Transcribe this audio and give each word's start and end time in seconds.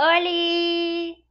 ¡Holi! 0.00 1.26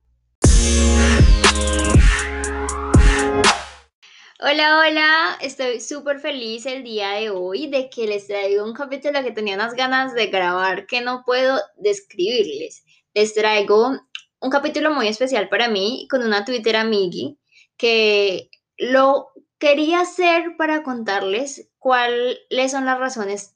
Hola, 4.42 4.80
hola, 4.80 5.38
estoy 5.40 5.80
súper 5.80 6.20
feliz 6.20 6.66
el 6.66 6.84
día 6.84 7.12
de 7.12 7.30
hoy 7.30 7.68
de 7.68 7.90
que 7.90 8.08
les 8.08 8.28
traigo 8.28 8.66
un 8.66 8.74
capítulo 8.74 9.24
que 9.24 9.32
tenía 9.32 9.56
unas 9.56 9.74
ganas 9.74 10.14
de 10.14 10.28
grabar 10.28 10.86
que 10.86 11.00
no 11.00 11.24
puedo 11.26 11.62
describirles. 11.78 12.84
Les 13.14 13.34
traigo 13.34 14.02
un 14.42 14.50
capítulo 14.50 14.94
muy 14.94 15.08
especial 15.08 15.48
para 15.48 15.70
mí 15.70 16.06
con 16.12 16.22
una 16.22 16.44
Twitter 16.44 16.76
amigui 16.76 17.40
que 17.78 18.50
lo 18.78 19.30
quería 19.60 20.02
hacer 20.02 20.58
para 20.58 20.84
contarles 20.84 21.70
cuáles 21.80 22.70
son 22.70 22.84
las 22.84 23.00
razones 23.00 23.56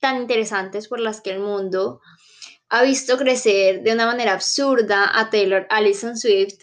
tan 0.00 0.16
interesantes 0.16 0.88
por 0.88 0.98
las 0.98 1.20
que 1.20 1.30
el 1.30 1.38
mundo 1.38 2.00
ha 2.72 2.82
visto 2.82 3.18
crecer 3.18 3.82
de 3.82 3.92
una 3.92 4.06
manera 4.06 4.32
absurda 4.32 5.10
a 5.12 5.28
Taylor 5.28 5.66
Allison 5.68 6.16
Swift 6.16 6.58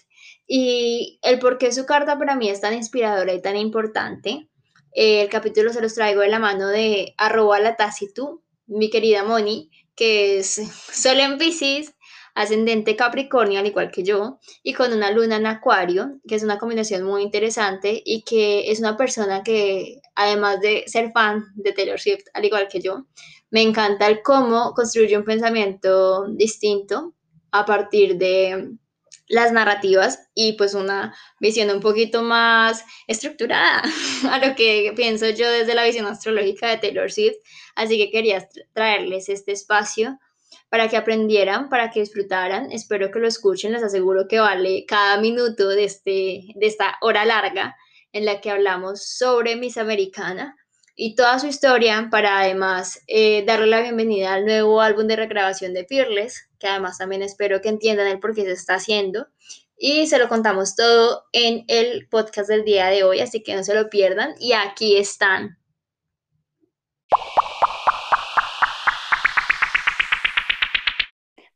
y 0.48 1.20
el 1.22 1.38
por 1.38 1.60
qué 1.60 1.72
su 1.72 1.86
carta 1.86 2.18
para 2.18 2.36
mí 2.36 2.50
es 2.50 2.62
tan 2.62 2.74
inspiradora 2.74 3.32
y 3.32 3.44
tan 3.44 3.56
importante. 3.56 4.50
el 4.92 5.30
capítulo 5.30 5.72
se 5.72 5.82
los 5.82 5.94
traigo 5.94 6.22
de 6.22 6.30
la 6.30 6.40
mano 6.40 6.68
de 6.68 7.14
arroba 7.16 7.60
la 7.60 7.76
tacitu, 7.76 8.44
mi 8.66 8.90
querida 8.90 9.24
Moni, 9.24 9.70
que 9.96 10.40
es 10.40 10.56
Sol 10.92 11.20
en 11.20 11.38
Pisces, 11.38 11.94
ascendente 12.34 12.96
Capricornio, 12.96 13.60
al 13.60 13.68
igual 13.68 13.92
que 13.92 14.02
yo, 14.02 14.40
y 14.64 14.74
con 14.74 14.92
una 14.92 15.12
luna 15.12 15.36
en 15.36 15.46
Acuario, 15.46 16.20
que 16.28 16.34
es 16.34 16.44
una 16.44 16.58
combinación 16.58 17.04
muy 17.04 17.22
interesante 17.22 18.02
y 18.04 18.24
que 18.24 18.72
es 18.72 18.80
una 18.80 18.98
persona 18.98 19.44
que, 19.44 20.02
además 20.16 20.60
de 20.60 20.86
ser 20.88 21.12
fan 21.12 21.44
de 21.54 21.72
Taylor 21.72 22.00
Swift, 22.00 22.26
al 22.34 22.46
igual 22.46 22.68
que 22.68 22.82
yo, 22.82 23.06
me 23.52 23.62
encanta 23.62 24.08
el 24.08 24.22
cómo 24.22 24.74
construye 24.74 25.18
un 25.18 25.26
pensamiento 25.26 26.28
distinto 26.28 27.14
a 27.52 27.66
partir 27.66 28.18
de 28.18 28.78
las 29.28 29.52
narrativas 29.52 30.28
y 30.34 30.54
pues 30.54 30.74
una 30.74 31.16
visión 31.40 31.70
un 31.70 31.80
poquito 31.80 32.24
más 32.24 32.84
estructurada 33.08 33.84
a 34.32 34.46
lo 34.46 34.56
que 34.56 34.92
pienso 34.96 35.30
yo 35.30 35.50
desde 35.50 35.76
la 35.76 35.86
visión 35.86 36.08
astrológica 36.08 36.68
de 36.68 36.78
Taylor 36.78 37.12
Swift. 37.12 37.38
Así 37.76 37.98
que 37.98 38.12
quería 38.12 38.48
traerles 38.74 39.30
este 39.30 39.52
espacio 39.52 40.20
para 40.70 40.88
que 40.88 40.98
aprendieran, 40.98 41.70
para 41.70 41.92
que 41.92 42.02
disfrutaran. 42.02 42.72
Espero 42.72 43.12
que 43.12 43.20
lo 43.20 43.28
escuchen, 43.28 43.72
les 43.72 43.84
aseguro 43.84 44.28
que 44.28 44.40
vale 44.40 44.86
cada 44.88 45.20
minuto 45.22 45.70
de, 45.70 45.84
este, 45.84 46.44
de 46.56 46.68
esta 46.68 46.98
hora 47.02 47.26
larga 47.26 47.76
en 48.12 48.26
la 48.26 48.42
que 48.42 48.50
hablamos 48.50 49.06
sobre 49.06 49.56
Miss 49.56 49.78
Americana 49.78 50.56
y 51.02 51.16
toda 51.16 51.40
su 51.40 51.48
historia 51.48 52.10
para 52.12 52.42
además 52.42 53.02
eh, 53.08 53.46
darle 53.46 53.68
la 53.68 53.80
bienvenida 53.80 54.34
al 54.34 54.44
nuevo 54.44 54.82
álbum 54.82 55.08
de 55.08 55.16
regrabación 55.16 55.74
de 55.74 55.86
Fearless, 55.86 56.50
que 56.60 56.68
además 56.68 56.98
también 56.98 57.22
espero 57.22 57.62
que 57.62 57.70
entiendan 57.70 58.08
el 58.08 58.20
por 58.20 58.36
qué 58.36 58.42
se 58.42 58.52
está 58.52 58.74
haciendo. 58.74 59.26
Y 59.78 60.08
se 60.08 60.20
lo 60.20 60.28
contamos 60.28 60.76
todo 60.76 61.24
en 61.32 61.64
el 61.70 62.10
podcast 62.10 62.50
del 62.50 62.66
día 62.66 62.88
de 62.88 63.06
hoy, 63.06 63.22
así 63.22 63.42
que 63.42 63.56
no 63.56 63.64
se 63.64 63.76
lo 63.76 63.90
pierdan. 63.90 64.36
Y 64.42 64.52
aquí 64.52 64.98
están. 64.98 65.58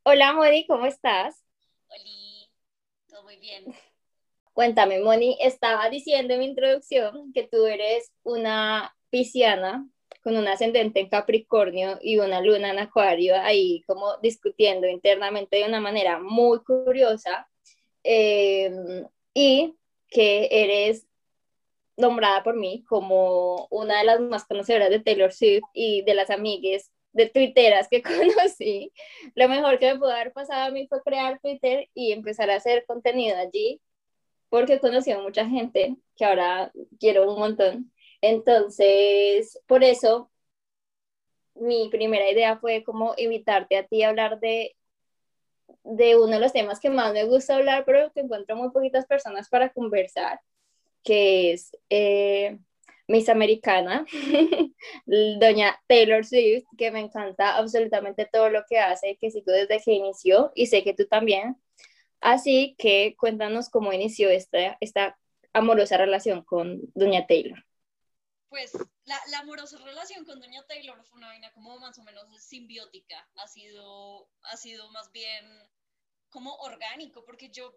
Hola 0.04 0.32
Moni, 0.32 0.66
¿cómo 0.66 0.86
estás? 0.86 1.44
Hola, 1.90 2.50
todo 3.10 3.24
muy 3.24 3.36
bien. 3.36 3.76
Cuéntame, 4.54 5.02
Moni, 5.02 5.38
estaba 5.42 5.90
diciendo 5.90 6.34
en 6.34 6.40
mi 6.40 6.46
introducción 6.46 7.34
que 7.34 7.44
tú 7.44 7.66
eres 7.66 8.10
una 8.24 8.96
pisciana 9.14 9.88
con 10.24 10.36
un 10.36 10.48
ascendente 10.48 11.00
en 11.00 11.08
Capricornio 11.08 12.00
y 12.02 12.18
una 12.18 12.42
luna 12.42 12.72
en 12.72 12.80
Acuario, 12.80 13.36
ahí 13.40 13.84
como 13.86 14.18
discutiendo 14.24 14.88
internamente 14.88 15.58
de 15.58 15.66
una 15.66 15.80
manera 15.80 16.18
muy 16.18 16.64
curiosa, 16.64 17.48
em, 18.02 19.06
y 19.36 19.76
que 20.08 20.48
eres 20.50 21.06
nombrada 21.96 22.42
por 22.42 22.56
mí 22.56 22.84
como 22.90 23.68
una 23.70 24.00
de 24.00 24.06
las 24.06 24.20
más 24.20 24.46
conocedoras 24.46 24.90
de 24.90 25.00
Taylor 25.00 25.32
Swift 25.32 25.64
y 25.74 26.02
de 26.02 26.16
las 26.16 26.32
amigues 26.32 26.92
de 27.12 27.28
twitteras 27.30 27.88
que 27.90 28.02
conocí. 28.50 28.92
Lo 29.36 29.48
mejor 29.48 29.78
que 29.78 29.94
me 29.94 30.00
pudo 30.00 30.10
haber 30.12 30.34
pasado 30.34 30.64
a 30.64 30.72
mí 30.72 30.88
fue 30.88 31.04
crear 31.04 31.40
Twitter 31.40 31.88
y 31.94 32.14
empezar 32.14 32.50
a 32.50 32.56
hacer 32.56 32.86
contenido 32.88 33.38
allí, 33.38 33.80
porque 34.50 34.74
he 34.74 34.80
conocido 34.80 35.20
a 35.20 35.24
mucha 35.24 35.46
gente 35.48 35.98
que 36.16 36.26
ahora 36.26 36.72
quiero 37.00 37.32
un 37.32 37.40
montón 37.40 37.93
entonces, 38.24 39.60
por 39.68 39.84
eso, 39.84 40.32
mi 41.56 41.90
primera 41.90 42.32
idea 42.32 42.58
fue 42.58 42.82
como 42.86 43.14
invitarte 43.18 43.76
a 43.76 43.86
ti 43.86 44.02
a 44.02 44.10
hablar 44.10 44.40
de, 44.40 44.78
de 45.84 46.16
uno 46.16 46.28
de 46.28 46.40
los 46.40 46.54
temas 46.54 46.80
que 46.80 46.90
más 46.90 47.12
me 47.12 47.26
gusta 47.26 47.58
hablar, 47.58 47.84
pero 47.86 48.14
que 48.14 48.22
encuentro 48.22 48.56
muy 48.56 48.72
poquitas 48.72 49.06
personas 49.08 49.50
para 49.50 49.74
conversar, 49.74 50.40
que 51.04 51.52
es 51.52 51.78
eh, 51.90 52.60
Miss 53.10 53.28
Americana, 53.28 54.06
doña 55.06 55.78
Taylor 55.88 56.24
Swift, 56.26 56.64
que 56.78 56.92
me 56.92 57.02
encanta 57.02 57.58
absolutamente 57.58 58.26
todo 58.32 58.50
lo 58.50 58.64
que 58.70 58.80
hace, 58.80 59.18
que 59.20 59.32
sigo 59.32 59.52
desde 59.52 59.82
que 59.82 59.92
inició 59.92 60.54
y 60.56 60.68
sé 60.68 60.82
que 60.86 60.94
tú 60.94 61.08
también. 61.08 61.58
Así 62.22 62.76
que 62.78 63.18
cuéntanos 63.20 63.70
cómo 63.70 63.92
inició 63.92 64.30
esta, 64.30 64.78
esta 64.80 65.20
amorosa 65.52 65.98
relación 65.98 66.44
con 66.46 66.80
doña 66.96 67.28
Taylor 67.28 67.66
pues 68.54 68.72
la, 69.06 69.20
la, 69.30 69.40
amorosa 69.40 69.80
relación 69.80 70.26
con 70.26 70.40
Doña 70.40 70.64
Taylor 70.68 71.04
fue 71.06 71.18
una 71.18 71.30
vaina 71.30 71.52
como 71.54 71.80
más 71.80 71.98
o 71.98 72.04
menos 72.04 72.24
simbiótica, 72.40 73.28
ha 73.38 73.48
sido, 73.48 74.30
ha 74.44 74.58
sido 74.58 74.92
más 74.92 75.12
bien 75.12 75.44
como 76.30 76.54
orgánico, 76.58 77.26
porque 77.26 77.50
yo 77.50 77.74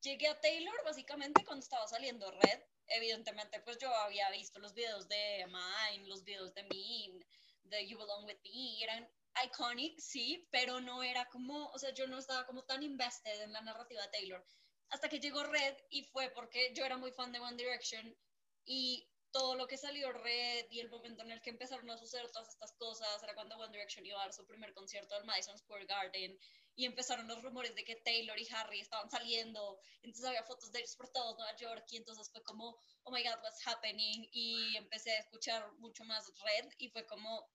llegué 0.00 0.28
a 0.28 0.40
Taylor 0.40 0.74
básicamente 0.82 1.44
cuando 1.44 1.62
estaba 1.62 1.86
saliendo 1.86 2.30
Red, 2.30 2.58
evidentemente 2.86 3.60
pues 3.60 3.76
yo 3.76 3.94
había 3.96 4.30
visto 4.30 4.58
los 4.60 4.72
videos 4.72 5.06
de 5.08 5.44
Mine, 5.46 6.08
los 6.08 6.24
videos 6.24 6.54
de 6.54 6.62
Mean, 6.62 7.22
de 7.64 7.86
You 7.86 7.98
Belong 7.98 8.24
With 8.24 8.40
Me, 8.44 8.82
eran 8.82 9.06
iconic, 9.44 10.00
sí, 10.00 10.48
pero 10.50 10.80
no 10.80 11.02
era 11.02 11.26
como, 11.26 11.66
o 11.66 11.78
sea, 11.78 11.92
yo 11.92 12.06
no 12.06 12.18
estaba 12.18 12.46
como 12.46 12.64
tan 12.64 12.82
invested 12.82 13.42
en 13.42 13.52
la 13.52 13.60
narrativa 13.60 14.00
de 14.00 14.08
Taylor, 14.08 14.46
hasta 14.88 15.10
que 15.10 15.20
llegó 15.20 15.44
Red 15.44 15.76
y 15.90 16.04
fue 16.04 16.30
porque 16.30 16.72
yo 16.74 16.82
era 16.82 16.96
muy 16.96 17.12
fan 17.12 17.30
de 17.30 17.40
One 17.40 17.58
Direction 17.58 18.16
y 18.64 19.10
todo 19.34 19.56
lo 19.56 19.66
que 19.66 19.76
salió 19.76 20.12
red 20.12 20.66
y 20.70 20.78
el 20.78 20.88
momento 20.88 21.24
en 21.24 21.32
el 21.32 21.42
que 21.42 21.50
empezaron 21.50 21.90
a 21.90 21.98
suceder 21.98 22.30
todas 22.30 22.48
estas 22.50 22.72
cosas 22.74 23.20
era 23.20 23.34
cuando 23.34 23.56
One 23.56 23.72
Direction 23.72 24.06
iba 24.06 24.20
a 24.20 24.26
dar 24.26 24.32
su 24.32 24.46
primer 24.46 24.72
concierto 24.72 25.16
al 25.16 25.24
Madison 25.24 25.58
Square 25.58 25.86
Garden 25.86 26.38
y 26.76 26.84
empezaron 26.84 27.26
los 27.26 27.42
rumores 27.42 27.74
de 27.74 27.82
que 27.82 27.96
Taylor 27.96 28.38
y 28.38 28.46
Harry 28.52 28.78
estaban 28.78 29.10
saliendo, 29.10 29.80
entonces 30.02 30.24
había 30.24 30.44
fotos 30.44 30.70
de 30.70 30.78
ellos 30.78 30.94
por 30.94 31.08
todo 31.08 31.36
Nueva 31.36 31.56
York 31.56 31.84
y 31.90 31.96
entonces 31.96 32.30
fue 32.30 32.44
como, 32.44 32.78
oh 33.02 33.10
my 33.10 33.24
god, 33.24 33.42
what's 33.42 33.66
happening 33.66 34.28
y 34.30 34.76
empecé 34.76 35.10
a 35.10 35.18
escuchar 35.18 35.68
mucho 35.78 36.04
más 36.04 36.30
Red 36.40 36.70
y 36.78 36.90
fue 36.90 37.04
como, 37.04 37.50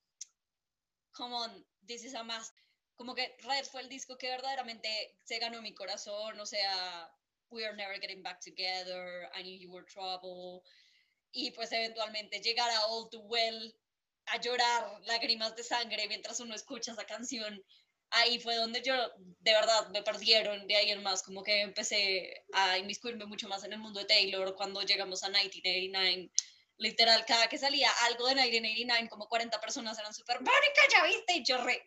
come 1.12 1.34
on, 1.34 1.66
this 1.88 2.03
is 2.03 2.13
a 2.13 2.23
must. 2.23 2.53
Como 2.97 3.16
que 3.16 3.38
Red 3.39 3.63
fue 3.63 3.79
el 3.79 3.88
disco 3.88 4.18
que 4.18 4.28
verdaderamente 4.28 5.16
se 5.23 5.39
ganó 5.39 5.62
mi 5.62 5.73
corazón, 5.73 6.38
o 6.41 6.45
sea, 6.45 7.09
We 7.51 7.66
are 7.66 7.75
never 7.75 7.97
getting 8.00 8.22
back 8.22 8.41
together, 8.41 9.28
I 9.34 9.41
knew 9.41 9.57
you 9.57 9.72
were 9.72 9.84
trouble, 9.84 10.63
y 11.31 11.51
pues 11.51 11.72
eventualmente 11.72 12.41
llegar 12.41 12.69
a 12.72 12.85
All 12.88 13.09
Too 13.09 13.22
Well 13.22 13.75
a 14.28 14.40
llorar 14.40 15.01
lágrimas 15.06 15.56
de 15.56 15.63
sangre 15.63 16.07
mientras 16.07 16.40
uno 16.40 16.56
escucha 16.56 16.91
esa 16.91 17.06
canción. 17.06 17.63
Ahí 18.12 18.40
fue 18.40 18.56
donde 18.56 18.81
yo 18.81 18.95
de 19.17 19.53
verdad 19.53 19.89
me 19.89 20.01
perdieron, 20.01 20.66
de 20.68 20.75
ahí 20.75 20.89
en 20.89 21.03
más 21.03 21.22
como 21.22 21.44
que 21.44 21.62
empecé 21.62 22.44
a 22.53 22.78
inmiscuirme 22.78 23.25
mucho 23.25 23.47
más 23.47 23.63
en 23.63 23.73
el 23.73 23.79
mundo 23.79 24.00
de 24.00 24.07
Taylor 24.07 24.56
cuando 24.56 24.81
llegamos 24.81 25.23
a 25.23 25.29
1989. 25.29 26.31
Literal, 26.78 27.25
cada 27.25 27.47
que 27.50 27.57
salía 27.57 27.89
algo 28.06 28.25
de 28.28 28.35
1989, 28.35 29.09
como 29.09 29.28
40 29.28 29.59
personas 29.59 30.00
eran 30.00 30.13
súper, 30.13 30.39
marica, 30.39 30.81
ya 30.91 31.03
viste, 31.03 31.34
y 31.35 31.44
yo 31.44 31.57
re, 31.57 31.85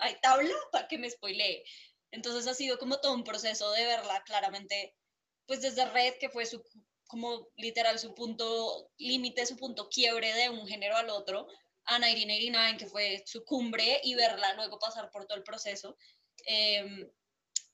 hay 0.00 0.16
tabla 0.20 0.54
para 0.72 0.88
que 0.88 0.98
me 0.98 1.08
spoilee. 1.08 1.62
Entonces 2.10 2.46
ha 2.48 2.54
sido 2.54 2.78
como 2.78 3.00
todo 3.00 3.14
un 3.14 3.24
proceso 3.24 3.70
de 3.72 3.84
verla 3.84 4.22
claramente, 4.24 4.96
pues 5.46 5.60
desde 5.60 5.86
Red, 5.86 6.14
que 6.18 6.28
fue 6.28 6.46
su 6.46 6.62
como 7.08 7.48
literal 7.56 7.98
su 7.98 8.14
punto 8.14 8.92
límite, 8.98 9.46
su 9.46 9.56
punto 9.56 9.88
quiebre 9.88 10.32
de 10.34 10.50
un 10.50 10.66
género 10.68 10.96
al 10.96 11.10
otro, 11.10 11.48
a 11.86 11.98
1989, 11.98 12.76
que 12.78 12.86
fue 12.86 13.24
su 13.26 13.44
cumbre, 13.44 14.00
y 14.04 14.14
verla 14.14 14.54
luego 14.54 14.78
pasar 14.78 15.10
por 15.10 15.26
todo 15.26 15.38
el 15.38 15.42
proceso. 15.42 15.96
Em, 16.44 17.10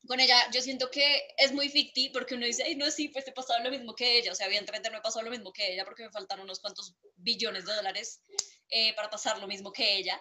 con 0.07 0.21
ella 0.21 0.37
yo 0.53 0.63
siento 0.63 0.91
que 0.91 1.27
es 1.37 1.53
muy 1.53 1.69
ficti 1.69 2.11
porque 2.11 2.35
uno 2.35 2.47
dice, 2.47 2.63
ay, 2.63 2.77
no, 2.77 2.91
sí, 2.91 3.09
pues 3.09 3.25
te 3.25 3.33
pasado 3.33 3.63
lo 3.65 3.71
mismo 3.71 3.95
que 3.95 4.19
ella, 4.19 4.33
o 4.33 4.35
sea, 4.35 4.47
evidentemente 4.47 4.89
no 4.91 4.99
he 4.99 5.03
pasado 5.03 5.25
lo 5.25 5.31
mismo 5.31 5.53
que 5.53 5.73
ella 5.73 5.85
porque 5.85 6.05
me 6.05 6.11
faltan 6.11 6.41
unos 6.41 6.61
cuantos 6.61 6.95
billones 7.17 7.65
de 7.65 7.75
dólares 7.75 8.21
eh, 8.69 8.95
para 8.95 9.11
pasar 9.11 9.39
lo 9.39 9.49
mismo 9.49 9.73
que 9.73 9.97
ella, 9.97 10.21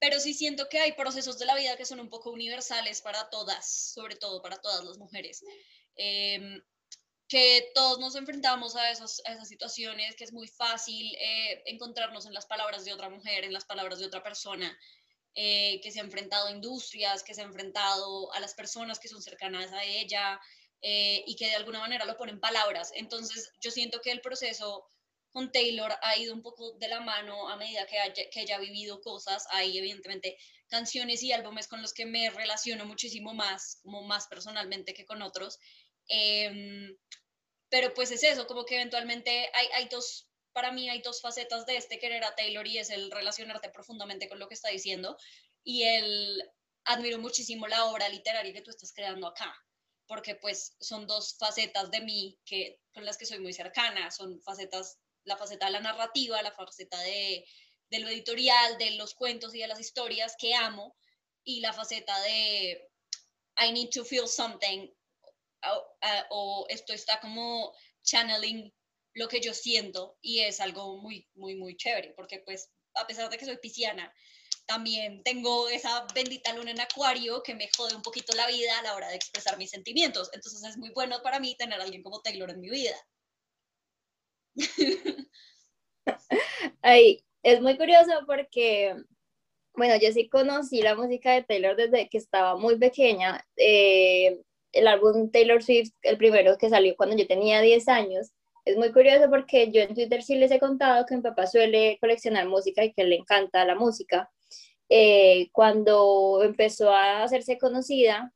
pero 0.00 0.18
sí 0.18 0.34
siento 0.34 0.68
que 0.68 0.80
hay 0.80 0.92
procesos 0.92 1.38
de 1.38 1.46
la 1.46 1.54
vida 1.54 1.76
que 1.76 1.84
son 1.84 2.00
un 2.00 2.08
poco 2.08 2.30
universales 2.30 3.02
para 3.02 3.28
todas, 3.30 3.92
sobre 3.92 4.16
todo 4.16 4.42
para 4.42 4.56
todas 4.60 4.84
las 4.84 4.98
mujeres. 4.98 5.44
Eh, 5.94 6.60
que 7.28 7.70
todos 7.74 7.98
nos 7.98 8.16
enfrentamos 8.16 8.74
a, 8.74 8.90
esas 8.90 9.20
situaciones, 9.44 10.16
que 10.16 10.24
es 10.24 10.32
muy 10.32 10.48
fácil 10.48 11.14
eh, 11.16 11.62
encontrarnos 11.66 12.24
en 12.24 12.32
las 12.32 12.46
palabras 12.46 12.86
de 12.86 12.94
otra 12.94 13.10
mujer, 13.10 13.44
en 13.44 13.52
las 13.52 13.66
palabras 13.66 13.98
de 13.98 14.06
otra 14.06 14.22
persona, 14.22 14.76
eh, 15.34 15.78
que 15.82 15.92
se 15.92 16.00
ha 16.00 16.04
enfrentado 16.04 16.48
a 16.48 16.50
industrias, 16.50 17.22
que 17.22 17.34
se 17.34 17.42
ha 17.42 17.44
enfrentado 17.44 18.32
a 18.32 18.40
las 18.40 18.54
personas 18.54 18.98
que 18.98 19.08
son 19.08 19.22
cercanas 19.22 19.72
a 19.72 19.84
ella 19.84 20.40
eh, 20.80 21.22
y 21.26 21.36
que 21.36 21.46
de 21.46 21.56
alguna 21.56 21.80
manera 21.80 22.06
lo 22.06 22.16
pone 22.16 22.32
en 22.32 22.40
palabras. 22.40 22.92
Entonces 22.94 23.52
yo 23.60 23.70
siento 23.70 24.00
que 24.00 24.10
el 24.10 24.22
proceso 24.22 24.86
con 25.30 25.52
Taylor 25.52 25.94
ha 26.00 26.16
ido 26.16 26.34
un 26.34 26.42
poco 26.42 26.72
de 26.78 26.88
la 26.88 27.00
mano 27.00 27.50
a 27.50 27.56
medida 27.56 27.86
que, 27.86 28.30
que 28.30 28.40
ella 28.40 28.56
ha 28.56 28.60
vivido 28.60 29.02
cosas. 29.02 29.46
Hay 29.50 29.76
evidentemente 29.76 30.38
canciones 30.68 31.22
y 31.22 31.32
álbumes 31.32 31.68
con 31.68 31.82
los 31.82 31.92
que 31.92 32.06
me 32.06 32.30
relaciono 32.30 32.86
muchísimo 32.86 33.34
más, 33.34 33.80
como 33.82 34.02
más 34.02 34.26
personalmente 34.28 34.94
que 34.94 35.04
con 35.04 35.20
otros. 35.20 35.58
Em, 36.08 36.96
pero 37.68 37.92
pues 37.94 38.10
es 38.10 38.22
eso, 38.24 38.46
como 38.46 38.64
que 38.64 38.76
eventualmente 38.76 39.50
hay, 39.52 39.66
hay 39.74 39.88
dos 39.88 40.28
para 40.58 40.72
mí 40.72 40.90
hay 40.90 41.00
dos 41.02 41.20
facetas 41.20 41.66
de 41.66 41.76
este 41.76 42.00
querer 42.00 42.24
a 42.24 42.34
Taylor 42.34 42.66
y 42.66 42.78
es 42.78 42.90
el 42.90 43.12
relacionarte 43.12 43.68
profundamente 43.70 44.28
con 44.28 44.40
lo 44.40 44.48
que 44.48 44.54
está 44.54 44.70
diciendo 44.70 45.16
y 45.62 45.84
el 45.84 46.42
admiro 46.84 47.18
muchísimo 47.18 47.68
la 47.68 47.84
obra 47.84 48.08
literaria 48.08 48.52
que 48.52 48.62
tú 48.62 48.70
estás 48.70 48.92
creando 48.92 49.26
acá, 49.26 49.54
porque 50.06 50.34
pues 50.34 50.74
son 50.80 51.06
dos 51.06 51.36
facetas 51.38 51.90
de 51.90 52.00
mí 52.00 52.38
que 52.44 52.80
con 52.92 53.04
las 53.04 53.18
que 53.18 53.26
soy 53.26 53.38
muy 53.38 53.52
cercana, 53.52 54.10
son 54.10 54.40
facetas, 54.40 54.98
la 55.24 55.36
faceta 55.36 55.66
de 55.66 55.72
la 55.72 55.80
narrativa, 55.80 56.42
la 56.42 56.50
faceta 56.50 56.98
de, 57.02 57.44
de 57.90 57.98
lo 58.00 58.08
editorial, 58.08 58.78
de 58.78 58.92
los 58.92 59.14
cuentos 59.14 59.54
y 59.54 59.60
de 59.60 59.68
las 59.68 59.78
historias 59.78 60.34
que 60.38 60.54
amo 60.54 60.96
y 61.44 61.60
la 61.60 61.72
faceta 61.72 62.20
de 62.22 62.90
I 63.60 63.72
need 63.72 63.90
to 63.90 64.04
feel 64.04 64.26
something 64.26 64.88
o 66.30 66.66
esto 66.68 66.92
está 66.92 67.20
como 67.20 67.72
channeling 68.02 68.72
lo 69.14 69.28
que 69.28 69.40
yo 69.40 69.52
siento 69.52 70.16
y 70.20 70.40
es 70.40 70.60
algo 70.60 70.98
muy, 70.98 71.28
muy, 71.34 71.56
muy 71.56 71.76
chévere, 71.76 72.12
porque 72.16 72.40
pues 72.40 72.70
a 72.94 73.06
pesar 73.06 73.28
de 73.28 73.36
que 73.36 73.44
soy 73.44 73.58
pisciana, 73.58 74.12
también 74.66 75.22
tengo 75.22 75.68
esa 75.68 76.06
bendita 76.14 76.52
luna 76.54 76.70
en 76.70 76.80
acuario 76.80 77.42
que 77.42 77.54
me 77.54 77.70
jode 77.76 77.96
un 77.96 78.02
poquito 78.02 78.36
la 78.36 78.46
vida 78.46 78.78
a 78.78 78.82
la 78.82 78.94
hora 78.94 79.08
de 79.08 79.16
expresar 79.16 79.56
mis 79.56 79.70
sentimientos. 79.70 80.30
Entonces 80.32 80.62
es 80.62 80.76
muy 80.76 80.90
bueno 80.90 81.22
para 81.22 81.40
mí 81.40 81.56
tener 81.56 81.80
a 81.80 81.84
alguien 81.84 82.02
como 82.02 82.20
Taylor 82.20 82.50
en 82.50 82.60
mi 82.60 82.68
vida. 82.68 82.94
Ay, 86.82 87.24
es 87.42 87.62
muy 87.62 87.78
curioso 87.78 88.12
porque, 88.26 88.94
bueno, 89.74 89.96
yo 89.96 90.12
sí 90.12 90.28
conocí 90.28 90.82
la 90.82 90.94
música 90.94 91.32
de 91.32 91.44
Taylor 91.44 91.74
desde 91.74 92.08
que 92.10 92.18
estaba 92.18 92.56
muy 92.56 92.78
pequeña. 92.78 93.42
Eh, 93.56 94.42
el 94.72 94.86
álbum 94.86 95.30
Taylor 95.30 95.62
Swift, 95.62 95.92
el 96.02 96.18
primero 96.18 96.56
que 96.58 96.68
salió 96.68 96.94
cuando 96.96 97.16
yo 97.16 97.26
tenía 97.26 97.60
10 97.60 97.88
años, 97.88 98.32
es 98.64 98.76
muy 98.76 98.92
curioso 98.92 99.30
porque 99.30 99.70
yo 99.70 99.80
en 99.80 99.94
Twitter 99.94 100.22
sí 100.22 100.34
les 100.34 100.50
he 100.50 100.60
contado 100.60 101.06
que 101.06 101.16
mi 101.16 101.22
papá 101.22 101.46
suele 101.46 101.96
coleccionar 102.00 102.46
música 102.46 102.84
y 102.84 102.92
que 102.92 103.04
le 103.04 103.16
encanta 103.16 103.64
la 103.64 103.74
música. 103.74 104.30
Eh, 104.90 105.48
cuando 105.52 106.42
empezó 106.42 106.90
a 106.90 107.22
hacerse 107.22 107.56
conocida, 107.58 108.32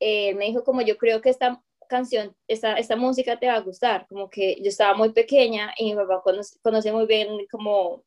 eh, 0.00 0.34
me 0.34 0.46
dijo 0.46 0.64
como 0.64 0.82
yo 0.82 0.96
creo 0.96 1.20
que 1.20 1.30
esta 1.30 1.62
canción, 1.88 2.34
esta, 2.48 2.74
esta 2.74 2.96
música 2.96 3.38
te 3.38 3.48
va 3.48 3.54
a 3.54 3.60
gustar, 3.60 4.06
como 4.08 4.28
que 4.30 4.56
yo 4.62 4.68
estaba 4.68 4.94
muy 4.94 5.12
pequeña 5.12 5.72
y 5.78 5.90
mi 5.90 5.94
papá 5.94 6.22
conoce, 6.22 6.58
conoce 6.62 6.92
muy 6.92 7.06
bien 7.06 7.28
como 7.50 8.04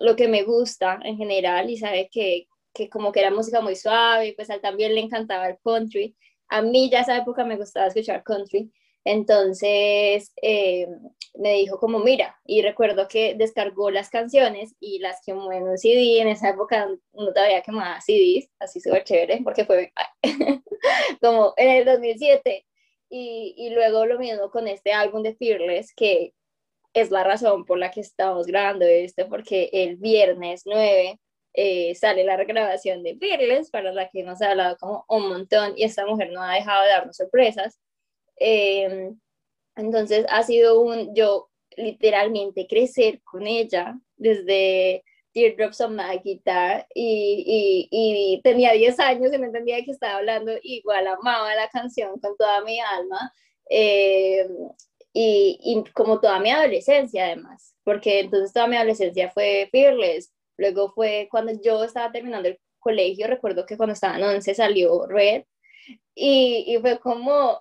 lo 0.00 0.16
que 0.16 0.28
me 0.28 0.42
gusta 0.44 0.98
en 1.04 1.16
general 1.16 1.70
y 1.70 1.76
sabe 1.78 2.08
que, 2.10 2.46
que 2.72 2.88
como 2.88 3.12
que 3.12 3.20
era 3.20 3.30
música 3.30 3.60
muy 3.60 3.76
suave, 3.76 4.34
pues 4.36 4.50
a 4.50 4.54
él 4.54 4.60
también 4.60 4.94
le 4.94 5.00
encantaba 5.00 5.48
el 5.48 5.58
country. 5.64 6.16
A 6.48 6.62
mí 6.62 6.90
ya 6.90 7.00
esa 7.00 7.16
época 7.16 7.44
me 7.44 7.56
gustaba 7.56 7.86
escuchar 7.88 8.22
country 8.22 8.70
entonces 9.10 10.32
eh, 10.42 10.86
me 11.34 11.54
dijo 11.54 11.78
como, 11.78 11.98
mira, 12.00 12.38
y 12.44 12.60
recuerdo 12.60 13.08
que 13.08 13.34
descargó 13.34 13.90
las 13.90 14.10
canciones 14.10 14.74
y 14.80 14.98
las 14.98 15.20
quemó 15.24 15.50
en 15.50 15.62
un 15.62 15.78
CD, 15.78 16.20
en 16.20 16.28
esa 16.28 16.50
época 16.50 16.86
no 17.14 17.32
todavía 17.32 17.62
quemaba 17.62 18.02
CDs, 18.02 18.50
así 18.58 18.80
súper 18.80 19.04
chévere, 19.04 19.40
porque 19.42 19.64
fue 19.64 19.92
como 21.22 21.54
en 21.56 21.70
el 21.70 21.84
2007. 21.86 22.66
Y, 23.08 23.54
y 23.56 23.70
luego 23.70 24.04
lo 24.04 24.18
mismo 24.18 24.50
con 24.50 24.68
este 24.68 24.92
álbum 24.92 25.22
de 25.22 25.34
Fearless, 25.34 25.94
que 25.94 26.34
es 26.92 27.10
la 27.10 27.24
razón 27.24 27.64
por 27.64 27.78
la 27.78 27.90
que 27.90 28.00
estamos 28.00 28.46
grabando 28.46 28.84
esto, 28.84 29.26
porque 29.30 29.70
el 29.72 29.96
viernes 29.96 30.64
9 30.66 31.18
eh, 31.60 31.92
sale 31.96 32.22
la 32.22 32.36
regrabación 32.36 33.02
de 33.02 33.16
Fearless, 33.16 33.72
para 33.72 33.92
la 33.92 34.08
que 34.10 34.24
ha 34.24 34.50
hablado 34.50 34.76
como 34.78 35.04
un 35.08 35.28
montón, 35.28 35.72
y 35.76 35.82
esta 35.82 36.06
mujer 36.06 36.30
no 36.30 36.40
ha 36.40 36.54
dejado 36.54 36.84
de 36.84 36.90
darnos 36.90 37.16
sorpresas. 37.16 37.80
Em, 38.36 39.18
entonces 39.74 40.24
ha 40.28 40.44
sido 40.44 40.80
un, 40.80 41.12
yo 41.16 41.50
literalmente 41.76 42.68
crecer 42.68 43.20
con 43.24 43.48
ella 43.48 43.98
desde 44.16 45.04
Teardrops 45.32 45.80
on 45.80 45.96
My 45.96 46.20
Guitar 46.22 46.86
y, 46.94 47.88
y, 47.90 48.40
tenía 48.42 48.72
10 48.74 49.00
años 49.00 49.32
y 49.32 49.38
no 49.38 49.46
entendía 49.46 49.84
qué 49.84 49.90
estaba 49.90 50.18
hablando, 50.18 50.52
igual 50.62 51.08
amaba 51.08 51.56
la 51.56 51.68
canción 51.70 52.20
con 52.20 52.36
toda 52.36 52.62
mi 52.62 52.78
alma 52.78 53.32
em, 53.68 54.48
y, 55.12 55.58
y, 55.60 55.90
como 55.92 56.20
toda 56.20 56.38
mi 56.38 56.50
adolescencia 56.52 57.26
además, 57.26 57.74
porque 57.82 58.20
entonces 58.20 58.52
toda 58.52 58.68
mi 58.68 58.76
adolescencia 58.76 59.28
fue 59.32 59.68
Fearless, 59.72 60.32
luego 60.58 60.92
fue 60.92 61.28
cuando 61.30 61.52
yo 61.62 61.84
estaba 61.84 62.12
terminando 62.12 62.48
el 62.48 62.58
colegio, 62.78 63.26
recuerdo 63.26 63.66
que 63.66 63.76
cuando 63.76 63.94
estaba 63.94 64.16
en 64.16 64.24
11 64.24 64.54
salió 64.54 65.06
Red 65.06 65.44
y, 66.14 66.64
y 66.66 66.78
fue 66.78 66.98
como 67.00 67.60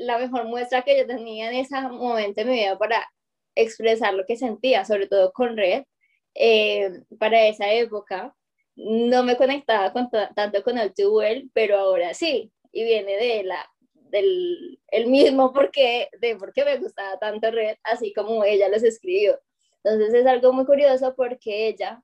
la 0.00 0.18
mejor 0.18 0.46
muestra 0.46 0.82
que 0.82 0.96
yo 0.98 1.06
tenía 1.06 1.50
en 1.50 1.56
ese 1.58 1.80
momento 1.80 2.40
en 2.40 2.48
mi 2.48 2.54
vida 2.54 2.78
para 2.78 3.06
expresar 3.54 4.14
lo 4.14 4.24
que 4.26 4.36
sentía, 4.36 4.84
sobre 4.84 5.06
todo 5.06 5.32
con 5.32 5.56
Red, 5.56 5.84
eh, 6.34 7.02
para 7.18 7.46
esa 7.46 7.70
época. 7.72 8.34
No 8.76 9.22
me 9.22 9.36
conectaba 9.36 9.92
con 9.92 10.08
tanto 10.34 10.62
con 10.62 10.78
el 10.78 10.92
Duel, 10.96 11.50
pero 11.52 11.78
ahora 11.78 12.14
sí, 12.14 12.50
y 12.72 12.84
viene 12.84 13.16
de 13.16 13.44
la, 13.44 13.66
del 13.92 14.80
el 14.88 15.06
mismo 15.08 15.52
porque, 15.52 16.08
de 16.20 16.36
por 16.36 16.52
qué 16.52 16.64
me 16.64 16.78
gustaba 16.78 17.18
tanto 17.18 17.50
Red, 17.50 17.76
así 17.84 18.12
como 18.14 18.44
ella 18.44 18.68
los 18.68 18.82
escribió. 18.82 19.38
Entonces 19.84 20.14
es 20.14 20.26
algo 20.26 20.52
muy 20.52 20.64
curioso 20.64 21.14
porque 21.14 21.68
ella 21.68 22.02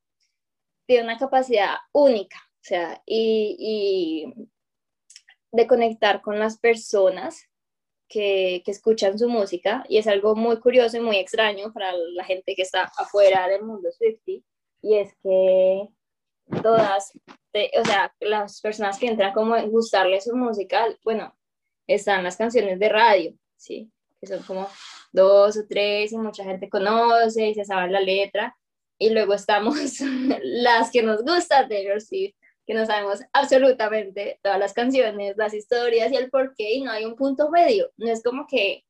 tiene 0.87 1.05
una 1.05 1.19
capacidad 1.19 1.77
única, 1.93 2.39
o 2.39 2.65
sea, 2.65 3.03
y, 3.07 4.33
de 5.53 5.67
conectar 5.67 6.21
con 6.23 6.39
las 6.39 6.59
personas 6.59 7.49
que, 8.09 8.63
escuchan 8.67 9.19
su 9.19 9.29
música 9.29 9.85
y 9.89 9.99
es 9.99 10.07
algo 10.07 10.35
muy 10.35 10.61
curioso 10.61 10.97
y 10.97 11.01
muy 11.01 11.17
extraño 11.17 11.73
para 11.73 11.93
la 11.93 12.25
gente 12.25 12.55
que 12.55 12.63
está 12.63 12.91
afuera 12.99 13.49
del 13.49 13.63
mundo 13.63 13.91
Swifty 13.93 14.45
y 14.83 14.97
es 14.97 15.15
que 15.23 15.89
todas, 16.63 17.13
o 17.81 17.85
sea, 17.85 18.15
las 18.21 18.61
personas 18.61 18.99
que 18.99 19.09
entran 19.09 19.33
como 19.33 19.55
a 19.55 19.63
gustarle 19.63 20.21
su 20.21 20.37
música, 20.37 20.87
bueno, 21.05 21.35
están 21.87 22.25
las 22.25 22.37
canciones 22.37 22.79
de 22.79 22.89
radio, 22.89 23.35
¿sí? 23.57 23.91
Que 24.21 24.27
son 24.27 24.43
como 24.43 24.69
dos 25.13 25.57
o 25.57 25.67
tres 25.69 26.13
y 26.13 26.19
mucha 26.19 26.45
gente 26.45 26.69
conoce 26.69 27.49
y 27.49 27.55
se 27.55 27.65
sabe 27.65 27.91
la 27.91 28.01
letra. 28.01 28.57
Y 28.99 29.11
luego 29.11 29.35
estamos 29.35 29.77
las 30.43 30.91
que 30.91 31.03
nos 31.03 31.23
gusta 31.23 31.69
Taylor 31.69 32.01
Swift, 32.01 32.35
que 32.67 32.75
no 32.75 32.85
sabemos 32.85 33.21
absolutamente 33.33 34.41
todas 34.43 34.59
las 34.59 34.73
canciones, 34.73 35.37
las 35.37 35.55
historias 35.55 36.11
y 36.11 36.17
el 36.17 36.31
porqué 36.31 36.75
y 36.75 36.83
no 36.83 36.91
hay 36.91 37.05
un 37.05 37.15
punto 37.15 37.51
medio. 37.51 37.91
No 37.97 38.11
es 38.11 38.23
como 38.23 38.47
que 38.47 38.85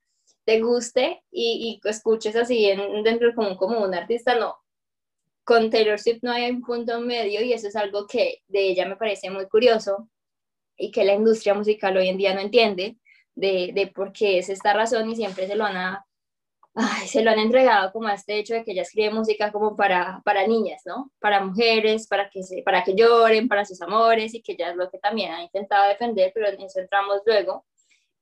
te 0.45 0.61
guste 0.61 1.23
y, 1.31 1.81
y 1.85 1.89
escuches 1.89 2.37
así 2.37 2.67
en, 2.67 3.03
dentro 3.03 3.35
como, 3.35 3.57
como 3.57 3.81
un 3.81 3.95
artista, 3.95 4.37
no. 4.37 4.57
Con 5.45 5.71
Taylor 5.71 5.99
Swift 5.99 6.23
no 6.23 6.33
hay 6.33 6.51
un 6.51 6.63
punto 6.63 7.01
medio 7.01 7.43
y 7.43 7.53
eso 7.53 7.69
es 7.69 7.77
algo 7.77 8.07
que 8.07 8.43
de 8.49 8.69
ella 8.69 8.87
me 8.87 8.97
parece 8.97 9.31
muy 9.31 9.47
curioso 9.47 10.09
y 10.77 10.91
que 10.91 11.05
la 11.05 11.15
industria 11.15 11.55
musical 11.55 11.97
hoy 11.97 12.09
en 12.09 12.17
día 12.17 12.35
no 12.35 12.41
entiende 12.41 12.97
de, 13.35 13.73
de 13.75 13.87
por 13.89 14.13
qué 14.13 14.39
es 14.39 14.49
esta 14.49 14.73
razón 14.73 15.11
y 15.11 15.17
siempre 15.17 15.47
se 15.47 15.57
lo 15.57 15.65
van 15.65 15.77
a 15.77 16.07
ay, 16.77 17.09
se 17.09 17.23
lo 17.23 17.31
han 17.31 17.39
entregado 17.39 17.91
como 17.93 18.09
a 18.09 18.15
este 18.15 18.39
hecho 18.39 18.55
de 18.55 18.63
que 18.63 18.73
ella 18.73 18.83
escribe 18.83 19.11
música 19.11 19.51
como 19.51 19.77
para, 19.77 20.21
para 20.25 20.47
niñas, 20.47 20.83
¿no? 20.85 21.11
Para 21.19 21.43
mujeres, 21.43 22.07
para 22.07 22.29
que, 22.29 22.43
se, 22.43 22.63
para 22.63 22.85
que 22.85 22.95
lloren, 22.95 23.49
para 23.49 23.65
sus 23.65 23.81
amores 23.81 24.35
y 24.35 24.43
que 24.43 24.53
ella 24.53 24.71
es 24.71 24.77
lo 24.77 24.91
que 24.91 24.99
también 24.99 25.33
ha 25.33 25.43
intentado 25.43 25.89
defender, 25.89 26.33
pero 26.35 26.49
en 26.49 26.61
eso 26.61 26.81
entramos 26.81 27.23
luego. 27.25 27.65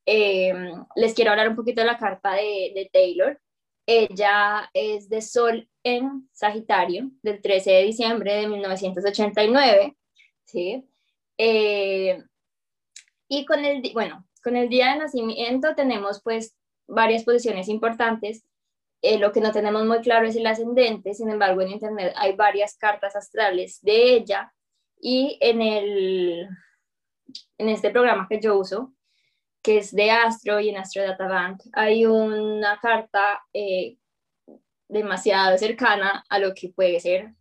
Em, 0.07 0.85
les 0.97 1.15
quiero 1.15 1.33
hablar 1.33 1.49
un 1.49 1.57
poquito 1.57 1.81
de 1.81 1.87
la 1.89 1.99
carta 1.99 2.33
de, 2.35 2.73
de, 2.75 2.91
Taylor. 2.93 3.41
Ella 3.87 4.71
es 4.73 5.09
de 5.09 5.21
Sol 5.21 5.69
en 5.83 6.29
Sagitario, 6.33 7.11
del 7.23 7.43
13 7.43 7.71
de 7.71 7.83
diciembre 7.85 8.35
de 8.35 8.49
1989, 8.49 9.97
¿sí? 10.45 10.89
Eh, 11.39 12.23
y 13.29 13.45
con 13.47 13.65
el, 13.65 13.83
bueno, 13.93 14.27
con 14.43 14.57
el 14.57 14.69
día 14.69 14.93
de 14.93 15.01
nacimiento 15.01 15.75
tenemos 15.75 16.23
pues 16.23 16.57
varias 16.87 17.25
posiciones 17.25 17.69
importantes. 17.69 18.45
Eh, 19.03 19.19
lo 19.19 19.33
que 19.33 19.41
no 19.41 19.53
tenemos 19.53 19.85
muy 19.85 20.01
claro 20.01 20.27
es 20.27 20.37
el 20.37 20.47
ascendente, 20.47 21.13
sin 21.15 21.29
embargo 21.29 21.61
en 21.61 21.71
Internet 21.71 22.15
hay 22.17 22.35
varias 22.35 22.77
cartas 22.77 23.15
astrales 23.15 23.81
de 23.83 24.15
ella 24.15 24.53
y 24.99 25.37
en, 25.41 25.61
el, 25.61 26.49
en 27.59 27.69
este 27.69 27.91
programa 27.91 28.27
que 28.29 28.41
yo 28.41 28.59
uso, 28.59 28.95
que 29.63 29.79
es 29.79 29.95
de 29.95 30.11
Astro 30.11 30.59
y 30.61 30.71
en 30.71 30.79
Astro 30.79 31.03
Data 31.03 31.29
Bank, 31.29 31.63
hay 31.75 32.07
una 32.07 32.79
carta 32.81 33.43
eh, 33.53 33.99
demasiado 34.89 35.59
cercana 35.59 36.25
a 36.29 36.39
lo 36.39 36.55
que 36.55 36.71
puede 36.71 37.01
ser 37.01 37.35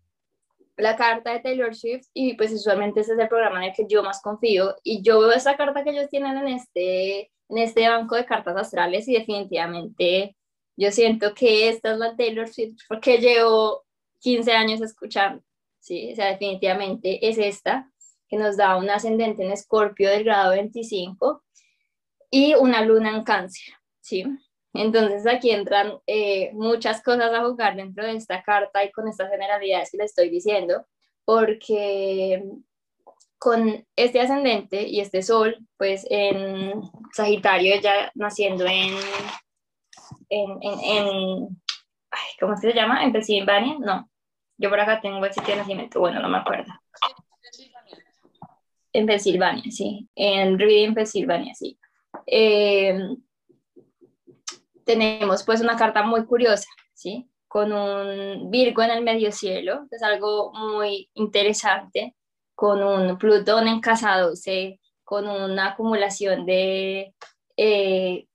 la 0.77 0.95
carta 0.95 1.31
de 1.31 1.39
Taylor 1.39 1.75
Swift 1.75 2.07
y 2.13 2.35
pues 2.35 2.51
usualmente 2.51 3.01
ese 3.01 3.13
es 3.13 3.19
el 3.19 3.27
programa 3.27 3.57
en 3.57 3.69
el 3.69 3.75
que 3.75 3.85
yo 3.87 4.03
más 4.03 4.21
confío 4.21 4.75
y 4.83 5.01
yo 5.01 5.19
veo 5.19 5.31
esa 5.31 5.55
carta 5.55 5.83
que 5.83 5.91
ellos 5.91 6.09
tienen 6.09 6.37
en 6.37 6.47
este, 6.47 7.31
en 7.53 7.59
este 7.59 7.87
banco 7.87 8.15
de 8.15 8.25
cartas 8.25 8.57
astrales 8.57 9.07
y 9.07 9.13
definitivamente 9.13 10.35
yo 10.75 10.91
siento 10.91 11.33
que 11.35 11.69
esta 11.69 11.91
es 11.93 11.99
la 11.99 12.15
Taylor 12.15 12.47
Swift 12.47 12.79
porque 12.89 13.19
llevo 13.19 13.83
15 14.19 14.51
años 14.53 14.81
escuchando, 14.81 15.43
¿sí? 15.79 16.11
O 16.11 16.15
sea, 16.15 16.27
definitivamente 16.31 17.27
es 17.27 17.37
esta 17.37 17.91
que 18.27 18.37
nos 18.37 18.57
da 18.57 18.77
un 18.77 18.89
ascendente 18.89 19.43
en 19.43 19.51
Escorpio 19.51 20.09
del 20.09 20.23
grado 20.23 20.51
25 20.51 21.43
y 22.31 22.55
una 22.55 22.83
luna 22.83 23.15
en 23.15 23.23
cáncer, 23.23 23.75
¿sí? 24.01 24.25
Entonces 24.73 25.27
aquí 25.27 25.51
entran 25.51 25.99
eh, 26.07 26.49
muchas 26.53 27.03
cosas 27.03 27.31
a 27.31 27.45
jugar 27.45 27.75
dentro 27.75 28.03
de 28.03 28.15
esta 28.15 28.41
carta 28.41 28.83
y 28.83 28.91
con 28.91 29.07
estas 29.07 29.29
generalidades 29.29 29.91
que 29.91 29.97
le 29.97 30.05
estoy 30.05 30.29
diciendo, 30.31 30.87
porque 31.23 32.43
con 33.43 33.85
este 33.97 34.21
ascendente 34.21 34.87
y 34.87 35.01
este 35.01 35.21
sol, 35.21 35.67
pues 35.75 36.07
en 36.09 36.81
Sagitario 37.11 37.75
ya 37.81 38.09
naciendo 38.15 38.65
en, 38.65 38.95
en, 40.29 40.59
en, 40.61 41.61
¿cómo 42.39 42.55
se 42.55 42.71
llama? 42.71 43.03
¿En 43.03 43.11
Pensilvania? 43.11 43.75
No, 43.79 44.09
yo 44.57 44.69
por 44.69 44.79
acá 44.79 45.01
tengo 45.01 45.25
el 45.25 45.33
sitio 45.33 45.55
de 45.55 45.59
nacimiento, 45.59 45.99
bueno, 45.99 46.21
no 46.21 46.29
me 46.29 46.37
acuerdo. 46.37 46.71
En 48.93 49.07
Pensilvania, 49.07 49.69
sí, 49.71 50.07
en 50.15 50.57
Reading, 50.57 50.93
Pensilvania, 50.93 51.53
sí. 51.53 51.77
Eh, 52.25 52.97
tenemos 54.85 55.43
pues 55.43 55.59
una 55.59 55.75
carta 55.75 56.01
muy 56.03 56.25
curiosa, 56.25 56.69
¿sí? 56.93 57.29
Con 57.49 57.73
un 57.73 58.49
Virgo 58.49 58.83
en 58.83 58.91
el 58.91 59.03
medio 59.03 59.33
cielo, 59.33 59.85
es 59.91 60.01
algo 60.01 60.53
muy 60.53 61.09
interesante, 61.15 62.15
con 62.63 62.81
un 62.81 63.17
Plutón 63.17 63.67
en 63.67 63.81
casa 63.81 64.17
12, 64.19 64.79
con 65.03 65.27
una 65.27 65.71
acumulación 65.71 66.45
de 66.45 67.13
eh, 67.57 68.27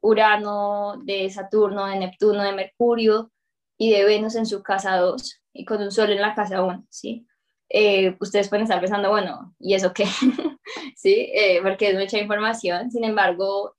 Urano, 0.00 0.94
de 1.04 1.28
Saturno, 1.28 1.84
de 1.84 1.98
Neptuno, 1.98 2.42
de 2.42 2.54
Mercurio 2.54 3.30
y 3.76 3.90
de 3.90 4.06
Venus 4.06 4.36
en 4.36 4.46
su 4.46 4.62
casa 4.62 4.96
2 4.96 5.42
y 5.52 5.66
con 5.66 5.82
un 5.82 5.92
Sol 5.92 6.08
en 6.08 6.22
la 6.22 6.34
casa 6.34 6.62
1, 6.62 6.86
¿sí? 6.88 7.26
Eh, 7.68 8.16
ustedes 8.18 8.48
pueden 8.48 8.62
estar 8.62 8.80
pensando, 8.80 9.10
bueno, 9.10 9.54
¿y 9.58 9.74
eso 9.74 9.92
qué? 9.92 10.06
¿Sí? 10.96 11.30
Eh, 11.34 11.60
porque 11.62 11.90
es 11.90 11.98
mucha 11.98 12.18
información, 12.18 12.90
sin 12.90 13.04
embargo, 13.04 13.74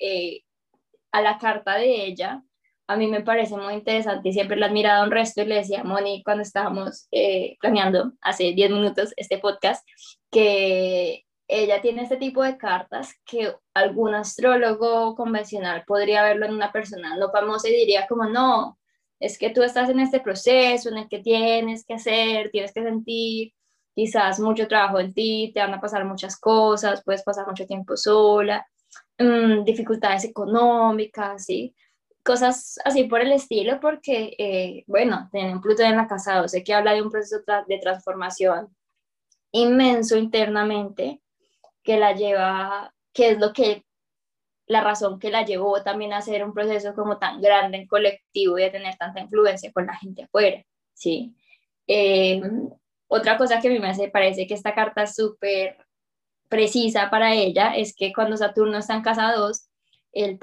a 1.12 1.22
la 1.24 1.40
carta 1.40 1.74
de 1.78 2.06
ella, 2.06 2.44
a 2.88 2.96
mí 2.98 3.08
me 3.08 3.22
parece 3.22 3.58
muy 3.58 3.74
interesante 3.76 4.30
y 4.30 4.34
siempre 4.34 4.58
la 4.58 4.68
he 4.68 4.70
admirado 4.70 5.06
un 5.06 5.12
resto 5.12 5.42
y 5.42 5.46
le 5.46 5.56
decía 5.56 5.82
a 5.82 5.84
Moni 5.84 6.24
cuando 6.24 6.44
estábamos 6.44 7.08
eh, 7.12 7.58
planeando 7.60 8.14
hace 8.22 8.54
10 8.54 8.72
minutos 8.72 9.14
este 9.18 9.40
podcast 9.40 9.88
que 10.32 11.26
ella 11.48 11.82
tiene 11.82 12.04
este 12.04 12.18
tipo 12.18 12.44
de 12.44 12.58
cartas 12.58 13.14
que 13.26 13.54
algún 13.74 14.16
astrólogo 14.16 15.16
convencional 15.16 15.84
podría 15.86 16.24
verlo 16.24 16.46
en 16.46 16.54
una 16.54 16.72
persona 16.72 17.16
no 17.18 17.32
famosa 17.32 17.70
y 17.70 17.76
diría 17.76 18.08
como 18.08 18.26
no, 18.26 18.78
es 19.20 19.38
que 19.38 19.50
tú 19.50 19.64
estás 19.64 19.90
en 19.90 20.00
este 20.00 20.20
proceso 20.20 20.90
en 20.90 20.98
el 20.98 21.10
que 21.10 21.20
tienes 21.20 21.86
que 21.86 21.96
hacer, 21.96 22.50
tienes 22.52 22.74
que 22.74 22.84
sentir 22.84 23.54
quizás 23.96 24.40
mucho 24.40 24.68
trabajo 24.68 25.00
en 25.00 25.14
ti, 25.14 25.52
te 25.54 25.62
van 25.62 25.74
a 25.74 25.80
pasar 25.82 26.04
muchas 26.06 26.38
cosas, 26.40 27.04
puedes 27.04 27.24
pasar 27.24 27.48
mucho 27.48 27.66
tiempo 27.66 27.96
sola 27.96 28.66
Mm, 29.18 29.64
dificultades 29.64 30.26
económicas, 30.26 31.46
¿sí? 31.46 31.74
Cosas 32.26 32.80
así 32.84 33.04
por 33.04 33.22
el 33.22 33.32
estilo, 33.32 33.80
porque, 33.80 34.36
eh, 34.40 34.84
bueno, 34.88 35.30
tienen 35.32 35.62
Plutón 35.62 35.86
en 35.86 35.98
la 35.98 36.08
casa 36.08 36.38
12 36.38 36.64
que 36.64 36.74
habla 36.74 36.94
de 36.94 37.04
un 37.04 37.12
proceso 37.12 37.44
de 37.68 37.78
transformación 37.78 38.76
inmenso 39.52 40.18
internamente 40.18 41.22
que 41.84 41.98
la 41.98 42.14
lleva, 42.14 42.94
que 43.14 43.30
es 43.30 43.40
lo 43.40 43.54
que, 43.54 43.86
la 44.66 44.82
razón 44.82 45.20
que 45.20 45.30
la 45.30 45.46
llevó 45.46 45.84
también 45.84 46.14
a 46.14 46.18
hacer 46.18 46.44
un 46.44 46.54
proceso 46.54 46.96
como 46.96 47.20
tan 47.20 47.40
grande 47.42 47.78
en 47.78 47.88
colectivo 47.88 48.58
y 48.58 48.64
a 48.64 48.72
tener 48.72 48.96
tanta 48.98 49.22
influencia 49.22 49.72
con 49.72 49.86
la 49.86 49.96
gente 49.96 50.24
afuera, 50.24 50.64
¿sí? 50.94 51.36
Eh, 51.86 52.42
otra 53.08 53.38
cosa 53.38 53.62
que 53.62 53.68
a 53.68 53.72
mí 53.72 53.80
me 53.80 53.90
hace, 53.90 54.10
parece 54.10 54.48
que 54.48 54.56
esta 54.56 54.74
carta 54.74 55.04
es 55.04 55.16
súper 55.16 55.78
precisa 56.50 57.10
para 57.10 57.34
ella 57.34 57.76
es 57.76 57.96
que 57.96 58.14
cuando 58.14 58.38
Saturno 58.38 58.78
está 58.80 58.96
en 58.96 59.04
casa 59.04 59.32
2, 59.34 59.70
el, 60.14 60.40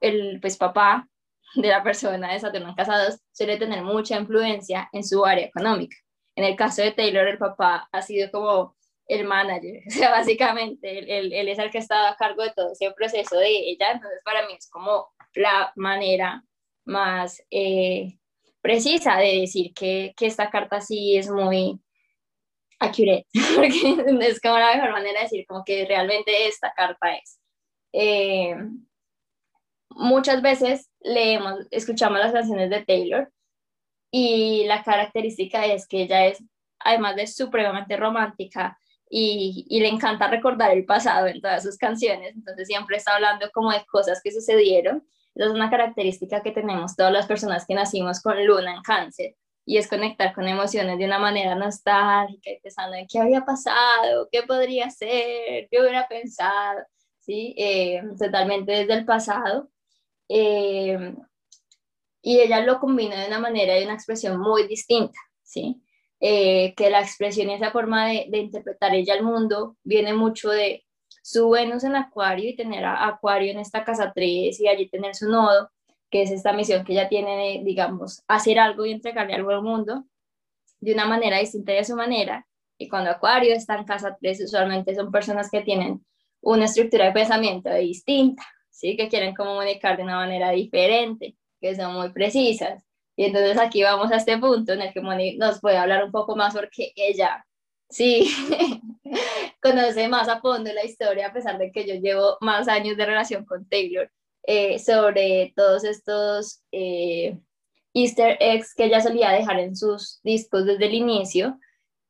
el 0.00 0.40
pues, 0.40 0.56
papá 0.56 1.08
de 1.54 1.68
la 1.68 1.82
persona 1.82 2.32
de 2.32 2.40
Saturno 2.40 2.68
en 2.70 2.74
casa 2.74 3.04
2 3.04 3.18
suele 3.32 3.56
tener 3.56 3.82
mucha 3.82 4.16
influencia 4.16 4.88
en 4.92 5.04
su 5.04 5.24
área 5.24 5.46
económica. 5.46 5.96
En 6.36 6.44
el 6.44 6.56
caso 6.56 6.82
de 6.82 6.92
Taylor, 6.92 7.26
el 7.26 7.38
papá 7.38 7.88
ha 7.92 8.02
sido 8.02 8.30
como 8.30 8.76
el 9.06 9.26
manager, 9.26 9.82
o 9.88 9.90
sea, 9.90 10.10
básicamente 10.10 10.98
él, 10.98 11.32
él, 11.32 11.48
es 11.48 11.58
el 11.58 11.70
que 11.70 11.78
ha 11.78 11.80
estado 11.80 12.06
a 12.06 12.16
cargo 12.16 12.42
de 12.42 12.52
todo 12.54 12.72
ese 12.72 12.90
proceso 12.92 13.38
de 13.38 13.48
ella, 13.48 13.92
entonces 13.92 14.20
para 14.24 14.46
mí 14.46 14.54
es 14.56 14.70
como 14.70 15.08
la 15.34 15.72
manera 15.74 16.44
más 16.84 17.42
eh, 17.50 18.18
precisa 18.60 19.16
de 19.16 19.40
decir 19.40 19.72
que, 19.74 20.14
que, 20.16 20.26
esta 20.26 20.50
carta 20.50 20.80
sí 20.80 21.16
es 21.16 21.28
muy, 21.28 21.80
accurate, 22.80 23.26
porque 23.56 23.96
es 24.20 24.40
como 24.40 24.58
la 24.58 24.74
mejor 24.74 24.92
manera 24.92 25.20
de 25.20 25.24
decir 25.24 25.44
como 25.46 25.62
que 25.64 25.84
realmente 25.86 26.48
esta 26.48 26.72
carta 26.74 27.14
es. 27.14 27.38
Eh, 27.92 28.56
muchas 29.90 30.42
veces 30.42 30.90
leemos, 31.00 31.66
escuchamos 31.70 32.18
las 32.18 32.32
canciones 32.32 32.70
de 32.70 32.84
Taylor 32.84 33.30
y 34.10 34.64
la 34.66 34.82
característica 34.82 35.66
es 35.66 35.86
que 35.86 36.02
ella 36.02 36.26
es, 36.26 36.42
además 36.78 37.16
de 37.16 37.26
supremamente 37.26 37.96
romántica 37.96 38.78
y, 39.08 39.66
y, 39.68 39.80
le 39.80 39.88
encanta 39.88 40.28
recordar 40.28 40.70
el 40.70 40.84
pasado 40.84 41.26
en 41.26 41.40
todas 41.40 41.64
sus 41.64 41.76
canciones, 41.76 42.34
entonces 42.34 42.68
siempre 42.68 42.96
está 42.96 43.16
hablando 43.16 43.50
como 43.52 43.72
de 43.72 43.84
cosas 43.86 44.20
que 44.22 44.30
sucedieron. 44.30 45.04
Esa 45.34 45.46
es 45.46 45.50
una 45.52 45.70
característica 45.70 46.42
que 46.42 46.52
tenemos 46.52 46.96
todas 46.96 47.12
las 47.12 47.26
personas 47.26 47.66
que 47.66 47.74
nacimos 47.74 48.20
con 48.20 48.44
luna 48.46 48.74
en 48.74 48.82
cáncer 48.82 49.36
y 49.64 49.78
es 49.78 49.88
conectar 49.88 50.34
con 50.34 50.48
emociones 50.48 50.98
de 50.98 51.04
una 51.04 51.18
manera 51.18 51.54
nostálgica 51.54 52.50
y 52.50 52.60
pensando 52.60 52.96
en 52.96 53.06
qué 53.06 53.20
había 53.20 53.44
pasado, 53.44 54.28
qué 54.30 54.42
podría 54.42 54.90
ser, 54.90 55.68
qué 55.70 55.80
hubiera 55.80 56.08
pensado, 56.08 56.80
¿sí? 57.20 57.54
Eh, 57.56 58.02
totalmente 58.18 58.72
desde 58.72 58.94
el 58.94 59.04
pasado. 59.04 59.70
Eh, 60.32 61.12
y 62.22 62.40
ella 62.40 62.60
lo 62.60 62.78
combina 62.78 63.20
de 63.20 63.26
una 63.26 63.40
manera 63.40 63.78
y 63.78 63.84
una 63.84 63.94
expresión 63.94 64.38
muy 64.38 64.66
distinta, 64.68 65.18
¿sí? 65.42 65.82
Eh, 66.20 66.74
que 66.76 66.90
la 66.90 67.00
expresión 67.00 67.50
y 67.50 67.54
esa 67.54 67.72
forma 67.72 68.08
de, 68.08 68.28
interpretar 68.32 68.94
ella 68.94 69.14
el 69.14 69.24
mundo 69.24 69.76
viene 69.82 70.12
mucho 70.14 70.50
de 70.50 70.84
su 71.22 71.50
Venus 71.50 71.82
en 71.82 71.96
Acuario 71.96 72.50
y 72.50 72.56
tener 72.56 72.84
a 72.84 73.08
Acuario 73.08 73.50
en 73.50 73.58
esta 73.58 73.84
casa 73.84 74.12
3 74.14 74.60
y 74.60 74.68
allí 74.68 74.88
tener 74.88 75.14
su 75.16 75.28
nodo, 75.28 75.70
que 76.10 76.22
es 76.22 76.30
esta 76.30 76.52
misión 76.52 76.84
que 76.84 76.92
ella 76.92 77.08
tiene 77.08 77.62
digamos, 77.64 78.22
hacer 78.28 78.58
algo 78.58 78.86
y 78.86 78.92
entregarle 78.92 79.34
algo 79.34 79.50
al 79.50 79.62
mundo 79.62 80.04
de 80.80 80.92
una 80.94 81.06
manera 81.06 81.38
distinta 81.38 81.72
de 81.72 81.84
su 81.84 81.96
manera. 81.96 82.46
Y 82.78 82.88
cuando 82.88 83.10
Acuario 83.10 83.54
está 83.54 83.76
en 83.76 83.84
casa 83.84 84.16
3, 84.20 84.44
usualmente 84.44 84.94
son 84.94 85.10
personas 85.10 85.50
que 85.50 85.62
tienen 85.62 86.04
una 86.40 86.66
estructura 86.66 87.06
de 87.06 87.12
pensamiento 87.12 87.72
distinta, 87.74 88.44
¿sí? 88.80 88.96
que 88.96 89.08
quieren 89.08 89.34
comunicar 89.34 89.96
de 89.96 90.04
una 90.04 90.16
manera 90.16 90.50
diferente, 90.50 91.36
que 91.60 91.76
son 91.76 91.94
muy 91.94 92.10
precisas. 92.12 92.82
Y 93.16 93.24
entonces 93.24 93.58
aquí 93.58 93.82
vamos 93.82 94.10
a 94.10 94.16
este 94.16 94.38
punto 94.38 94.72
en 94.72 94.82
el 94.82 94.92
que 94.94 95.00
Moni 95.02 95.36
nos 95.36 95.60
puede 95.60 95.76
hablar 95.76 96.04
un 96.04 96.12
poco 96.12 96.36
más 96.36 96.54
porque 96.54 96.92
ella 96.96 97.46
sí 97.90 98.30
conoce 99.62 100.08
más 100.08 100.28
a 100.28 100.40
fondo 100.40 100.72
la 100.72 100.84
historia, 100.84 101.28
a 101.28 101.32
pesar 101.32 101.58
de 101.58 101.70
que 101.72 101.86
yo 101.86 101.94
llevo 101.96 102.38
más 102.40 102.68
años 102.68 102.96
de 102.96 103.06
relación 103.06 103.44
con 103.44 103.68
Taylor. 103.68 104.10
Eh, 104.44 104.78
sobre 104.78 105.52
todos 105.54 105.84
estos 105.84 106.62
eh, 106.72 107.38
easter 107.92 108.38
eggs 108.40 108.74
que 108.74 108.84
ella 108.86 109.00
solía 109.00 109.30
dejar 109.30 109.60
en 109.60 109.76
sus 109.76 110.20
discos 110.22 110.64
desde 110.64 110.86
el 110.86 110.94
inicio. 110.94 111.58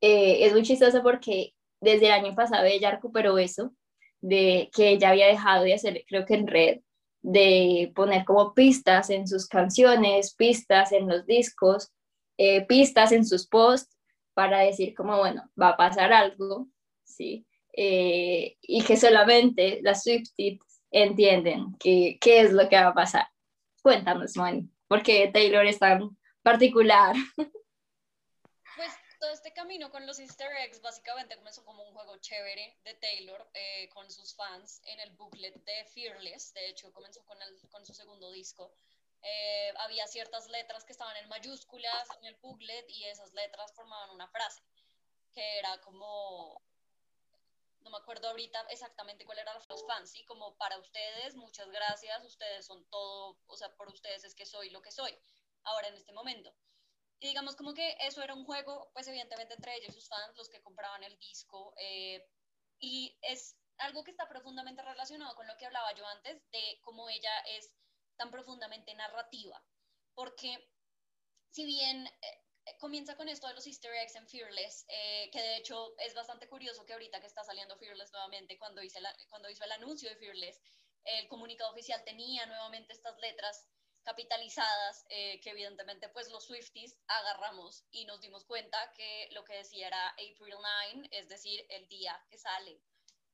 Eh, 0.01 0.47
es 0.47 0.53
muy 0.53 0.63
chistoso 0.63 1.03
porque 1.03 1.55
desde 1.81 2.07
el 2.07 2.13
año 2.13 2.35
pasado 2.35 2.65
ella 2.67 2.93
recuperó 2.93 3.37
eso, 3.39 3.75
de 4.21 4.71
que 4.75 4.91
ella 4.91 5.11
había 5.11 5.27
dejado 5.27 5.65
de 5.65 5.75
hacer, 5.75 6.05
creo 6.07 6.25
que 6.27 6.35
en 6.35 6.47
red, 6.47 6.81
de 7.23 7.93
poner 7.95 8.25
como 8.25 8.55
pistas 8.55 9.11
en 9.11 9.29
sus 9.29 9.47
canciones, 9.47 10.35
pistas 10.35 10.93
en 10.93 11.09
los 11.09 11.27
discos, 11.27 11.93
pistas 12.69 13.13
en 13.13 13.27
sus 13.27 13.47
posts 13.47 13.95
para 14.33 14.61
decir 14.61 14.95
como, 14.95 15.19
bueno, 15.19 15.43
va 15.61 15.71
a 15.71 15.77
pasar 15.77 16.13
algo, 16.13 16.69
¿sí? 17.05 17.47
y 17.73 18.83
que 18.87 18.97
solamente 18.97 19.81
las 19.83 20.03
Swifties 20.03 20.61
entienden 20.91 21.77
qué, 21.79 22.19
qué 22.21 22.41
es 22.41 22.53
lo 22.53 22.69
que 22.69 22.77
va 22.77 22.89
a 22.89 22.95
pasar. 22.95 23.27
Cuéntanos, 23.83 24.37
Moni, 24.37 24.69
¿por 24.89 25.03
qué 25.03 25.31
Taylor 25.33 25.67
es 25.67 25.79
tan 25.79 26.17
particular? 26.43 27.15
Todo 29.21 29.33
este 29.33 29.53
camino 29.53 29.91
con 29.91 30.07
los 30.07 30.19
easter 30.19 30.51
eggs 30.65 30.81
básicamente 30.81 31.37
comenzó 31.37 31.63
como 31.63 31.83
un 31.83 31.93
juego 31.93 32.17
chévere 32.17 32.79
de 32.85 32.95
Taylor 32.95 33.51
eh, 33.53 33.87
con 33.91 34.11
sus 34.11 34.35
fans 34.35 34.81
en 34.87 34.99
el 34.99 35.11
booklet 35.11 35.55
de 35.63 35.85
Fearless, 35.85 36.55
de 36.55 36.71
hecho 36.71 36.91
comenzó 36.91 37.23
con, 37.27 37.41
el, 37.43 37.69
con 37.69 37.85
su 37.85 37.93
segundo 37.93 38.31
disco, 38.31 38.73
eh, 39.21 39.75
había 39.77 40.07
ciertas 40.07 40.49
letras 40.49 40.85
que 40.85 40.93
estaban 40.93 41.15
en 41.19 41.29
mayúsculas 41.29 42.09
en 42.17 42.25
el 42.25 42.37
booklet 42.37 42.89
y 42.89 43.05
esas 43.05 43.35
letras 43.35 43.75
formaban 43.75 44.09
una 44.09 44.27
frase 44.29 44.63
que 45.35 45.59
era 45.59 45.79
como, 45.83 46.63
no 47.81 47.91
me 47.91 47.99
acuerdo 47.99 48.27
ahorita 48.31 48.63
exactamente 48.71 49.27
cuál 49.27 49.41
era 49.41 49.53
los 49.69 49.87
fans, 49.87 50.13
¿sí? 50.13 50.25
Como 50.25 50.57
para 50.57 50.79
ustedes, 50.79 51.37
muchas 51.37 51.69
gracias, 51.71 52.25
ustedes 52.25 52.65
son 52.65 52.89
todo, 52.89 53.37
o 53.47 53.57
sea, 53.59 53.77
por 53.77 53.89
ustedes 53.89 54.25
es 54.25 54.35
que 54.35 54.47
soy 54.47 54.71
lo 54.71 54.81
que 54.81 54.91
soy, 54.91 55.15
ahora 55.65 55.89
en 55.89 55.97
este 55.97 56.13
momento. 56.15 56.55
Y 57.21 57.29
digamos 57.29 57.55
como 57.55 57.75
que 57.75 57.97
eso 58.01 58.23
era 58.23 58.35
un 58.35 58.45
juego, 58.45 58.91
pues 58.95 59.07
evidentemente 59.07 59.55
entre 59.55 59.77
ellos 59.77 59.95
sus 59.95 60.09
fans, 60.09 60.37
los 60.37 60.49
que 60.49 60.63
compraban 60.63 61.05
el 61.05 61.19
disco, 61.19 61.75
eh, 61.77 62.27
y 62.79 63.19
es 63.21 63.57
algo 63.77 64.03
que 64.03 64.11
está 64.11 64.27
profundamente 64.27 64.83
relacionado 64.83 65.35
con 65.37 65.47
lo 65.47 65.57
que 65.59 65.67
hablaba 65.67 65.95
yo 65.95 66.07
antes, 66.07 66.43
de 66.51 66.81
cómo 66.83 67.11
ella 67.11 67.39
es 67.41 67.71
tan 68.17 68.31
profundamente 68.31 68.95
narrativa, 68.95 69.63
porque 70.15 70.67
si 71.51 71.67
bien 71.67 72.07
eh, 72.07 72.77
comienza 72.79 73.17
con 73.17 73.29
esto 73.29 73.49
de 73.49 73.55
los 73.55 73.67
easter 73.67 73.93
eggs 73.93 74.15
en 74.15 74.27
Fearless, 74.27 74.87
eh, 74.89 75.29
que 75.31 75.43
de 75.43 75.57
hecho 75.57 75.95
es 75.99 76.15
bastante 76.15 76.49
curioso 76.49 76.87
que 76.87 76.95
ahorita 76.95 77.21
que 77.21 77.27
está 77.27 77.45
saliendo 77.45 77.77
Fearless 77.77 78.13
nuevamente, 78.13 78.59
cuando, 78.59 78.83
hice 78.83 79.01
cuando 79.29 79.51
hizo 79.51 79.65
el 79.65 79.73
anuncio 79.73 80.09
de 80.09 80.17
Fearless, 80.17 80.61
el 81.05 81.29
comunicado 81.29 81.71
oficial 81.71 82.03
tenía 82.05 82.47
nuevamente 82.47 82.93
estas 82.93 83.19
letras 83.19 83.69
capitalizadas 84.03 85.05
eh, 85.09 85.41
que 85.41 85.51
evidentemente 85.51 86.09
pues 86.09 86.31
los 86.31 86.45
Swifties 86.45 86.97
agarramos 87.07 87.85
y 87.91 88.05
nos 88.07 88.21
dimos 88.21 88.45
cuenta 88.45 88.93
que 88.95 89.29
lo 89.33 89.45
que 89.45 89.57
decía 89.57 89.89
era 89.89 90.09
April 90.11 90.55
9, 90.95 91.09
es 91.11 91.29
decir, 91.29 91.65
el 91.69 91.87
día 91.89 92.19
que 92.29 92.39
sale 92.39 92.81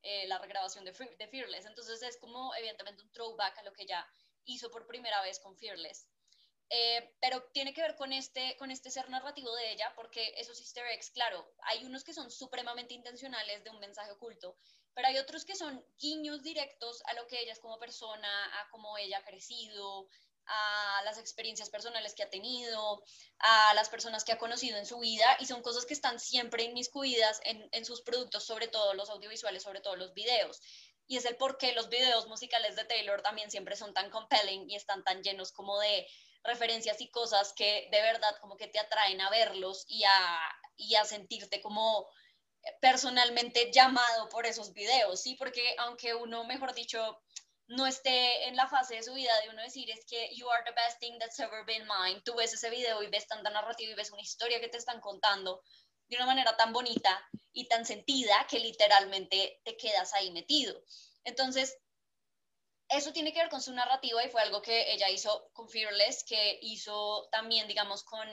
eh, 0.02 0.26
la 0.28 0.38
regrabación 0.38 0.84
de, 0.84 0.92
de 0.92 1.28
Fearless. 1.28 1.66
Entonces 1.66 2.02
es 2.02 2.16
como 2.18 2.54
evidentemente 2.54 3.02
un 3.02 3.10
throwback 3.12 3.58
a 3.58 3.62
lo 3.62 3.72
que 3.72 3.86
ya 3.86 4.06
hizo 4.44 4.70
por 4.70 4.86
primera 4.86 5.20
vez 5.22 5.40
con 5.40 5.56
Fearless. 5.56 6.06
Eh, 6.68 7.14
pero 7.20 7.44
tiene 7.52 7.72
que 7.72 7.82
ver 7.82 7.94
con 7.94 8.12
este, 8.12 8.56
con 8.56 8.70
este 8.72 8.90
ser 8.90 9.08
narrativo 9.08 9.54
de 9.54 9.72
ella, 9.72 9.92
porque 9.94 10.34
esos 10.36 10.58
easter 10.58 10.84
eggs, 10.86 11.10
claro, 11.10 11.54
hay 11.62 11.84
unos 11.84 12.02
que 12.02 12.12
son 12.12 12.30
supremamente 12.30 12.94
intencionales 12.94 13.62
de 13.62 13.70
un 13.70 13.78
mensaje 13.78 14.10
oculto, 14.10 14.56
pero 14.92 15.06
hay 15.06 15.18
otros 15.18 15.44
que 15.44 15.54
son 15.54 15.84
guiños 15.98 16.42
directos 16.42 17.02
a 17.06 17.14
lo 17.14 17.26
que 17.28 17.40
ella 17.40 17.52
es 17.52 17.60
como 17.60 17.78
persona, 17.78 18.60
a 18.60 18.68
cómo 18.70 18.98
ella 18.98 19.18
ha 19.18 19.24
crecido, 19.24 20.08
a 20.46 21.02
las 21.04 21.18
experiencias 21.18 21.70
personales 21.70 22.14
que 22.14 22.22
ha 22.22 22.30
tenido, 22.30 23.02
a 23.38 23.74
las 23.74 23.88
personas 23.88 24.24
que 24.24 24.32
ha 24.32 24.38
conocido 24.38 24.78
en 24.78 24.86
su 24.86 24.98
vida, 24.98 25.36
y 25.40 25.46
son 25.46 25.62
cosas 25.62 25.86
que 25.86 25.94
están 25.94 26.20
siempre 26.20 26.64
inmiscuidas 26.64 27.40
en, 27.44 27.68
en 27.72 27.84
sus 27.84 28.02
productos, 28.02 28.44
sobre 28.44 28.68
todo 28.68 28.94
los 28.94 29.10
audiovisuales, 29.10 29.62
sobre 29.62 29.80
todo 29.80 29.96
los 29.96 30.14
videos 30.14 30.60
y 31.08 31.16
es 31.16 31.24
el 31.24 31.36
por 31.36 31.56
qué 31.56 31.72
los 31.72 31.88
videos 31.88 32.26
musicales 32.26 32.76
de 32.76 32.84
Taylor 32.84 33.22
también 33.22 33.50
siempre 33.50 33.76
son 33.76 33.94
tan 33.94 34.10
compelling 34.10 34.68
y 34.68 34.74
están 34.74 35.04
tan 35.04 35.22
llenos 35.22 35.52
como 35.52 35.78
de 35.78 36.06
referencias 36.42 37.00
y 37.00 37.10
cosas 37.10 37.52
que 37.52 37.88
de 37.90 38.02
verdad 38.02 38.36
como 38.40 38.56
que 38.56 38.68
te 38.68 38.78
atraen 38.78 39.20
a 39.20 39.30
verlos 39.30 39.84
y 39.88 40.04
a, 40.04 40.40
y 40.76 40.94
a 40.94 41.04
sentirte 41.04 41.60
como 41.60 42.08
personalmente 42.80 43.70
llamado 43.72 44.28
por 44.28 44.46
esos 44.46 44.72
videos, 44.72 45.20
¿sí? 45.20 45.36
Porque 45.36 45.76
aunque 45.78 46.14
uno, 46.14 46.44
mejor 46.44 46.74
dicho, 46.74 47.20
no 47.68 47.86
esté 47.86 48.46
en 48.48 48.56
la 48.56 48.68
fase 48.68 48.96
de 48.96 49.02
su 49.02 49.14
vida 49.14 49.32
de 49.40 49.50
uno 49.50 49.62
decir 49.62 49.90
es 49.90 50.04
que 50.06 50.34
you 50.34 50.48
are 50.50 50.62
the 50.64 50.72
best 50.72 51.00
thing 51.00 51.18
that's 51.18 51.38
ever 51.40 51.64
been 51.66 51.86
mine, 51.86 52.22
tú 52.24 52.34
ves 52.34 52.52
ese 52.52 52.70
video 52.70 53.02
y 53.02 53.08
ves 53.08 53.26
tanta 53.26 53.50
narrativa 53.50 53.90
y 53.90 53.94
ves 53.94 54.12
una 54.12 54.22
historia 54.22 54.60
que 54.60 54.68
te 54.68 54.78
están 54.78 55.00
contando 55.00 55.62
de 56.08 56.16
una 56.16 56.26
manera 56.26 56.56
tan 56.56 56.72
bonita 56.72 57.28
y 57.52 57.66
tan 57.68 57.84
sentida 57.84 58.46
que 58.48 58.60
literalmente 58.60 59.60
te 59.64 59.76
quedas 59.76 60.14
ahí 60.14 60.30
metido. 60.30 60.80
Entonces, 61.24 61.76
eso 62.88 63.12
tiene 63.12 63.32
que 63.32 63.40
ver 63.40 63.48
con 63.48 63.60
su 63.60 63.72
narrativa 63.72 64.24
y 64.24 64.30
fue 64.30 64.42
algo 64.42 64.62
que 64.62 64.92
ella 64.92 65.10
hizo 65.10 65.50
con 65.52 65.68
Fearless, 65.68 66.22
que 66.24 66.58
hizo 66.62 67.28
también, 67.32 67.66
digamos, 67.66 68.04
con 68.04 68.28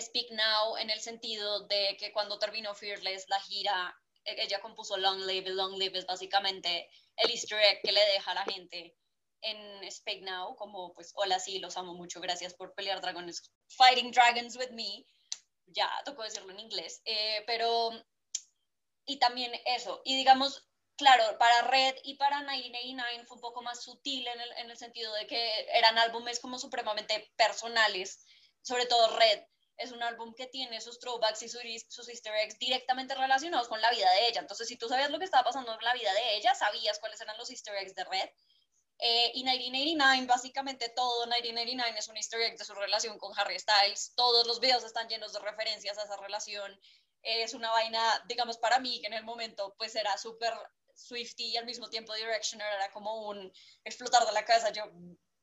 Speak 0.00 0.30
Now, 0.30 0.78
en 0.78 0.88
el 0.88 1.00
sentido 1.00 1.66
de 1.66 1.96
que 1.98 2.12
cuando 2.12 2.38
terminó 2.38 2.74
Fearless, 2.74 3.28
la 3.28 3.40
gira, 3.40 3.94
e-, 4.24 4.42
ella 4.42 4.60
compuso 4.60 4.96
Long 4.96 5.26
Live, 5.26 5.50
Long 5.50 5.76
Live 5.76 5.98
es 5.98 6.06
básicamente 6.06 6.88
el 7.20 7.30
easter 7.30 7.58
egg 7.60 7.80
que 7.82 7.92
le 7.92 8.04
deja 8.12 8.30
a 8.30 8.34
la 8.34 8.44
gente 8.44 8.96
en 9.42 9.90
Speak 9.90 10.22
Now, 10.22 10.54
como 10.56 10.92
pues, 10.92 11.12
hola, 11.14 11.38
sí, 11.38 11.58
los 11.58 11.76
amo 11.76 11.94
mucho, 11.94 12.20
gracias 12.20 12.54
por 12.54 12.74
pelear 12.74 13.00
dragones, 13.00 13.50
fighting 13.68 14.10
dragons 14.10 14.56
with 14.56 14.70
me, 14.70 15.06
ya 15.66 15.90
tocó 16.04 16.22
decirlo 16.22 16.52
en 16.52 16.60
inglés, 16.60 17.00
eh, 17.04 17.42
pero, 17.46 17.90
y 19.06 19.18
también 19.18 19.52
eso, 19.64 20.02
y 20.04 20.16
digamos, 20.16 20.66
claro, 20.96 21.38
para 21.38 21.62
Red 21.62 21.96
y 22.04 22.16
para 22.16 22.40
1989 22.40 23.24
fue 23.26 23.36
un 23.36 23.40
poco 23.40 23.62
más 23.62 23.82
sutil 23.82 24.26
en 24.26 24.40
el, 24.40 24.52
en 24.58 24.70
el, 24.70 24.76
sentido 24.76 25.12
de 25.14 25.26
que 25.26 25.66
eran 25.72 25.96
álbumes 25.98 26.40
como 26.40 26.58
supremamente 26.58 27.32
personales, 27.36 28.26
sobre 28.62 28.86
todo 28.86 29.16
Red. 29.16 29.40
Es 29.80 29.92
un 29.92 30.02
álbum 30.02 30.34
que 30.34 30.46
tiene 30.46 30.80
sus 30.80 30.98
throwbacks 31.00 31.42
y 31.42 31.48
sus, 31.48 32.08
easter 32.08 32.34
eggs 32.34 32.58
directamente 32.58 33.14
relacionados 33.14 33.68
con 33.68 33.80
la 33.80 33.90
vida 33.90 34.10
de 34.12 34.28
ella. 34.28 34.40
Entonces, 34.40 34.68
si 34.68 34.76
tú 34.76 34.88
sabías 34.88 35.10
lo 35.10 35.18
que 35.18 35.24
estaba 35.24 35.44
pasando 35.44 35.72
en 35.72 35.84
la 35.84 35.94
vida 35.94 36.12
de 36.12 36.36
ella, 36.36 36.54
sabías 36.54 36.98
cuáles 36.98 37.20
eran 37.20 37.38
los 37.38 37.50
easter 37.50 37.74
eggs 37.76 37.94
de 37.94 38.04
Red. 38.04 38.30
Eh, 38.98 39.32
y 39.34 39.44
1989, 39.44 40.26
básicamente 40.26 40.90
todo 40.90 41.26
1989 41.26 41.98
es 41.98 42.08
un 42.08 42.16
easter 42.18 42.40
egg 42.42 42.58
de 42.58 42.64
su 42.64 42.74
relación 42.74 43.18
con 43.18 43.32
Harry 43.38 43.58
Styles. 43.58 44.12
Todos 44.14 44.46
los 44.46 44.60
videos 44.60 44.84
están 44.84 45.08
llenos 45.08 45.32
de 45.32 45.40
referencias 45.40 45.96
a 45.98 46.04
esa 46.04 46.16
relación. 46.18 46.78
es 47.22 47.54
una 47.54 47.70
vaina, 47.70 48.24
digamos, 48.28 48.58
para 48.58 48.78
mí, 48.78 49.00
que 49.00 49.06
en 49.06 49.14
el 49.14 49.24
momento 49.24 49.74
pues 49.78 49.94
era 49.94 50.16
súper 50.18 50.52
Swifty 50.94 51.52
y 51.52 51.56
al 51.56 51.66
mismo 51.66 51.88
tiempo 51.88 52.14
Directioner 52.14 52.66
era 52.74 52.90
como 52.90 53.28
un 53.28 53.52
explotar 53.84 54.26
de 54.26 54.32
la 54.32 54.44
cabeza. 54.44 54.70
Yo, 54.70 54.84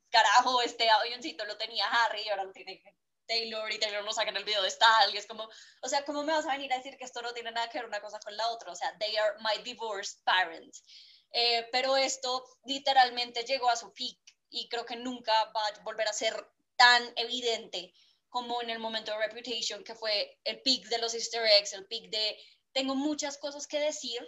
carajo, 0.10 0.62
este 0.62 0.90
avioncito 0.90 1.46
lo 1.46 1.58
tenía 1.58 1.88
Harry 1.88 2.22
y 2.22 2.30
ahora 2.30 2.44
lo 2.44 2.52
tiene 2.52 2.82
Taylor 3.28 3.72
y 3.72 3.80
Taylor 3.80 4.04
lo 4.04 4.14
saca 4.14 4.30
en 4.30 4.38
el 4.38 4.44
video 4.44 4.62
de 4.62 4.72
Style 4.72 5.14
y 5.14 5.18
es 5.18 5.28
como, 5.28 5.48
o 5.82 5.90
sea, 5.90 6.04
¿cómo 6.06 6.24
me 6.24 6.34
vas 6.34 6.46
a 6.46 6.54
venir 6.54 6.72
a 6.74 6.78
decir 6.78 6.98
que 6.98 7.04
esto 7.04 7.22
no 7.22 7.34
tiene 7.34 7.52
nada 7.52 7.70
que 7.70 7.80
ver 7.80 7.88
una 7.88 8.02
cosa 8.02 8.20
con 8.20 8.36
la 8.36 8.48
otra? 8.50 8.72
O 8.72 8.76
sea, 8.76 8.98
they 9.00 9.16
are 9.18 9.36
my 9.40 9.62
divorced 9.64 10.24
parents. 10.24 10.84
Eh, 11.32 11.68
pero 11.72 11.98
esto 11.98 12.46
literalmente 12.66 13.44
llegó 13.44 13.70
a 13.70 13.76
su 13.76 13.94
peak 13.94 14.18
y 14.50 14.70
creo 14.70 14.86
que 14.86 14.96
nunca 14.96 15.34
va 15.56 15.68
a 15.68 15.84
volver 15.84 16.08
a 16.08 16.14
ser 16.14 16.34
tan 16.76 17.04
evidente 17.16 17.94
como 18.30 18.62
en 18.62 18.70
el 18.70 18.80
momento 18.80 19.12
de 19.12 19.28
Reputation, 19.28 19.84
que 19.84 19.96
fue 19.96 20.40
el 20.44 20.62
peak 20.62 20.88
de 20.88 21.00
los 21.00 21.14
easter 21.14 21.44
eggs, 21.44 21.74
el 21.74 21.86
peak 21.88 22.10
de 22.10 22.38
tengo 22.72 22.96
muchas 22.96 23.38
cosas 23.38 23.66
que 23.68 23.80
decir, 23.80 24.22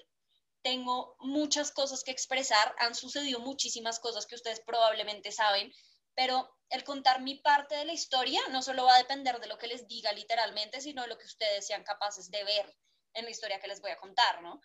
tengo 0.62 1.16
muchas 1.20 1.72
cosas 1.72 2.04
que 2.04 2.12
expresar, 2.12 2.74
han 2.80 2.96
sucedido 2.96 3.40
muchísimas 3.40 4.00
cosas 4.00 4.26
que 4.26 4.36
ustedes 4.36 4.60
probablemente 4.62 5.32
saben, 5.32 5.72
pero 6.20 6.54
el 6.70 6.84
contar 6.84 7.22
mi 7.22 7.36
parte 7.36 7.76
de 7.78 7.86
la 7.86 7.94
historia 7.94 8.42
no 8.52 8.62
solo 8.62 8.84
va 8.84 8.96
a 8.96 8.98
depender 8.98 9.40
de 9.40 9.48
lo 9.48 9.58
que 9.58 9.68
les 9.68 9.88
diga 9.88 10.12
literalmente, 10.12 10.82
sino 10.82 11.02
de 11.02 11.08
lo 11.08 11.18
que 11.18 11.26
ustedes 11.26 11.66
sean 11.66 11.86
capaces 11.86 12.30
de 12.30 12.44
ver 12.44 12.78
en 13.14 13.24
la 13.24 13.32
historia 13.32 13.62
que 13.62 13.70
les 13.70 13.80
voy 13.80 13.92
a 13.92 13.98
contar, 13.98 14.42
¿no? 14.42 14.60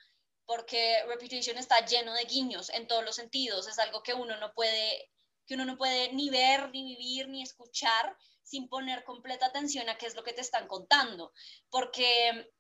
Porque 0.47 1.05
Reputation 1.07 1.57
está 1.57 1.87
lleno 1.87 2.13
de 2.13 2.25
guiños 2.25 2.71
en 2.71 2.89
todos 2.89 3.05
los 3.05 3.15
sentidos, 3.15 3.69
es 3.69 3.79
algo 3.79 4.03
que 4.03 4.15
uno 4.15 4.37
no 4.39 4.53
puede 4.53 5.13
que 5.47 5.55
uno 5.55 5.65
no 5.65 5.79
puede 5.79 6.13
ni 6.13 6.29
ver, 6.29 6.71
ni 6.71 6.83
vivir, 6.83 7.29
ni 7.29 7.41
escuchar 7.41 8.17
sin 8.43 8.69
poner 8.69 9.05
completa 9.05 9.47
atención 9.47 9.89
a 9.89 9.97
qué 9.97 10.07
es 10.07 10.17
lo 10.17 10.25
que 10.25 10.33
te 10.33 10.41
están 10.41 10.67
contando, 10.67 11.33
porque 11.71 12.51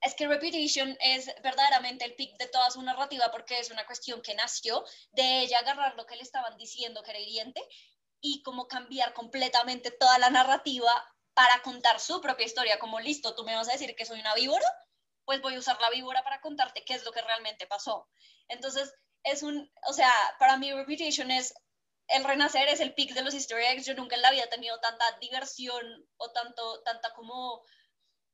es 0.00 0.14
que 0.14 0.28
Reputation 0.28 0.96
es 1.00 1.26
verdaderamente 1.42 2.04
el 2.04 2.14
pic 2.14 2.38
de 2.38 2.48
toda 2.48 2.70
su 2.70 2.80
narrativa 2.82 3.30
porque 3.30 3.58
es 3.58 3.70
una 3.70 3.84
cuestión 3.86 4.22
que 4.22 4.34
nació 4.34 4.84
de 5.12 5.40
ella 5.40 5.58
agarrar 5.58 5.96
lo 5.96 6.06
que 6.06 6.16
le 6.16 6.22
estaban 6.22 6.56
diciendo 6.56 7.02
que 7.02 7.10
era 7.10 7.20
hiriente 7.20 7.60
y 8.26 8.42
como 8.42 8.66
cambiar 8.66 9.12
completamente 9.12 9.92
toda 9.92 10.18
la 10.18 10.30
narrativa 10.30 10.92
para 11.32 11.62
contar 11.62 12.00
su 12.00 12.20
propia 12.20 12.46
historia, 12.46 12.78
como 12.78 12.98
listo, 12.98 13.34
tú 13.34 13.44
me 13.44 13.54
vas 13.54 13.68
a 13.68 13.72
decir 13.72 13.94
que 13.94 14.04
soy 14.04 14.18
una 14.18 14.34
víbora, 14.34 14.66
pues 15.24 15.40
voy 15.42 15.54
a 15.54 15.58
usar 15.58 15.80
la 15.80 15.90
víbora 15.90 16.24
para 16.24 16.40
contarte 16.40 16.84
qué 16.84 16.94
es 16.94 17.04
lo 17.04 17.12
que 17.12 17.22
realmente 17.22 17.66
pasó. 17.66 18.08
Entonces, 18.48 18.92
es 19.22 19.42
un, 19.42 19.70
o 19.86 19.92
sea, 19.92 20.12
para 20.38 20.56
mí 20.56 20.72
Reputation 20.72 21.30
es 21.30 21.54
el 22.08 22.24
renacer, 22.24 22.68
es 22.68 22.80
el 22.80 22.94
pic 22.94 23.12
de 23.14 23.22
los 23.22 23.34
easter 23.34 23.58
eggs. 23.58 23.86
Yo 23.86 23.94
nunca 23.94 24.16
en 24.16 24.22
la 24.22 24.30
vida 24.30 24.44
he 24.44 24.48
tenido 24.48 24.78
tanta 24.80 25.04
diversión 25.20 25.84
o 26.16 26.30
tanto, 26.32 26.82
tanta 26.82 27.12
como 27.14 27.62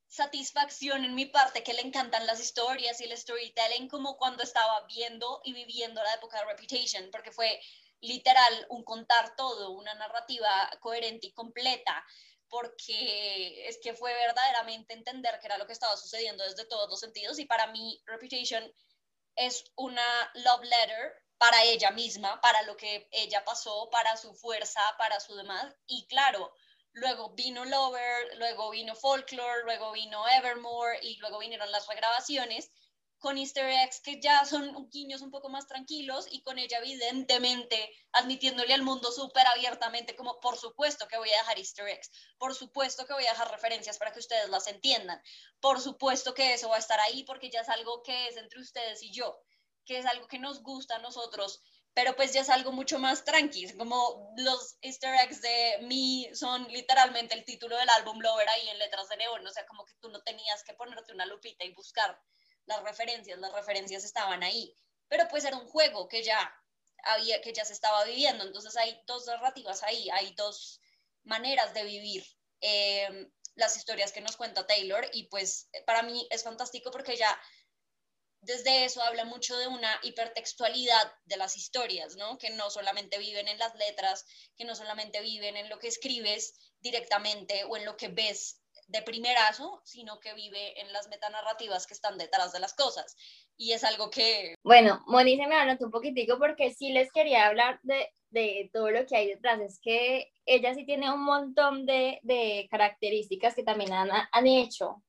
satisfacción 0.09 1.05
en 1.05 1.15
mi 1.15 1.27
parte 1.27 1.63
que 1.63 1.73
le 1.73 1.81
encantan 1.81 2.27
las 2.27 2.41
historias 2.41 3.01
y 3.01 3.05
el 3.05 3.17
storytelling 3.17 3.89
como 3.89 4.17
cuando 4.17 4.43
estaba 4.43 4.87
viendo 4.87 5.41
y 5.45 5.55
viviendo 5.55 6.03
la 6.03 6.15
época 6.15 6.39
de 6.39 6.45
Reputation, 6.45 7.11
porque 7.11 7.33
fue 7.33 7.61
literal 8.03 8.67
un 8.69 8.85
contar 8.85 9.35
todo, 9.37 9.71
una 9.71 9.95
narrativa 9.95 10.71
coherente 10.81 11.29
y 11.29 11.33
completa, 11.33 12.05
porque 12.49 13.67
es 13.69 13.79
que 13.83 13.95
fue 13.95 14.13
verdaderamente 14.13 14.93
entender 14.93 15.39
qué 15.41 15.47
era 15.47 15.57
lo 15.57 15.67
que 15.67 15.73
estaba 15.73 15.97
sucediendo 15.97 16.45
desde 16.45 16.67
todos 16.67 16.91
los 16.91 17.01
sentidos 17.01 17.39
y 17.39 17.47
para 17.47 17.69
mí 17.69 18.03
Reputation 18.05 18.71
es 19.37 19.65
una 19.77 20.05
love 20.35 20.63
letter 20.65 21.15
para 21.39 21.63
ella 21.65 21.91
misma, 21.93 22.41
para 22.41 22.63
lo 22.63 22.77
que 22.77 23.09
ella 23.11 23.45
pasó, 23.45 23.89
para 23.91 24.17
su 24.17 24.35
fuerza, 24.35 24.81
para 24.99 25.19
su 25.19 25.35
demás 25.35 25.75
y 25.87 26.07
claro, 26.09 26.53
luego 26.93 27.31
vino 27.31 27.65
Lover, 27.65 28.37
luego 28.37 28.71
vino 28.71 28.95
Folklore, 28.95 29.63
luego 29.65 29.93
vino 29.93 30.29
Evermore 30.29 30.99
y 31.03 31.17
luego 31.17 31.39
vinieron 31.39 31.71
las 31.73 31.87
regrabaciones 31.87 32.71
con 33.23 33.39
easter 33.39 33.69
eggs 33.69 34.01
que 34.01 34.21
ya 34.21 34.45
son 34.45 34.91
guiños 34.91 35.23
un 35.23 35.31
poco 35.31 35.49
más 35.49 35.69
tranquilos 35.69 36.27
y 36.29 36.43
con 36.43 36.59
ella 36.59 36.79
evidentemente 36.79 37.89
admitiéndole 38.11 38.75
al 38.75 38.83
mundo 38.83 39.13
súper 39.13 39.47
abiertamente 39.47 40.17
como 40.17 40.41
por 40.41 40.59
supuesto 40.59 41.07
que 41.07 41.17
voy 41.17 41.31
a 41.31 41.39
dejar 41.39 41.57
easter 41.57 41.87
eggs, 41.87 42.11
por 42.37 42.53
supuesto 42.57 43.07
que 43.07 43.13
voy 43.13 43.25
a 43.27 43.31
dejar 43.31 43.49
referencias 43.53 43.97
para 43.97 44.13
que 44.13 44.19
ustedes 44.19 44.49
las 44.49 44.67
entiendan, 44.67 45.23
por 45.61 45.81
supuesto 45.81 46.35
que 46.35 46.53
eso 46.53 46.69
va 46.69 46.75
a 46.77 46.81
estar 46.81 46.99
ahí 46.99 47.23
porque 47.23 47.49
ya 47.49 47.61
es 47.61 47.69
algo 47.69 48.03
que 48.03 48.27
es 48.27 48.37
entre 48.37 48.59
ustedes 48.61 49.01
y 49.05 49.13
yo, 49.13 49.41
que 49.85 49.99
es 49.99 50.07
algo 50.07 50.27
que 50.27 50.41
nos 50.41 50.61
gusta 50.61 50.97
a 50.97 50.99
nosotros 50.99 51.63
pero 51.95 52.17
pues 52.17 52.33
ya 52.33 52.41
es 52.41 52.49
algo 52.49 52.73
mucho 52.73 52.99
más 52.99 53.25
tranqui, 53.25 53.77
como 53.77 54.35
los 54.39 54.79
easter 54.81 55.15
eggs 55.15 55.43
de 55.43 55.79
Me 55.83 56.35
son 56.35 56.67
literalmente 56.73 57.35
el 57.35 57.45
título 57.45 57.77
del 57.77 57.89
álbum 57.91 58.19
Lover 58.19 58.49
ahí 58.49 58.69
en 58.69 58.79
letras 58.79 59.09
de 59.09 59.19
neón, 59.19 59.47
o 59.47 59.51
sea, 59.51 59.67
como 59.67 59.85
que 59.85 59.95
tú 60.01 60.09
no 60.09 60.23
tenías 60.23 60.65
que 60.65 60.75
ponerte 60.75 61.13
una 61.13 61.27
lupita 61.27 61.65
y 61.65 61.75
buscar 61.75 62.19
las 62.67 62.83
referencias, 62.83 63.39
las 63.39 63.53
referencias 63.53 64.05
estaban 64.05 64.43
ahí, 64.43 64.75
pero 65.09 65.29
pues 65.29 65.45
era 65.45 65.57
un 65.57 65.67
juego 65.67 66.09
que 66.09 66.23
ya 66.23 66.55
había, 67.05 67.41
que 67.41 67.53
ya 67.53 67.65
se 67.65 67.73
estaba 67.73 68.05
viviendo, 68.05 68.45
entonces 68.45 68.77
hay 68.77 69.01
dos 69.07 69.27
narrativas 69.27 69.83
ahí, 69.83 70.09
hay 70.11 70.35
dos 70.35 70.81
maneras 71.25 71.75
de 71.75 71.85
vivir 71.85 72.25
em, 72.61 73.31
las 73.55 73.77
historias 73.77 74.13
que 74.13 74.21
nos 74.21 74.37
cuenta 74.37 74.67
Taylor 74.67 75.09
y 75.13 75.25
pues 75.25 75.69
para 75.87 76.03
mí 76.03 76.27
es 76.31 76.43
fantástico 76.43 76.91
porque 76.91 77.17
ya 77.17 77.39
desde 78.41 78.85
eso 78.85 79.03
habla 79.03 79.25
mucho 79.25 79.57
de 79.57 79.69
una 79.69 80.01
hipertextualidad 80.03 81.13
de 81.27 81.37
las 81.37 81.57
historias, 81.57 82.17
¿no? 82.17 82.39
Que 82.39 82.51
no 82.51 82.71
solamente 82.71 83.19
viven 83.19 83.47
en 83.47 83.59
las 83.59 83.75
letras, 83.77 84.25
que 84.57 84.65
no 84.65 84.75
solamente 84.75 85.21
viven 85.21 85.57
en 85.57 85.69
lo 85.69 85.79
que 85.79 85.87
escribes 85.87 86.55
directamente 86.81 87.63
o 87.65 87.77
en 87.77 87.85
lo 87.85 87.97
que 87.97 88.09
ves 88.09 88.61
de 88.89 89.03
primerazo, 89.03 89.81
sino 89.85 90.21
que 90.21 90.35
vive 90.35 90.81
en 90.81 90.93
las 90.93 91.09
metanarrativas 91.09 91.87
que 91.87 91.95
están 91.95 92.19
detrás 92.19 92.53
de 92.53 92.61
las 92.61 92.75
cosas. 92.75 93.17
Y 93.57 93.73
es 93.73 93.85
algo 93.85 94.11
que... 94.11 94.55
Bueno, 94.63 95.03
Moni 95.07 95.37
se 95.37 95.47
me 95.47 95.55
anotó 95.55 95.87
un 95.87 95.91
poquitico 95.91 96.39
porque 96.39 96.73
sí 96.73 96.93
les 96.93 97.11
quería 97.13 97.47
hablar 97.47 97.81
de, 97.83 98.09
de 98.31 98.71
todo 98.73 98.91
lo 98.91 99.07
que 99.07 99.17
hay 99.17 99.29
detrás. 99.29 99.61
Es 99.61 99.81
que 99.81 100.33
ella 100.47 100.75
sí 100.75 100.85
tiene 100.85 101.13
un 101.13 101.25
montón 101.25 101.87
de, 101.87 102.19
de 102.23 102.69
características 102.71 103.55
que 103.55 103.63
también 103.63 103.93
han, 103.93 104.11
han 104.11 104.47
hecho 104.47 105.03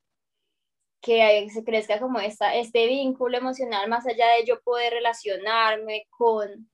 que 1.03 1.49
se 1.53 1.65
crezca 1.65 1.99
como 1.99 2.19
esta, 2.21 2.55
este 2.55 2.87
vínculo 2.87 3.37
emocional 3.37 3.89
más 3.89 4.07
allá 4.07 4.25
de 4.37 4.45
yo 4.45 4.61
poder 4.61 4.93
relacionarme 4.93 6.07
con 6.09 6.71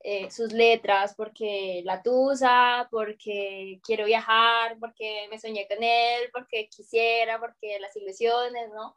eh, 0.00 0.30
sus 0.30 0.52
letras, 0.52 1.14
porque 1.16 1.82
la 1.84 2.02
tusa, 2.02 2.88
porque 2.90 3.80
quiero 3.82 4.06
viajar, 4.06 4.78
porque 4.78 5.26
me 5.30 5.38
soñé 5.38 5.66
con 5.66 5.82
él, 5.82 6.30
porque 6.32 6.68
quisiera, 6.68 7.40
porque 7.40 7.80
las 7.80 7.96
ilusiones, 7.96 8.70
¿no? 8.70 8.96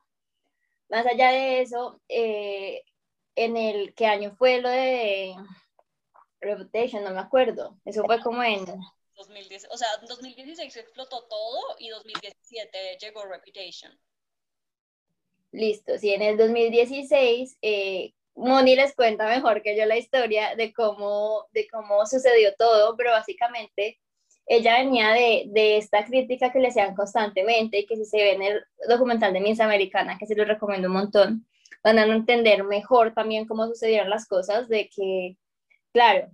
Más 0.89 1.05
allá 1.05 1.31
de 1.31 1.61
eso, 1.61 2.01
eh, 2.07 2.83
en 3.35 3.57
el, 3.57 3.95
¿qué 3.95 4.05
año 4.05 4.35
fue 4.37 4.61
lo 4.61 4.69
de 4.69 5.35
Reputation? 6.39 7.03
No 7.03 7.11
me 7.11 7.19
acuerdo. 7.19 7.79
Eso 7.85 8.03
fue 8.03 8.21
como 8.21 8.43
en... 8.43 8.65
2010, 9.15 9.67
o 9.71 9.77
sea, 9.77 9.87
2016 10.07 10.75
explotó 10.77 11.23
todo 11.27 11.75
y 11.79 11.89
2017 11.89 12.97
llegó 12.99 13.25
Reputation. 13.25 13.97
Listo, 15.51 15.97
sí, 15.97 16.11
en 16.13 16.21
el 16.21 16.37
2016, 16.37 17.57
eh, 17.61 18.13
Moni 18.35 18.75
les 18.75 18.95
cuenta 18.95 19.27
mejor 19.27 19.61
que 19.61 19.77
yo 19.77 19.85
la 19.85 19.97
historia 19.97 20.55
de 20.55 20.73
cómo, 20.73 21.47
de 21.51 21.67
cómo 21.67 22.05
sucedió 22.05 22.53
todo, 22.57 22.95
pero 22.97 23.11
básicamente 23.11 23.99
ella 24.47 24.77
venía 24.79 25.11
de, 25.11 25.45
de, 25.47 25.77
esta 25.77 26.03
crítica 26.05 26.51
que 26.51 26.59
le 26.59 26.69
hacían 26.69 26.95
constantemente 26.95 27.79
y 27.79 27.85
que 27.85 27.95
si 27.95 28.05
se 28.05 28.17
ve 28.17 28.31
en 28.33 28.41
el 28.41 28.63
documental 28.87 29.33
de 29.33 29.41
Miss 29.41 29.59
Americana, 29.59 30.17
que 30.17 30.25
se 30.25 30.35
lo 30.35 30.45
recomiendo 30.45 30.87
un 30.87 30.95
montón, 30.95 31.47
van 31.83 31.99
a 31.99 32.05
entender 32.05 32.63
mejor 32.63 33.13
también 33.13 33.47
cómo 33.47 33.67
sucedieron 33.67 34.09
las 34.09 34.27
cosas, 34.27 34.67
de 34.67 34.89
que, 34.89 35.37
claro, 35.93 36.29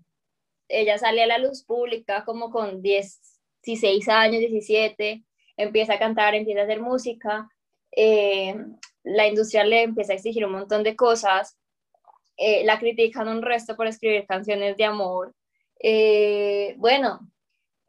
ella 0.67 0.97
sale 0.97 1.23
a 1.23 1.27
la 1.27 1.37
luz 1.37 1.63
pública 1.63 2.25
como 2.25 2.51
con 2.51 2.81
10, 2.81 3.19
16 3.63 4.09
años, 4.09 4.39
17, 4.39 5.23
empieza 5.57 5.93
a 5.93 5.99
cantar, 5.99 6.35
empieza 6.35 6.61
a 6.61 6.63
hacer 6.63 6.81
música, 6.81 7.49
eh, 7.91 8.55
la 9.03 9.27
industria 9.27 9.63
le 9.63 9.83
empieza 9.83 10.13
a 10.13 10.15
exigir 10.15 10.45
un 10.45 10.51
montón 10.51 10.83
de 10.83 10.95
cosas, 10.95 11.57
eh, 12.37 12.63
la 12.65 12.79
critican 12.79 13.27
un 13.27 13.41
resto 13.41 13.75
por 13.75 13.87
escribir 13.87 14.25
canciones 14.25 14.77
de 14.77 14.85
amor. 14.85 15.33
Eh, 15.79 16.75
bueno, 16.77 17.19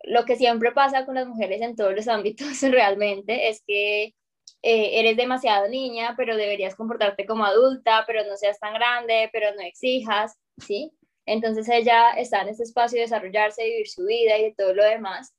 lo 0.05 0.25
que 0.25 0.37
siempre 0.37 0.73
pasa 0.73 1.07
con 1.07 1.17
las 1.17 1.27
mujeres 1.27 1.61
en 1.63 1.77
todos 1.77 1.95
los 1.95 2.09
ámbitos 2.09 2.61
realmente 2.63 3.49
es 3.49 3.63
que 3.67 4.15
eres 4.63 5.17
demasiado 5.17 5.69
niña, 5.69 6.15
pero 6.17 6.37
deberías 6.37 6.75
comportarte 6.75 7.27
como 7.27 7.45
adulta, 7.45 8.05
pero 8.07 8.25
no 8.25 8.37
seas 8.37 8.59
tan 8.59 8.75
grande, 8.75 9.31
pero 9.33 9.55
no 9.55 9.63
exijas, 9.63 10.37
¿sí? 10.59 10.93
Entonces 11.27 11.69
ella 11.69 12.11
está 12.17 12.43
en 12.43 12.49
ese 12.49 12.65
espacio 12.65 12.97
de 12.97 13.03
desarrollarse, 13.03 13.65
vivir 13.65 13.89
su 13.89 14.05
vida 14.05 14.37
y 14.39 14.45
de 14.45 14.55
todo 14.57 14.75
lo 14.75 14.85
demás 14.85 15.33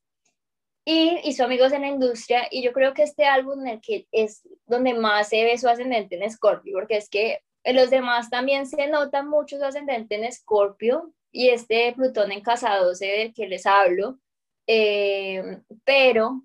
y 0.91 1.19
hizo 1.23 1.43
amigos 1.43 1.71
en 1.71 1.81
la 1.81 1.87
industria 1.87 2.47
y 2.49 2.63
yo 2.63 2.73
creo 2.73 2.95
que 2.95 3.03
este 3.03 3.25
álbum 3.25 3.61
en 3.61 3.73
el 3.73 3.81
que 3.81 4.07
es 4.11 4.41
donde 4.65 4.95
más 4.95 5.29
se 5.29 5.43
ve 5.43 5.55
su 5.55 5.69
ascendente 5.69 6.15
en 6.15 6.31
Scorpio, 6.31 6.73
porque 6.73 6.97
es 6.97 7.09
que 7.09 7.41
en 7.63 7.75
los 7.75 7.89
demás 7.89 8.29
también 8.29 8.65
se 8.65 8.87
nota 8.87 9.23
mucho 9.23 9.57
su 9.57 9.63
ascendente 9.63 10.15
en 10.15 10.31
Scorpio 10.31 11.13
y 11.31 11.49
este 11.49 11.93
Plutón 11.93 12.31
en 12.31 12.41
Casa 12.41 12.75
12 12.77 13.05
del 13.05 13.33
que 13.33 13.47
les 13.47 13.65
hablo, 13.65 14.19
eh, 14.67 15.59
pero 15.83 16.43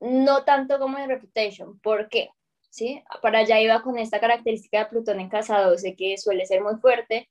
no 0.00 0.44
tanto 0.44 0.78
como 0.78 0.98
en 0.98 1.08
Reputation, 1.08 1.78
¿por 1.80 2.08
qué? 2.08 2.30
¿Sí? 2.70 3.02
Para 3.22 3.40
allá 3.40 3.60
iba 3.60 3.82
con 3.82 3.98
esta 3.98 4.20
característica 4.20 4.80
de 4.80 4.86
Plutón 4.86 5.20
en 5.20 5.28
Casa 5.28 5.60
12 5.62 5.96
que 5.96 6.18
suele 6.18 6.46
ser 6.46 6.62
muy 6.62 6.76
fuerte. 6.76 7.30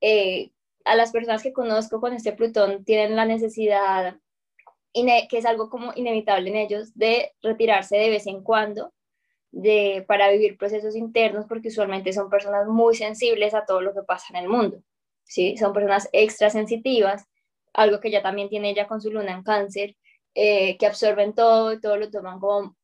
Eh, 0.00 0.50
a 0.84 0.96
las 0.96 1.12
personas 1.12 1.42
que 1.42 1.52
conozco 1.52 2.00
con 2.00 2.12
este 2.12 2.32
Plutón 2.32 2.84
tienen 2.84 3.16
la 3.16 3.24
necesidad 3.24 4.18
que 5.28 5.38
es 5.38 5.46
algo 5.46 5.70
como 5.70 5.92
inevitable 5.96 6.50
en 6.50 6.56
ellos, 6.56 6.94
de 6.94 7.32
retirarse 7.42 7.96
de 7.96 8.10
vez 8.10 8.26
en 8.26 8.42
cuando 8.42 8.92
de, 9.54 10.04
para 10.08 10.30
vivir 10.30 10.58
procesos 10.58 10.96
internos, 10.96 11.46
porque 11.48 11.68
usualmente 11.68 12.12
son 12.12 12.28
personas 12.28 12.66
muy 12.66 12.94
sensibles 12.96 13.54
a 13.54 13.64
todo 13.64 13.80
lo 13.80 13.94
que 13.94 14.02
pasa 14.02 14.26
en 14.30 14.44
el 14.44 14.48
mundo, 14.48 14.82
¿sí? 15.22 15.56
Son 15.56 15.72
personas 15.72 16.08
extra 16.12 16.50
sensitivas, 16.50 17.26
algo 17.72 18.00
que 18.00 18.10
ya 18.10 18.20
también 18.20 18.48
tiene 18.48 18.70
ella 18.70 18.88
con 18.88 19.00
su 19.00 19.12
luna 19.12 19.32
en 19.32 19.44
cáncer, 19.44 19.96
eh, 20.34 20.76
que 20.76 20.86
absorben 20.86 21.34
todo 21.34 21.72
y 21.72 21.80
todo 21.80 21.96
lo 21.96 22.10
toman 22.10 22.40
como, 22.40 22.76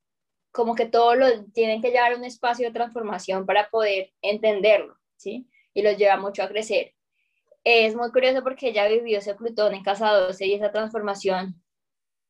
como 0.52 0.76
que 0.76 0.86
todo 0.86 1.16
lo 1.16 1.44
tienen 1.46 1.82
que 1.82 1.90
llevar 1.90 2.12
a 2.12 2.16
un 2.16 2.24
espacio 2.24 2.68
de 2.68 2.72
transformación 2.72 3.46
para 3.46 3.68
poder 3.68 4.12
entenderlo, 4.22 4.96
¿sí? 5.16 5.48
Y 5.74 5.82
los 5.82 5.96
lleva 5.96 6.18
mucho 6.18 6.44
a 6.44 6.48
crecer. 6.48 6.94
Es 7.64 7.96
muy 7.96 8.12
curioso 8.12 8.42
porque 8.44 8.68
ella 8.68 8.86
vivió 8.86 9.18
ese 9.18 9.34
Plutón 9.34 9.74
en 9.74 9.82
casa 9.82 10.12
12 10.12 10.46
y 10.46 10.54
esa 10.54 10.70
transformación 10.70 11.60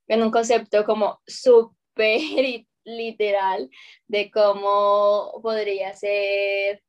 en 0.08 0.22
un 0.22 0.30
concepto 0.30 0.84
como 0.84 1.20
súper 1.26 2.66
literal 2.96 3.70
de 4.08 4.30
cómo 4.30 5.40
podría 5.42 5.92
ser 5.94 6.82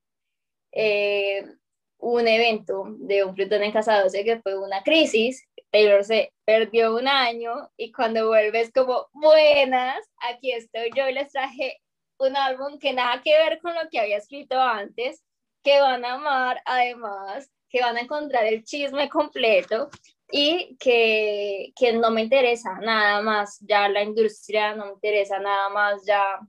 eh, 0.71 1.45
un 1.97 2.27
evento 2.27 2.85
de 2.99 3.23
un 3.23 3.35
Plutón 3.35 3.63
en 3.63 3.71
casa 3.71 4.01
12 4.01 4.23
que 4.23 4.41
fue 4.41 4.57
una 4.57 4.83
crisis. 4.83 5.47
Taylor 5.71 6.03
se 6.03 6.33
perdió 6.45 6.95
un 6.95 7.07
año 7.07 7.69
y 7.77 7.91
cuando 7.91 8.27
vuelves 8.27 8.71
como 8.73 9.07
buenas, 9.13 9.97
aquí 10.29 10.51
estoy 10.51 10.89
yo 10.95 11.07
y 11.07 11.13
les 11.13 11.31
traje 11.31 11.77
un 12.17 12.35
álbum 12.35 12.77
que 12.79 12.93
nada 12.93 13.21
que 13.23 13.37
ver 13.37 13.59
con 13.59 13.73
lo 13.73 13.89
que 13.89 13.99
había 13.99 14.17
escrito 14.17 14.59
antes, 14.59 15.23
que 15.63 15.79
van 15.79 16.03
a 16.05 16.13
amar 16.13 16.61
además, 16.65 17.49
que 17.69 17.81
van 17.81 17.97
a 17.97 18.01
encontrar 18.01 18.45
el 18.45 18.63
chisme 18.63 19.09
completo 19.09 19.89
y 20.31 20.77
que, 20.79 21.73
que, 21.75 21.93
no 21.93 22.11
me 22.11 22.21
interesa 22.21 22.79
nada 22.79 23.21
más 23.21 23.59
ya 23.61 23.89
la 23.89 24.01
industria, 24.03 24.75
no 24.75 24.85
me 24.85 24.93
interesa 24.93 25.39
nada 25.39 25.69
más 25.69 26.05
ya 26.05 26.39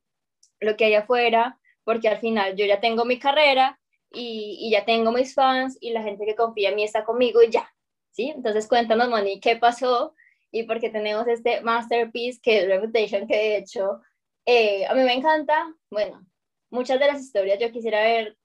lo 0.60 0.76
que 0.76 0.86
hay 0.86 0.94
afuera, 0.94 1.58
porque 1.84 2.08
al 2.08 2.18
final 2.18 2.54
yo 2.56 2.64
ya 2.64 2.80
tengo 2.80 3.04
mi 3.04 3.18
carrera 3.18 3.80
y, 4.10 4.58
y, 4.60 4.70
ya 4.70 4.84
tengo 4.84 5.10
mis 5.10 5.34
fans 5.34 5.76
y 5.80 5.90
la 5.90 6.02
gente 6.02 6.24
que 6.24 6.36
confía 6.36 6.68
en 6.70 6.76
mí 6.76 6.84
está 6.84 7.04
conmigo 7.04 7.42
y 7.42 7.50
ya, 7.50 7.68
¿sí? 8.12 8.30
Entonces 8.30 8.68
cuéntanos, 8.68 9.08
Moni, 9.08 9.40
¿qué 9.40 9.56
pasó? 9.56 10.14
Y 10.52 10.64
por 10.64 10.80
qué 10.80 10.90
tenemos 10.90 11.26
este 11.26 11.60
masterpiece 11.62 12.40
que 12.42 12.58
es 12.58 12.68
Reputation, 12.68 13.26
que 13.26 13.36
de 13.36 13.56
hecho 13.56 14.00
eh, 14.46 14.86
a 14.86 14.94
mí 14.94 15.02
me 15.02 15.14
encanta, 15.14 15.74
bueno, 15.90 16.24
muchas 16.70 17.00
de 17.00 17.06
las 17.06 17.20
historias 17.20 17.58
yo 17.60 17.72
quisiera 17.72 18.02
ver 18.02 18.36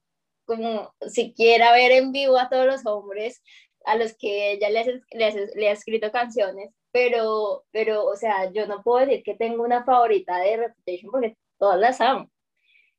como 0.45 0.95
siquiera 1.09 1.73
ver 1.73 1.91
en 1.91 2.11
vivo 2.11 2.39
a 2.39 2.49
todos 2.49 2.65
los 2.65 2.85
hombres 2.85 3.43
a 3.87 3.95
los 3.95 4.15
que 4.17 4.51
ella 4.51 4.69
le, 4.69 5.01
le, 5.11 5.69
ha 5.69 5.71
escrito 5.71 6.11
canciones, 6.11 6.71
pero, 6.91 7.65
pero, 7.71 8.05
o 8.05 8.15
sea, 8.17 8.51
yo 8.51 8.67
no 8.67 8.83
puedo 8.83 9.05
decir 9.05 9.23
que 9.23 9.35
tengo 9.35 9.63
una 9.63 9.85
favorita 9.85 10.37
de 10.39 10.57
Reputation 10.57 11.09
porque 11.09 11.37
todas 11.57 11.79
las 11.79 12.01
amo. 12.01 12.29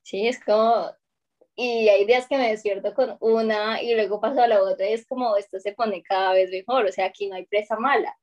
Sí, 0.03 0.27
es 0.27 0.43
como, 0.43 0.91
y 1.55 1.91
hay 1.91 2.07
días 2.07 2.27
que 2.27 2.39
me 2.39 2.51
despierto 2.51 2.95
con 2.95 3.19
una 3.21 3.83
y 3.83 3.95
luego 3.95 4.19
paso 4.19 4.41
a 4.41 4.49
la 4.49 4.63
otra 4.63 4.89
y 4.89 4.95
es 4.95 5.07
como 5.07 5.37
esto 5.37 5.61
se 5.61 5.73
pone 5.73 6.03
cada 6.03 6.33
vez 6.33 6.51
mejor, 6.51 6.87
o 6.87 6.93
sea, 6.93 7.05
aquí 7.05 7.29
no 7.29 7.37
hay 7.37 7.45
presa 7.45 7.77
mala. 7.77 8.19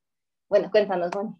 Bueno, 0.49 0.71
cuéntanos, 0.71 1.12
Moni. 1.13 1.36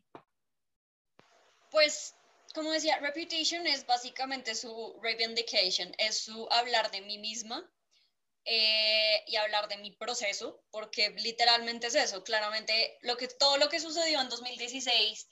Pues 1.72 2.16
como 2.54 2.72
decía, 2.72 3.00
Reputation 3.00 3.66
es 3.66 3.88
básicamente 3.88 4.54
su 4.54 4.96
reivindication, 5.02 5.92
es 5.98 6.20
su 6.20 6.48
hablar 6.52 6.92
de 6.92 7.02
mí 7.02 7.18
misma 7.18 7.68
eh, 8.46 9.24
y 9.26 9.36
hablar 9.38 9.68
de 9.68 9.78
mi 9.78 9.92
proceso, 9.92 10.64
porque 10.72 11.10
literalmente 11.18 11.88
es 11.88 11.96
eso, 11.96 12.24
claramente 12.24 12.98
lo 13.02 13.18
que, 13.18 13.28
todo 13.28 13.58
lo 13.58 13.70
que 13.70 13.80
sucedió 13.80 14.22
en 14.22 14.30
2016 14.30 15.28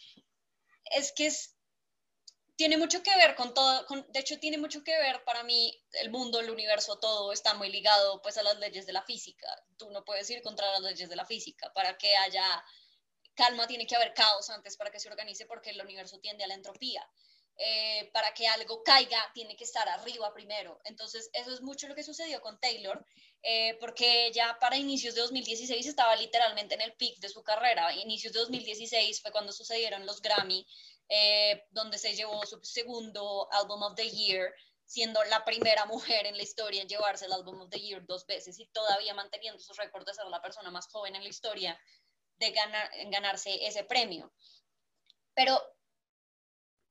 es 0.86 1.14
que 1.16 1.28
es, 1.28 1.56
tiene 2.56 2.78
mucho 2.78 3.04
que 3.04 3.16
ver 3.16 3.36
con 3.36 3.54
todo, 3.54 3.86
de 4.10 4.20
hecho 4.20 4.40
tiene 4.40 4.58
mucho 4.58 4.84
que 4.84 4.98
ver 4.98 5.24
para 5.26 5.44
mí 5.44 5.80
el 5.94 6.10
mundo, 6.10 6.40
el 6.40 6.50
universo, 6.50 7.00
todo 7.00 7.32
está 7.32 7.54
muy 7.54 7.70
ligado 7.70 8.22
pues 8.22 8.38
a 8.38 8.44
las 8.44 8.58
leyes 8.58 8.86
de 8.86 8.94
la 8.94 9.04
física. 9.04 9.48
Tú 9.78 9.90
no 9.92 10.04
puedes 10.04 10.30
ir 10.30 10.42
contra 10.42 10.72
las 10.72 10.82
leyes 10.82 11.10
de 11.10 11.16
la 11.16 11.26
física 11.26 11.72
para 11.74 11.98
que 11.98 12.16
haya 12.16 12.64
calma, 13.36 13.68
tiene 13.68 13.88
que 13.88 13.96
haber 13.96 14.14
caos 14.14 14.50
antes 14.50 14.78
para 14.78 14.92
que 14.92 15.00
se 15.00 15.10
organice 15.10 15.46
porque 15.46 15.72
el 15.72 15.82
universo 15.82 16.20
tiende 16.20 16.44
a 16.44 16.48
la 16.48 16.54
entropía. 16.54 17.08
Eh, 17.58 18.10
para 18.12 18.34
que 18.34 18.48
algo 18.48 18.82
caiga, 18.84 19.20
tiene 19.34 19.56
que 19.56 19.64
estar 19.64 19.88
arriba 19.88 20.34
primero. 20.34 20.80
Entonces, 20.86 21.30
eso 21.34 21.54
es 21.54 21.62
mucho 21.62 21.88
lo 21.88 21.94
que 21.94 22.04
sucedió 22.04 22.42
con 22.42 22.60
Taylor, 22.60 23.06
eh, 23.44 23.78
porque 23.80 24.32
ya 24.34 24.58
para 24.60 24.76
inicios 24.76 25.14
de 25.14 25.22
2016 25.22 25.86
estaba 25.86 26.16
literalmente 26.16 26.74
en 26.74 26.82
el 26.82 26.94
pic 26.94 27.20
de 27.20 27.30
su 27.30 27.44
carrera. 27.44 27.94
Inicios 27.94 28.34
de 28.34 28.40
2016 28.40 29.22
fue 29.22 29.32
cuando 29.32 29.52
sucedieron 29.52 30.06
los 30.06 30.22
Grammy, 30.22 30.66
eh, 31.10 31.64
donde 31.72 32.00
se 32.00 32.16
llevó 32.16 32.44
su 32.46 32.60
segundo 32.64 33.48
Album 33.52 33.84
of 33.84 33.96
the 33.96 34.10
Year, 34.10 34.52
siendo 34.86 35.24
la 35.26 35.46
primera 35.46 35.86
mujer 35.86 36.26
en 36.26 36.38
la 36.38 36.44
historia 36.44 36.82
en 36.82 36.90
llevarse 36.90 37.26
el 37.26 37.34
Album 37.34 37.62
of 37.62 37.70
the 37.70 37.80
Year 37.80 38.04
dos 38.06 38.26
veces 38.26 38.60
y 38.60 38.66
todavía 38.68 39.14
manteniendo 39.14 39.60
su 39.62 39.74
récord 39.74 40.06
de 40.06 40.14
ser 40.14 40.26
la 40.26 40.42
persona 40.42 40.72
más 40.72 40.88
joven 40.88 41.16
en 41.16 41.24
la 41.24 41.30
historia 41.30 41.80
de 42.38 42.52
ganar, 42.52 42.90
ganarse 43.10 43.66
ese 43.66 43.84
premio. 43.84 44.34
Pero 45.36 45.62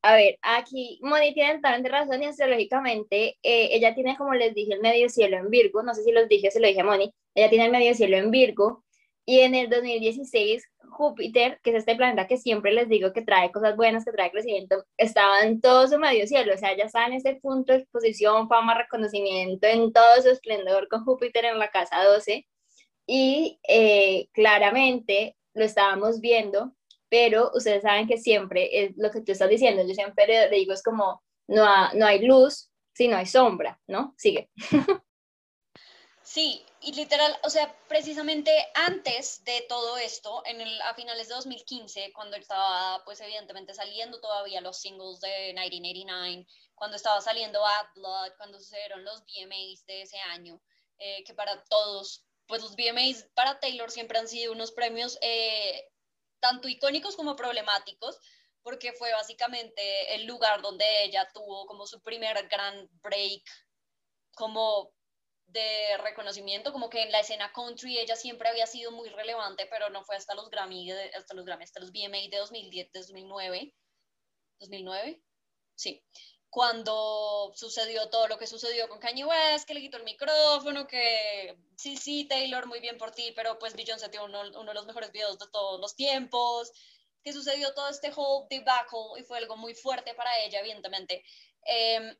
a 0.02 0.16
ver, 0.16 0.38
aquí 0.42 0.98
Moni 1.02 1.32
tiene 1.32 1.54
totalmente 1.54 1.88
razón 1.88 2.22
y 2.22 2.26
astrológicamente 2.26 3.38
eh, 3.42 3.68
ella 3.72 3.94
tiene, 3.94 4.16
como 4.16 4.34
les 4.34 4.54
dije, 4.54 4.74
el 4.74 4.80
medio 4.80 5.08
cielo 5.08 5.36
en 5.36 5.48
Virgo, 5.48 5.82
no 5.82 5.94
sé 5.94 6.02
si 6.02 6.12
los 6.12 6.28
dije, 6.28 6.50
se 6.50 6.60
lo 6.60 6.66
dije 6.66 6.80
a 6.80 6.84
Moni, 6.84 7.14
ella 7.34 7.48
tiene 7.48 7.66
el 7.66 7.72
medio 7.72 7.94
cielo 7.94 8.16
en 8.16 8.30
Virgo 8.30 8.84
y 9.24 9.40
en 9.40 9.54
el 9.54 9.70
2016 9.70 10.64
Júpiter, 10.90 11.60
que 11.62 11.70
es 11.70 11.76
este 11.76 11.94
planeta 11.96 12.26
que 12.26 12.36
siempre 12.36 12.72
les 12.72 12.88
digo 12.88 13.12
que 13.12 13.22
trae 13.22 13.52
cosas 13.52 13.76
buenas, 13.76 14.04
que 14.04 14.12
trae 14.12 14.30
crecimiento, 14.30 14.84
estaba 14.96 15.42
en 15.42 15.60
todo 15.60 15.86
su 15.88 15.98
medio 15.98 16.26
cielo, 16.26 16.54
o 16.54 16.58
sea, 16.58 16.76
ya 16.76 16.84
está 16.84 17.06
en 17.06 17.14
ese 17.14 17.36
punto 17.36 17.72
de 17.72 17.80
exposición, 17.80 18.48
fama, 18.48 18.76
reconocimiento, 18.76 19.66
en 19.68 19.92
todo 19.92 20.20
su 20.20 20.30
esplendor 20.30 20.88
con 20.88 21.04
Júpiter 21.04 21.44
en 21.44 21.58
la 21.58 21.70
casa 21.70 22.02
12 22.04 22.46
y 23.06 23.60
eh, 23.68 24.28
claramente 24.32 25.36
lo 25.54 25.64
estábamos 25.64 26.20
viendo 26.20 26.72
pero 27.12 27.50
ustedes 27.52 27.82
saben 27.82 28.08
que 28.08 28.16
siempre 28.16 28.70
es 28.72 28.96
lo 28.96 29.10
que 29.10 29.20
tú 29.20 29.32
estás 29.32 29.50
diciendo, 29.50 29.82
yo 29.86 29.92
siempre 29.92 30.26
le 30.26 30.48
digo 30.48 30.72
es 30.72 30.82
como, 30.82 31.22
no, 31.46 31.92
no 31.92 32.06
hay 32.06 32.20
luz 32.20 32.70
si 32.94 33.06
no 33.06 33.18
hay 33.18 33.26
sombra, 33.26 33.78
¿no? 33.86 34.14
Sigue. 34.16 34.50
Sí, 36.24 36.64
y 36.80 36.94
literal, 36.94 37.36
o 37.42 37.50
sea, 37.50 37.76
precisamente 37.88 38.50
antes 38.74 39.44
de 39.44 39.66
todo 39.68 39.98
esto, 39.98 40.42
en 40.46 40.62
el, 40.62 40.80
a 40.82 40.94
finales 40.94 41.28
de 41.28 41.34
2015, 41.34 42.12
cuando 42.14 42.36
estaba, 42.36 43.04
pues 43.04 43.20
evidentemente 43.20 43.74
saliendo 43.74 44.18
todavía 44.18 44.62
los 44.62 44.80
singles 44.80 45.20
de 45.20 45.52
1989, 45.52 46.46
cuando 46.74 46.96
estaba 46.96 47.20
saliendo 47.20 47.60
Bad 47.60 47.86
Blood, 47.96 48.32
cuando 48.38 48.60
sucedieron 48.60 49.04
los 49.04 49.24
VMAs 49.26 49.84
de 49.84 50.02
ese 50.02 50.18
año, 50.20 50.62
eh, 50.98 51.22
que 51.24 51.34
para 51.34 51.62
todos, 51.64 52.24
pues 52.46 52.62
los 52.62 52.76
VMAs 52.76 53.28
para 53.34 53.58
Taylor 53.60 53.90
siempre 53.90 54.18
han 54.18 54.28
sido 54.28 54.52
unos 54.52 54.70
premios 54.72 55.18
eh, 55.20 55.91
tanto 56.42 56.68
icónicos 56.68 57.14
como 57.16 57.36
problemáticos, 57.36 58.18
porque 58.62 58.92
fue 58.92 59.12
básicamente 59.12 60.14
el 60.14 60.26
lugar 60.26 60.60
donde 60.60 60.84
ella 61.04 61.28
tuvo 61.32 61.66
como 61.66 61.86
su 61.86 62.02
primer 62.02 62.48
gran 62.48 62.88
break, 63.02 63.42
como 64.34 64.92
de 65.46 65.96
reconocimiento, 65.98 66.72
como 66.72 66.90
que 66.90 67.02
en 67.02 67.12
la 67.12 67.20
escena 67.20 67.52
country 67.52 67.98
ella 67.98 68.16
siempre 68.16 68.48
había 68.48 68.66
sido 68.66 68.90
muy 68.90 69.08
relevante, 69.10 69.66
pero 69.70 69.88
no 69.90 70.02
fue 70.02 70.16
hasta 70.16 70.34
los 70.34 70.50
Grammy, 70.50 70.90
hasta 70.90 71.34
los 71.34 71.44
Grammy, 71.44 71.64
hasta 71.64 71.80
los 71.80 71.92
VMA 71.92 72.28
de 72.30 72.38
2010, 72.38 72.90
2009, 72.92 73.74
2009, 74.58 75.22
sí, 75.74 76.02
cuando 76.52 77.50
sucedió 77.56 78.10
todo 78.10 78.28
lo 78.28 78.36
que 78.36 78.46
sucedió 78.46 78.86
con 78.86 78.98
Kanye 78.98 79.24
West, 79.24 79.66
que 79.66 79.72
le 79.72 79.80
quitó 79.80 79.96
el 79.96 80.04
micrófono, 80.04 80.86
que 80.86 81.56
sí, 81.78 81.96
sí, 81.96 82.26
Taylor, 82.26 82.66
muy 82.66 82.78
bien 82.78 82.98
por 82.98 83.10
ti, 83.10 83.32
pero 83.34 83.58
pues 83.58 83.74
Beyoncé 83.74 84.10
tiene 84.10 84.26
uno, 84.26 84.42
uno 84.60 84.66
de 84.66 84.74
los 84.74 84.84
mejores 84.84 85.12
videos 85.12 85.38
de 85.38 85.46
todos 85.50 85.80
los 85.80 85.96
tiempos, 85.96 86.70
que 87.24 87.32
sucedió 87.32 87.72
todo 87.72 87.88
este 87.88 88.12
whole 88.14 88.48
debacle 88.50 89.18
y 89.18 89.22
fue 89.22 89.38
algo 89.38 89.56
muy 89.56 89.74
fuerte 89.74 90.12
para 90.12 90.40
ella, 90.40 90.60
evidentemente. 90.60 91.24
Em, 91.64 92.14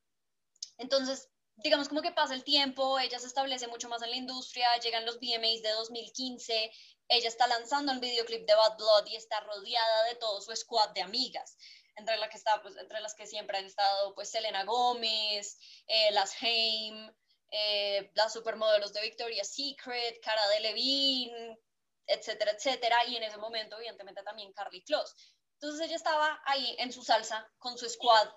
entonces, 0.78 1.28
digamos 1.56 1.90
como 1.90 2.00
que 2.00 2.12
pasa 2.12 2.32
el 2.32 2.42
tiempo, 2.42 2.98
ella 2.98 3.18
se 3.18 3.26
establece 3.26 3.68
mucho 3.68 3.90
más 3.90 4.00
en 4.00 4.12
la 4.12 4.16
industria, 4.16 4.66
llegan 4.78 5.04
los 5.04 5.18
VMAs 5.20 5.60
de 5.60 5.72
2015, 5.76 6.72
ella 7.08 7.28
está 7.28 7.46
lanzando 7.48 7.92
el 7.92 8.00
videoclip 8.00 8.46
de 8.46 8.54
Bad 8.54 8.78
Blood 8.78 9.08
y 9.08 9.16
está 9.16 9.40
rodeada 9.40 10.04
de 10.04 10.14
todo 10.14 10.40
su 10.40 10.56
squad 10.56 10.88
de 10.94 11.02
amigas 11.02 11.58
entre 11.96 12.16
las 12.16 12.30
que 12.30 12.38
está, 12.38 12.62
pues, 12.62 12.76
entre 12.76 13.00
las 13.00 13.14
que 13.14 13.26
siempre 13.26 13.58
han 13.58 13.64
estado, 13.64 14.14
pues, 14.14 14.30
Selena 14.30 14.64
Gómez, 14.64 15.58
eh, 15.86 16.10
las 16.12 16.34
Haim, 16.42 17.12
eh, 17.50 18.10
las 18.14 18.32
supermodelos 18.32 18.92
de 18.92 19.02
Victoria's 19.02 19.54
Secret, 19.54 20.20
Cara 20.22 20.48
de 20.48 20.60
Levine, 20.60 21.58
etcétera, 22.06 22.52
etcétera, 22.52 23.04
y 23.06 23.16
en 23.16 23.22
ese 23.22 23.36
momento, 23.36 23.76
evidentemente, 23.76 24.22
también 24.22 24.52
Carly 24.52 24.82
Close. 24.82 25.14
Entonces 25.54 25.86
ella 25.86 25.96
estaba 25.96 26.40
ahí 26.44 26.74
en 26.78 26.92
su 26.92 27.02
salsa 27.02 27.48
con 27.58 27.78
su 27.78 27.88
squad. 27.88 28.28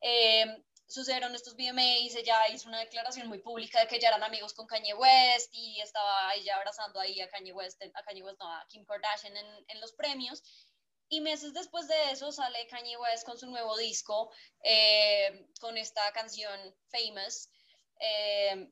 Eh, 0.00 0.46
sucedieron 0.86 1.34
estos 1.34 1.56
VMAs, 1.56 2.14
ella 2.14 2.48
hizo 2.48 2.68
una 2.68 2.80
declaración 2.80 3.28
muy 3.28 3.38
pública 3.38 3.80
de 3.80 3.88
que 3.88 3.98
ya 3.98 4.08
eran 4.08 4.22
amigos 4.22 4.54
con 4.54 4.66
Kanye 4.66 4.94
West 4.94 5.50
y 5.52 5.80
estaba 5.80 6.34
ella 6.34 6.56
abrazando 6.56 7.00
ahí 7.00 7.20
a 7.20 7.28
Kanye 7.28 7.52
West, 7.52 7.82
a 7.82 8.02
Kanye 8.02 8.22
West, 8.22 8.38
no, 8.38 8.50
a 8.50 8.66
Kim 8.68 8.84
Kardashian 8.84 9.36
en, 9.36 9.64
en 9.68 9.80
los 9.80 9.92
premios. 9.92 10.42
Y 11.08 11.20
meses 11.20 11.52
después 11.52 11.86
de 11.86 12.10
eso 12.10 12.32
sale 12.32 12.66
Kanye 12.66 12.96
West 12.96 13.24
con 13.24 13.38
su 13.38 13.46
nuevo 13.46 13.76
disco, 13.76 14.30
eh, 14.62 15.46
con 15.60 15.76
esta 15.76 16.12
canción 16.12 16.58
Famous, 16.88 17.48
eh, 18.00 18.70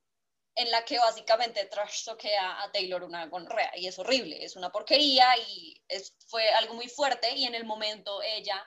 en 0.54 0.70
la 0.70 0.84
que 0.84 0.98
básicamente 0.98 1.64
trash 1.66 2.08
a 2.08 2.70
Taylor 2.72 3.04
una 3.04 3.26
gonorrea. 3.26 3.72
Y 3.76 3.86
es 3.86 3.98
horrible, 3.98 4.44
es 4.44 4.56
una 4.56 4.70
porquería 4.70 5.26
y 5.48 5.82
es, 5.88 6.14
fue 6.26 6.48
algo 6.50 6.74
muy 6.74 6.88
fuerte. 6.88 7.34
Y 7.34 7.44
en 7.44 7.54
el 7.54 7.64
momento 7.64 8.22
ella 8.22 8.62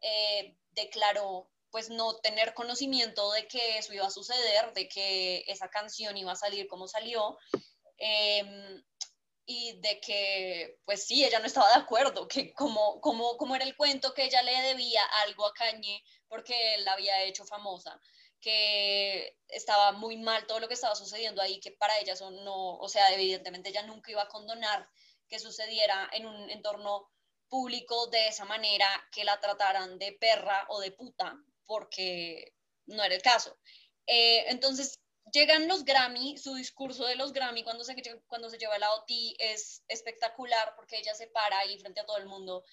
eh, 0.00 0.56
declaró 0.70 1.50
pues 1.70 1.88
no 1.88 2.16
tener 2.16 2.52
conocimiento 2.52 3.30
de 3.30 3.46
que 3.46 3.78
eso 3.78 3.92
iba 3.92 4.06
a 4.06 4.10
suceder, 4.10 4.72
de 4.72 4.88
que 4.88 5.44
esa 5.46 5.68
canción 5.68 6.16
iba 6.16 6.32
a 6.32 6.36
salir 6.36 6.66
como 6.66 6.88
salió 6.88 7.38
y 9.52 9.80
de 9.80 10.00
que, 10.00 10.78
pues 10.84 11.04
sí, 11.06 11.24
ella 11.24 11.40
no 11.40 11.46
estaba 11.46 11.68
de 11.70 11.82
acuerdo, 11.82 12.28
que 12.28 12.52
como, 12.54 13.00
como, 13.00 13.36
como 13.36 13.56
era 13.56 13.64
el 13.64 13.76
cuento 13.76 14.14
que 14.14 14.24
ella 14.24 14.42
le 14.42 14.52
debía 14.62 15.02
algo 15.24 15.44
a 15.44 15.52
Kanye 15.52 16.04
porque 16.28 16.74
él 16.76 16.84
la 16.84 16.92
había 16.92 17.24
hecho 17.24 17.44
famosa, 17.44 18.00
que 18.40 19.36
estaba 19.48 19.90
muy 19.90 20.16
mal 20.18 20.46
todo 20.46 20.60
lo 20.60 20.68
que 20.68 20.74
estaba 20.74 20.94
sucediendo 20.94 21.42
ahí, 21.42 21.58
que 21.58 21.72
para 21.72 21.98
ella 21.98 22.12
eso 22.12 22.30
no, 22.30 22.76
o 22.76 22.88
sea, 22.88 23.12
evidentemente 23.12 23.70
ella 23.70 23.82
nunca 23.82 24.12
iba 24.12 24.22
a 24.22 24.28
condonar 24.28 24.88
que 25.28 25.40
sucediera 25.40 26.08
en 26.12 26.26
un 26.26 26.48
entorno 26.48 27.10
público 27.48 28.06
de 28.06 28.28
esa 28.28 28.44
manera, 28.44 28.86
que 29.10 29.24
la 29.24 29.40
trataran 29.40 29.98
de 29.98 30.12
perra 30.12 30.64
o 30.68 30.78
de 30.78 30.92
puta, 30.92 31.36
porque 31.66 32.54
no 32.86 33.02
era 33.02 33.16
el 33.16 33.22
caso. 33.22 33.58
Eh, 34.06 34.44
entonces, 34.48 35.00
llegan 35.32 35.68
los 35.68 35.84
Grammy, 35.84 36.38
su 36.38 36.54
discurso 36.54 37.04
de 37.06 37.16
los 37.16 37.32
Grammy 37.32 37.62
cuando 37.62 37.84
se, 37.84 37.94
lleva 37.94 38.78
la 38.78 38.92
OT 38.94 39.10
es 39.38 39.82
espectacular 39.88 40.74
porque 40.76 40.98
ella 40.98 41.14
se 41.14 41.26
para 41.28 41.58
ahí 41.58 41.78
frente 41.78 42.00
a 42.00 42.06
todo 42.06 42.18
el 42.18 42.26
mundo. 42.26 42.64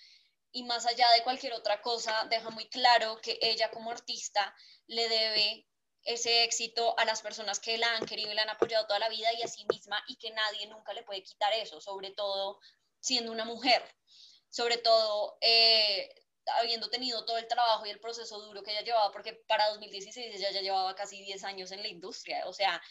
Y 0.52 0.64
más 0.64 0.86
allá 0.86 1.10
de 1.12 1.24
cualquier 1.24 1.54
otra 1.54 1.82
cosa, 1.82 2.26
deja 2.30 2.50
muy 2.50 2.68
claro 2.70 3.20
que 3.22 3.38
ella 3.42 3.70
como 3.72 3.92
artista 3.92 4.56
le 4.88 5.08
debe 5.10 5.68
ese 6.04 6.44
éxito 6.44 6.98
a 6.98 7.06
las 7.06 7.22
personas 7.22 7.60
que 7.60 7.78
la 7.78 7.96
han 7.96 8.06
querido 8.06 8.32
y 8.32 8.36
la 8.36 8.44
han 8.44 8.50
apoyado 8.50 8.88
toda 8.88 9.00
la 9.00 9.10
vida 9.10 9.28
y 9.34 9.42
a 9.44 9.48
sí 9.48 9.66
misma 9.70 10.02
y 10.08 10.18
que 10.18 10.32
nadie 10.32 10.68
nunca 10.68 10.94
le 10.94 11.04
puede 11.04 11.22
quitar 11.22 11.52
eso, 11.54 11.82
sobre 11.82 12.12
todo 12.12 12.60
siendo 13.00 13.32
una 13.32 13.44
mujer, 13.44 13.84
sobre 14.50 14.78
todo 14.78 15.38
eh, 15.42 16.10
habiendo 16.60 16.90
tenido 16.90 17.26
todo 17.26 17.38
el 17.38 17.48
trabajo 17.48 17.86
y 17.86 17.90
el 17.90 18.00
proceso 18.00 18.40
duro 18.40 18.64
que 18.64 18.72
ella 18.72 18.82
llevaba, 18.82 19.12
porque 19.12 19.34
para 19.34 19.70
2016 19.70 20.36
ella 20.36 20.52
ya 20.52 20.62
llevaba 20.62 20.96
casi 20.96 21.22
10 21.22 21.44
años 21.44 21.72
en 21.72 21.82
la 21.82 21.88
industria, 21.88 22.48
o 22.48 22.54
sea, 22.54 22.82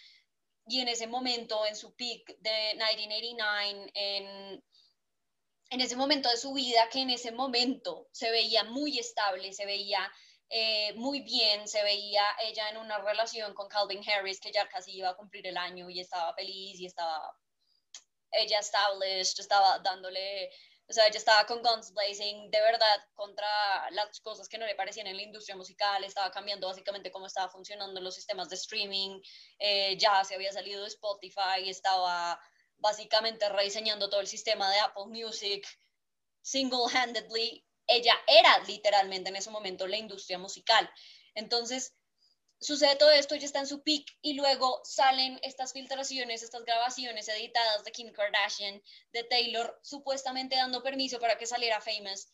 y 0.68 0.80
en 0.80 0.88
ese 0.88 1.06
momento, 1.06 1.64
en 1.64 1.76
su 1.76 1.94
peak 1.94 2.38
de 2.38 2.74
1989, 2.74 3.90
en, 3.94 4.64
en 5.70 5.80
ese 5.80 5.96
momento 5.96 6.28
de 6.28 6.36
su 6.36 6.52
vida, 6.52 6.88
que 6.90 7.00
en 7.00 7.10
ese 7.10 7.32
momento 7.32 8.08
se 8.12 8.30
veía 8.30 8.64
muy 8.64 8.98
estable, 8.98 9.52
se 9.52 9.64
veía 9.64 10.10
eh, 10.48 10.92
muy 10.94 11.20
bien, 11.20 11.66
se 11.66 11.82
veía 11.82 12.24
ella 12.42 12.68
en 12.70 12.76
una 12.76 12.98
relación 12.98 13.52
con 13.54 13.68
Calvin 13.68 14.02
Harris, 14.08 14.40
que 14.40 14.52
ya 14.52 14.68
casi 14.68 14.92
iba 14.92 15.10
a 15.10 15.16
cumplir 15.16 15.46
el 15.46 15.56
año 15.56 15.90
y 15.90 16.00
estaba 16.00 16.34
feliz 16.34 16.78
y 16.78 16.86
estaba 16.86 17.36
ella 18.30 18.58
established, 18.58 19.40
estaba 19.40 19.78
dándole 19.80 20.50
O 20.88 20.92
sea, 20.92 21.06
ella 21.08 21.18
estaba 21.18 21.44
con 21.46 21.62
Guns 21.62 21.92
Blazing 21.92 22.48
de 22.50 22.60
verdad 22.60 23.04
contra 23.14 23.90
las 23.90 24.20
cosas 24.20 24.48
que 24.48 24.56
no 24.56 24.66
le 24.66 24.76
parecían 24.76 25.08
en 25.08 25.16
la 25.16 25.22
industria 25.22 25.56
musical, 25.56 26.04
estaba 26.04 26.30
cambiando 26.30 26.68
básicamente 26.68 27.10
cómo 27.10 27.26
estaba 27.26 27.48
funcionando 27.48 28.00
los 28.00 28.14
sistemas 28.14 28.48
de 28.48 28.54
streaming, 28.54 29.20
eh, 29.58 29.96
ya 29.98 30.22
se 30.22 30.36
había 30.36 30.52
salido 30.52 30.82
de 30.82 30.88
Spotify, 30.88 31.68
estaba 31.68 32.40
básicamente 32.78 33.48
rediseñando 33.48 34.08
todo 34.08 34.20
el 34.20 34.28
sistema 34.28 34.70
de 34.70 34.78
Apple 34.78 35.06
Music 35.06 35.66
single-handedly. 36.42 37.64
Ella 37.88 38.14
era 38.28 38.58
literalmente 38.60 39.30
en 39.30 39.36
ese 39.36 39.50
momento 39.50 39.88
la 39.88 39.96
industria 39.96 40.38
musical. 40.38 40.88
Entonces, 41.34 41.95
sucede 42.60 42.96
todo 42.96 43.10
esto, 43.10 43.34
ya 43.36 43.46
está 43.46 43.60
en 43.60 43.66
su 43.66 43.82
peak 43.82 44.04
y 44.22 44.34
luego 44.34 44.80
salen 44.84 45.38
estas 45.42 45.72
filtraciones, 45.72 46.42
estas 46.42 46.64
grabaciones 46.64 47.28
editadas 47.28 47.84
de 47.84 47.92
Kim 47.92 48.12
Kardashian, 48.12 48.82
de 49.12 49.24
Taylor, 49.24 49.78
supuestamente 49.82 50.56
dando 50.56 50.82
permiso 50.82 51.20
para 51.20 51.38
que 51.38 51.46
saliera 51.46 51.80
Famous. 51.80 52.32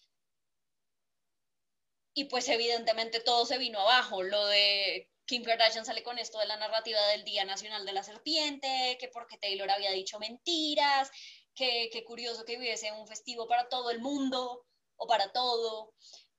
Y 2.15 2.25
pues 2.25 2.49
evidentemente 2.49 3.21
todo 3.21 3.47
se 3.47 3.59
vino 3.59 3.81
abajo, 3.81 4.23
lo 4.23 4.47
de 4.47 5.11
Kim 5.25 5.45
Kardashian 5.45 5.85
sale 5.85 6.03
con 6.03 6.19
esto 6.19 6.39
de 6.39 6.47
la 6.47 6.57
narrativa 6.57 7.01
del 7.09 7.25
Día 7.25 7.45
Nacional 7.45 7.87
de 7.87 7.93
la 7.93 8.03
Serpiente, 8.03 8.97
que 9.01 9.09
porque 9.09 9.39
Taylor 9.39 9.71
había 9.71 9.91
dicho 9.93 10.19
mentiras, 10.19 11.11
que, 11.55 11.91
curioso 12.07 12.45
que 12.45 12.59
hubiese 12.59 12.93
un 12.93 13.07
festivo 13.07 13.47
para 13.47 13.69
todo 13.69 13.91
el 13.91 14.01
mundo 14.01 14.67
o 14.97 15.07
para 15.07 15.33
todo. 15.33 15.95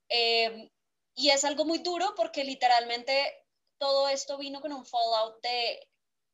Eh, 0.10 0.69
y 1.15 1.30
es 1.30 1.43
algo 1.43 1.65
muy 1.65 1.80
duro 1.80 2.13
porque 2.15 2.43
literalmente 2.43 3.42
todo 3.84 4.08
esto 4.08 4.38
vino 4.38 4.62
con 4.62 4.72
un 4.72 4.86
fallout 4.86 5.41
de 5.41 5.89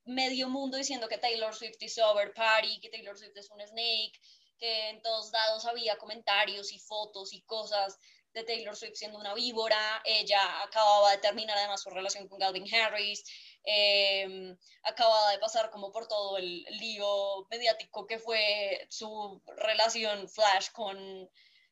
medio 0.06 0.50
mundo 0.50 0.78
diciendo 0.78 1.08
que 1.08 1.18
Taylor 1.18 1.56
Swift 1.56 1.82
is 1.82 1.98
over 1.98 2.32
party, 2.32 2.80
que 2.80 2.92
Taylor 2.92 3.18
Swift 3.18 3.36
es 3.36 3.50
un 3.50 3.60
snake, 3.60 4.22
que 4.60 4.90
en 4.90 5.02
todos 5.02 5.32
lados 5.32 5.66
había 5.66 5.98
comentarios 5.98 6.72
y 6.72 6.78
fotos 6.78 7.34
y 7.34 7.42
cosas 7.42 7.98
de 8.34 8.44
Taylor 8.44 8.76
Swift 8.76 8.94
siendo 8.94 9.18
una 9.18 9.34
víbora. 9.34 10.00
Ella 10.06 10.62
acababa 10.62 11.10
de 11.10 11.18
terminar 11.18 11.58
además 11.58 11.82
su 11.82 11.90
relación 11.90 12.28
con 12.28 12.38
Calvin 12.38 12.72
Harris. 12.72 13.24
Eh, 13.64 14.56
acababa 14.84 15.32
de 15.32 15.40
pasar 15.40 15.72
como 15.72 15.92
por 15.92 16.08
todo 16.08 16.38
el 16.38 16.62
lío 16.78 17.48
mediático 17.50 18.06
que 18.06 18.20
fue 18.20 18.86
su 18.92 19.42
relación 19.58 20.30
flash 20.30 20.70
con 20.72 21.28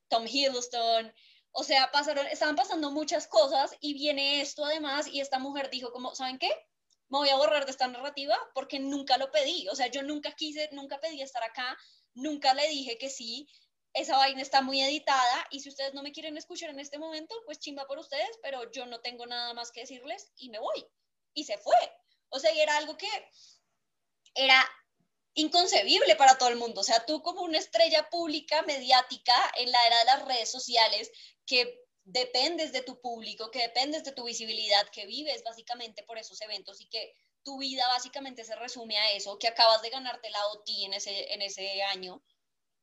Tom 0.08 0.26
Hiddleston. 0.26 1.14
O 1.60 1.64
sea, 1.64 1.90
pasaron, 1.92 2.28
estaban 2.28 2.56
pasando 2.56 2.92
muchas 2.92 3.26
cosas 3.26 3.76
y 3.80 3.96
viene 3.96 4.42
esto 4.42 4.64
además 4.64 5.08
y 5.08 5.22
esta 5.22 5.40
mujer 5.40 5.72
dijo 5.72 5.92
como, 5.92 6.14
¿saben 6.14 6.38
qué? 6.38 6.52
Me 7.10 7.18
voy 7.18 7.30
a 7.30 7.36
borrar 7.36 7.66
de 7.66 7.72
esta 7.72 7.88
narrativa 7.88 8.38
porque 8.54 8.78
nunca 8.78 9.18
lo 9.18 9.32
pedí. 9.32 9.68
O 9.70 9.76
sea, 9.76 9.88
yo 9.88 10.04
nunca 10.04 10.34
quise, 10.34 10.70
nunca 10.74 11.00
pedí 11.00 11.20
estar 11.24 11.42
acá, 11.44 11.76
nunca 12.14 12.54
le 12.54 12.68
dije 12.70 13.00
que 13.00 13.10
sí. 13.10 13.50
Esa 13.94 14.18
vaina 14.18 14.44
está 14.44 14.62
muy 14.62 14.84
editada 14.84 15.48
y 15.50 15.62
si 15.62 15.70
ustedes 15.70 15.96
no 15.96 16.04
me 16.04 16.12
quieren 16.12 16.38
escuchar 16.38 16.70
en 16.70 16.80
este 16.80 17.00
momento, 17.00 17.34
pues 17.48 17.58
chimba 17.58 17.88
por 17.88 17.98
ustedes, 17.98 18.38
pero 18.44 18.72
yo 18.72 18.86
no 18.86 19.00
tengo 19.00 19.26
nada 19.26 19.56
más 19.56 19.72
que 19.72 19.80
decirles 19.80 20.32
y 20.36 20.52
me 20.52 20.60
voy. 20.60 20.86
Y 21.34 21.46
se 21.46 21.58
fue. 21.58 21.76
O 22.30 22.38
sea, 22.38 22.54
y 22.54 22.60
era 22.60 22.78
algo 22.78 22.96
que 22.98 23.10
era 24.36 24.64
inconcebible 25.34 26.16
para 26.18 26.38
todo 26.38 26.50
el 26.50 26.58
mundo. 26.58 26.82
O 26.82 26.84
sea, 26.84 27.04
tú 27.08 27.24
como 27.24 27.42
una 27.42 27.58
estrella 27.58 28.08
pública, 28.12 28.62
mediática, 28.62 29.34
en 29.56 29.72
la 29.72 29.88
era 29.88 29.98
de 30.00 30.06
las 30.06 30.26
redes 30.26 30.52
sociales, 30.52 31.10
que 31.48 31.88
dependes 32.04 32.72
de 32.72 32.84
tu 32.84 33.02
público, 33.02 33.50
que 33.50 33.64
dependes 33.64 34.04
de 34.04 34.12
tu 34.12 34.26
visibilidad, 34.26 34.88
que 34.92 35.08
vives 35.08 35.44
básicamente 35.44 36.04
por 36.04 36.18
esos 36.20 36.40
eventos 36.42 36.80
y 36.80 36.88
que 36.88 37.14
tu 37.44 37.58
vida 37.58 37.88
básicamente 37.88 38.44
se 38.44 38.56
resume 38.56 38.98
a 38.98 39.12
eso, 39.14 39.40
que 39.40 39.48
acabas 39.48 39.82
de 39.82 39.90
ganarte 39.90 40.30
la 40.30 40.46
OTI 40.48 40.86
en 40.86 40.94
ese, 40.94 41.34
en 41.34 41.42
ese 41.42 41.82
año, 41.84 42.22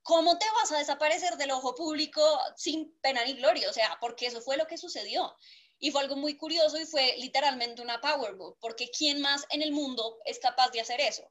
¿cómo 0.02 0.38
te 0.38 0.46
vas 0.60 0.72
a 0.72 0.78
desaparecer 0.78 1.36
del 1.36 1.50
ojo 1.52 1.74
público 1.74 2.22
sin 2.56 2.98
pena 3.00 3.24
ni 3.24 3.34
gloria? 3.34 3.68
O 3.68 3.72
sea, 3.72 3.98
porque 4.00 4.26
eso 4.26 4.40
fue 4.40 4.56
lo 4.56 4.66
que 4.66 4.78
sucedió. 4.78 5.34
Y 5.78 5.90
fue 5.90 6.02
algo 6.02 6.16
muy 6.16 6.36
curioso 6.36 6.78
y 6.78 6.86
fue 6.86 7.14
literalmente 7.18 7.82
una 7.82 8.00
power 8.00 8.34
porque 8.60 8.90
¿quién 8.90 9.20
más 9.20 9.44
en 9.50 9.60
el 9.60 9.72
mundo 9.72 10.18
es 10.24 10.38
capaz 10.38 10.70
de 10.70 10.80
hacer 10.80 11.00
eso? 11.00 11.30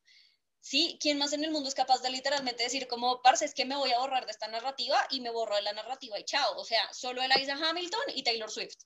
¿Sí? 0.64 0.98
¿Quién 1.02 1.20
más 1.20 1.34
en 1.34 1.44
el 1.44 1.52
mundo 1.52 1.70
es 1.70 1.76
capaz 1.76 2.02
de 2.02 2.10
literalmente 2.10 2.64
decir 2.64 2.88
como, 2.88 3.22
parce, 3.22 3.46
es 3.46 3.54
que 3.54 3.66
me 3.66 3.76
voy 3.76 3.92
a 3.92 4.00
borrar 4.00 4.26
de 4.26 4.32
esta 4.32 4.48
narrativa 4.48 4.98
y 5.12 5.22
me 5.22 5.30
borro 5.32 5.56
de 5.56 5.62
la 5.64 5.74
narrativa 5.74 6.20
y 6.20 6.24
chao? 6.24 6.58
O 6.58 6.66
sea, 6.66 6.82
solo 6.94 7.22
Eliza 7.22 7.56
Hamilton 7.56 8.02
y 8.16 8.24
Taylor 8.24 8.50
Swift. 8.50 8.78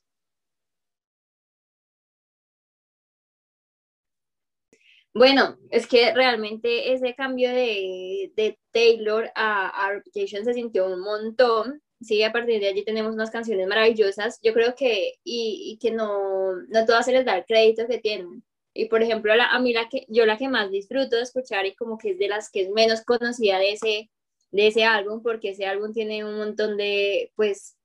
Bueno, 5.13 5.58
es 5.72 5.88
que 5.88 6.13
realmente 6.13 6.94
ese 6.94 7.16
cambio 7.16 7.50
de, 7.50 8.32
de 8.36 8.60
Taylor 8.72 9.32
a, 9.36 9.68
a, 9.70 9.92
Reputation 9.94 10.46
se 10.46 10.54
sintió 10.54 10.86
un 10.86 11.00
montón. 11.00 11.82
Sí, 12.02 12.22
a 12.24 12.32
partir 12.32 12.60
de 12.60 12.68
allí 12.68 12.84
tenemos 12.86 13.13
unas 13.13 13.32
canciones 13.32 13.68
maravillosas. 13.68 14.40
Yo 14.44 14.54
creo 14.54 14.76
que, 14.76 15.13
y, 15.24 15.78
que 15.82 15.92
no, 15.92 16.54
no 16.70 16.86
todas 16.86 17.06
se 17.06 17.13
les 17.13 17.26
da 17.26 17.38
el 17.38 17.46
crédito 17.46 17.88
que 17.88 17.98
tienen. 18.00 18.44
Y 18.78 18.86
por 18.90 19.02
ejemplo, 19.02 19.34
a 19.34 19.60
mí 19.60 19.74
la 19.74 19.90
que, 19.90 20.06
yo 20.08 20.26
la 20.26 20.38
que 20.38 20.50
más 20.50 20.70
disfruto 20.70 21.16
de 21.16 21.24
escuchar 21.24 21.66
y 21.66 21.76
como 21.76 21.98
que 21.98 22.12
es 22.12 22.20
de 22.20 22.28
las 22.28 22.52
que 22.52 22.62
es 22.62 22.70
menos 22.70 23.04
conocida 23.04 23.58
de 23.58 23.72
ese, 23.74 24.12
de 24.52 24.68
ese 24.68 24.86
álbum, 24.86 25.24
porque 25.24 25.50
ese 25.50 25.66
álbum 25.66 25.94
tiene 25.94 26.24
un 26.24 26.38
montón 26.38 26.78
de, 26.78 27.32
pues, 27.36 27.76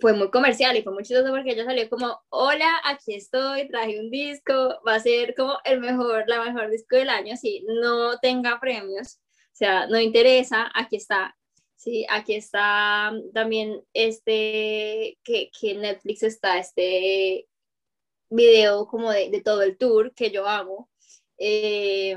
fue 0.00 0.12
muy 0.12 0.30
comercial 0.30 0.76
y 0.76 0.82
fue 0.82 0.92
muy 0.92 1.02
chistoso 1.04 1.30
porque 1.30 1.50
ella 1.52 1.64
salió 1.64 1.88
como, 1.88 2.20
hola, 2.28 2.80
aquí 2.84 3.14
estoy, 3.14 3.68
traje 3.68 4.00
un 4.00 4.10
disco, 4.10 4.80
va 4.86 4.94
a 4.96 5.00
ser 5.00 5.34
como 5.34 5.58
el 5.64 5.80
mejor, 5.80 6.24
la 6.28 6.44
mejor 6.44 6.70
disco 6.70 6.96
del 6.96 7.10
año, 7.10 7.36
si 7.36 7.64
no 7.66 8.18
tenga 8.18 8.60
premios, 8.60 9.20
o 9.52 9.56
sea, 9.56 9.86
no 9.88 9.98
interesa, 10.00 10.70
aquí 10.74 10.96
está, 10.96 11.36
sí, 11.76 12.06
aquí 12.08 12.34
está 12.34 13.12
también 13.32 13.82
este, 13.92 15.18
que, 15.24 15.50
que 15.58 15.74
Netflix 15.74 16.22
está, 16.22 16.58
este 16.58 17.46
video 18.30 18.86
como 18.86 19.10
de, 19.10 19.30
de 19.30 19.40
todo 19.40 19.62
el 19.62 19.76
tour 19.76 20.12
que 20.14 20.30
yo 20.30 20.46
hago. 20.46 20.88
Eh, 21.38 22.16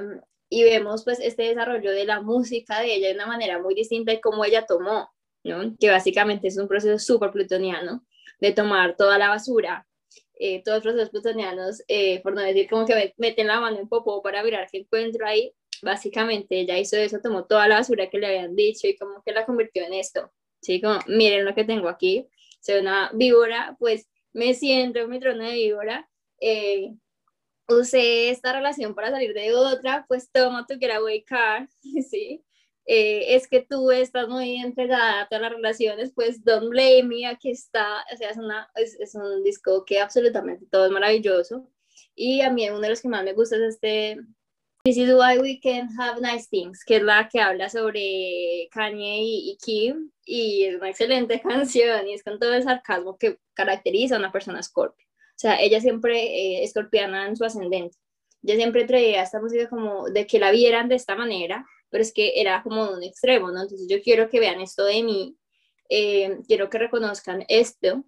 y 0.50 0.64
vemos 0.64 1.04
pues 1.04 1.20
este 1.20 1.44
desarrollo 1.44 1.92
de 1.92 2.06
la 2.06 2.22
música 2.22 2.80
de 2.80 2.96
ella 2.96 3.08
de 3.10 3.16
una 3.16 3.26
manera 3.26 3.60
muy 3.62 3.76
distinta 3.76 4.14
y 4.14 4.22
cómo 4.22 4.46
ella 4.46 4.66
tomó, 4.66 5.10
¿no? 5.44 5.76
que 5.80 5.90
básicamente 5.90 6.48
es 6.48 6.58
un 6.58 6.68
proceso 6.68 7.00
súper 7.00 7.32
plutoniano 7.32 8.06
de 8.40 8.54
tomar 8.54 8.96
toda 8.96 9.18
la 9.18 9.30
basura, 9.30 9.88
eh, 10.36 10.62
todos 10.64 10.78
los 10.78 10.94
procesos 10.94 11.10
plutonianos, 11.10 11.84
eh, 11.88 12.22
por 12.22 12.34
no 12.34 12.42
decir 12.42 12.70
como 12.70 12.86
que 12.86 13.14
meten 13.18 13.48
la 13.48 13.60
mano 13.60 13.80
en 13.80 13.90
popó 13.90 14.22
para 14.22 14.44
mirar 14.44 14.68
qué 14.72 14.80
encuentro 14.80 15.26
ahí, 15.26 15.54
básicamente 15.82 16.60
ella 16.60 16.78
hizo 16.78 16.98
eso, 16.98 17.20
tomó 17.22 17.46
toda 17.46 17.68
la 17.68 17.76
basura 17.76 18.10
que 18.10 18.20
le 18.20 18.28
habían 18.28 18.56
dicho 18.56 18.88
y 18.88 18.96
como 18.96 19.22
que 19.24 19.32
la 19.32 19.46
convirtió 19.46 19.84
en 19.84 19.94
esto, 19.94 20.32
¿sí? 20.62 20.80
Como, 20.80 21.00
miren 21.08 21.46
lo 21.46 21.56
que 21.56 21.64
tengo 21.64 21.90
aquí, 21.90 22.28
soy 22.62 22.80
una 22.80 23.12
víbora, 23.14 23.76
pues 23.80 24.08
me 24.38 24.54
siento 24.54 25.00
en 25.00 25.10
mi 25.10 25.20
trono 25.20 25.44
de 25.44 25.54
víbora, 25.54 26.08
eh, 26.40 26.94
usé 27.68 28.30
esta 28.30 28.54
relación 28.54 28.94
para 28.94 29.10
salir 29.10 29.34
de 29.34 29.54
otra, 29.56 30.06
pues 30.08 30.32
toma 30.32 30.68
tu 30.68 30.76
getaway 30.80 31.24
car, 31.24 31.68
¿sí? 32.10 32.44
Eh, 32.86 33.36
es 33.36 33.48
que 33.48 33.66
tú 33.68 33.92
estás 33.92 34.30
muy 34.30 34.58
entregada 34.58 35.22
a 35.22 35.28
todas 35.28 35.42
las 35.42 35.54
relaciones, 35.54 36.14
pues 36.14 36.44
don't 36.46 36.70
blame 36.70 37.04
me, 37.04 37.26
aquí 37.26 37.50
está, 37.50 38.06
o 38.14 38.16
sea, 38.16 38.30
es, 38.76 39.00
es, 39.00 39.16
un 39.16 39.44
disco 39.44 39.84
que 39.86 40.00
absolutamente 40.00 40.68
todo 40.72 40.86
es 40.86 40.92
maravilloso. 40.92 41.70
Y 42.16 42.42
a 42.42 42.52
mí 42.52 42.70
uno 42.70 42.80
de 42.82 42.90
los 42.90 43.02
que 43.02 43.10
más 43.10 43.24
me 43.24 43.34
gusta 43.34 43.56
es 43.58 43.62
este 43.64 44.18
This 44.88 45.00
is 45.00 45.14
why 45.14 45.38
we 45.38 45.60
can 45.60 45.90
have 46.00 46.22
nice 46.22 46.48
things, 46.48 46.86
que 46.86 46.96
es 46.96 47.04
la 47.04 47.28
que 47.28 47.42
habla 47.42 47.70
sobre 47.70 48.70
Kanye 48.72 49.18
y, 49.22 49.58
Kim, 49.62 50.14
y 50.24 50.64
es 50.64 50.76
una 50.76 50.90
excelente 50.90 51.42
canción 51.44 52.08
y 52.08 52.14
es 52.14 52.24
con 52.24 52.40
todo 52.40 52.54
el 52.54 52.64
sarcasmo 52.64 53.18
que 53.18 53.38
caracteriza 53.54 54.16
a 54.16 54.20
una 54.20 54.32
persona 54.32 54.64
Scorpio. 54.64 55.06
O 55.06 55.40
sea, 55.40 55.60
ella 55.60 55.82
siempre 55.82 56.24
eh, 56.24 56.64
escorpiana 56.64 57.28
en 57.28 57.36
su 57.36 57.44
ascendente. 57.44 57.98
Ella 58.42 58.56
siempre 58.56 58.86
traía 58.86 59.24
esta 59.24 59.42
música 59.42 59.68
como 59.68 60.08
de 60.08 60.26
que 60.26 60.40
la 60.40 60.52
vieran 60.52 60.88
de 60.88 60.96
esta 60.96 61.18
manera, 61.18 61.66
pero 61.90 62.02
es 62.02 62.14
que 62.14 62.40
era 62.40 62.64
como 62.64 62.90
un 62.90 63.04
extremo, 63.04 63.52
¿no? 63.52 63.64
Entonces 63.64 63.90
yo 63.90 64.02
quiero 64.02 64.30
que 64.30 64.40
vean 64.40 64.62
esto 64.62 64.86
de 64.86 65.04
mí, 65.04 65.38
eh, 65.90 66.38
quiero 66.48 66.70
que 66.70 66.78
reconozcan 66.78 67.44
esto, 67.50 68.06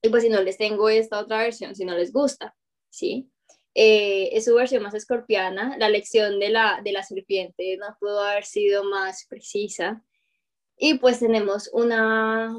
y 0.00 0.10
pues 0.10 0.22
si 0.22 0.28
no 0.28 0.42
les 0.42 0.58
tengo 0.58 0.88
esta 0.90 1.18
otra 1.18 1.38
versión, 1.38 1.74
si 1.74 1.84
no 1.84 1.96
les 1.96 2.12
gusta, 2.12 2.54
¿sí? 2.88 3.32
Eh, 3.80 4.36
es 4.36 4.46
su 4.46 4.56
versión 4.56 4.82
más 4.82 4.94
escorpiana. 4.94 5.76
La 5.78 5.88
lección 5.88 6.40
de 6.40 6.48
la, 6.48 6.80
de 6.82 6.90
la 6.90 7.04
serpiente 7.04 7.76
no 7.76 7.96
pudo 8.00 8.24
haber 8.24 8.44
sido 8.44 8.82
más 8.82 9.24
precisa. 9.28 10.02
Y 10.76 10.94
pues 10.94 11.20
tenemos 11.20 11.70
una 11.72 12.56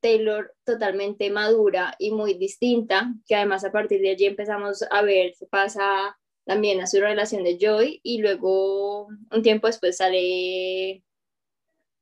Taylor 0.00 0.52
totalmente 0.64 1.30
madura 1.30 1.94
y 2.00 2.10
muy 2.10 2.34
distinta, 2.34 3.14
que 3.28 3.36
además 3.36 3.64
a 3.64 3.70
partir 3.70 4.00
de 4.00 4.10
allí 4.10 4.26
empezamos 4.26 4.82
a 4.90 5.02
ver 5.02 5.34
qué 5.38 5.46
pasa 5.46 6.18
también 6.44 6.80
a 6.80 6.88
su 6.88 6.98
relación 7.00 7.44
de 7.44 7.58
Joy 7.60 8.00
y 8.02 8.18
luego 8.18 9.06
un 9.06 9.42
tiempo 9.42 9.68
después 9.68 9.96
sale 9.98 11.04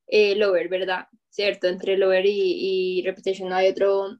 eh, 0.07 0.37
Lover, 0.37 0.71
¿verdad? 0.71 1.09
¿Cierto? 1.29 1.67
Entre 1.69 1.99
Lover 1.99 2.25
y, 2.25 3.01
y 3.01 3.03
Reputation 3.03 3.51
no 3.51 3.57
hay 3.57 3.69
otro... 3.69 4.19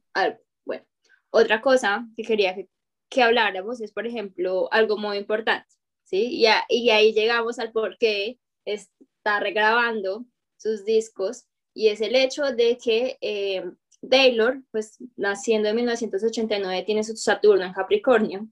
bueno, 0.65 0.85
otra 1.31 1.61
cosa 1.61 2.07
que 2.15 2.23
quería 2.23 2.53
que 2.53 2.69
que 3.09 3.23
habláramos 3.23 3.81
es, 3.81 3.91
por 3.91 4.07
ejemplo, 4.07 4.71
algo 4.71 4.97
muy 4.97 5.17
importante, 5.17 5.67
¿sí? 6.03 6.43
Y, 6.43 6.45
y 6.69 6.89
ahí 6.89 7.13
llegamos 7.13 7.59
al 7.59 7.71
por 7.71 7.97
qué 7.97 8.39
está 8.65 9.39
regrabando 9.39 10.25
sus 10.57 10.85
discos 10.85 11.45
y 11.73 11.89
es 11.89 12.01
el 12.01 12.15
hecho 12.15 12.43
de 12.43 12.77
que 12.77 13.17
eh, 13.21 13.63
Taylor, 14.09 14.61
pues 14.71 14.97
naciendo 15.15 15.69
en 15.69 15.75
1989, 15.75 16.83
tiene 16.83 17.03
su 17.03 17.15
Saturno 17.15 17.65
en 17.65 17.73
Capricornio, 17.73 18.47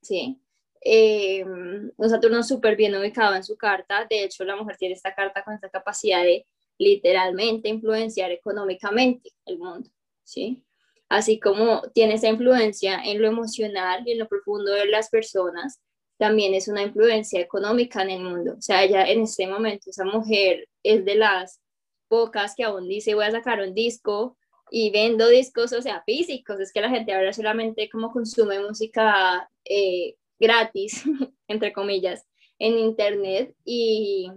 ¿sí? 0.00 0.40
Eh, 0.80 1.44
un 1.44 2.08
Saturno 2.08 2.42
súper 2.42 2.76
bien 2.76 2.94
ubicado 2.94 3.34
en 3.34 3.44
su 3.44 3.56
carta, 3.56 4.06
de 4.08 4.24
hecho 4.24 4.44
la 4.44 4.56
mujer 4.56 4.76
tiene 4.76 4.94
esta 4.94 5.14
carta 5.14 5.42
con 5.44 5.54
esta 5.54 5.68
capacidad 5.68 6.22
de 6.22 6.46
literalmente 6.78 7.68
influenciar 7.68 8.30
económicamente 8.30 9.30
el 9.44 9.58
mundo, 9.58 9.90
¿sí? 10.24 10.64
Así 11.08 11.40
como 11.40 11.82
tiene 11.94 12.14
esa 12.14 12.28
influencia 12.28 13.00
en 13.04 13.22
lo 13.22 13.28
emocional 13.28 14.02
y 14.06 14.12
en 14.12 14.18
lo 14.18 14.28
profundo 14.28 14.72
de 14.72 14.86
las 14.86 15.08
personas, 15.08 15.80
también 16.18 16.54
es 16.54 16.68
una 16.68 16.82
influencia 16.82 17.40
económica 17.40 18.02
en 18.02 18.10
el 18.10 18.20
mundo. 18.20 18.54
O 18.58 18.62
sea, 18.62 18.84
ella 18.84 19.06
en 19.06 19.22
este 19.22 19.46
momento, 19.46 19.90
esa 19.90 20.04
mujer 20.04 20.68
es 20.82 21.04
de 21.04 21.14
las 21.14 21.60
pocas 22.08 22.54
que 22.56 22.64
aún 22.64 22.88
dice 22.88 23.14
voy 23.14 23.26
a 23.26 23.30
sacar 23.30 23.60
un 23.60 23.74
disco 23.74 24.36
y 24.70 24.90
vendo 24.90 25.28
discos, 25.28 25.72
o 25.72 25.80
sea, 25.80 26.02
físicos. 26.04 26.60
Es 26.60 26.72
que 26.72 26.80
la 26.80 26.90
gente 26.90 27.14
ahora 27.14 27.32
solamente 27.32 27.88
como 27.88 28.12
consume 28.12 28.60
música 28.60 29.48
eh, 29.64 30.16
gratis, 30.38 31.04
entre 31.48 31.72
comillas, 31.72 32.26
en 32.58 32.78
internet 32.78 33.54
y, 33.64 34.30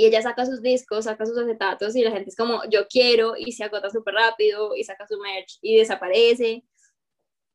y 0.00 0.06
ella 0.06 0.22
saca 0.22 0.46
sus 0.46 0.62
discos, 0.62 1.04
saca 1.04 1.26
sus 1.26 1.36
acetatos 1.36 1.94
y 1.94 2.02
la 2.02 2.10
gente 2.10 2.30
es 2.30 2.36
como, 2.36 2.62
yo 2.70 2.88
quiero 2.88 3.36
y 3.36 3.52
se 3.52 3.64
agota 3.64 3.90
súper 3.90 4.14
rápido 4.14 4.74
y 4.74 4.82
saca 4.82 5.06
su 5.06 5.18
merch 5.18 5.58
y 5.60 5.76
desaparece. 5.76 6.64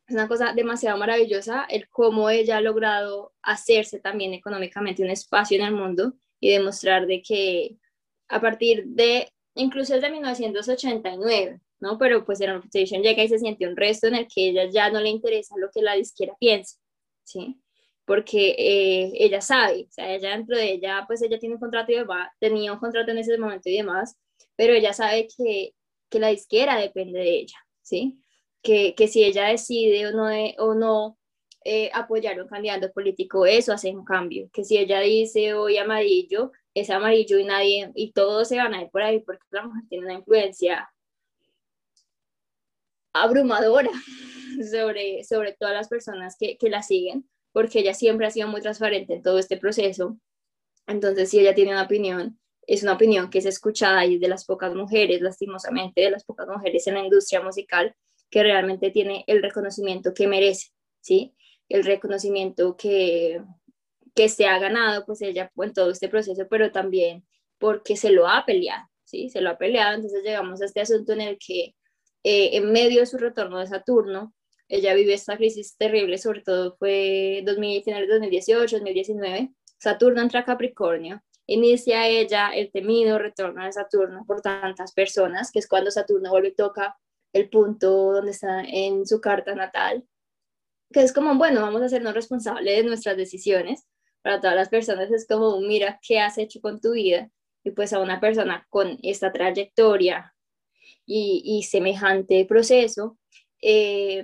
Es 0.07 0.13
una 0.13 0.27
cosa 0.27 0.53
demasiado 0.53 0.95
maravillosa 0.99 1.65
el 1.67 1.89
cómo 1.89 2.29
ella 2.29 2.57
ha 2.57 2.61
logrado 2.61 3.33
hacerse 3.41 3.99
también 3.99 4.35
económicamente 4.35 5.01
un 5.01 5.09
espacio 5.09 5.57
en 5.57 5.65
el 5.65 5.73
mundo 5.73 6.13
y 6.39 6.51
demostrar 6.51 7.07
de 7.07 7.23
que 7.23 7.79
a 8.27 8.39
partir 8.39 8.83
de, 8.85 9.27
incluso 9.55 9.95
desde 9.95 10.11
1989, 10.11 11.61
¿no? 11.79 11.97
Pero 11.97 12.25
pues 12.25 12.41
en 12.41 12.53
Reputation 12.53 13.01
llega 13.01 13.23
y 13.23 13.27
se 13.27 13.39
siente 13.39 13.67
un 13.67 13.75
resto 13.75 14.05
en 14.05 14.13
el 14.13 14.27
que 14.27 14.49
ella 14.49 14.69
ya 14.69 14.91
no 14.91 15.01
le 15.01 15.09
interesa 15.09 15.55
lo 15.57 15.71
que 15.73 15.81
la 15.81 15.95
disquera 15.95 16.35
piensa, 16.39 16.77
¿sí? 17.23 17.59
Porque 18.05 18.55
eh, 18.57 19.11
ella 19.15 19.41
sabe, 19.41 19.87
o 19.89 19.91
sea, 19.91 20.13
ella 20.13 20.31
dentro 20.31 20.55
de 20.57 20.71
ella, 20.73 21.03
pues 21.07 21.21
ella 21.23 21.39
tiene 21.39 21.55
un 21.55 21.61
contrato 21.61 21.91
y 21.91 21.95
demás, 21.95 22.29
tenía 22.39 22.71
un 22.71 22.79
contrato 22.79 23.11
en 23.11 23.17
ese 23.17 23.37
momento 23.37 23.69
y 23.69 23.77
demás, 23.77 24.15
pero 24.55 24.73
ella 24.73 24.93
sabe 24.93 25.27
que, 25.35 25.73
que 26.09 26.19
la 26.19 26.29
disquera 26.29 26.77
depende 26.77 27.19
de 27.19 27.39
ella, 27.39 27.57
¿sí? 27.81 28.19
Que, 28.61 28.95
que 28.95 29.07
si 29.07 29.23
ella 29.23 29.47
decide 29.47 30.07
o 30.07 30.11
no, 30.11 30.27
o 30.59 30.75
no 30.75 31.17
eh, 31.67 31.89
apoyar 31.93 32.39
a 32.39 32.43
un 32.43 32.47
candidato 32.49 32.91
político, 32.93 33.45
eso 33.47 33.73
hace 33.73 33.89
un 33.89 34.05
cambio. 34.05 34.49
Que 34.53 34.63
si 34.63 34.77
ella 34.77 34.99
dice 34.99 35.55
hoy 35.55 35.77
amarillo, 35.77 36.51
es 36.75 36.91
amarillo 36.91 37.39
y 37.39 37.45
nadie, 37.45 37.91
y 37.95 38.11
todos 38.11 38.47
se 38.49 38.57
van 38.57 38.75
a 38.75 38.83
ir 38.83 38.89
por 38.91 39.01
ahí 39.01 39.21
porque 39.21 39.43
la 39.49 39.65
mujer 39.65 39.83
tiene 39.89 40.05
una 40.05 40.13
influencia 40.15 40.89
abrumadora 43.13 43.89
sobre, 44.71 45.23
sobre 45.23 45.53
todas 45.53 45.73
las 45.73 45.87
personas 45.87 46.35
que, 46.39 46.57
que 46.57 46.69
la 46.69 46.83
siguen, 46.83 47.27
porque 47.55 47.79
ella 47.79 47.93
siempre 47.93 48.27
ha 48.27 48.31
sido 48.31 48.49
muy 48.49 48.59
transparente 48.59 49.13
en 49.13 49.21
todo 49.21 49.39
este 49.39 49.55
proceso. 49.55 50.17
Entonces, 50.87 51.29
si 51.29 51.39
ella 51.39 51.55
tiene 51.55 51.71
una 51.71 51.83
opinión, 51.83 52.37
es 52.67 52.83
una 52.83 52.91
opinión 52.91 53.29
que 53.29 53.37
es 53.37 53.45
escuchada 53.45 54.05
y 54.05 54.15
es 54.15 54.19
de 54.19 54.27
las 54.27 54.43
pocas 54.43 54.75
mujeres, 54.75 55.21
lastimosamente, 55.21 56.01
de 56.01 56.11
las 56.11 56.25
pocas 56.25 56.49
mujeres 56.49 56.85
en 56.85 56.95
la 56.95 57.05
industria 57.05 57.41
musical 57.41 57.95
que 58.29 58.43
realmente 58.43 58.91
tiene 58.91 59.23
el 59.27 59.41
reconocimiento 59.41 60.13
que 60.13 60.27
merece, 60.27 60.71
¿sí? 60.99 61.33
El 61.69 61.85
reconocimiento 61.85 62.75
que, 62.75 63.41
que 64.13 64.27
se 64.27 64.47
ha 64.47 64.59
ganado, 64.59 65.05
pues 65.05 65.21
ella 65.21 65.49
en 65.55 65.71
todo 65.71 65.91
este 65.91 66.09
proceso, 66.09 66.45
pero 66.49 66.73
también 66.73 67.25
porque 67.57 67.95
se 67.95 68.11
lo 68.11 68.27
ha 68.27 68.45
peleado, 68.45 68.83
¿sí? 69.05 69.29
Se 69.29 69.39
lo 69.39 69.51
ha 69.51 69.57
peleado, 69.57 69.95
entonces 69.95 70.23
llegamos 70.25 70.61
a 70.61 70.65
este 70.65 70.81
asunto 70.81 71.13
en 71.13 71.21
el 71.21 71.37
que 71.39 71.73
eh, 72.25 72.57
en 72.57 72.73
medio 72.73 72.99
de 72.99 73.05
su 73.05 73.17
retorno 73.17 73.59
de 73.59 73.67
Saturno, 73.67 74.33
ella 74.67 74.93
vive 74.93 75.13
esta 75.13 75.37
crisis 75.37 75.77
terrible, 75.77 76.17
sobre 76.17 76.41
todo 76.41 76.75
fue 76.77 77.43
2000, 77.45 77.83
finales 77.83 78.07
de 78.07 78.13
2018, 78.13 78.77
2019, 78.77 79.51
Saturno 79.77 80.21
entra 80.21 80.41
a 80.41 80.45
Capricornio, 80.45 81.21
inicia 81.47 82.07
ella 82.07 82.49
el 82.49 82.71
temido 82.71 83.19
retorno 83.19 83.63
de 83.63 83.71
Saturno 83.71 84.25
por 84.25 84.41
tantas 84.41 84.93
personas, 84.93 85.51
que 85.51 85.59
es 85.59 85.67
cuando 85.67 85.91
Saturno 85.91 86.29
vuelve 86.31 86.49
y 86.49 86.55
toca 86.55 86.97
el 87.33 87.49
punto 87.49 88.13
donde 88.13 88.31
está 88.31 88.61
en 88.61 89.05
su 89.05 89.19
carta 89.19 89.53
natal, 89.53 90.05
que 90.91 91.01
es 91.01 91.11
como, 91.11 91.35
bueno, 91.35 91.61
vamos 91.61 91.81
a 91.81 91.85
hacernos 91.85 92.13
responsables 92.13 92.77
de 92.77 92.83
nuestras 92.83 93.17
decisiones. 93.17 93.85
Para 94.21 94.39
todas 94.39 94.55
las 94.55 94.69
personas 94.69 95.11
es 95.11 95.27
como, 95.27 95.59
mira, 95.59 95.99
¿qué 96.01 96.19
has 96.19 96.37
hecho 96.37 96.61
con 96.61 96.79
tu 96.79 96.93
vida? 96.93 97.29
Y 97.63 97.71
pues 97.71 97.93
a 97.93 97.99
una 97.99 98.19
persona 98.19 98.65
con 98.69 98.97
esta 99.03 99.31
trayectoria 99.31 100.33
y, 101.05 101.63
semejante 101.69 102.45
proceso. 102.45 103.17
Eh, 103.67 104.23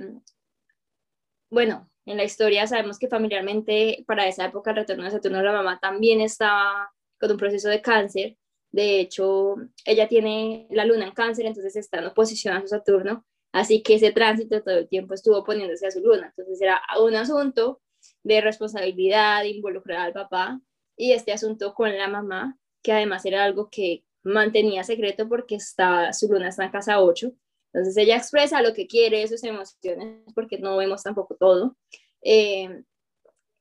bueno, 1.49 1.89
en 2.05 2.17
la 2.17 2.23
historia 2.23 2.67
sabemos 2.67 2.99
que 2.99 3.07
familiarmente 3.07 4.03
para 4.05 4.27
esa 4.27 4.45
época 4.45 4.69
el 4.69 4.77
retorno 4.77 5.03
de 5.03 5.09
Saturno, 5.09 5.41
la 5.41 5.51
mamá 5.51 5.79
también 5.79 6.21
estaba 6.21 6.91
con 7.19 7.31
un 7.31 7.37
proceso 7.37 7.67
de 7.67 7.81
cáncer. 7.81 8.37
De 8.71 8.99
hecho, 8.99 9.55
ella 9.83 10.07
tiene 10.07 10.67
la 10.69 10.85
luna 10.85 11.07
en 11.07 11.13
cáncer, 11.13 11.47
entonces 11.47 11.75
está 11.75 11.99
en 11.99 12.05
oposición 12.07 12.55
a 12.55 12.61
su 12.61 12.67
Saturno. 12.67 13.25
Así 13.51 13.81
que 13.81 13.95
ese 13.95 14.11
tránsito 14.11 14.61
todo 14.61 14.77
el 14.77 14.87
tiempo 14.87 15.15
estuvo 15.15 15.43
poniéndose 15.43 15.87
a 15.87 15.91
su 15.91 16.01
luna. 16.01 16.27
Entonces 16.27 16.61
era 16.61 16.79
un 17.01 17.15
asunto 17.15 17.81
de 18.23 18.41
responsabilidad, 18.41 19.41
de 19.41 19.49
involucrar 19.49 20.01
al 20.01 20.13
papá 20.13 20.61
y 20.95 21.13
este 21.13 21.33
asunto 21.33 21.73
con 21.73 21.97
la 21.97 22.07
mamá, 22.07 22.59
que 22.83 22.91
además 22.93 23.25
era 23.25 23.43
algo 23.43 23.69
que 23.71 24.03
mantenía 24.23 24.83
secreto 24.83 25.27
porque 25.27 25.55
está, 25.55 26.13
su 26.13 26.31
luna 26.31 26.49
está 26.49 26.65
en 26.65 26.71
casa 26.71 27.01
8. 27.01 27.33
Entonces 27.73 27.95
ella 27.97 28.17
expresa 28.17 28.61
lo 28.61 28.73
que 28.73 28.87
quiere, 28.87 29.27
sus 29.27 29.43
emociones, 29.43 30.23
porque 30.35 30.57
no 30.57 30.77
vemos 30.77 31.03
tampoco 31.03 31.35
todo. 31.35 31.77
Eh, 32.21 32.83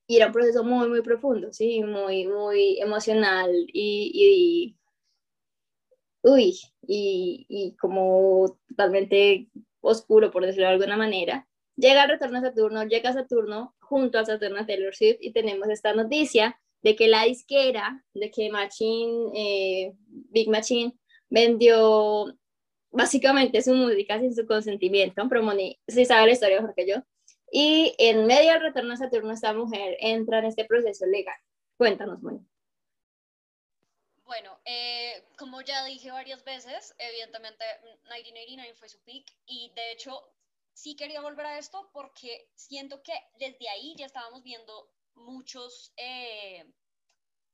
y 0.06 0.16
era 0.16 0.26
un 0.26 0.32
proceso 0.32 0.64
muy, 0.64 0.88
muy 0.88 1.02
profundo, 1.02 1.52
¿sí? 1.52 1.84
Muy, 1.84 2.26
muy 2.26 2.80
emocional 2.80 3.52
y, 3.72 4.76
uy, 6.22 6.58
y, 6.82 7.46
y, 7.48 7.76
como 7.76 8.58
totalmente 8.68 9.48
oscuro, 9.80 10.32
por 10.32 10.44
decirlo 10.44 10.66
de 10.66 10.74
alguna 10.74 10.96
manera. 10.96 11.46
Llega 11.76 12.02
el 12.02 12.10
retorno 12.10 12.38
a 12.38 12.42
Saturno, 12.42 12.84
llega 12.84 13.12
Saturno 13.12 13.76
junto 13.78 14.18
a 14.18 14.24
Saturno 14.24 14.66
Taylor 14.66 14.94
Swift 14.94 15.18
y 15.20 15.32
tenemos 15.32 15.68
esta 15.68 15.94
noticia 15.94 16.60
de 16.82 16.96
que 16.96 17.08
la 17.08 17.24
disquera, 17.24 18.04
de 18.14 18.30
que 18.30 18.50
Machine, 18.50 19.30
eh, 19.34 19.92
Big 20.06 20.48
Machine, 20.48 20.98
vendió 21.28 22.36
básicamente 22.90 23.62
su 23.62 23.74
música 23.74 24.18
sin 24.18 24.34
su 24.34 24.46
consentimiento, 24.46 25.26
pero 25.28 25.42
Moni 25.42 25.78
sí 25.86 26.04
sabe 26.04 26.26
la 26.26 26.32
historia 26.32 26.60
mejor 26.60 26.74
que 26.74 26.86
yo, 26.86 26.96
y 27.50 27.94
en 27.98 28.26
medio 28.26 28.52
del 28.52 28.62
retorno 28.62 28.94
a 28.94 28.96
Saturno 28.96 29.32
esta 29.32 29.52
mujer 29.52 29.96
entra 30.00 30.38
en 30.38 30.46
este 30.46 30.64
proceso 30.64 31.06
legal. 31.06 31.36
Cuéntanos, 31.76 32.22
Moni. 32.22 32.46
Bueno, 34.24 34.60
eh, 34.64 35.24
como 35.36 35.60
ya 35.62 35.84
dije 35.84 36.12
varias 36.12 36.44
veces, 36.44 36.94
evidentemente 36.98 37.64
1989 38.04 38.74
fue 38.74 38.88
su 38.88 39.00
peak 39.00 39.24
y 39.46 39.72
de 39.74 39.90
hecho 39.90 40.22
sí 40.72 40.94
quería 40.94 41.20
volver 41.20 41.46
a 41.46 41.58
esto 41.58 41.90
porque 41.92 42.48
siento 42.54 43.02
que 43.02 43.12
desde 43.40 43.68
ahí 43.68 43.96
ya 43.96 44.06
estábamos 44.06 44.44
viendo 44.44 44.88
muchos, 45.14 45.92
eh, 45.96 46.64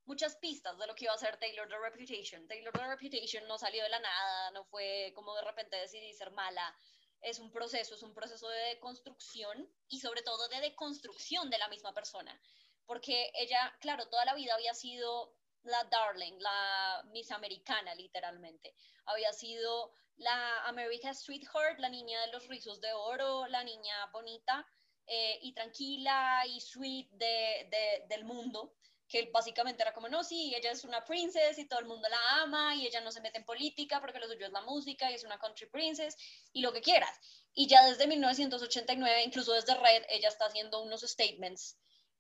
muchas 0.07 0.37
pistas 0.37 0.79
de 0.79 0.87
lo 0.87 0.95
que 0.95 1.05
iba 1.05 1.15
a 1.15 1.19
ser 1.19 1.37
Taylor 1.37 1.69
The 1.69 1.79
Reputation. 1.79 2.47
Taylor 2.49 2.73
The 2.73 2.87
Reputation 2.87 3.47
no 3.47 3.59
salió 3.59 3.83
de 3.83 3.89
la 3.89 4.01
nada, 4.01 4.51
no 4.53 4.65
fue 4.65 5.13
como 5.15 5.35
de 5.35 5.43
repente 5.43 5.77
decidí 5.77 6.13
ser 6.15 6.31
mala. 6.31 6.75
Es 7.21 7.39
un 7.39 7.51
proceso, 7.51 7.95
es 7.95 8.03
un 8.03 8.15
proceso 8.15 8.49
de 8.49 8.79
construcción 8.79 9.69
y 9.89 10.01
sobre 10.01 10.23
todo 10.23 10.49
de 10.49 10.61
deconstrucción 10.61 11.51
de 11.51 11.59
la 11.59 11.69
misma 11.69 11.93
persona. 11.93 12.41
Porque 12.87 13.31
ella, 13.35 13.77
claro, 13.81 14.09
toda 14.09 14.25
la 14.25 14.35
vida 14.35 14.55
había 14.55 14.75
sido 14.75 15.35
la 15.65 15.83
darling, 15.85 16.39
la 16.39 17.03
Miss 17.07 17.33
Americana, 17.33 17.95
literalmente. 17.95 18.75
Había 19.07 19.33
sido 19.33 19.93
la 20.17 20.65
America 20.67 21.13
Sweetheart, 21.13 21.81
la 21.81 21.89
niña 21.89 22.21
de 22.21 22.33
los 22.33 22.47
rizos 22.47 22.81
de 22.81 22.93
oro, 22.93 23.47
la 23.49 23.65
niña 23.65 24.07
bonita, 24.13 24.67
eh, 25.09 25.39
y 25.43 25.53
tranquila 25.53 26.45
y 26.47 26.61
sweet 26.61 27.09
de, 27.13 27.69
de, 27.71 28.07
del 28.09 28.25
mundo, 28.25 28.75
que 29.09 29.31
básicamente 29.33 29.83
era 29.83 29.93
como, 29.93 30.09
no, 30.09 30.25
sí, 30.25 30.55
ella 30.55 30.73
es 30.73 30.85
una 30.85 31.05
princess 31.05 31.59
y 31.59 31.67
todo 31.67 31.79
el 31.81 31.87
mundo 31.87 32.09
la 32.09 32.43
ama 32.43 32.75
y 32.75 32.87
ella 32.87 33.01
no 33.01 33.13
se 33.13 33.21
mete 33.21 33.39
en 33.39 33.45
política 33.45 34.01
porque 34.01 34.19
lo 34.19 34.27
suyo 34.27 34.47
es 34.47 34.53
la 34.53 34.63
música 34.63 35.11
y 35.11 35.15
es 35.15 35.25
una 35.25 35.39
country 35.39 35.67
princess 35.67 36.17
y 36.53 36.63
lo 36.63 36.73
que 36.73 36.81
quieras. 36.81 37.17
Y 37.55 37.69
ya 37.69 37.85
desde 37.87 38.07
1989, 38.07 39.23
incluso 39.25 39.53
desde 39.53 39.75
Red, 39.75 40.05
ella 40.09 40.29
está 40.29 40.47
haciendo 40.47 40.83
unos 40.83 41.03
statements 41.03 41.77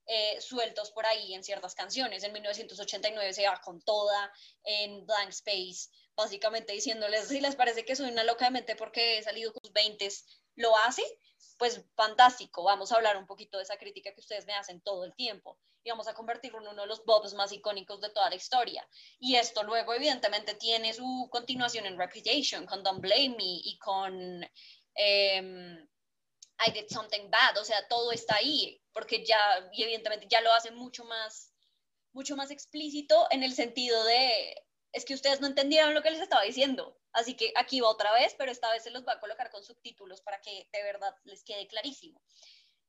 eh, 0.08 0.40
sueltos 0.40 0.92
por 0.92 1.04
ahí 1.04 1.34
en 1.34 1.42
ciertas 1.42 1.74
canciones. 1.74 2.22
En 2.22 2.32
1989 2.32 3.32
se 3.32 3.48
va 3.48 3.60
con 3.60 3.80
toda 3.82 4.32
en 4.62 5.04
Blank 5.04 5.30
Space, 5.30 5.90
básicamente 6.14 6.72
diciéndoles, 6.72 7.26
si 7.26 7.40
les 7.40 7.56
parece 7.56 7.84
que 7.84 7.96
soy 7.96 8.10
una 8.10 8.22
loca 8.22 8.44
de 8.44 8.52
mente 8.52 8.76
porque 8.76 9.18
he 9.18 9.22
salido 9.24 9.52
con 9.52 9.62
sus 9.64 9.72
20, 9.72 10.08
lo 10.54 10.76
hace 10.76 11.02
pues 11.58 11.84
fantástico, 11.94 12.64
vamos 12.64 12.92
a 12.92 12.96
hablar 12.96 13.16
un 13.16 13.26
poquito 13.26 13.56
de 13.56 13.64
esa 13.64 13.76
crítica 13.76 14.12
que 14.12 14.20
ustedes 14.20 14.46
me 14.46 14.54
hacen 14.54 14.80
todo 14.80 15.04
el 15.04 15.14
tiempo 15.14 15.58
y 15.86 15.90
vamos 15.90 16.08
a 16.08 16.14
convertirlo 16.14 16.60
en 16.60 16.66
uno 16.66 16.82
de 16.82 16.88
los 16.88 17.04
bobs 17.04 17.32
más 17.34 17.52
icónicos 17.52 18.00
de 18.00 18.10
toda 18.10 18.28
la 18.28 18.34
historia. 18.34 18.86
Y 19.20 19.36
esto 19.36 19.62
luego 19.62 19.94
evidentemente 19.94 20.54
tiene 20.54 20.92
su 20.92 21.28
continuación 21.30 21.86
en 21.86 21.96
Reputation, 21.96 22.66
con 22.66 22.82
Don't 22.82 23.00
Blame 23.00 23.36
Me 23.36 23.60
y 23.62 23.78
con 23.78 24.42
em, 24.94 25.88
I 26.58 26.72
Did 26.72 26.88
Something 26.88 27.30
Bad, 27.30 27.58
o 27.58 27.64
sea, 27.64 27.86
todo 27.86 28.10
está 28.10 28.34
ahí, 28.34 28.82
porque 28.92 29.24
ya, 29.24 29.38
y 29.72 29.84
evidentemente 29.84 30.26
ya 30.28 30.40
lo 30.40 30.52
hace 30.52 30.72
mucho 30.72 31.04
más, 31.04 31.52
mucho 32.12 32.34
más 32.34 32.50
explícito 32.50 33.28
en 33.30 33.44
el 33.44 33.54
sentido 33.54 34.02
de, 34.04 34.65
es 34.92 35.04
que 35.04 35.14
ustedes 35.14 35.40
no 35.40 35.46
entendieron 35.46 35.94
lo 35.94 36.02
que 36.02 36.10
les 36.10 36.20
estaba 36.20 36.42
diciendo, 36.42 36.96
Así 37.16 37.34
que 37.34 37.50
aquí 37.56 37.80
va 37.80 37.88
otra 37.88 38.12
vez, 38.12 38.34
pero 38.36 38.52
esta 38.52 38.70
vez 38.70 38.82
se 38.82 38.90
los 38.90 39.06
va 39.06 39.14
a 39.14 39.20
colocar 39.20 39.48
con 39.48 39.64
subtítulos 39.64 40.20
para 40.20 40.38
que 40.42 40.68
de 40.70 40.82
verdad 40.82 41.14
les 41.24 41.42
quede 41.44 41.66
clarísimo. 41.66 42.20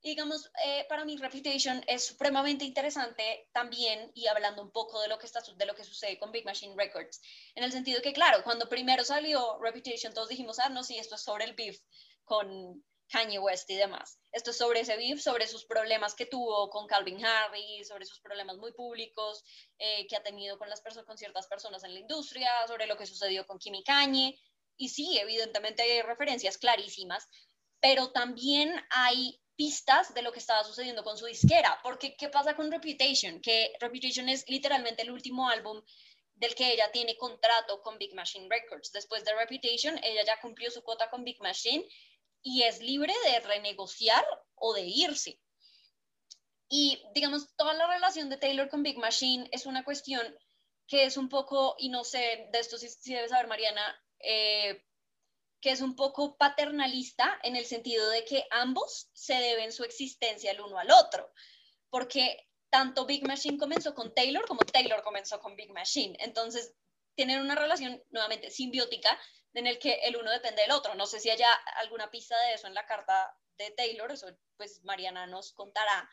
Y 0.01 0.09
digamos, 0.09 0.51
eh, 0.65 0.85
para 0.89 1.05
mí 1.05 1.15
Reputation 1.15 1.81
es 1.87 2.05
supremamente 2.05 2.65
interesante 2.65 3.49
también, 3.53 4.11
y 4.13 4.27
hablando 4.27 4.61
un 4.61 4.71
poco 4.71 5.01
de 5.01 5.07
lo, 5.07 5.17
que 5.17 5.25
está, 5.25 5.41
de 5.55 5.65
lo 5.65 5.75
que 5.75 5.85
sucede 5.85 6.19
con 6.19 6.33
Big 6.33 6.43
Machine 6.43 6.75
Records, 6.75 7.21
en 7.55 7.63
el 7.63 7.71
sentido 7.71 8.01
que, 8.01 8.11
claro, 8.11 8.43
cuando 8.43 8.67
primero 8.67 9.05
salió 9.05 9.57
Reputation, 9.61 10.13
todos 10.13 10.27
dijimos, 10.27 10.59
ah, 10.59 10.67
no, 10.67 10.83
sí, 10.83 10.97
esto 10.97 11.15
es 11.15 11.21
sobre 11.21 11.45
el 11.45 11.53
beef 11.53 11.79
con 12.25 12.83
Kanye 13.09 13.39
West 13.39 13.69
y 13.69 13.75
demás. 13.75 14.19
Esto 14.31 14.51
es 14.51 14.57
sobre 14.57 14.81
ese 14.81 14.97
beef, 14.97 15.21
sobre 15.21 15.47
sus 15.47 15.65
problemas 15.65 16.13
que 16.13 16.25
tuvo 16.25 16.69
con 16.69 16.87
Calvin 16.87 17.23
Harris, 17.25 17.87
sobre 17.87 18.05
sus 18.05 18.19
problemas 18.19 18.57
muy 18.57 18.73
públicos 18.73 19.43
eh, 19.77 20.05
que 20.07 20.15
ha 20.15 20.23
tenido 20.23 20.57
con, 20.57 20.69
las 20.69 20.81
con 21.05 21.17
ciertas 21.17 21.47
personas 21.47 21.83
en 21.83 21.93
la 21.93 21.99
industria, 21.99 22.49
sobre 22.67 22.87
lo 22.87 22.97
que 22.97 23.05
sucedió 23.05 23.45
con 23.45 23.59
Kimi 23.59 23.83
Kanye. 23.83 24.37
Y 24.77 24.89
sí, 24.89 25.17
evidentemente 25.17 25.83
hay 25.83 26.01
referencias 26.01 26.57
clarísimas, 26.57 27.27
pero 27.79 28.11
también 28.11 28.75
hay 28.89 29.41
pistas 29.55 30.13
de 30.13 30.21
lo 30.21 30.31
que 30.31 30.39
estaba 30.39 30.63
sucediendo 30.63 31.03
con 31.03 31.17
su 31.17 31.25
disquera. 31.25 31.79
Porque, 31.81 32.15
¿qué 32.15 32.29
pasa 32.29 32.55
con 32.55 32.71
Reputation? 32.71 33.41
Que 33.41 33.73
Reputation 33.79 34.29
es 34.29 34.47
literalmente 34.47 35.01
el 35.01 35.11
último 35.11 35.49
álbum 35.49 35.81
del 36.35 36.53
que 36.53 36.73
ella 36.73 36.91
tiene 36.91 37.17
contrato 37.17 37.81
con 37.81 37.97
Big 37.97 38.13
Machine 38.13 38.47
Records. 38.49 38.91
Después 38.91 39.25
de 39.25 39.33
Reputation, 39.33 39.99
ella 40.03 40.23
ya 40.23 40.39
cumplió 40.39 40.69
su 40.69 40.83
cuota 40.83 41.09
con 41.09 41.23
Big 41.23 41.41
Machine 41.41 41.83
y 42.41 42.63
es 42.63 42.79
libre 42.79 43.13
de 43.25 43.39
renegociar 43.41 44.25
o 44.55 44.73
de 44.73 44.83
irse. 44.83 45.39
Y 46.69 47.01
digamos, 47.13 47.55
toda 47.55 47.73
la 47.73 47.87
relación 47.87 48.29
de 48.29 48.37
Taylor 48.37 48.69
con 48.69 48.83
Big 48.83 48.97
Machine 48.97 49.49
es 49.51 49.65
una 49.65 49.83
cuestión 49.83 50.21
que 50.87 51.03
es 51.03 51.17
un 51.17 51.29
poco, 51.29 51.75
y 51.77 51.89
no 51.89 52.03
sé, 52.03 52.47
de 52.51 52.59
esto 52.59 52.77
si, 52.77 52.89
si 52.89 53.13
debes 53.13 53.31
saber, 53.31 53.47
Mariana, 53.47 54.01
eh, 54.19 54.83
que 55.61 55.71
es 55.71 55.81
un 55.81 55.95
poco 55.95 56.37
paternalista 56.37 57.39
en 57.43 57.55
el 57.55 57.65
sentido 57.65 58.09
de 58.09 58.23
que 58.25 58.45
ambos 58.51 59.09
se 59.13 59.33
deben 59.33 59.71
su 59.71 59.83
existencia 59.83 60.51
el 60.51 60.61
uno 60.61 60.77
al 60.77 60.91
otro, 60.91 61.31
porque 61.89 62.47
tanto 62.69 63.05
Big 63.05 63.25
Machine 63.25 63.57
comenzó 63.57 63.93
con 63.93 64.13
Taylor 64.13 64.45
como 64.45 64.59
Taylor 64.61 65.01
comenzó 65.03 65.39
con 65.39 65.55
Big 65.55 65.71
Machine. 65.71 66.17
Entonces, 66.19 66.73
tienen 67.15 67.41
una 67.41 67.55
relación 67.55 68.01
nuevamente 68.11 68.51
simbiótica 68.51 69.19
en 69.53 69.67
el 69.67 69.79
que 69.79 69.93
el 70.03 70.17
uno 70.17 70.31
depende 70.31 70.61
del 70.61 70.71
otro. 70.71 70.95
No 70.95 71.05
sé 71.05 71.19
si 71.19 71.29
haya 71.29 71.51
alguna 71.81 72.09
pista 72.11 72.39
de 72.41 72.53
eso 72.53 72.67
en 72.67 72.73
la 72.73 72.85
carta 72.85 73.35
de 73.57 73.71
Taylor, 73.71 74.11
eso 74.11 74.27
pues 74.55 74.83
Mariana 74.83 75.27
nos 75.27 75.53
contará. 75.53 76.09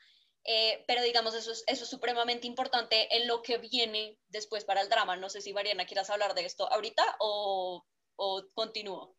Eh, 0.46 0.84
pero 0.86 1.02
digamos, 1.02 1.34
eso 1.34 1.52
es, 1.52 1.64
eso 1.66 1.84
es 1.84 1.90
supremamente 1.90 2.46
importante 2.46 3.16
en 3.16 3.26
lo 3.26 3.42
que 3.42 3.58
viene 3.58 4.18
después 4.28 4.64
para 4.64 4.82
el 4.82 4.88
drama. 4.88 5.16
No 5.16 5.30
sé 5.30 5.40
si 5.40 5.52
Mariana 5.52 5.86
quieras 5.86 6.10
hablar 6.10 6.34
de 6.34 6.44
esto 6.44 6.70
ahorita 6.70 7.16
o, 7.18 7.84
o 8.16 8.44
continúo. 8.54 9.16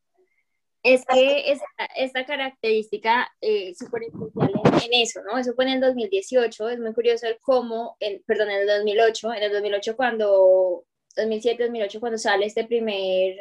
Es 0.85 1.03
que 1.03 1.51
esta, 1.51 1.85
esta 1.95 2.25
característica 2.27 3.27
eh, 3.41 3.73
súper 3.73 4.03
especial 4.03 4.51
en, 4.83 4.93
eso, 5.01 5.19
¿no? 5.23 5.35
Eso 5.39 5.55
fue 5.55 5.65
en 5.65 5.71
el 5.71 5.81
2018, 5.81 6.69
es 6.69 6.79
muy 6.79 6.93
curioso 6.93 7.25
el 7.25 7.39
cómo, 7.41 7.97
el, 7.99 8.21
perdón, 8.27 8.51
en 8.51 8.59
el 8.59 8.67
2008, 8.67 9.33
en 9.33 9.43
el 9.43 9.51
2008 9.51 9.95
cuando, 9.95 10.85
2007-2008 11.15 11.99
cuando 11.99 12.19
sale 12.19 12.45
este 12.45 12.65
primer 12.65 13.35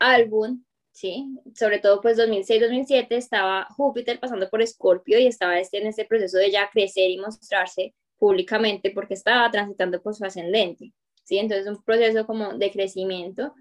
álbum, 0.00 0.64
¿sí? 0.92 1.26
Sobre 1.54 1.78
todo 1.78 2.00
pues 2.00 2.18
2006-2007 2.18 3.06
estaba 3.10 3.66
Júpiter 3.76 4.18
pasando 4.20 4.48
por 4.48 4.62
Escorpio 4.62 5.18
y 5.18 5.26
estaba 5.26 5.58
este, 5.58 5.78
en 5.78 5.86
este 5.86 6.04
proceso 6.04 6.38
de 6.38 6.50
ya 6.50 6.68
crecer 6.70 7.10
y 7.10 7.18
mostrarse 7.18 7.94
públicamente 8.18 8.90
porque 8.90 9.14
estaba 9.14 9.50
transitando 9.50 10.02
por 10.02 10.14
su 10.14 10.24
ascendente, 10.24 10.92
¿sí? 11.24 11.38
Entonces 11.38 11.66
un 11.66 11.82
proceso 11.82 12.26
como 12.26 12.54
de 12.54 12.70
crecimiento. 12.70 13.54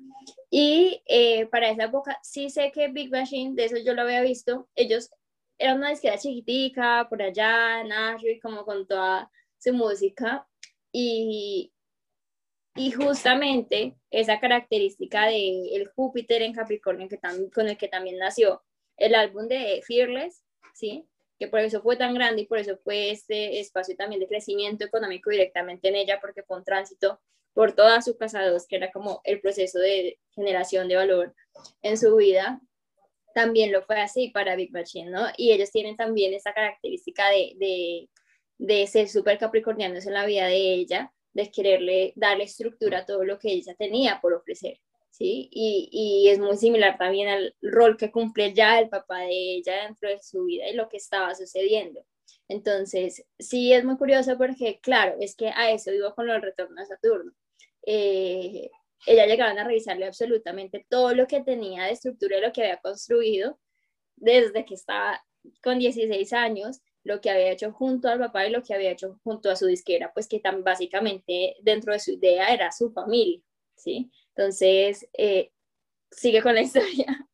Y 0.49 1.01
eh, 1.05 1.45
para 1.47 1.69
esa 1.69 1.85
época 1.85 2.17
sí 2.23 2.49
sé 2.49 2.71
que 2.71 2.88
Big 2.88 3.11
Machine, 3.11 3.55
de 3.55 3.65
eso 3.65 3.77
yo 3.77 3.93
lo 3.93 4.01
había 4.01 4.21
visto, 4.21 4.67
ellos 4.75 5.09
eran 5.57 5.77
una 5.77 5.89
disquera 5.89 6.17
chiquitica 6.17 7.07
por 7.09 7.21
allá, 7.21 7.83
Nashville, 7.83 8.39
como 8.39 8.63
con 8.65 8.88
toda 8.88 9.31
su 9.57 9.73
música. 9.73 10.47
Y, 10.91 11.71
y 12.78 12.91
justamente 12.91 13.95
esa 14.11 14.39
característica 14.39 15.25
de 15.25 15.75
el 15.75 15.88
Júpiter 15.89 16.41
en 16.41 16.53
Capricornio 16.53 17.09
que 17.09 17.19
con 17.53 17.67
el 17.67 17.78
que 17.78 17.88
también 17.88 18.17
nació 18.17 18.63
el 18.97 19.15
álbum 19.15 19.47
de 19.47 19.82
Fearless, 19.86 20.43
¿sí? 20.73 21.07
que 21.39 21.47
por 21.47 21.59
eso 21.59 21.82
fue 21.82 21.97
tan 21.97 22.13
grande 22.13 22.43
y 22.43 22.45
por 22.45 22.57
eso 22.57 22.78
fue 22.84 23.11
este 23.11 23.59
espacio 23.59 23.95
también 23.95 24.19
de 24.19 24.28
crecimiento 24.28 24.86
económico 24.86 25.30
directamente 25.30 25.89
en 25.89 25.95
ella, 25.95 26.19
porque 26.19 26.43
fue 26.43 26.57
un 26.57 26.63
tránsito 26.63 27.19
por 27.53 27.73
toda 27.73 28.01
su 28.01 28.17
casa 28.17 28.45
2, 28.45 28.67
que 28.67 28.75
era 28.75 28.91
como 28.91 29.21
el 29.23 29.39
proceso 29.41 29.80
de 29.80 30.19
generación 30.32 30.88
de 30.88 30.95
valor 30.95 31.36
en 31.82 31.97
su 31.97 32.15
vida, 32.15 32.61
también 33.34 33.71
lo 33.71 33.84
fue 33.84 33.99
así 33.99 34.30
para 34.30 34.55
Big 34.55 34.71
Machine, 34.71 35.11
¿no? 35.11 35.28
Y 35.38 35.51
ellos 35.51 35.71
tienen 35.71 35.95
también 35.95 36.34
esa 36.34 36.53
característica 36.53 37.30
de, 37.30 37.53
de, 37.57 38.09
de 38.57 38.88
ser 38.88 39.09
súper 39.09 39.38
capricornianos 39.38 40.07
en 40.07 40.13
la 40.13 40.25
vida 40.25 40.47
de 40.47 40.73
ella, 40.73 41.13
de 41.38 41.51
quererle 41.51 42.13
darle 42.15 42.45
estructura 42.45 42.99
a 42.99 43.05
todo 43.05 43.23
lo 43.23 43.38
que 43.38 43.51
ella 43.51 43.75
tenía 43.75 44.19
por 44.19 44.33
ofrecer, 44.33 44.79
¿sí? 45.11 45.49
Y, 45.51 45.88
y, 45.91 46.29
es 46.29 46.39
muy 46.39 46.57
similar 46.57 46.97
también 46.97 47.27
al 47.29 47.55
rol 47.61 47.95
que 47.95 48.11
cumple 48.11 48.55
ya 48.55 48.79
el 48.79 48.89
papá 48.89 49.19
de 49.19 49.57
ella 49.57 49.83
dentro 49.83 50.09
de 50.09 50.19
su 50.19 50.45
vida 50.45 50.67
y 50.67 50.73
lo 50.73 50.89
que 50.89 50.97
estaba 50.97 51.35
sucediendo. 51.35 52.03
Entonces, 52.47 53.23
sí 53.38 53.71
es 53.71 53.85
muy 53.85 53.97
curioso 53.97 54.35
porque, 54.35 54.79
claro, 54.81 55.15
es 55.19 55.35
que 55.35 55.49
a 55.49 55.69
eso 55.69 55.93
iba 55.93 56.15
con 56.15 56.27
el 56.27 56.41
retorno 56.41 56.81
de 56.81 56.88
Saturno. 56.88 57.31
Eh, 57.85 58.71
ella 59.05 59.27
llegaban 59.27 59.59
a 59.59 59.63
revisarle 59.63 60.07
absolutamente 60.07 60.88
todo 60.89 61.13
lo 61.13 61.27
que 61.27 61.41
tenía 61.41 61.83
de 61.83 61.91
estructura 61.91 62.39
y 62.39 62.41
lo 62.41 62.51
que 62.51 62.63
había 62.63 62.77
construido 62.77 63.59
desde 64.15 64.65
que 64.65 64.73
estaba 64.73 65.23
con 65.61 65.77
16 65.77 66.33
años 66.33 66.81
lo 67.08 67.22
que 67.22 67.30
había 67.30 67.51
hecho 67.51 67.72
junto 67.72 68.10
al 68.10 68.20
papá 68.20 68.45
y 68.45 68.51
lo 68.51 68.62
que 68.62 68.74
había 68.74 68.91
hecho 68.91 69.20
junto 69.24 69.49
a 69.49 69.55
su 69.55 69.66
disquera, 69.66 70.14
pues 70.14 70.28
que 70.28 70.39
tan 70.39 70.64
básicamente 70.64 71.55
dentro 71.62 71.93
de 71.93 71.99
su 71.99 72.12
idea 72.12 72.53
era 72.53 72.72
su 72.72 72.91
familia, 72.91 73.41
¿sí? 73.76 74.12
Entonces, 74.36 75.08
eh, 75.14 75.51
sigue 76.12 76.41
con 76.41 76.53
la 76.55 76.62
historia. 76.68 77.28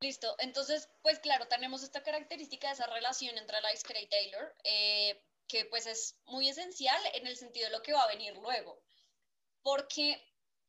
Listo, 0.00 0.34
entonces, 0.40 0.90
pues 1.02 1.20
claro, 1.20 1.46
tenemos 1.46 1.84
esta 1.84 2.02
característica 2.02 2.66
de 2.66 2.74
esa 2.74 2.86
relación 2.88 3.38
entre 3.38 3.60
la 3.60 3.70
disquera 3.70 4.00
y 4.00 4.08
Taylor, 4.08 4.54
eh, 4.64 5.22
que 5.46 5.64
pues 5.66 5.86
es 5.86 6.18
muy 6.26 6.48
esencial 6.48 7.00
en 7.14 7.28
el 7.28 7.36
sentido 7.36 7.66
de 7.66 7.76
lo 7.76 7.82
que 7.82 7.92
va 7.92 8.02
a 8.02 8.08
venir 8.08 8.36
luego, 8.36 8.82
porque 9.62 10.20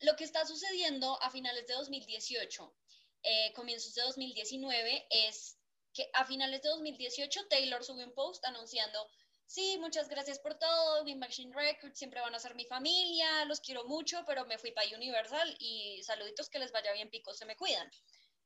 lo 0.01 0.15
que 0.15 0.23
está 0.23 0.45
sucediendo 0.45 1.19
a 1.23 1.31
finales 1.31 1.65
de 1.65 1.73
2018, 1.73 2.75
eh, 3.23 3.53
comienzos 3.55 3.95
de 3.95 4.03
2019, 4.03 5.07
es 5.09 5.57
que 5.93 6.09
a 6.13 6.25
finales 6.25 6.61
de 6.61 6.69
2018 6.69 7.47
Taylor 7.49 7.83
subió 7.83 8.05
un 8.05 8.13
post 8.13 8.43
anunciando, 8.45 9.07
sí, 9.45 9.77
muchas 9.79 10.09
gracias 10.09 10.39
por 10.39 10.55
todo, 10.55 11.03
Big 11.03 11.17
Machine 11.17 11.55
Records 11.55 11.97
siempre 11.97 12.21
van 12.21 12.35
a 12.35 12.39
ser 12.39 12.55
mi 12.55 12.65
familia, 12.65 13.45
los 13.45 13.59
quiero 13.59 13.85
mucho, 13.85 14.23
pero 14.25 14.45
me 14.45 14.57
fui 14.57 14.71
para 14.71 14.87
Universal 14.95 15.55
y 15.59 16.01
saluditos 16.03 16.49
que 16.49 16.59
les 16.59 16.71
vaya 16.71 16.91
bien, 16.93 17.09
picos, 17.09 17.37
se 17.37 17.45
me 17.45 17.55
cuidan. 17.55 17.89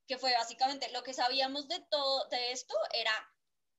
Que 0.07 0.17
fue 0.17 0.33
básicamente 0.33 0.89
lo 0.91 1.03
que 1.03 1.13
sabíamos 1.13 1.67
de 1.67 1.79
todo 1.89 2.27
de 2.29 2.51
esto 2.51 2.75
era 2.93 3.11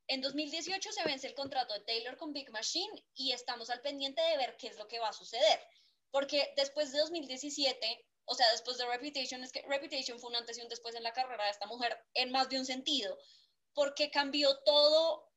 en 0.08 0.22
2018 0.22 0.90
se 0.90 1.04
vence 1.04 1.26
el 1.26 1.34
contrato 1.34 1.74
de 1.74 1.80
Taylor 1.80 2.16
con 2.16 2.32
Big 2.32 2.50
Machine 2.50 3.04
y 3.14 3.32
estamos 3.32 3.68
al 3.68 3.82
pendiente 3.82 4.22
de 4.22 4.38
ver 4.38 4.56
qué 4.56 4.68
es 4.68 4.78
lo 4.78 4.88
que 4.88 4.98
va 4.98 5.10
a 5.10 5.12
suceder. 5.12 5.60
Porque 6.10 6.50
después 6.56 6.92
de 6.92 6.98
2017, 7.00 8.06
o 8.24 8.34
sea, 8.34 8.50
después 8.52 8.78
de 8.78 8.86
Reputation, 8.86 9.44
es 9.44 9.52
que 9.52 9.62
Reputation 9.68 10.18
fue 10.18 10.30
una 10.30 10.38
antes 10.38 10.56
y 10.56 10.62
un 10.62 10.68
después 10.68 10.94
en 10.94 11.02
la 11.02 11.12
carrera 11.12 11.44
de 11.44 11.50
esta 11.50 11.66
mujer 11.66 11.98
en 12.14 12.30
más 12.30 12.48
de 12.48 12.58
un 12.58 12.64
sentido 12.64 13.18
porque 13.78 14.10
cambió 14.10 14.58
todo 14.64 15.30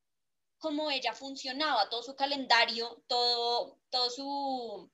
como 0.58 0.90
ella 0.90 1.14
funcionaba, 1.14 1.90
todo 1.90 2.02
su 2.02 2.16
calendario, 2.16 3.04
todo, 3.08 3.80
todo 3.92 4.10
su, 4.10 4.92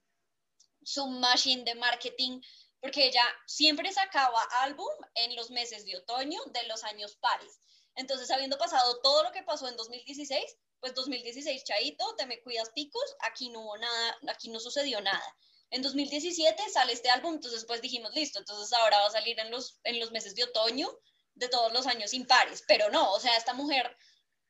su 0.84 1.08
machine 1.08 1.64
de 1.64 1.76
marketing, 1.76 2.42
porque 2.82 3.08
ella 3.08 3.24
siempre 3.46 3.94
sacaba 3.94 4.42
álbum 4.64 4.90
en 5.16 5.34
los 5.38 5.50
meses 5.50 5.86
de 5.86 5.96
otoño 5.96 6.42
de 6.48 6.68
los 6.68 6.84
años 6.84 7.16
pares. 7.22 7.62
Entonces, 7.96 8.30
habiendo 8.32 8.58
pasado 8.58 9.00
todo 9.00 9.24
lo 9.24 9.32
que 9.32 9.44
pasó 9.44 9.70
en 9.70 9.78
2016, 9.78 10.58
pues 10.82 10.94
2016, 10.94 11.64
Chaito, 11.64 12.16
te 12.18 12.26
me 12.26 12.42
cuidas 12.42 12.72
picos, 12.72 13.16
aquí 13.22 13.48
no 13.50 13.62
hubo 13.62 13.78
nada, 13.78 14.18
aquí 14.28 14.50
no 14.50 14.60
sucedió 14.60 15.00
nada. 15.00 15.38
En 15.70 15.82
2017 15.82 16.70
sale 16.70 16.92
este 16.92 17.10
álbum, 17.10 17.36
entonces 17.36 17.64
pues 17.64 17.82
dijimos, 17.82 18.14
listo, 18.14 18.40
entonces 18.40 18.78
ahora 18.78 19.00
va 19.00 19.08
a 19.08 19.12
salir 19.12 19.40
en 19.40 19.52
los, 19.52 19.80
en 19.86 20.02
los 20.02 20.12
meses 20.12 20.36
de 20.36 20.44
otoño, 20.44 20.90
de 21.38 21.50
todos 21.50 21.72
los 21.74 21.88
años 21.88 22.14
impares, 22.14 22.64
pero 22.68 22.90
no, 22.90 23.14
o 23.14 23.20
sea, 23.20 23.36
esta 23.38 23.54
mujer 23.54 23.96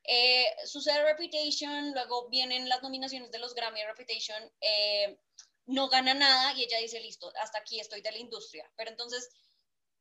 eh, 0.04 0.56
sucede 0.66 1.04
Reputation, 1.04 1.92
luego 1.92 2.30
vienen 2.30 2.70
las 2.70 2.82
nominaciones 2.82 3.30
de 3.32 3.40
los 3.40 3.54
Grammy 3.54 3.84
Reputation, 3.84 4.42
eh, 4.62 5.20
no 5.66 5.90
gana 5.90 6.14
nada 6.14 6.54
y 6.54 6.64
ella 6.64 6.80
dice, 6.80 7.00
listo, 7.02 7.32
hasta 7.42 7.60
aquí 7.60 7.80
estoy 7.80 8.02
de 8.02 8.14
la 8.14 8.18
industria. 8.18 8.72
Pero 8.78 8.90
entonces, 8.90 9.30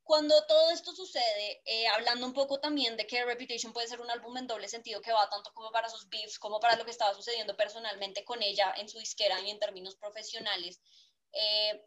cuando 0.04 0.46
todo 0.46 0.70
esto 0.70 0.94
sucede, 0.94 1.60
eh, 1.64 1.88
hablando 1.88 2.24
un 2.24 2.32
poco 2.32 2.60
también 2.60 2.96
de 2.96 3.08
que 3.08 3.24
Reputation 3.24 3.72
puede 3.72 3.88
ser 3.88 4.00
un 4.00 4.08
álbum 4.08 4.36
en 4.36 4.46
doble 4.46 4.68
sentido 4.68 5.00
que 5.02 5.12
va 5.12 5.28
tanto 5.28 5.52
como 5.52 5.72
para 5.72 5.88
sus 5.88 6.08
beefs, 6.08 6.38
como 6.38 6.60
para 6.60 6.76
lo 6.76 6.84
que 6.84 6.92
estaba 6.92 7.12
sucediendo 7.12 7.56
personalmente 7.56 8.24
con 8.24 8.40
ella 8.44 8.72
en 8.76 8.88
su 8.88 9.00
disquera 9.00 9.40
y 9.40 9.50
en 9.50 9.58
términos 9.58 9.96
profesionales, 9.96 10.80
eh, 11.32 11.84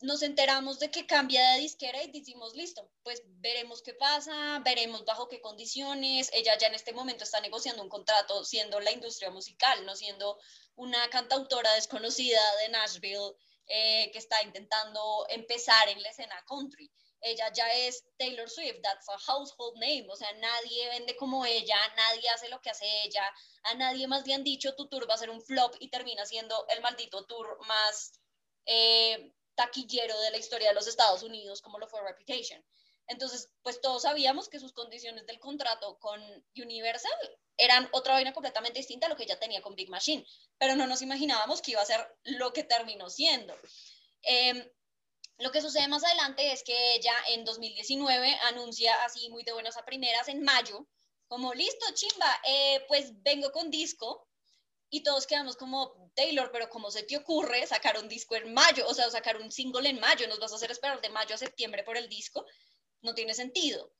nos 0.00 0.22
enteramos 0.22 0.78
de 0.78 0.90
que 0.90 1.06
cambia 1.06 1.52
de 1.52 1.60
disquera 1.60 2.02
y 2.02 2.10
decimos, 2.10 2.54
listo, 2.54 2.90
pues 3.02 3.22
veremos 3.24 3.82
qué 3.82 3.94
pasa, 3.94 4.60
veremos 4.64 5.04
bajo 5.04 5.28
qué 5.28 5.40
condiciones. 5.40 6.30
Ella 6.32 6.56
ya 6.58 6.66
en 6.66 6.74
este 6.74 6.92
momento 6.92 7.24
está 7.24 7.40
negociando 7.40 7.82
un 7.82 7.88
contrato 7.88 8.44
siendo 8.44 8.78
la 8.80 8.92
industria 8.92 9.30
musical, 9.30 9.86
no 9.86 9.96
siendo 9.96 10.38
una 10.74 11.08
cantautora 11.08 11.72
desconocida 11.74 12.40
de 12.56 12.68
Nashville 12.68 13.34
eh, 13.68 14.10
que 14.12 14.18
está 14.18 14.42
intentando 14.42 15.26
empezar 15.30 15.88
en 15.88 16.02
la 16.02 16.10
escena 16.10 16.44
country. 16.46 16.90
Ella 17.22 17.50
ya 17.52 17.72
es 17.72 18.04
Taylor 18.18 18.48
Swift, 18.48 18.82
that's 18.82 19.08
a 19.08 19.18
household 19.32 19.78
name, 19.78 20.06
o 20.10 20.14
sea, 20.14 20.30
nadie 20.34 20.88
vende 20.90 21.16
como 21.16 21.46
ella, 21.46 21.76
nadie 21.96 22.28
hace 22.28 22.48
lo 22.50 22.60
que 22.60 22.68
hace 22.68 22.86
ella, 23.04 23.24
a 23.64 23.74
nadie 23.74 24.06
más 24.06 24.26
le 24.26 24.34
han 24.34 24.44
dicho 24.44 24.76
tu 24.76 24.86
tour 24.88 25.08
va 25.08 25.14
a 25.14 25.18
ser 25.18 25.30
un 25.30 25.40
flop 25.40 25.74
y 25.80 25.88
termina 25.88 26.26
siendo 26.26 26.66
el 26.68 26.82
maldito 26.82 27.24
tour 27.24 27.58
más... 27.66 28.20
Eh, 28.66 29.32
taquillero 29.56 30.18
de 30.20 30.30
la 30.30 30.38
historia 30.38 30.68
de 30.68 30.74
los 30.74 30.86
Estados 30.86 31.22
Unidos 31.22 31.60
como 31.60 31.78
lo 31.78 31.88
fue 31.88 32.00
Reputation. 32.02 32.64
Entonces, 33.08 33.50
pues 33.62 33.80
todos 33.80 34.02
sabíamos 34.02 34.48
que 34.48 34.58
sus 34.58 34.72
condiciones 34.72 35.26
del 35.26 35.38
contrato 35.38 35.98
con 35.98 36.20
Universal 36.56 37.38
eran 37.56 37.88
otra 37.92 38.14
vaina 38.14 38.32
completamente 38.32 38.80
distinta 38.80 39.06
a 39.06 39.08
lo 39.08 39.16
que 39.16 39.22
ella 39.22 39.38
tenía 39.38 39.62
con 39.62 39.76
Big 39.76 39.88
Machine, 39.88 40.26
pero 40.58 40.74
no 40.76 40.86
nos 40.86 41.02
imaginábamos 41.02 41.62
que 41.62 41.72
iba 41.72 41.80
a 41.80 41.86
ser 41.86 42.06
lo 42.24 42.52
que 42.52 42.64
terminó 42.64 43.08
siendo. 43.08 43.56
Em, 44.22 44.68
lo 45.38 45.52
que 45.52 45.60
sucede 45.60 45.86
más 45.88 46.02
adelante 46.02 46.52
es 46.52 46.62
que 46.62 46.94
ella 46.94 47.14
en 47.28 47.44
2019 47.44 48.38
anuncia 48.44 49.04
así 49.04 49.28
muy 49.30 49.44
de 49.44 49.52
buenas 49.52 49.76
a 49.76 49.84
primeras 49.84 50.28
en 50.28 50.42
mayo, 50.42 50.86
como 51.28 51.54
listo, 51.54 51.86
chimba, 51.94 52.40
eh, 52.46 52.84
pues 52.88 53.22
vengo 53.22 53.50
con 53.52 53.70
disco, 53.70 54.25
y 54.96 55.02
todos 55.02 55.26
quedamos 55.26 55.56
como, 55.56 56.10
Taylor, 56.14 56.50
pero 56.50 56.70
¿cómo 56.70 56.90
se 56.90 57.02
te 57.02 57.18
ocurre 57.18 57.66
sacar 57.66 57.98
un 57.98 58.08
disco 58.08 58.34
en 58.34 58.54
mayo? 58.54 58.86
O 58.88 58.94
sea, 58.94 59.10
sacar 59.10 59.36
un 59.36 59.52
single 59.52 59.88
en 59.90 60.00
mayo, 60.00 60.26
nos 60.26 60.38
vas 60.38 60.52
a 60.52 60.56
hacer 60.56 60.70
esperar 60.70 61.02
de 61.02 61.10
mayo 61.10 61.34
a 61.34 61.38
septiembre 61.38 61.84
por 61.84 61.98
el 61.98 62.08
disco, 62.08 62.46
no 63.02 63.14
tiene 63.14 63.34
sentido. 63.34 63.92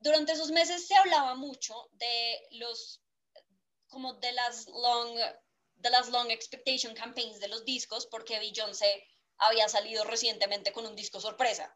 Durante 0.00 0.32
esos 0.32 0.50
meses 0.50 0.88
se 0.88 0.96
hablaba 0.96 1.36
mucho 1.36 1.88
de 1.92 2.40
los, 2.50 3.00
como 3.86 4.14
de 4.14 4.32
las 4.32 4.66
long, 4.66 5.16
de 5.76 5.90
las 5.90 6.08
long 6.08 6.28
expectation 6.32 6.92
campaigns 6.94 7.38
de 7.38 7.46
los 7.46 7.64
discos, 7.64 8.06
porque 8.06 8.40
Beyoncé 8.40 9.06
había 9.38 9.68
salido 9.68 10.02
recientemente 10.02 10.72
con 10.72 10.86
un 10.86 10.96
disco 10.96 11.20
sorpresa. 11.20 11.72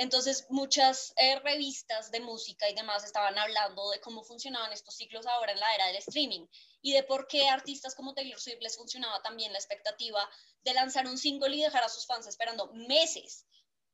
Entonces, 0.00 0.46
muchas 0.48 1.12
eh, 1.16 1.40
revistas 1.40 2.12
de 2.12 2.20
música 2.20 2.70
y 2.70 2.74
demás 2.74 3.02
estaban 3.02 3.36
hablando 3.36 3.90
de 3.90 4.00
cómo 4.00 4.22
funcionaban 4.22 4.72
estos 4.72 4.94
ciclos 4.94 5.26
ahora 5.26 5.50
en 5.50 5.58
la 5.58 5.74
era 5.74 5.88
del 5.88 5.96
streaming 5.96 6.46
y 6.82 6.92
de 6.92 7.02
por 7.02 7.26
qué 7.26 7.48
artistas 7.48 7.96
como 7.96 8.14
Taylor 8.14 8.38
Swift 8.38 8.60
les 8.60 8.76
funcionaba 8.76 9.20
también 9.22 9.52
la 9.52 9.58
expectativa 9.58 10.30
de 10.62 10.72
lanzar 10.72 11.08
un 11.08 11.18
single 11.18 11.56
y 11.56 11.62
dejar 11.62 11.82
a 11.82 11.88
sus 11.88 12.06
fans 12.06 12.28
esperando 12.28 12.72
meses 12.74 13.44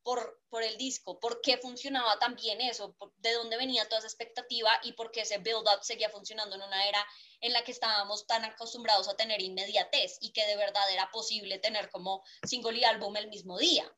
por, 0.02 0.42
por 0.50 0.62
el 0.62 0.76
disco, 0.76 1.18
por 1.18 1.40
qué 1.40 1.56
funcionaba 1.56 2.18
tan 2.18 2.36
bien 2.36 2.60
eso, 2.60 2.94
de 3.16 3.32
dónde 3.32 3.56
venía 3.56 3.88
toda 3.88 4.00
esa 4.00 4.08
expectativa 4.08 4.78
y 4.82 4.92
por 4.92 5.10
qué 5.10 5.22
ese 5.22 5.38
build-up 5.38 5.82
seguía 5.84 6.10
funcionando 6.10 6.56
en 6.56 6.62
una 6.64 6.86
era 6.86 7.02
en 7.40 7.54
la 7.54 7.64
que 7.64 7.72
estábamos 7.72 8.26
tan 8.26 8.44
acostumbrados 8.44 9.08
a 9.08 9.16
tener 9.16 9.40
inmediatez 9.40 10.18
y 10.20 10.32
que 10.32 10.44
de 10.44 10.56
verdad 10.56 10.84
era 10.92 11.10
posible 11.10 11.58
tener 11.60 11.88
como 11.88 12.22
single 12.46 12.78
y 12.78 12.84
álbum 12.84 13.16
el 13.16 13.28
mismo 13.28 13.56
día 13.56 13.90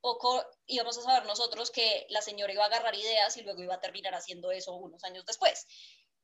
poco 0.00 0.44
íbamos 0.66 0.98
a 0.98 1.02
saber 1.02 1.26
nosotros 1.26 1.70
que 1.70 2.06
la 2.10 2.22
señora 2.22 2.52
iba 2.52 2.64
a 2.64 2.66
agarrar 2.66 2.94
ideas 2.94 3.36
y 3.36 3.42
luego 3.42 3.62
iba 3.62 3.74
a 3.74 3.80
terminar 3.80 4.14
haciendo 4.14 4.50
eso 4.50 4.74
unos 4.74 5.02
años 5.04 5.24
después. 5.26 5.66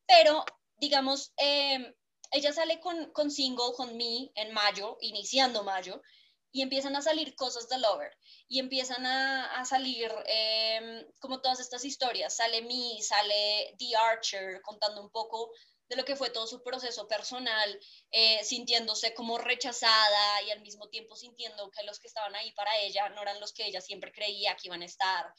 Pero, 0.06 0.44
digamos, 0.76 1.32
em, 1.36 1.94
ella 2.30 2.52
sale 2.52 2.80
con, 2.80 3.12
con 3.12 3.30
Single, 3.30 3.72
con 3.76 3.96
Me, 3.96 4.30
en 4.34 4.52
mayo, 4.52 4.96
iniciando 5.00 5.62
mayo, 5.62 6.02
y 6.50 6.62
empiezan 6.62 6.94
a 6.94 7.02
salir 7.02 7.34
cosas 7.34 7.68
de 7.68 7.78
Lover, 7.78 8.16
y 8.48 8.60
empiezan 8.60 9.04
a, 9.06 9.64
salir 9.64 10.12
em, 10.26 11.04
como 11.20 11.40
todas 11.40 11.60
estas 11.60 11.84
historias. 11.84 12.36
Sale 12.36 12.62
Me, 12.62 13.02
sale 13.02 13.74
The 13.78 13.96
Archer, 13.96 14.62
contando 14.62 15.00
un 15.00 15.10
poco 15.10 15.50
de 15.88 15.96
lo 15.96 16.04
que 16.04 16.16
fue 16.16 16.30
todo 16.30 16.46
su 16.46 16.62
proceso 16.62 17.06
personal, 17.08 17.78
eh, 18.10 18.42
sintiéndose 18.44 19.14
como 19.14 19.38
rechazada 19.38 20.42
y 20.42 20.50
al 20.50 20.60
mismo 20.60 20.88
tiempo 20.88 21.14
sintiendo 21.16 21.70
que 21.70 21.84
los 21.84 21.98
que 21.98 22.08
estaban 22.08 22.34
ahí 22.34 22.52
para 22.52 22.78
ella 22.78 23.08
no 23.10 23.22
eran 23.22 23.40
los 23.40 23.52
que 23.52 23.66
ella 23.66 23.80
siempre 23.80 24.12
creía 24.12 24.56
que 24.56 24.68
iban 24.68 24.82
a 24.82 24.86
estar. 24.86 25.32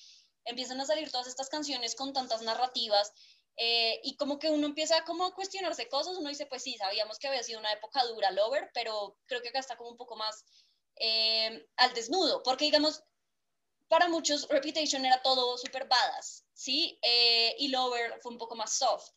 Empiezan 0.43 0.79
a 0.79 0.85
salir 0.85 1.11
todas 1.11 1.27
estas 1.27 1.49
canciones 1.49 1.95
con 1.95 2.13
tantas 2.13 2.43
narrativas 2.43 3.11
eh, 3.57 3.99
y 4.03 4.15
como 4.17 4.37
que 4.37 4.49
uno 4.49 4.67
empieza 4.67 5.03
como 5.05 5.25
a 5.25 5.33
cuestionarse 5.33 5.89
cosas, 5.89 6.17
uno 6.17 6.29
dice, 6.29 6.45
pues 6.45 6.61
sí, 6.61 6.75
sabíamos 6.77 7.17
que 7.17 7.27
había 7.27 7.41
sido 7.41 7.59
una 7.59 7.71
época 7.71 8.03
dura, 8.05 8.31
Lover, 8.31 8.69
pero 8.73 9.17
creo 9.25 9.41
que 9.41 9.49
acá 9.49 9.59
está 9.59 9.77
como 9.77 9.89
un 9.89 9.97
poco 9.97 10.15
más 10.15 10.45
eh, 10.97 11.67
al 11.77 11.93
desnudo, 11.93 12.43
porque 12.43 12.65
digamos, 12.65 13.03
para 13.87 14.09
muchos 14.09 14.47
Reputation 14.49 15.05
era 15.05 15.21
todo 15.21 15.57
super 15.57 15.87
badass, 15.87 16.45
¿sí? 16.53 16.99
y 17.57 17.67
Lover 17.69 18.19
fue 18.21 18.31
un 18.31 18.37
poco 18.37 18.55
más 18.55 18.73
soft 18.73 19.09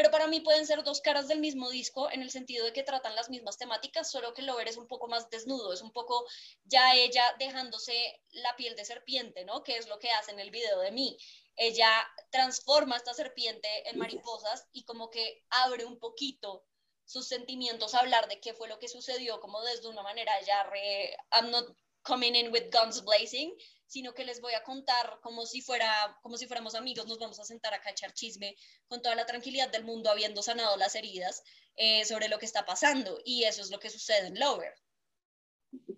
pero 0.00 0.10
para 0.10 0.28
mí 0.28 0.40
pueden 0.40 0.66
ser 0.66 0.82
dos 0.82 1.02
caras 1.02 1.28
del 1.28 1.40
mismo 1.40 1.68
disco 1.68 2.10
en 2.10 2.22
el 2.22 2.30
sentido 2.30 2.64
de 2.64 2.72
que 2.72 2.82
tratan 2.82 3.14
las 3.14 3.28
mismas 3.28 3.58
temáticas, 3.58 4.10
solo 4.10 4.32
que 4.32 4.40
Lover 4.40 4.66
es 4.66 4.78
un 4.78 4.88
poco 4.88 5.08
más 5.08 5.28
desnudo, 5.28 5.74
es 5.74 5.82
un 5.82 5.92
poco 5.92 6.24
ya 6.64 6.94
ella 6.94 7.22
dejándose 7.38 8.18
la 8.30 8.56
piel 8.56 8.74
de 8.76 8.86
serpiente, 8.86 9.44
¿no? 9.44 9.62
Que 9.62 9.76
es 9.76 9.88
lo 9.88 9.98
que 9.98 10.10
hace 10.10 10.30
en 10.30 10.40
el 10.40 10.50
video 10.50 10.78
de 10.78 10.90
mí. 10.90 11.18
Ella 11.54 11.90
transforma 12.30 12.96
esta 12.96 13.12
serpiente 13.12 13.68
en 13.90 13.98
mariposas 13.98 14.66
y 14.72 14.84
como 14.84 15.10
que 15.10 15.44
abre 15.50 15.84
un 15.84 15.98
poquito 15.98 16.64
sus 17.04 17.28
sentimientos 17.28 17.94
a 17.94 17.98
hablar 17.98 18.26
de 18.26 18.40
qué 18.40 18.54
fue 18.54 18.68
lo 18.68 18.78
que 18.78 18.88
sucedió, 18.88 19.38
como 19.38 19.60
desde 19.60 19.88
una 19.88 20.02
manera 20.02 20.32
ya 20.46 20.62
re, 20.62 21.14
I'm 21.30 21.50
not 21.50 21.76
coming 22.00 22.34
in 22.34 22.50
with 22.50 22.70
guns 22.72 23.04
blazing, 23.04 23.54
sino 23.90 24.14
que 24.14 24.24
les 24.24 24.40
voy 24.40 24.54
a 24.54 24.62
contar 24.62 25.18
como 25.20 25.44
si, 25.46 25.62
fuera, 25.62 26.16
como 26.22 26.36
si 26.36 26.46
fuéramos 26.46 26.76
amigos, 26.76 27.08
nos 27.08 27.18
vamos 27.18 27.40
a 27.40 27.44
sentar 27.44 27.74
a 27.74 27.80
cachar 27.80 28.12
chisme 28.12 28.54
con 28.86 29.02
toda 29.02 29.16
la 29.16 29.26
tranquilidad 29.26 29.68
del 29.68 29.84
mundo, 29.84 30.10
habiendo 30.10 30.42
sanado 30.42 30.76
las 30.76 30.94
heridas 30.94 31.42
eh, 31.74 32.04
sobre 32.04 32.28
lo 32.28 32.38
que 32.38 32.46
está 32.46 32.64
pasando. 32.64 33.18
Y 33.24 33.42
eso 33.42 33.62
es 33.62 33.70
lo 33.72 33.80
que 33.80 33.90
sucede 33.90 34.28
en 34.28 34.38
Lover. 34.38 34.72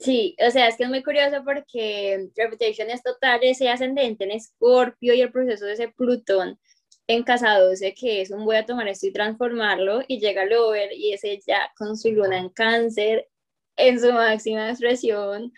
Sí, 0.01 0.35
o 0.47 0.51
sea, 0.51 0.69
es 0.69 0.77
que 0.79 0.85
es 0.85 0.89
muy 0.89 1.03
curioso 1.03 1.45
porque 1.45 2.31
Reputation 2.35 2.89
es 2.89 3.03
total 3.03 3.41
ese 3.43 3.69
ascendente 3.69 4.25
en 4.25 4.31
Escorpio 4.31 5.13
y 5.13 5.21
el 5.21 5.31
proceso 5.31 5.67
de 5.67 5.75
ese 5.75 5.89
Plutón 5.89 6.59
en 7.07 7.23
Casa 7.25 7.59
12, 7.59 7.93
que 7.93 8.23
es 8.23 8.31
un 8.31 8.47
voy 8.47 8.57
a 8.57 8.65
tomar 8.65 8.89
esto 8.89 9.07
y 9.07 9.13
transformarlo, 9.13 10.01
y 10.09 10.19
llega 10.19 10.47
Lover 10.47 10.93
y 10.95 11.13
es 11.13 11.25
ella 11.25 11.71
con 11.77 11.97
su 11.99 12.11
luna 12.11 12.39
en 12.39 12.49
cáncer 12.49 13.29
en 13.77 14.01
su 14.01 14.13
máxima 14.13 14.71
expresión, 14.71 15.53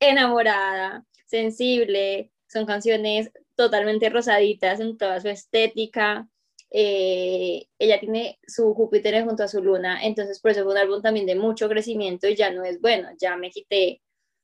enamorada, 0.00 1.04
sensible, 1.34 2.30
son 2.46 2.64
canciones 2.64 3.30
totalmente 3.56 4.08
rosaditas 4.08 4.78
en 4.78 4.96
toda 4.96 5.20
su 5.20 5.28
estética. 5.28 6.28
Eh, 6.70 7.66
ella 7.78 7.98
tiene 7.98 8.38
su 8.46 8.72
Júpiter 8.74 9.24
junto 9.24 9.42
a 9.42 9.48
su 9.48 9.62
luna, 9.62 10.04
entonces 10.04 10.40
por 10.40 10.52
eso 10.52 10.62
fue 10.62 10.72
un 10.72 10.78
álbum 10.78 11.02
también 11.02 11.26
de 11.26 11.34
mucho 11.34 11.68
crecimiento 11.68 12.28
y 12.28 12.36
ya 12.36 12.50
no 12.50 12.64
es 12.64 12.80
bueno, 12.80 13.08
ya 13.18 13.36
me 13.36 13.50
quité, 13.50 14.00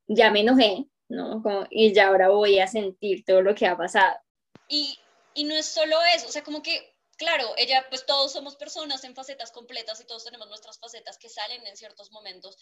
ya 0.09 0.30
me 0.30 0.41
enojé, 0.41 0.86
¿no? 1.09 1.43
Como, 1.43 1.66
y 1.70 1.93
ya 1.93 2.09
ahora 2.09 2.28
voy 2.28 2.59
a 2.59 2.66
sentir 2.66 3.24
todo 3.24 3.43
lo 3.43 3.55
que 3.55 3.66
ha 3.66 3.76
pasado. 3.76 4.16
Y, 4.68 4.99
y 5.34 5.45
no 5.45 5.55
es 5.55 5.66
solo 5.66 5.97
eso, 6.14 6.28
o 6.28 6.32
sea, 6.32 6.43
como 6.43 6.62
que, 6.62 6.95
claro, 7.16 7.47
ella, 7.57 7.86
pues 7.88 8.07
todos 8.07 8.32
somos 8.32 8.57
personas 8.57 9.03
en 9.05 9.14
facetas 9.14 9.51
completas 9.53 10.01
y 10.01 10.07
todos 10.07 10.24
tenemos 10.24 10.49
nuestras 10.49 10.78
facetas 10.78 11.18
que 11.18 11.28
salen 11.28 11.64
en 11.66 11.76
ciertos 11.76 12.11
momentos. 12.12 12.57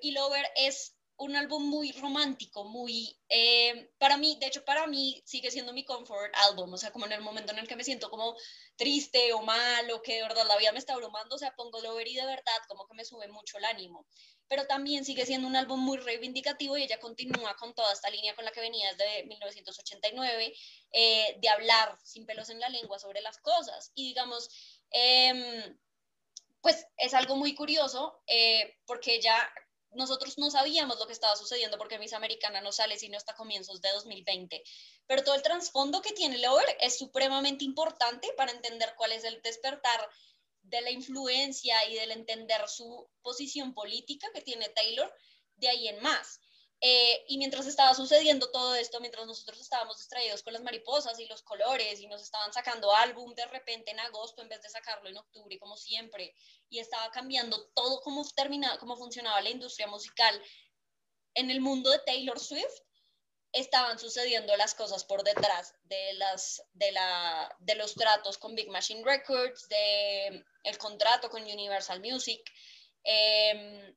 Y 0.00 0.12
Lover 0.12 0.46
es 0.56 0.95
un 1.18 1.34
álbum 1.34 1.64
muy 1.64 1.92
romántico, 1.92 2.64
muy, 2.64 3.18
eh, 3.28 3.90
para 3.98 4.16
mí, 4.18 4.36
de 4.38 4.46
hecho 4.46 4.64
para 4.64 4.86
mí 4.86 5.22
sigue 5.24 5.50
siendo 5.50 5.72
mi 5.72 5.84
comfort 5.84 6.34
album, 6.48 6.74
o 6.74 6.78
sea, 6.78 6.90
como 6.90 7.06
en 7.06 7.12
el 7.12 7.22
momento 7.22 7.52
en 7.52 7.58
el 7.58 7.66
que 7.66 7.76
me 7.76 7.84
siento 7.84 8.10
como 8.10 8.36
triste 8.76 9.32
o 9.32 9.40
mal 9.42 9.90
o 9.92 10.02
que 10.02 10.16
de 10.16 10.22
verdad 10.22 10.46
la 10.46 10.58
vida 10.58 10.72
me 10.72 10.78
está 10.78 10.92
abrumando, 10.92 11.36
o 11.36 11.38
sea, 11.38 11.54
pongo 11.56 11.80
Lover 11.80 12.06
y 12.06 12.14
de 12.14 12.26
verdad 12.26 12.58
como 12.68 12.86
que 12.86 12.94
me 12.94 13.04
sube 13.04 13.28
mucho 13.28 13.56
el 13.56 13.64
ánimo, 13.64 14.06
pero 14.48 14.66
también 14.66 15.04
sigue 15.04 15.24
siendo 15.24 15.48
un 15.48 15.56
álbum 15.56 15.80
muy 15.80 15.98
reivindicativo 15.98 16.76
y 16.76 16.82
ella 16.82 17.00
continúa 17.00 17.56
con 17.56 17.74
toda 17.74 17.92
esta 17.92 18.10
línea 18.10 18.34
con 18.34 18.44
la 18.44 18.52
que 18.52 18.60
venía 18.60 18.92
desde 18.92 19.24
1989, 19.24 20.54
eh, 20.92 21.36
de 21.40 21.48
hablar 21.48 21.98
sin 22.04 22.26
pelos 22.26 22.50
en 22.50 22.60
la 22.60 22.68
lengua 22.68 22.98
sobre 22.98 23.22
las 23.22 23.38
cosas. 23.38 23.90
Y 23.94 24.08
digamos, 24.08 24.48
em, 24.90 25.78
pues 26.60 26.86
es 26.96 27.14
algo 27.14 27.36
muy 27.36 27.54
curioso 27.54 28.22
eh, 28.26 28.78
porque 28.86 29.14
ella 29.14 29.36
nosotros 29.92 30.36
no 30.38 30.50
sabíamos 30.50 30.98
lo 30.98 31.06
que 31.06 31.12
estaba 31.12 31.36
sucediendo 31.36 31.78
porque 31.78 31.98
Miss 31.98 32.12
Americana 32.12 32.60
no 32.60 32.72
sale 32.72 32.98
sino 32.98 33.16
hasta 33.16 33.34
comienzos 33.34 33.80
de 33.80 33.90
2020. 33.92 34.62
Pero 35.06 35.24
todo 35.24 35.34
el 35.34 35.42
trasfondo 35.42 36.02
que 36.02 36.12
tiene 36.12 36.38
Lover 36.38 36.76
es 36.80 36.98
supremamente 36.98 37.64
importante 37.64 38.32
para 38.36 38.52
entender 38.52 38.94
cuál 38.96 39.12
es 39.12 39.24
el 39.24 39.40
despertar 39.42 40.08
de 40.62 40.80
la 40.80 40.90
influencia 40.90 41.88
y 41.88 41.94
del 41.94 42.10
entender 42.10 42.68
su 42.68 43.08
posición 43.22 43.72
política 43.72 44.28
que 44.34 44.42
tiene 44.42 44.68
Taylor 44.70 45.12
de 45.56 45.68
ahí 45.68 45.88
en 45.88 46.00
más. 46.02 46.40
Eh, 46.80 47.24
y 47.28 47.38
mientras 47.38 47.66
estaba 47.66 47.94
sucediendo 47.94 48.50
todo 48.50 48.74
esto, 48.74 49.00
mientras 49.00 49.26
nosotros 49.26 49.58
estábamos 49.60 49.96
distraídos 49.96 50.42
con 50.42 50.52
las 50.52 50.62
mariposas 50.62 51.18
y 51.18 51.26
los 51.26 51.42
colores 51.42 52.00
y 52.00 52.06
nos 52.06 52.22
estaban 52.22 52.52
sacando 52.52 52.94
álbum 52.94 53.34
de 53.34 53.46
repente 53.46 53.92
en 53.92 54.00
agosto 54.00 54.42
en 54.42 54.48
vez 54.48 54.60
de 54.60 54.68
sacarlo 54.68 55.08
en 55.08 55.16
octubre, 55.16 55.58
como 55.58 55.76
siempre, 55.76 56.34
y 56.68 56.78
estaba 56.78 57.10
cambiando 57.10 57.70
todo 57.74 58.00
cómo, 58.02 58.24
terminaba, 58.36 58.78
cómo 58.78 58.96
funcionaba 58.96 59.40
la 59.40 59.50
industria 59.50 59.86
musical 59.86 60.42
en 61.34 61.50
el 61.50 61.60
mundo 61.60 61.90
de 61.90 61.98
Taylor 62.00 62.38
Swift, 62.38 62.80
estaban 63.52 63.98
sucediendo 63.98 64.54
las 64.56 64.74
cosas 64.74 65.04
por 65.04 65.22
detrás 65.22 65.74
de, 65.84 66.12
las, 66.14 66.62
de, 66.74 66.92
la, 66.92 67.56
de 67.60 67.74
los 67.74 67.94
tratos 67.94 68.36
con 68.36 68.54
Big 68.54 68.68
Machine 68.68 69.02
Records, 69.02 69.66
de 69.68 70.44
el 70.62 70.78
contrato 70.78 71.30
con 71.30 71.42
Universal 71.42 72.00
Music. 72.00 72.42
Eh, 73.02 73.94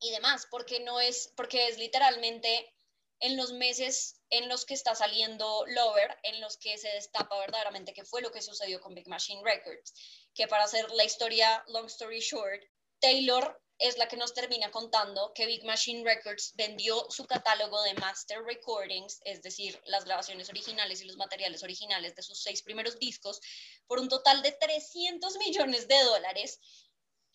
y 0.00 0.10
demás, 0.10 0.46
porque 0.50 0.80
no 0.80 1.00
es, 1.00 1.32
porque 1.36 1.68
es 1.68 1.78
literalmente 1.78 2.74
en 3.20 3.36
los 3.36 3.52
meses 3.52 4.20
en 4.30 4.48
los 4.48 4.64
que 4.64 4.74
está 4.74 4.94
saliendo 4.94 5.64
Lover, 5.68 6.16
en 6.24 6.40
los 6.40 6.56
que 6.56 6.76
se 6.78 6.88
destapa 6.88 7.38
verdaderamente 7.38 7.92
qué 7.92 8.04
fue 8.04 8.20
lo 8.20 8.32
que 8.32 8.42
sucedió 8.42 8.80
con 8.80 8.94
Big 8.94 9.08
Machine 9.08 9.42
Records, 9.44 9.94
que 10.34 10.48
para 10.48 10.64
hacer 10.64 10.90
la 10.90 11.04
historia 11.04 11.64
long 11.68 11.86
story 11.86 12.20
short, 12.20 12.62
Taylor 13.00 13.60
es 13.78 13.98
la 13.98 14.08
que 14.08 14.16
nos 14.16 14.34
termina 14.34 14.70
contando 14.70 15.32
que 15.34 15.46
Big 15.46 15.64
Machine 15.64 16.04
Records 16.04 16.52
vendió 16.54 17.06
su 17.10 17.26
catálogo 17.26 17.82
de 17.82 17.94
master 17.94 18.42
recordings, 18.44 19.20
es 19.24 19.42
decir, 19.42 19.80
las 19.86 20.04
grabaciones 20.04 20.48
originales 20.48 21.00
y 21.00 21.04
los 21.04 21.16
materiales 21.16 21.62
originales 21.62 22.14
de 22.14 22.22
sus 22.22 22.40
seis 22.42 22.62
primeros 22.62 22.98
discos, 22.98 23.40
por 23.86 23.98
un 23.98 24.08
total 24.08 24.42
de 24.42 24.52
300 24.52 25.36
millones 25.38 25.88
de 25.88 25.98
dólares 26.02 26.60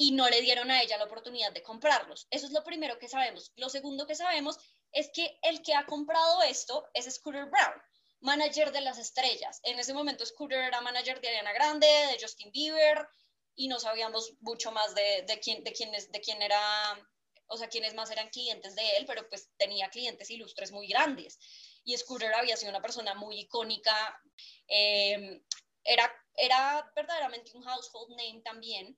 y 0.01 0.11
no 0.11 0.29
le 0.29 0.41
dieron 0.41 0.71
a 0.71 0.81
ella 0.81 0.97
la 0.97 1.03
oportunidad 1.03 1.51
de 1.51 1.61
comprarlos. 1.61 2.25
Eso 2.31 2.45
es 2.45 2.53
lo 2.53 2.63
primero 2.63 2.97
que 2.97 3.09
sabemos. 3.09 3.51
Lo 3.57 3.67
segundo 3.67 4.07
que 4.07 4.15
sabemos 4.15 4.57
es 4.93 5.09
que 5.13 5.37
el 5.41 5.61
que 5.61 5.75
ha 5.75 5.85
comprado 5.85 6.41
esto 6.41 6.87
es 6.93 7.13
Scooter 7.13 7.47
Brown, 7.47 7.81
manager 8.21 8.71
de 8.71 8.79
las 8.79 8.97
estrellas. 8.97 9.59
En 9.63 9.77
ese 9.77 9.93
momento 9.93 10.25
Scooter 10.25 10.59
era 10.59 10.79
manager 10.79 11.19
de 11.19 11.27
Ariana 11.27 11.51
Grande, 11.51 11.85
de 11.85 12.17
Justin 12.17 12.49
Bieber, 12.53 13.09
y 13.55 13.67
no 13.67 13.77
sabíamos 13.77 14.31
mucho 14.39 14.71
más 14.71 14.95
de, 14.95 15.25
de, 15.27 15.37
quién, 15.41 15.65
de, 15.65 15.73
quién, 15.73 15.91
de 15.91 16.21
quién 16.21 16.41
era, 16.41 16.61
o 17.47 17.57
sea, 17.57 17.67
quiénes 17.67 17.93
más 17.93 18.09
eran 18.09 18.29
clientes 18.29 18.75
de 18.75 18.89
él, 18.91 19.05
pero 19.05 19.27
pues 19.27 19.49
tenía 19.57 19.89
clientes 19.89 20.29
ilustres 20.29 20.71
muy 20.71 20.87
grandes. 20.87 21.37
Y 21.83 21.97
Scooter 21.97 22.33
había 22.35 22.55
sido 22.55 22.69
una 22.69 22.81
persona 22.81 23.15
muy 23.15 23.37
icónica, 23.37 24.17
eh, 24.69 25.41
era, 25.83 26.09
era 26.35 26.89
verdaderamente 26.95 27.51
un 27.53 27.63
household 27.63 28.11
name 28.11 28.41
también 28.45 28.97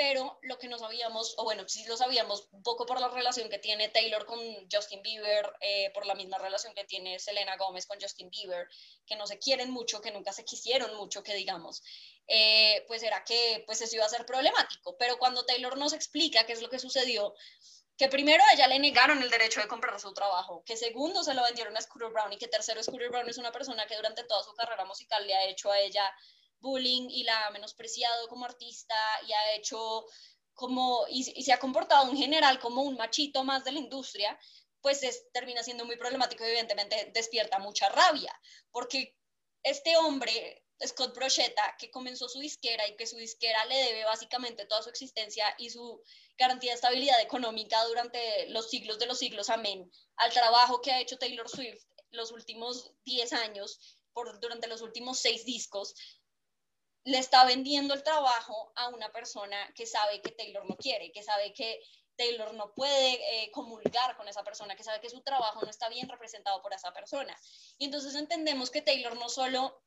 pero 0.00 0.38
lo 0.40 0.58
que 0.58 0.66
no 0.66 0.78
sabíamos, 0.78 1.34
o 1.36 1.44
bueno, 1.44 1.68
sí 1.68 1.84
lo 1.84 1.94
sabíamos 1.94 2.48
un 2.52 2.62
poco 2.62 2.86
por 2.86 2.98
la 2.98 3.08
relación 3.08 3.50
que 3.50 3.58
tiene 3.58 3.90
Taylor 3.90 4.24
con 4.24 4.40
Justin 4.72 5.02
Bieber, 5.02 5.52
eh, 5.60 5.90
por 5.92 6.06
la 6.06 6.14
misma 6.14 6.38
relación 6.38 6.72
que 6.74 6.84
tiene 6.84 7.18
Selena 7.18 7.58
Gómez 7.58 7.84
con 7.84 8.00
Justin 8.00 8.30
Bieber, 8.30 8.66
que 9.04 9.16
no 9.16 9.26
se 9.26 9.38
quieren 9.38 9.70
mucho, 9.70 10.00
que 10.00 10.10
nunca 10.10 10.32
se 10.32 10.46
quisieron 10.46 10.96
mucho, 10.96 11.22
que 11.22 11.34
digamos, 11.34 11.82
eh, 12.26 12.82
pues 12.88 13.02
era 13.02 13.22
que 13.24 13.62
pues 13.66 13.82
eso 13.82 13.94
iba 13.94 14.06
a 14.06 14.08
ser 14.08 14.24
problemático. 14.24 14.96
Pero 14.96 15.18
cuando 15.18 15.44
Taylor 15.44 15.76
nos 15.76 15.92
explica 15.92 16.46
qué 16.46 16.54
es 16.54 16.62
lo 16.62 16.70
que 16.70 16.78
sucedió, 16.78 17.34
que 17.98 18.08
primero 18.08 18.42
a 18.42 18.54
ella 18.54 18.68
le 18.68 18.78
negaron 18.78 19.20
el 19.20 19.28
derecho 19.28 19.60
de 19.60 19.68
comprar 19.68 20.00
su 20.00 20.14
trabajo, 20.14 20.62
que 20.64 20.78
segundo 20.78 21.22
se 21.22 21.34
lo 21.34 21.42
vendieron 21.42 21.76
a 21.76 21.82
Scooter 21.82 22.08
Brown 22.08 22.32
y 22.32 22.38
que 22.38 22.48
tercero 22.48 22.82
Scooter 22.82 23.10
Brown 23.10 23.28
es 23.28 23.36
una 23.36 23.52
persona 23.52 23.86
que 23.86 23.96
durante 23.96 24.24
toda 24.24 24.42
su 24.44 24.54
carrera 24.54 24.86
musical 24.86 25.26
le 25.26 25.34
ha 25.34 25.44
hecho 25.44 25.70
a 25.70 25.78
ella 25.78 26.10
bullying 26.60 27.08
y 27.10 27.24
la 27.24 27.46
ha 27.46 27.50
menospreciado 27.50 28.28
como 28.28 28.44
artista 28.44 28.94
y 29.26 29.32
ha 29.32 29.54
hecho 29.54 30.06
como, 30.54 31.06
y, 31.08 31.24
se 31.24 31.52
ha 31.52 31.58
comportado 31.58 32.10
en 32.10 32.16
general 32.16 32.60
como 32.60 32.82
un 32.82 32.96
machito 32.96 33.44
más 33.44 33.64
de 33.64 33.72
la 33.72 33.78
industria, 33.78 34.38
pues 34.80 35.02
es, 35.02 35.30
termina 35.32 35.62
siendo 35.62 35.84
muy 35.84 35.96
problemático 35.96 36.44
y 36.44 36.48
evidentemente 36.48 37.10
despierta 37.14 37.58
mucha 37.58 37.88
rabia, 37.88 38.38
porque 38.70 39.16
este 39.62 39.96
hombre, 39.96 40.64
Scott 40.86 41.14
Brochetta, 41.14 41.76
que 41.78 41.90
comenzó 41.90 42.28
su 42.28 42.40
disquera 42.40 42.86
y 42.88 42.96
que 42.96 43.06
su 43.06 43.16
disquera 43.16 43.64
le 43.66 43.76
debe 43.76 44.04
básicamente 44.04 44.66
toda 44.66 44.82
su 44.82 44.90
existencia 44.90 45.54
y 45.58 45.70
su 45.70 46.02
garantía 46.38 46.72
de 46.72 46.76
estabilidad 46.76 47.20
económica 47.20 47.82
durante 47.84 48.48
los 48.48 48.70
siglos 48.70 48.98
de 48.98 49.06
los 49.06 49.18
siglos, 49.18 49.50
amén, 49.50 49.90
al 50.16 50.32
trabajo 50.32 50.80
que 50.80 50.92
ha 50.92 51.00
hecho 51.00 51.18
Taylor 51.18 51.48
Swift 51.48 51.84
los 52.10 52.32
últimos 52.32 52.92
10 53.04 53.32
años, 53.34 53.78
por, 54.12 54.40
durante 54.40 54.66
los 54.66 54.80
últimos 54.80 55.18
6 55.20 55.44
discos, 55.44 55.94
le 57.04 57.18
está 57.18 57.44
vendiendo 57.44 57.94
el 57.94 58.02
trabajo 58.02 58.72
a 58.76 58.88
una 58.88 59.10
persona 59.10 59.56
que 59.74 59.86
sabe 59.86 60.20
que 60.20 60.32
Taylor 60.32 60.68
no 60.68 60.76
quiere, 60.76 61.12
que 61.12 61.22
sabe 61.22 61.52
que 61.52 61.80
Taylor 62.16 62.52
no 62.52 62.74
puede 62.74 63.44
eh, 63.44 63.50
comulgar 63.50 64.16
con 64.16 64.28
esa 64.28 64.44
persona, 64.44 64.76
que 64.76 64.84
sabe 64.84 65.00
que 65.00 65.08
su 65.08 65.22
trabajo 65.22 65.62
no 65.62 65.70
está 65.70 65.88
bien 65.88 66.08
representado 66.08 66.60
por 66.60 66.74
esa 66.74 66.92
persona. 66.92 67.34
Y 67.78 67.86
entonces 67.86 68.14
entendemos 68.14 68.70
que 68.70 68.82
Taylor 68.82 69.16
no 69.16 69.30
solo 69.30 69.82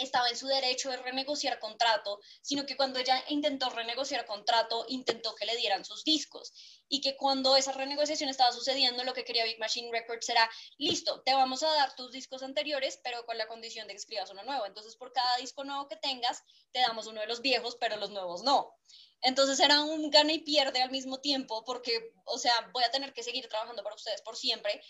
estaba 0.00 0.28
en 0.28 0.36
su 0.36 0.46
derecho 0.46 0.90
de 0.90 0.96
renegociar 0.96 1.58
contrato, 1.58 2.20
sino 2.42 2.66
que 2.66 2.76
cuando 2.76 2.98
ella 2.98 3.22
intentó 3.28 3.70
renegociar 3.70 4.26
contrato, 4.26 4.84
intentó 4.88 5.34
que 5.34 5.46
le 5.46 5.56
dieran 5.56 5.84
sus 5.84 6.04
discos. 6.04 6.52
Y 6.88 7.00
que 7.00 7.16
cuando 7.16 7.56
esa 7.56 7.72
renegociación 7.72 8.28
estaba 8.28 8.52
sucediendo, 8.52 9.04
lo 9.04 9.14
que 9.14 9.24
quería 9.24 9.44
Big 9.44 9.58
Machine 9.58 9.90
Records 9.92 10.28
era, 10.28 10.50
listo, 10.78 11.22
te 11.22 11.34
vamos 11.34 11.62
a 11.62 11.72
dar 11.74 11.94
tus 11.94 12.10
discos 12.10 12.42
anteriores, 12.42 12.98
pero 13.02 13.24
con 13.26 13.38
la 13.38 13.46
condición 13.46 13.86
de 13.86 13.94
que 13.94 13.98
escribas 13.98 14.30
uno 14.30 14.42
nuevo. 14.44 14.66
Entonces, 14.66 14.96
por 14.96 15.12
cada 15.12 15.36
disco 15.36 15.64
nuevo 15.64 15.88
que 15.88 15.96
tengas, 15.96 16.42
te 16.72 16.80
damos 16.80 17.06
uno 17.06 17.20
de 17.20 17.26
los 17.26 17.42
viejos, 17.42 17.76
pero 17.78 17.96
los 17.96 18.10
nuevos 18.10 18.42
no. 18.42 18.74
Entonces 19.22 19.60
era 19.60 19.82
un 19.82 20.10
gana 20.10 20.32
y 20.32 20.38
pierde 20.38 20.80
al 20.80 20.90
mismo 20.90 21.20
tiempo, 21.20 21.64
porque, 21.64 22.12
o 22.24 22.38
sea, 22.38 22.52
voy 22.72 22.84
a 22.84 22.90
tener 22.90 23.12
que 23.12 23.22
seguir 23.22 23.48
trabajando 23.48 23.82
para 23.82 23.94
ustedes 23.94 24.22
por 24.22 24.36
siempre 24.36 24.82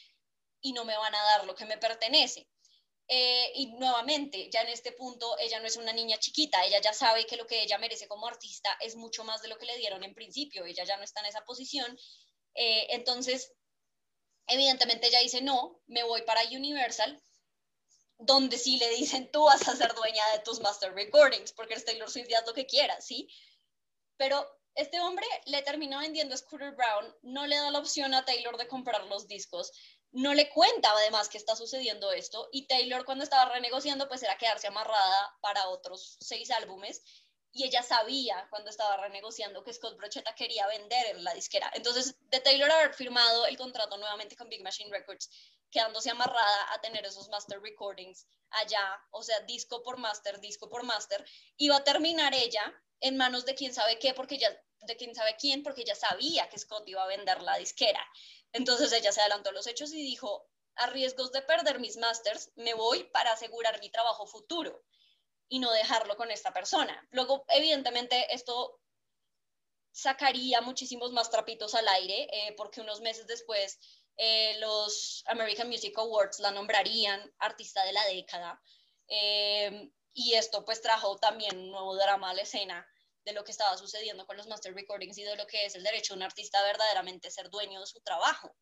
y 0.60 0.72
no 0.72 0.84
me 0.84 0.96
van 0.96 1.14
a 1.14 1.22
dar 1.22 1.44
lo 1.44 1.54
que 1.54 1.64
me 1.64 1.78
pertenece. 1.78 2.48
Eh, 3.12 3.50
y 3.56 3.66
nuevamente, 3.72 4.48
ya 4.52 4.62
en 4.62 4.68
este 4.68 4.92
punto, 4.92 5.36
ella 5.40 5.58
no 5.58 5.66
es 5.66 5.76
una 5.76 5.92
niña 5.92 6.16
chiquita, 6.18 6.64
ella 6.64 6.80
ya 6.80 6.92
sabe 6.92 7.26
que 7.26 7.36
lo 7.36 7.44
que 7.44 7.60
ella 7.60 7.76
merece 7.76 8.06
como 8.06 8.28
artista 8.28 8.70
es 8.80 8.94
mucho 8.94 9.24
más 9.24 9.42
de 9.42 9.48
lo 9.48 9.58
que 9.58 9.66
le 9.66 9.76
dieron 9.78 10.04
en 10.04 10.14
principio, 10.14 10.64
ella 10.64 10.84
ya 10.84 10.96
no 10.96 11.02
está 11.02 11.18
en 11.18 11.26
esa 11.26 11.44
posición. 11.44 11.98
Eh, 12.54 12.86
entonces, 12.90 13.52
evidentemente 14.46 15.08
ella 15.08 15.18
dice, 15.18 15.42
no, 15.42 15.82
me 15.88 16.04
voy 16.04 16.22
para 16.22 16.44
Universal, 16.44 17.20
donde 18.16 18.56
sí 18.56 18.76
le 18.76 18.88
dicen, 18.90 19.28
tú 19.32 19.42
vas 19.42 19.66
a 19.66 19.74
ser 19.74 19.92
dueña 19.94 20.22
de 20.32 20.38
tus 20.44 20.60
master 20.60 20.94
recordings, 20.94 21.52
porque 21.52 21.74
eres 21.74 21.84
Taylor 21.84 22.08
Swift 22.08 22.32
haz 22.32 22.46
lo 22.46 22.54
que 22.54 22.66
quieras, 22.66 23.04
¿sí? 23.04 23.28
Pero 24.18 24.46
este 24.76 25.00
hombre 25.00 25.26
le 25.46 25.62
terminó 25.62 25.98
vendiendo 25.98 26.36
a 26.36 26.38
Scooter 26.38 26.76
Brown, 26.76 27.12
no 27.22 27.48
le 27.48 27.56
da 27.56 27.72
la 27.72 27.80
opción 27.80 28.14
a 28.14 28.24
Taylor 28.24 28.56
de 28.56 28.68
comprar 28.68 29.04
los 29.06 29.26
discos, 29.26 29.72
no 30.12 30.34
le 30.34 30.50
cuenta 30.50 30.90
además 30.90 31.28
que 31.28 31.38
está 31.38 31.54
sucediendo 31.54 32.10
esto 32.12 32.48
y 32.52 32.66
Taylor 32.66 33.04
cuando 33.04 33.24
estaba 33.24 33.52
renegociando 33.52 34.08
pues 34.08 34.22
era 34.22 34.36
quedarse 34.36 34.66
amarrada 34.66 35.36
para 35.40 35.68
otros 35.68 36.16
seis 36.20 36.50
álbumes 36.50 37.02
y 37.52 37.64
ella 37.64 37.82
sabía 37.82 38.46
cuando 38.50 38.70
estaba 38.70 38.96
renegociando 38.96 39.64
que 39.64 39.72
Scott 39.72 39.96
Brochetta 39.96 40.34
quería 40.34 40.66
vender 40.68 41.16
en 41.16 41.24
la 41.24 41.34
disquera. 41.34 41.70
Entonces, 41.74 42.14
de 42.30 42.40
Taylor 42.40 42.70
haber 42.70 42.94
firmado 42.94 43.44
el 43.46 43.56
contrato 43.56 43.96
nuevamente 43.96 44.36
con 44.36 44.48
Big 44.48 44.62
Machine 44.62 44.90
Records, 44.90 45.28
quedándose 45.70 46.10
amarrada 46.10 46.72
a 46.72 46.80
tener 46.80 47.04
esos 47.04 47.28
master 47.28 47.60
recordings 47.60 48.26
allá, 48.50 49.02
o 49.10 49.22
sea, 49.22 49.40
disco 49.40 49.82
por 49.82 49.98
master, 49.98 50.40
disco 50.40 50.68
por 50.68 50.84
master, 50.84 51.24
iba 51.56 51.76
a 51.76 51.84
terminar 51.84 52.34
ella 52.34 52.72
en 53.00 53.16
manos 53.16 53.44
de 53.44 53.54
quién 53.54 53.74
sabe 53.74 53.98
qué, 53.98 54.14
porque 54.14 54.38
ya 54.38 54.56
de 54.82 54.96
quién 54.96 55.14
sabe 55.14 55.36
quién, 55.38 55.62
porque 55.62 55.82
ella 55.82 55.94
sabía 55.94 56.48
que 56.48 56.58
Scott 56.58 56.88
iba 56.88 57.02
a 57.02 57.06
vender 57.06 57.42
la 57.42 57.56
disquera. 57.58 58.00
Entonces 58.52 58.92
ella 58.92 59.12
se 59.12 59.20
adelantó 59.20 59.52
los 59.52 59.66
hechos 59.66 59.92
y 59.92 60.02
dijo, 60.02 60.48
a 60.76 60.86
riesgos 60.86 61.32
de 61.32 61.42
perder 61.42 61.78
mis 61.78 61.96
masters, 61.96 62.50
me 62.56 62.74
voy 62.74 63.04
para 63.04 63.32
asegurar 63.32 63.80
mi 63.80 63.90
trabajo 63.90 64.26
futuro 64.26 64.84
y 65.48 65.58
no 65.58 65.70
dejarlo 65.72 66.16
con 66.16 66.30
esta 66.30 66.52
persona. 66.52 67.06
Luego, 67.10 67.44
evidentemente, 67.48 68.32
esto 68.32 68.80
sacaría 69.92 70.60
muchísimos 70.60 71.12
más 71.12 71.30
trapitos 71.30 71.74
al 71.74 71.88
aire, 71.88 72.28
eh, 72.32 72.54
porque 72.56 72.80
unos 72.80 73.00
meses 73.00 73.26
después 73.26 73.78
eh, 74.16 74.56
los 74.60 75.22
American 75.26 75.68
Music 75.68 75.98
Awards 75.98 76.38
la 76.38 76.52
nombrarían 76.52 77.32
artista 77.38 77.84
de 77.84 77.92
la 77.92 78.04
década. 78.06 78.62
Eh, 79.08 79.90
y 80.12 80.34
esto 80.34 80.64
pues 80.64 80.82
trajo 80.82 81.18
también 81.18 81.58
un 81.58 81.70
nuevo 81.70 81.96
drama 81.96 82.30
a 82.30 82.34
la 82.34 82.42
escena 82.42 82.86
de 83.30 83.34
lo 83.34 83.44
que 83.44 83.52
estaba 83.52 83.76
sucediendo 83.78 84.26
con 84.26 84.36
los 84.36 84.48
master 84.48 84.74
recordings 84.74 85.16
y 85.18 85.22
de 85.22 85.36
lo 85.36 85.46
que 85.46 85.64
es 85.64 85.74
el 85.76 85.84
derecho 85.84 86.14
de 86.14 86.18
un 86.18 86.22
artista 86.24 86.62
verdaderamente 86.62 87.30
ser 87.30 87.48
dueño 87.48 87.80
de 87.80 87.86
su 87.86 88.00
trabajo. 88.00 88.54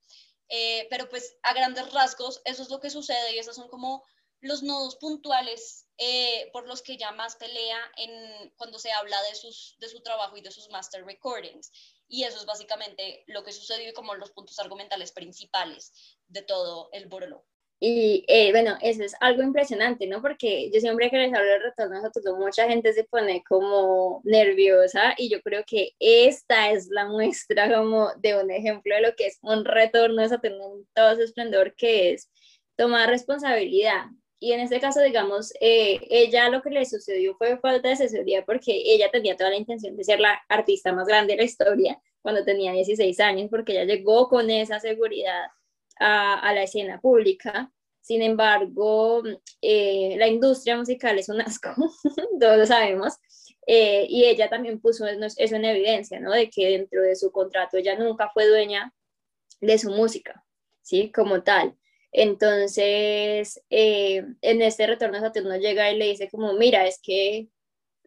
Eh, 0.48 0.86
pero 0.90 1.08
pues 1.08 1.36
a 1.42 1.52
grandes 1.52 1.92
rasgos 1.92 2.40
eso 2.44 2.62
es 2.62 2.70
lo 2.70 2.80
que 2.80 2.90
sucede 2.90 3.34
y 3.34 3.38
esos 3.38 3.56
son 3.56 3.68
como 3.68 4.04
los 4.40 4.62
nodos 4.62 4.96
puntuales 4.96 5.86
eh, 5.98 6.48
por 6.52 6.66
los 6.66 6.82
que 6.82 6.92
ella 6.92 7.10
más 7.12 7.36
pelea 7.36 7.78
en, 7.96 8.50
cuando 8.56 8.78
se 8.78 8.92
habla 8.92 9.20
de, 9.22 9.34
sus, 9.34 9.76
de 9.80 9.88
su 9.88 10.00
trabajo 10.00 10.36
y 10.36 10.42
de 10.42 10.50
sus 10.50 10.68
master 10.70 11.04
recordings. 11.04 11.72
Y 12.06 12.24
eso 12.24 12.38
es 12.38 12.46
básicamente 12.46 13.24
lo 13.26 13.42
que 13.42 13.52
sucedió 13.52 13.90
y 13.90 13.92
como 13.92 14.14
los 14.14 14.30
puntos 14.30 14.58
argumentales 14.58 15.12
principales 15.12 15.92
de 16.26 16.42
todo 16.42 16.88
el 16.92 17.06
Borolo. 17.06 17.44
Y 17.81 18.24
eh, 18.26 18.51
bueno, 18.51 18.76
eso 18.83 19.05
es 19.05 19.14
algo 19.20 19.43
impresionante, 19.43 20.07
¿no? 20.09 20.20
Porque 20.20 20.68
yo 20.72 20.81
siempre 20.81 21.11
que 21.11 21.18
les 21.18 21.33
hablo 21.33 21.49
de 21.49 21.59
retorno 21.61 21.99
a 21.99 22.01
Saturno, 22.01 22.37
mucha 22.37 22.66
gente 22.68 22.93
se 22.93 23.05
pone 23.05 23.45
como 23.49 24.20
nerviosa 24.24 25.14
y 25.16 25.31
yo 25.31 25.41
creo 25.43 25.62
que 25.64 25.93
esta 26.01 26.72
es 26.72 26.89
la 26.91 27.07
muestra 27.07 27.72
como 27.72 28.11
de 28.16 28.41
un 28.41 28.51
ejemplo 28.51 28.95
de 28.97 29.03
lo 29.03 29.14
que 29.14 29.26
es 29.26 29.39
un 29.43 29.64
retorno 29.64 30.22
a 30.22 30.29
Saturno 30.29 30.74
en 30.74 30.89
todo 30.93 31.14
su 31.16 31.22
esplendor, 31.22 31.74
que 31.76 32.12
es 32.12 32.29
tomar 32.76 33.09
responsabilidad. 33.11 34.07
Y 34.41 34.53
en 34.53 34.61
este 34.61 34.81
caso, 34.81 35.01
digamos, 35.01 35.53
eh, 35.61 36.01
ella 36.11 36.49
lo 36.49 36.62
que 36.62 36.70
le 36.70 36.85
sucedió 36.85 37.37
fue 37.37 37.59
falta 37.59 37.89
de 37.89 37.95
asesoría 37.95 38.45
porque 38.45 38.72
ella 38.87 39.11
tenía 39.11 39.37
toda 39.37 39.51
la 39.51 39.57
intención 39.57 39.97
de 39.97 40.05
ser 40.05 40.20
la 40.20 40.41
artista 40.49 40.93
más 40.93 41.07
grande 41.07 41.35
de 41.35 41.39
la 41.39 41.45
historia 41.45 42.01
cuando 42.22 42.45
tenía 42.45 42.72
16 42.72 43.20
años, 43.20 43.49
porque 43.51 43.72
ella 43.72 43.85
llegó 43.85 44.29
con 44.29 44.51
esa 44.51 44.81
seguridad 44.81 45.47
a, 45.99 46.53
la 46.55 46.62
escena 46.62 47.01
pública. 47.01 47.72
Sin 48.01 48.22
embargo, 48.22 49.22
eh, 49.61 50.14
la 50.18 50.28
industria 50.28 50.76
musical 50.76 51.18
es 51.18 51.28
un 51.28 51.40
asco, 51.40 51.74
todos 52.40 52.59
lo 52.59 52.66
sabemos, 52.66 53.14
eh, 53.66 54.07
y 54.09 54.24
ella 54.24 54.49
también 54.49 54.80
puso 54.80 55.07
eso 55.07 55.57
en 55.57 55.64
evidencia, 55.64 56.18
¿no? 56.20 56.32
De 56.32 56.49
que 56.49 56.70
dentro 56.70 57.03
de 57.03 57.16
su 57.16 57.30
contrato 57.30 57.76
ella 57.76 57.99
nunca 57.99 58.30
fue 58.32 58.46
dueña 58.46 58.94
de 59.61 59.78
su 59.78 59.90
música, 59.90 60.44
¿sí? 60.80 61.12
Como 61.12 61.42
tal. 61.42 61.76
Entonces, 62.12 63.62
eh, 63.68 64.24
en 64.40 64.62
este 64.62 64.86
retorno 64.86 65.20
Saturno 65.20 65.57
llega 65.57 65.90
y 65.90 65.99
le 65.99 66.07
dice 66.07 66.30
como, 66.30 66.55
mira, 66.55 66.86
es 66.86 66.99
que 67.03 67.49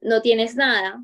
no 0.02 0.22
tienes 0.22 0.56
nada, 0.56 1.04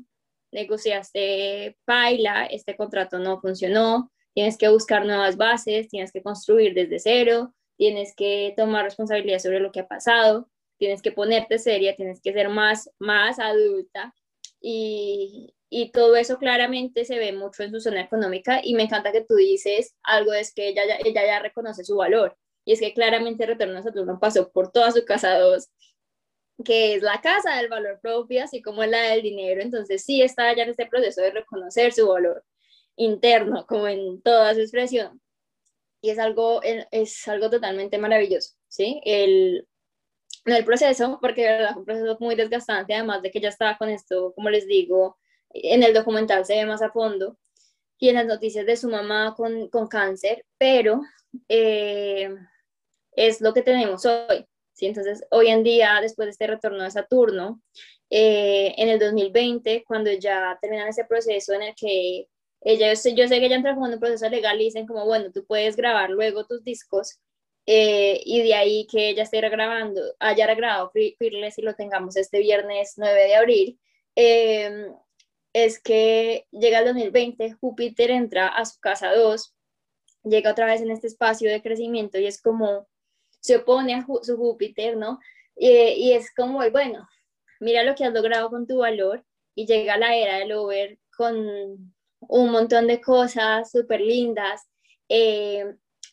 negociaste 0.50 1.78
paila, 1.84 2.46
este 2.46 2.76
contrato 2.76 3.18
no 3.18 3.40
funcionó, 3.40 4.10
tienes 4.38 4.56
que 4.56 4.68
buscar 4.68 5.04
nuevas 5.04 5.36
bases, 5.36 5.88
tienes 5.88 6.12
que 6.12 6.22
construir 6.22 6.72
desde 6.72 7.00
cero, 7.00 7.52
tienes 7.76 8.14
que 8.14 8.54
tomar 8.56 8.84
responsabilidad 8.84 9.40
sobre 9.40 9.58
lo 9.58 9.72
que 9.72 9.80
ha 9.80 9.88
pasado, 9.88 10.48
tienes 10.78 11.02
que 11.02 11.10
ponerte 11.10 11.58
seria, 11.58 11.96
tienes 11.96 12.20
que 12.20 12.32
ser 12.32 12.48
más, 12.48 12.88
más 13.00 13.40
adulta. 13.40 14.14
Y, 14.60 15.56
y 15.68 15.90
todo 15.90 16.14
eso 16.14 16.38
claramente 16.38 17.04
se 17.04 17.18
ve 17.18 17.32
mucho 17.32 17.64
en 17.64 17.72
su 17.72 17.80
zona 17.80 18.00
económica 18.00 18.60
y 18.62 18.74
me 18.74 18.84
encanta 18.84 19.10
que 19.10 19.24
tú 19.24 19.34
dices 19.34 19.96
algo 20.04 20.32
es 20.32 20.54
que 20.54 20.68
ella 20.68 20.82
ella 21.04 21.26
ya 21.26 21.40
reconoce 21.40 21.82
su 21.82 21.96
valor. 21.96 22.36
Y 22.64 22.74
es 22.74 22.78
que 22.78 22.94
claramente 22.94 23.44
Retorno 23.44 23.80
a 23.80 23.82
Saturno 23.82 24.20
pasó 24.20 24.52
por 24.52 24.70
toda 24.70 24.92
su 24.92 25.04
casa 25.04 25.36
2, 25.36 25.68
que 26.64 26.94
es 26.94 27.02
la 27.02 27.20
casa 27.20 27.56
del 27.56 27.68
valor 27.68 27.98
propio, 28.00 28.44
así 28.44 28.62
como 28.62 28.84
la 28.84 29.00
del 29.00 29.22
dinero, 29.22 29.62
entonces 29.62 30.04
sí 30.04 30.22
está 30.22 30.54
ya 30.54 30.62
en 30.62 30.70
este 30.70 30.86
proceso 30.86 31.22
de 31.22 31.32
reconocer 31.32 31.92
su 31.92 32.06
valor 32.06 32.44
interno, 32.98 33.66
como 33.66 33.88
en 33.88 34.20
toda 34.22 34.54
su 34.54 34.60
expresión. 34.60 35.20
Y 36.00 36.10
es 36.10 36.18
algo, 36.18 36.60
es 36.62 37.26
algo 37.28 37.50
totalmente 37.50 37.98
maravilloso, 37.98 38.54
¿sí? 38.68 39.00
El, 39.04 39.66
el 40.44 40.64
proceso, 40.64 41.18
porque 41.20 41.42
de 41.42 41.48
verdad 41.48 41.72
fue 41.72 41.80
un 41.80 41.86
proceso 41.86 42.16
muy 42.20 42.34
desgastante, 42.36 42.94
además 42.94 43.22
de 43.22 43.30
que 43.30 43.40
ya 43.40 43.48
estaba 43.48 43.78
con 43.78 43.88
esto, 43.88 44.32
como 44.34 44.50
les 44.50 44.66
digo, 44.66 45.18
en 45.50 45.82
el 45.82 45.94
documental 45.94 46.44
se 46.44 46.56
ve 46.56 46.66
más 46.66 46.82
a 46.82 46.90
fondo, 46.90 47.38
y 47.98 48.08
en 48.08 48.16
las 48.16 48.26
noticias 48.26 48.64
de 48.66 48.76
su 48.76 48.88
mamá 48.88 49.34
con, 49.36 49.68
con 49.68 49.88
cáncer, 49.88 50.44
pero 50.56 51.00
eh, 51.48 52.30
es 53.12 53.40
lo 53.40 53.52
que 53.52 53.62
tenemos 53.62 54.06
hoy. 54.06 54.46
¿sí? 54.72 54.86
Entonces, 54.86 55.26
hoy 55.30 55.48
en 55.48 55.64
día, 55.64 55.98
después 56.00 56.26
de 56.26 56.30
este 56.30 56.46
retorno 56.46 56.84
de 56.84 56.90
Saturno, 56.90 57.60
eh, 58.10 58.74
en 58.76 58.88
el 58.88 58.98
2020, 58.98 59.84
cuando 59.86 60.12
ya 60.12 60.56
terminan 60.62 60.88
ese 60.88 61.04
proceso 61.04 61.52
en 61.52 61.62
el 61.62 61.74
que 61.74 62.28
ella, 62.60 62.92
yo 62.92 63.28
sé 63.28 63.40
que 63.40 63.46
ella 63.46 63.56
entra 63.56 63.74
como 63.74 63.86
en 63.86 63.94
un 63.94 64.00
proceso 64.00 64.28
legal 64.28 64.60
y 64.60 64.64
dicen 64.64 64.86
como, 64.86 65.04
bueno, 65.04 65.30
tú 65.32 65.44
puedes 65.46 65.76
grabar 65.76 66.10
luego 66.10 66.46
tus 66.46 66.64
discos 66.64 67.20
eh, 67.66 68.20
y 68.24 68.42
de 68.42 68.54
ahí 68.54 68.86
que 68.90 69.10
ella 69.10 69.24
esté 69.24 69.40
grabando, 69.40 70.00
haya 70.18 70.46
grabado 70.54 70.90
Fearless 70.90 71.58
y 71.58 71.62
lo 71.62 71.74
tengamos 71.74 72.16
este 72.16 72.40
viernes 72.40 72.94
9 72.96 73.24
de 73.24 73.34
abril, 73.36 73.80
em, 74.16 74.94
es 75.52 75.80
que 75.80 76.46
llega 76.50 76.80
el 76.80 76.86
2020, 76.86 77.52
Júpiter 77.60 78.10
entra 78.10 78.48
a 78.48 78.64
su 78.64 78.80
casa 78.80 79.14
2, 79.14 79.54
llega 80.24 80.50
otra 80.50 80.66
vez 80.66 80.80
en 80.80 80.90
este 80.90 81.06
espacio 81.08 81.50
de 81.50 81.62
crecimiento 81.62 82.18
y 82.18 82.26
es 82.26 82.40
como 82.40 82.88
se 83.40 83.56
opone 83.56 83.94
a 83.94 84.06
su 84.22 84.36
Júpiter, 84.36 84.96
¿no? 84.96 85.20
y 85.56 86.12
es 86.12 86.32
como, 86.34 86.58
bueno, 86.70 87.08
mira 87.60 87.82
lo 87.82 87.94
que 87.94 88.04
has 88.04 88.12
logrado 88.12 88.50
con 88.50 88.66
tu 88.66 88.78
valor 88.78 89.24
y 89.54 89.66
llega 89.66 89.96
la 89.98 90.14
era 90.16 90.38
del 90.38 90.52
over 90.52 90.98
con 91.16 91.92
un 92.20 92.50
montón 92.50 92.86
de 92.86 93.00
cosas 93.00 93.70
súper 93.70 94.00
lindas. 94.00 94.62
Eh, 95.08 95.64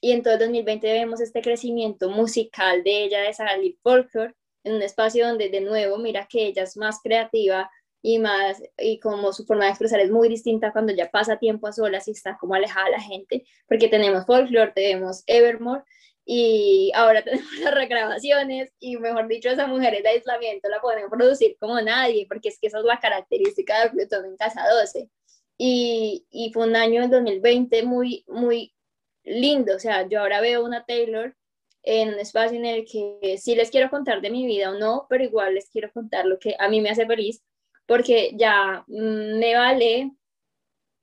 y 0.01 0.11
en 0.11 0.21
todo 0.23 0.33
el 0.33 0.39
2020 0.39 0.91
vemos 0.93 1.21
este 1.21 1.41
crecimiento 1.41 2.09
musical 2.09 2.83
de 2.83 3.03
ella, 3.05 3.21
de 3.21 3.33
salir 3.33 3.77
Folklore, 3.81 4.33
en 4.63 4.75
un 4.75 4.81
espacio 4.81 5.27
donde 5.27 5.49
de 5.49 5.61
nuevo 5.61 5.97
mira 5.97 6.27
que 6.29 6.47
ella 6.47 6.63
es 6.63 6.77
más 6.77 6.99
creativa 7.01 7.69
y 8.01 8.19
más, 8.19 8.61
y 8.77 8.99
como 8.99 9.33
su 9.33 9.45
forma 9.45 9.65
de 9.65 9.71
expresar 9.71 9.99
es 9.99 10.11
muy 10.11 10.29
distinta 10.29 10.71
cuando 10.71 10.93
ya 10.93 11.09
pasa 11.09 11.39
tiempo 11.39 11.67
a 11.67 11.73
solas 11.73 12.07
y 12.07 12.11
está 12.11 12.37
como 12.37 12.53
alejada 12.53 12.85
de 12.85 12.91
la 12.91 13.01
gente, 13.01 13.45
porque 13.67 13.87
tenemos 13.87 14.25
Folklore, 14.27 14.73
tenemos 14.73 15.23
Evermore, 15.25 15.83
y 16.25 16.91
ahora 16.95 17.23
tenemos 17.23 17.51
las 17.59 17.73
regrabaciones 17.73 18.73
y 18.79 18.97
mejor 18.97 19.27
dicho, 19.27 19.49
esa 19.49 19.67
mujer 19.67 20.01
de 20.01 20.09
aislamiento 20.09 20.67
la 20.69 20.81
pueden 20.81 21.09
producir 21.09 21.55
como 21.59 21.79
nadie, 21.81 22.25
porque 22.27 22.49
es 22.49 22.59
que 22.59 22.67
esa 22.67 22.79
es 22.79 22.85
la 22.85 22.99
característica 22.99 23.83
de 23.83 23.91
Plutón 23.91 24.25
en 24.25 24.37
casa 24.37 24.61
12. 24.81 25.09
Y, 25.57 26.25
y 26.29 26.51
fue 26.51 26.67
un 26.67 26.75
año 26.75 27.01
en 27.03 27.11
2020 27.11 27.83
muy, 27.83 28.25
muy 28.27 28.73
lindo, 29.23 29.75
o 29.75 29.79
sea, 29.79 30.07
yo 30.07 30.21
ahora 30.21 30.41
veo 30.41 30.63
una 30.63 30.85
Taylor 30.85 31.35
en 31.83 32.09
un 32.09 32.19
espacio 32.19 32.57
en 32.57 32.65
el 32.65 32.85
que 32.85 33.37
sí 33.37 33.55
les 33.55 33.69
quiero 33.69 33.89
contar 33.89 34.21
de 34.21 34.31
mi 34.31 34.45
vida 34.45 34.71
o 34.71 34.75
no, 34.79 35.05
pero 35.09 35.23
igual 35.23 35.55
les 35.55 35.69
quiero 35.69 35.91
contar 35.91 36.25
lo 36.25 36.39
que 36.39 36.55
a 36.59 36.67
mí 36.67 36.81
me 36.81 36.89
hace 36.89 37.05
feliz, 37.05 37.43
porque 37.85 38.31
ya 38.35 38.83
mm, 38.87 39.39
me 39.39 39.55
vale 39.55 40.11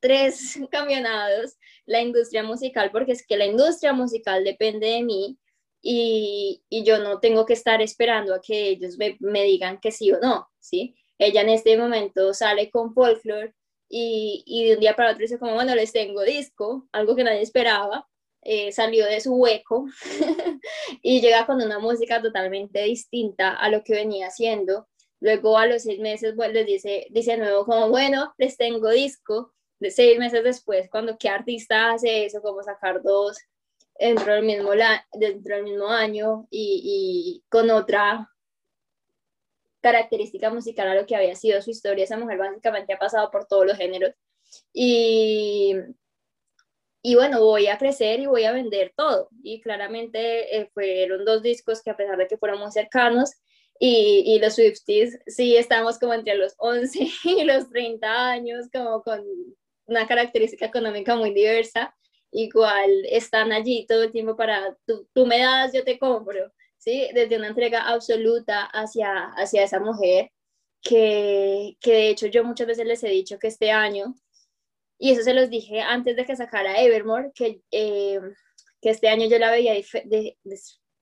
tres 0.01 0.59
camionados 0.71 1.57
la 1.87 2.03
industria 2.03 2.43
musical, 2.43 2.91
porque 2.91 3.13
es 3.13 3.27
que 3.27 3.37
la 3.37 3.47
industria 3.47 3.93
musical 3.93 4.45
depende 4.45 4.89
de 4.89 5.03
mí 5.03 5.39
y, 5.81 6.63
y 6.69 6.85
yo 6.85 6.99
no 6.99 7.21
tengo 7.21 7.47
que 7.47 7.55
estar 7.55 7.81
esperando 7.81 8.35
a 8.35 8.41
que 8.41 8.69
ellos 8.69 8.99
me, 8.99 9.17
me, 9.21 9.45
digan 9.45 9.81
que 9.81 9.93
sí 9.93 10.13
o 10.13 10.21
no, 10.21 10.49
¿sí? 10.61 10.97
Ella 11.19 11.43
en 11.43 11.51
este 11.51 11.77
momento 11.77 12.35
sale 12.35 12.71
con 12.71 12.93
folklore 12.95 13.55
y, 13.95 14.43
y 14.47 14.64
de 14.64 14.74
un 14.74 14.80
día 14.80 14.97
para 14.97 15.11
otro 15.11 15.20
dice 15.20 15.38
como, 15.38 15.53
bueno, 15.53 15.74
les 15.74 15.93
tengo 15.93 16.22
disco, 16.22 16.88
algo 16.93 17.14
que 17.14 17.24
nadie 17.24 17.43
esperaba, 17.43 18.09
eh, 18.40 18.72
salió 18.72 19.05
de 19.05 19.20
su 19.20 19.34
hueco 19.34 19.84
y 21.03 21.20
llega 21.20 21.45
con 21.45 21.62
una 21.62 21.78
música 21.78 22.22
totalmente 22.22 22.82
distinta 22.84 23.51
a 23.51 23.68
lo 23.68 23.84
que 23.84 23.93
venía 23.93 24.28
haciendo. 24.28 24.88
Luego 25.20 25.59
a 25.59 25.66
los 25.66 25.82
seis 25.82 26.01
meses 26.01 26.32
pues, 26.34 26.53
les 26.55 26.66
dice, 26.66 27.07
dice 27.11 27.32
de 27.32 27.38
nuevo 27.38 27.66
como, 27.66 27.90
bueno, 27.90 28.32
les 28.38 28.57
tengo 28.57 28.88
disco 28.88 29.53
de 29.78 29.90
seis 29.90 30.18
meses 30.18 30.43
después, 30.43 30.88
cuando 30.90 31.18
qué 31.18 31.28
artista 31.28 31.93
hace 31.93 32.24
eso, 32.24 32.40
como 32.40 32.62
sacar 32.62 33.03
dos 33.03 33.36
dentro 33.99 34.32
del 34.32 34.45
mismo, 34.45 34.74
la, 34.74 35.07
dentro 35.12 35.57
del 35.57 35.64
mismo 35.64 35.88
año 35.88 36.47
y, 36.51 37.43
y, 37.43 37.45
con 37.51 37.70
otra 37.70 38.32
característica 39.83 40.51
musical 40.51 40.89
a 40.89 40.95
lo 40.95 41.07
que 41.07 41.16
había 41.16 41.35
sido 41.35 41.61
su 41.61 41.70
historia. 41.70 42.05
Esa 42.05 42.16
mujer 42.16 42.39
básicamente 42.39 42.95
ha 42.95 42.99
pasado 42.99 43.30
por 43.30 43.47
todos 43.47 43.66
los 43.66 43.76
géneros. 43.76 44.14
Y, 44.72 45.74
y 47.03 47.14
bueno, 47.16 47.41
voy 47.41 47.66
a 47.66 47.78
crecer 47.78 48.20
y 48.20 48.26
voy 48.26 48.45
a 48.45 48.53
vender 48.53 48.93
todo. 48.97 49.28
Y 49.43 49.61
claramente 49.61 50.57
eh, 50.57 50.70
fueron 50.72 51.24
dos 51.24 51.43
discos 51.43 51.83
que 51.83 51.91
a 51.91 51.97
pesar 51.97 52.16
de 52.16 52.28
que 52.28 52.39
fueron 52.39 52.61
muy 52.61 52.70
cercanos, 52.70 53.33
y, 53.78 54.22
y, 54.26 54.39
los 54.39 54.55
Swifties 54.55 55.18
sí 55.26 55.57
estamos 55.57 55.99
como 55.99 56.14
entre 56.14 56.37
los 56.37 56.55
11 56.59 57.09
y 57.24 57.45
los 57.45 57.68
30 57.68 58.30
años, 58.30 58.68
como 58.72 59.03
con 59.03 59.24
una 59.87 60.07
característica 60.07 60.66
económica 60.66 61.16
muy 61.16 61.35
diversa, 61.35 61.93
igual 62.30 62.91
están 63.07 63.51
allí 63.51 63.87
todo 63.89 64.05
el 64.05 64.12
tiempo 64.12 64.37
para, 64.37 64.76
tú, 64.87 65.09
tú 65.12 65.26
me 65.26 65.41
das, 65.41 65.72
yo 65.72 65.83
te 65.83 65.99
compro, 65.99 66.53
¿sí? 66.83 67.09
Desde 67.14 67.37
una 67.37 67.49
entrega 67.49 67.83
absoluta 67.83 68.64
hacia, 68.64 69.26
hacia 69.37 69.62
esa 69.62 69.78
mujer, 69.78 70.30
que, 70.83 71.76
que 71.80 71.93
de 71.93 72.09
hecho 72.11 72.26
yo 72.26 72.45
muchas 72.45 72.66
veces 72.66 72.87
les 72.87 73.05
he 73.05 73.09
dicho 73.09 73.39
que 73.39 73.47
este 73.47 73.70
año, 73.70 74.14
y 74.99 75.12
eso 75.12 75.22
se 75.22 75.35
los 75.35 75.49
dije 75.49 75.80
antes 75.80 76.16
de 76.16 76.24
que 76.24 76.35
sacara 76.35 76.80
Evermore, 76.80 77.30
que, 77.35 77.62
eh, 77.70 78.20
que 78.80 78.91
este 78.91 79.09
año 79.09 79.28
yo 79.28 79.39
la 79.39 79.53
veía 79.53 79.74
de, 79.74 80.37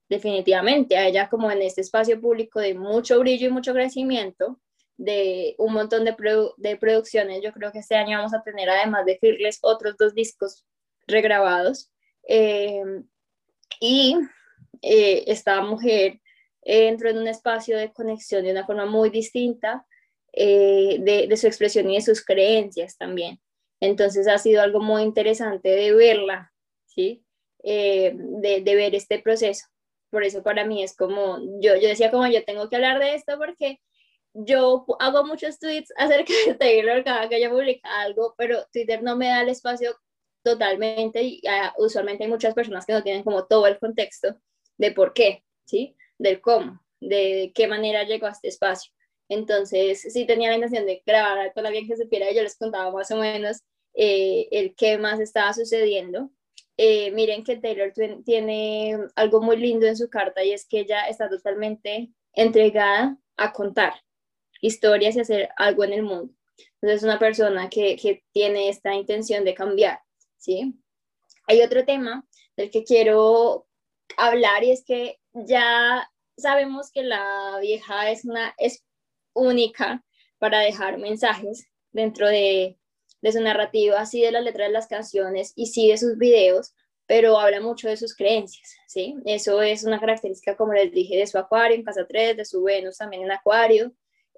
definitivamente 0.08 0.98
a 0.98 1.06
ella 1.06 1.30
como 1.30 1.50
en 1.50 1.62
este 1.62 1.80
espacio 1.80 2.20
público 2.20 2.60
de 2.60 2.74
mucho 2.74 3.18
brillo 3.18 3.48
y 3.48 3.52
mucho 3.52 3.72
crecimiento, 3.72 4.60
de 4.98 5.54
un 5.56 5.72
montón 5.72 6.04
de, 6.04 6.14
de, 6.58 6.76
producciones. 6.76 7.40
Yo 7.42 7.52
creo 7.52 7.72
que 7.72 7.78
este 7.78 7.96
año 7.96 8.18
vamos 8.18 8.34
a 8.34 8.42
tener, 8.42 8.68
además 8.68 9.06
de 9.06 9.16
Fearless, 9.18 9.60
otros 9.62 9.96
dos 9.96 10.14
discos 10.14 10.66
regrabados. 11.06 11.90
Eh, 12.28 12.82
y 13.80 14.14
eh, 14.82 15.24
esta 15.26 15.60
mujer 15.62 16.20
entró 16.62 17.10
en 17.10 17.18
un 17.18 17.28
espacio 17.28 17.76
de 17.76 17.92
conexión 17.92 18.44
de 18.44 18.52
una 18.52 18.66
forma 18.66 18.86
muy 18.86 19.10
distinta 19.10 19.86
eh, 20.32 20.98
de, 21.00 21.36
su 21.36 21.46
expresión 21.46 21.90
y 21.90 21.96
de 21.96 22.02
sus 22.02 22.24
creencias 22.24 22.96
también. 22.96 23.40
Entonces 23.80 24.28
ha 24.28 24.38
sido 24.38 24.62
algo 24.62 24.80
muy 24.80 25.02
interesante 25.02 25.70
de 25.70 25.92
verla, 25.94 26.52
¿sí? 26.86 27.24
Eh, 27.62 28.12
de, 28.14 28.74
ver 28.74 28.94
este 28.94 29.18
proceso. 29.18 29.66
Por 30.10 30.24
eso 30.24 30.42
para 30.42 30.64
mí 30.64 30.82
es 30.82 30.96
como, 30.96 31.38
yo, 31.60 31.76
yo 31.76 31.88
decía 31.88 32.10
como 32.10 32.26
yo 32.26 32.44
tengo 32.44 32.68
que 32.68 32.76
hablar 32.76 32.98
de 32.98 33.14
esto 33.14 33.38
porque 33.38 33.80
yo 34.34 34.84
hago 34.98 35.24
muchos 35.24 35.58
tweets 35.58 35.92
acerca 35.96 36.32
de 36.46 36.54
Taylor 36.54 37.04
cada 37.04 37.28
que 37.28 37.36
ella 37.36 37.50
publica 37.50 37.88
algo, 38.00 38.34
pero 38.36 38.64
Twitter 38.72 39.02
no 39.02 39.16
me 39.16 39.28
da 39.28 39.42
el 39.42 39.48
espacio 39.48 39.96
totalmente 40.42 41.22
y 41.22 41.42
uh, 41.44 41.84
usualmente 41.84 42.24
hay 42.24 42.30
muchas 42.30 42.54
personas 42.54 42.86
que 42.86 42.92
no 42.92 43.02
tienen 43.02 43.22
como 43.22 43.46
todo 43.46 43.66
el 43.66 43.78
contexto 43.78 44.36
de 44.80 44.92
por 44.92 45.12
qué, 45.12 45.44
¿sí? 45.66 45.94
Del 46.18 46.40
cómo, 46.40 46.82
de 47.00 47.52
qué 47.54 47.68
manera 47.68 48.04
llegó 48.04 48.26
a 48.26 48.30
este 48.30 48.48
espacio. 48.48 48.92
Entonces, 49.28 50.00
sí 50.00 50.24
tenía 50.24 50.48
la 50.48 50.54
intención 50.54 50.86
de 50.86 51.02
grabar 51.04 51.52
con 51.52 51.66
alguien 51.66 51.86
que 51.86 51.96
supiera 51.96 52.32
yo 52.32 52.42
les 52.42 52.56
contaba 52.56 52.90
más 52.90 53.10
o 53.10 53.16
menos 53.16 53.62
eh, 53.94 54.48
el 54.50 54.74
qué 54.74 54.96
más 54.96 55.20
estaba 55.20 55.52
sucediendo. 55.52 56.30
Eh, 56.78 57.10
miren 57.10 57.44
que 57.44 57.56
Taylor 57.56 57.92
tiene 58.24 58.96
algo 59.14 59.42
muy 59.42 59.58
lindo 59.58 59.86
en 59.86 59.98
su 59.98 60.08
carta 60.08 60.42
y 60.42 60.52
es 60.52 60.66
que 60.66 60.80
ella 60.80 61.06
está 61.08 61.28
totalmente 61.28 62.10
entregada 62.32 63.18
a 63.36 63.52
contar 63.52 63.92
historias 64.62 65.14
y 65.14 65.20
hacer 65.20 65.50
algo 65.58 65.84
en 65.84 65.92
el 65.92 66.02
mundo. 66.02 66.32
Entonces 66.76 66.98
es 66.98 67.02
una 67.02 67.18
persona 67.18 67.68
que, 67.68 67.96
que 67.96 68.24
tiene 68.32 68.70
esta 68.70 68.94
intención 68.94 69.44
de 69.44 69.54
cambiar, 69.54 70.00
¿sí? 70.38 70.74
Hay 71.46 71.60
otro 71.60 71.84
tema 71.84 72.26
del 72.56 72.70
que 72.70 72.82
quiero 72.82 73.66
hablar 74.16 74.64
y 74.64 74.72
es 74.72 74.84
que 74.84 75.18
ya 75.32 76.10
sabemos 76.36 76.90
que 76.92 77.02
la 77.02 77.58
vieja 77.60 78.10
es 78.10 78.24
una 78.24 78.54
es 78.58 78.84
única 79.34 80.04
para 80.38 80.60
dejar 80.60 80.98
mensajes 80.98 81.66
dentro 81.92 82.28
de, 82.28 82.78
de 83.22 83.32
su 83.32 83.40
narrativa, 83.40 84.00
así 84.00 84.22
de 84.22 84.32
las 84.32 84.44
letras 84.44 84.68
de 84.68 84.72
las 84.72 84.86
canciones 84.86 85.52
y 85.56 85.66
sí 85.66 85.88
de 85.88 85.98
sus 85.98 86.16
videos, 86.16 86.74
pero 87.06 87.38
habla 87.38 87.60
mucho 87.60 87.88
de 87.88 87.96
sus 87.96 88.14
creencias, 88.14 88.76
¿sí? 88.86 89.16
Eso 89.24 89.60
es 89.62 89.84
una 89.84 90.00
característica, 90.00 90.56
como 90.56 90.72
les 90.72 90.92
dije, 90.92 91.16
de 91.16 91.26
su 91.26 91.38
acuario 91.38 91.76
en 91.76 91.84
casa 91.84 92.06
3, 92.06 92.36
de 92.36 92.44
su 92.44 92.62
Venus 92.62 92.98
también 92.98 93.24
en 93.24 93.32
acuario. 93.32 93.92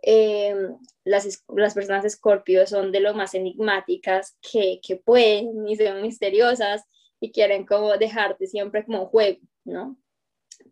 Eh, 0.04 0.56
las, 1.04 1.44
las 1.54 1.74
personas 1.74 2.02
de 2.02 2.08
Escorpio 2.08 2.66
son 2.66 2.90
de 2.90 3.00
lo 3.00 3.14
más 3.14 3.34
enigmáticas 3.34 4.36
que, 4.40 4.80
que 4.82 4.96
pueden 4.96 5.68
y 5.68 5.76
son 5.76 6.02
misteriosas 6.02 6.82
y 7.20 7.30
quieren 7.30 7.64
como 7.66 7.96
dejarte 7.98 8.46
siempre 8.46 8.84
como 8.84 9.02
un 9.02 9.08
juego, 9.08 9.38
¿no? 9.64 9.96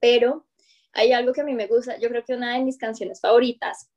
Pero 0.01 0.47
hay 0.93 1.13
algo 1.13 1.33
que 1.33 1.43
a 1.43 1.45
mí 1.45 1.55
me 1.55 1.67
gusta, 1.67 1.99
yo 1.99 2.09
creo 2.09 2.25
que 2.25 2.35
una 2.35 2.55
de 2.55 2.65
mis 2.65 2.79
canciones 2.79 3.21
favoritas 3.21 3.91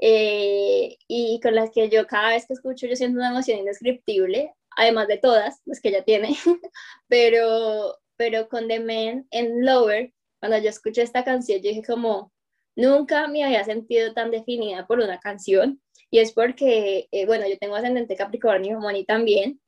eh, 0.00 0.96
y 1.08 1.40
con 1.40 1.54
las 1.54 1.70
que 1.70 1.88
yo 1.88 2.06
cada 2.06 2.30
vez 2.30 2.46
que 2.46 2.54
escucho 2.54 2.86
yo 2.86 2.96
siento 2.96 3.18
una 3.18 3.30
emoción 3.30 3.58
indescriptible, 3.58 4.52
además 4.76 5.08
de 5.08 5.18
todas 5.18 5.60
las 5.64 5.80
que 5.80 5.90
ella 5.90 6.04
tiene, 6.04 6.36
pero, 7.08 7.98
pero 8.16 8.48
con 8.48 8.68
The 8.68 8.80
Men 8.80 9.26
en 9.30 9.64
Lower, 9.64 10.12
cuando 10.40 10.58
yo 10.58 10.68
escuché 10.68 11.02
esta 11.02 11.24
canción, 11.24 11.60
yo 11.62 11.70
dije 11.70 11.82
como, 11.86 12.32
nunca 12.76 13.28
me 13.28 13.44
había 13.44 13.64
sentido 13.64 14.12
tan 14.14 14.30
definida 14.30 14.86
por 14.86 14.98
una 14.98 15.20
canción, 15.20 15.80
y 16.10 16.18
es 16.18 16.32
porque, 16.32 17.08
eh, 17.10 17.26
bueno, 17.26 17.48
yo 17.48 17.58
tengo 17.58 17.76
ascendente 17.76 18.16
Capricornio, 18.16 18.78
Moni 18.80 19.04
también, 19.04 19.60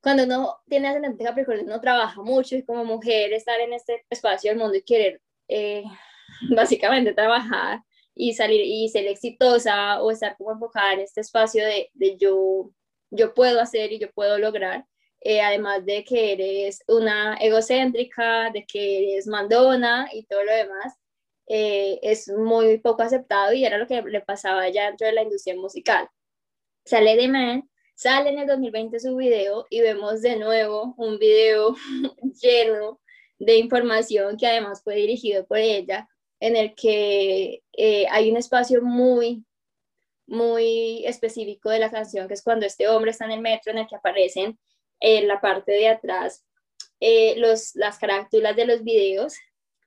cuando 0.00 0.24
uno 0.24 0.58
tiene 0.68 0.88
ascendente 0.88 1.24
Capricornio, 1.24 1.64
uno 1.64 1.80
trabaja 1.80 2.22
mucho 2.22 2.56
y 2.56 2.64
como 2.64 2.84
mujer 2.84 3.32
estar 3.32 3.60
en 3.60 3.72
este 3.72 4.04
espacio 4.10 4.50
del 4.50 4.58
mundo 4.58 4.76
y 4.76 4.82
querer 4.82 5.20
eh, 5.48 5.84
básicamente 6.54 7.14
trabajar 7.14 7.80
y 8.14 8.34
salir 8.34 8.62
y 8.64 8.88
ser 8.88 9.06
exitosa 9.06 10.02
o 10.02 10.10
estar 10.10 10.36
como 10.36 10.52
enfocada 10.52 10.94
en 10.94 11.00
este 11.00 11.20
espacio 11.20 11.64
de, 11.64 11.90
de 11.94 12.16
yo, 12.16 12.70
yo 13.10 13.34
puedo 13.34 13.60
hacer 13.60 13.92
y 13.92 13.98
yo 13.98 14.10
puedo 14.12 14.38
lograr, 14.38 14.86
eh, 15.20 15.40
además 15.40 15.84
de 15.84 16.04
que 16.04 16.32
eres 16.32 16.82
una 16.88 17.36
egocéntrica, 17.36 18.50
de 18.50 18.64
que 18.66 19.14
eres 19.14 19.26
mandona 19.26 20.08
y 20.12 20.24
todo 20.26 20.44
lo 20.44 20.52
demás, 20.52 20.94
eh, 21.48 21.98
es 22.02 22.28
muy 22.28 22.78
poco 22.78 23.02
aceptado 23.02 23.52
y 23.52 23.64
era 23.64 23.78
lo 23.78 23.86
que 23.86 24.02
le 24.02 24.20
pasaba 24.20 24.68
ya 24.68 24.86
dentro 24.86 25.06
de 25.06 25.14
la 25.14 25.22
industria 25.22 25.56
musical. 25.56 26.08
Sale 26.84 27.16
de 27.16 27.28
Man, 27.28 27.70
sale 27.98 28.30
en 28.30 28.38
el 28.38 28.46
2020 28.46 29.00
su 29.00 29.16
video 29.16 29.66
y 29.70 29.80
vemos 29.80 30.22
de 30.22 30.36
nuevo 30.36 30.94
un 30.98 31.18
video 31.18 31.74
lleno 32.40 33.00
de 33.40 33.56
información 33.56 34.36
que 34.36 34.46
además 34.46 34.82
fue 34.84 34.94
dirigido 34.94 35.44
por 35.46 35.58
ella, 35.58 36.08
en 36.38 36.54
el 36.54 36.76
que 36.76 37.64
eh, 37.72 38.06
hay 38.08 38.30
un 38.30 38.36
espacio 38.36 38.82
muy, 38.82 39.44
muy 40.28 41.04
específico 41.06 41.70
de 41.70 41.80
la 41.80 41.90
canción, 41.90 42.28
que 42.28 42.34
es 42.34 42.42
cuando 42.42 42.66
este 42.66 42.86
hombre 42.86 43.10
está 43.10 43.24
en 43.24 43.32
el 43.32 43.40
metro, 43.40 43.72
en 43.72 43.78
el 43.78 43.88
que 43.88 43.96
aparecen 43.96 44.56
en 45.00 45.26
la 45.26 45.40
parte 45.40 45.72
de 45.72 45.88
atrás 45.88 46.44
eh, 47.00 47.34
los, 47.38 47.74
las 47.74 47.98
carátulas 47.98 48.54
de 48.54 48.66
los 48.66 48.84
videos, 48.84 49.34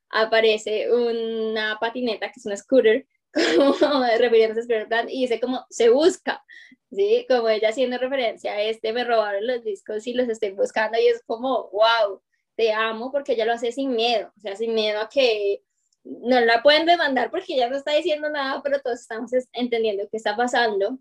aparece 0.10 0.92
una 0.92 1.78
patineta, 1.80 2.28
que 2.28 2.42
es 2.42 2.46
una 2.46 2.58
scooter, 2.58 3.08
como 3.34 4.06
refiriéndose 4.20 4.82
a 4.82 4.88
Plan, 4.88 5.10
y 5.10 5.22
dice 5.22 5.40
como 5.40 5.66
se 5.70 5.90
busca, 5.90 6.44
¿sí? 6.92 7.26
Como 7.30 7.50
ella 7.50 7.70
haciendo 7.70 7.98
referencia 7.98 8.54
a 8.54 8.62
este, 8.62 8.94
me 8.94 9.04
robaron 9.04 9.46
los 9.48 9.64
discos 9.64 10.06
y 10.08 10.14
los 10.14 10.30
estoy 10.30 10.52
buscando, 10.52 11.00
y 11.00 11.08
es 11.08 11.22
como, 11.26 11.70
wow, 11.72 12.22
te 12.56 12.72
amo 12.74 13.12
porque 13.12 13.34
ella 13.34 13.46
lo 13.46 13.54
hace 13.54 13.72
sin 13.72 13.96
miedo, 13.96 14.32
o 14.38 14.40
sea, 14.40 14.56
sin 14.56 14.74
miedo 14.74 15.00
a 15.00 15.10
que 15.10 15.64
no 16.04 16.40
la 16.42 16.64
pueden 16.64 16.86
demandar 16.86 17.30
porque 17.30 17.54
ella 17.54 17.70
no 17.70 17.78
está 17.78 17.94
diciendo 17.94 18.30
nada, 18.30 18.62
pero 18.64 18.80
todos 18.82 19.02
estamos 19.02 19.32
entendiendo 19.54 20.08
qué 20.10 20.18
está 20.18 20.36
pasando. 20.36 20.98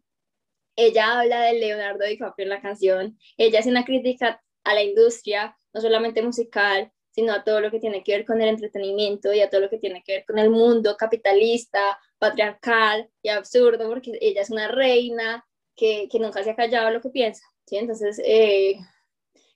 Ella 0.77 1.21
habla 1.21 1.43
de 1.43 1.55
Leonardo 1.55 2.05
DiCaprio 2.05 2.45
en 2.45 2.51
la 2.51 2.63
canción, 2.63 3.19
ella 3.37 3.61
hace 3.61 3.71
una 3.71 3.85
crítica 3.85 4.43
a 4.65 4.75
la 4.75 4.83
industria, 4.83 5.59
no 5.73 5.81
solamente 5.81 6.23
musical, 6.23 6.93
sino 7.11 7.33
a 7.33 7.45
todo 7.45 7.61
lo 7.61 7.71
que 7.71 7.81
tiene 7.81 8.03
que 8.03 8.13
ver 8.13 8.25
con 8.25 8.41
el 8.41 8.49
entretenimiento 8.49 9.33
y 9.33 9.41
a 9.41 9.51
todo 9.51 9.63
lo 9.63 9.71
que 9.71 9.79
tiene 9.79 10.03
que 10.05 10.13
ver 10.17 10.25
con 10.25 10.39
el 10.39 10.51
mundo 10.51 10.97
capitalista, 10.97 11.99
patriarcal 12.21 13.11
y 13.23 13.31
absurdo, 13.31 13.89
porque 13.89 14.17
ella 14.21 14.43
es 14.43 14.51
una 14.51 14.69
reina 14.69 15.45
que, 15.75 16.09
nunca 16.21 16.45
se 16.45 16.51
ha 16.51 16.57
callado 16.57 16.91
lo 16.91 17.01
que 17.01 17.11
piensa, 17.11 17.43
¿sí? 17.67 17.79
Entonces, 17.79 18.21
eh, 18.25 18.77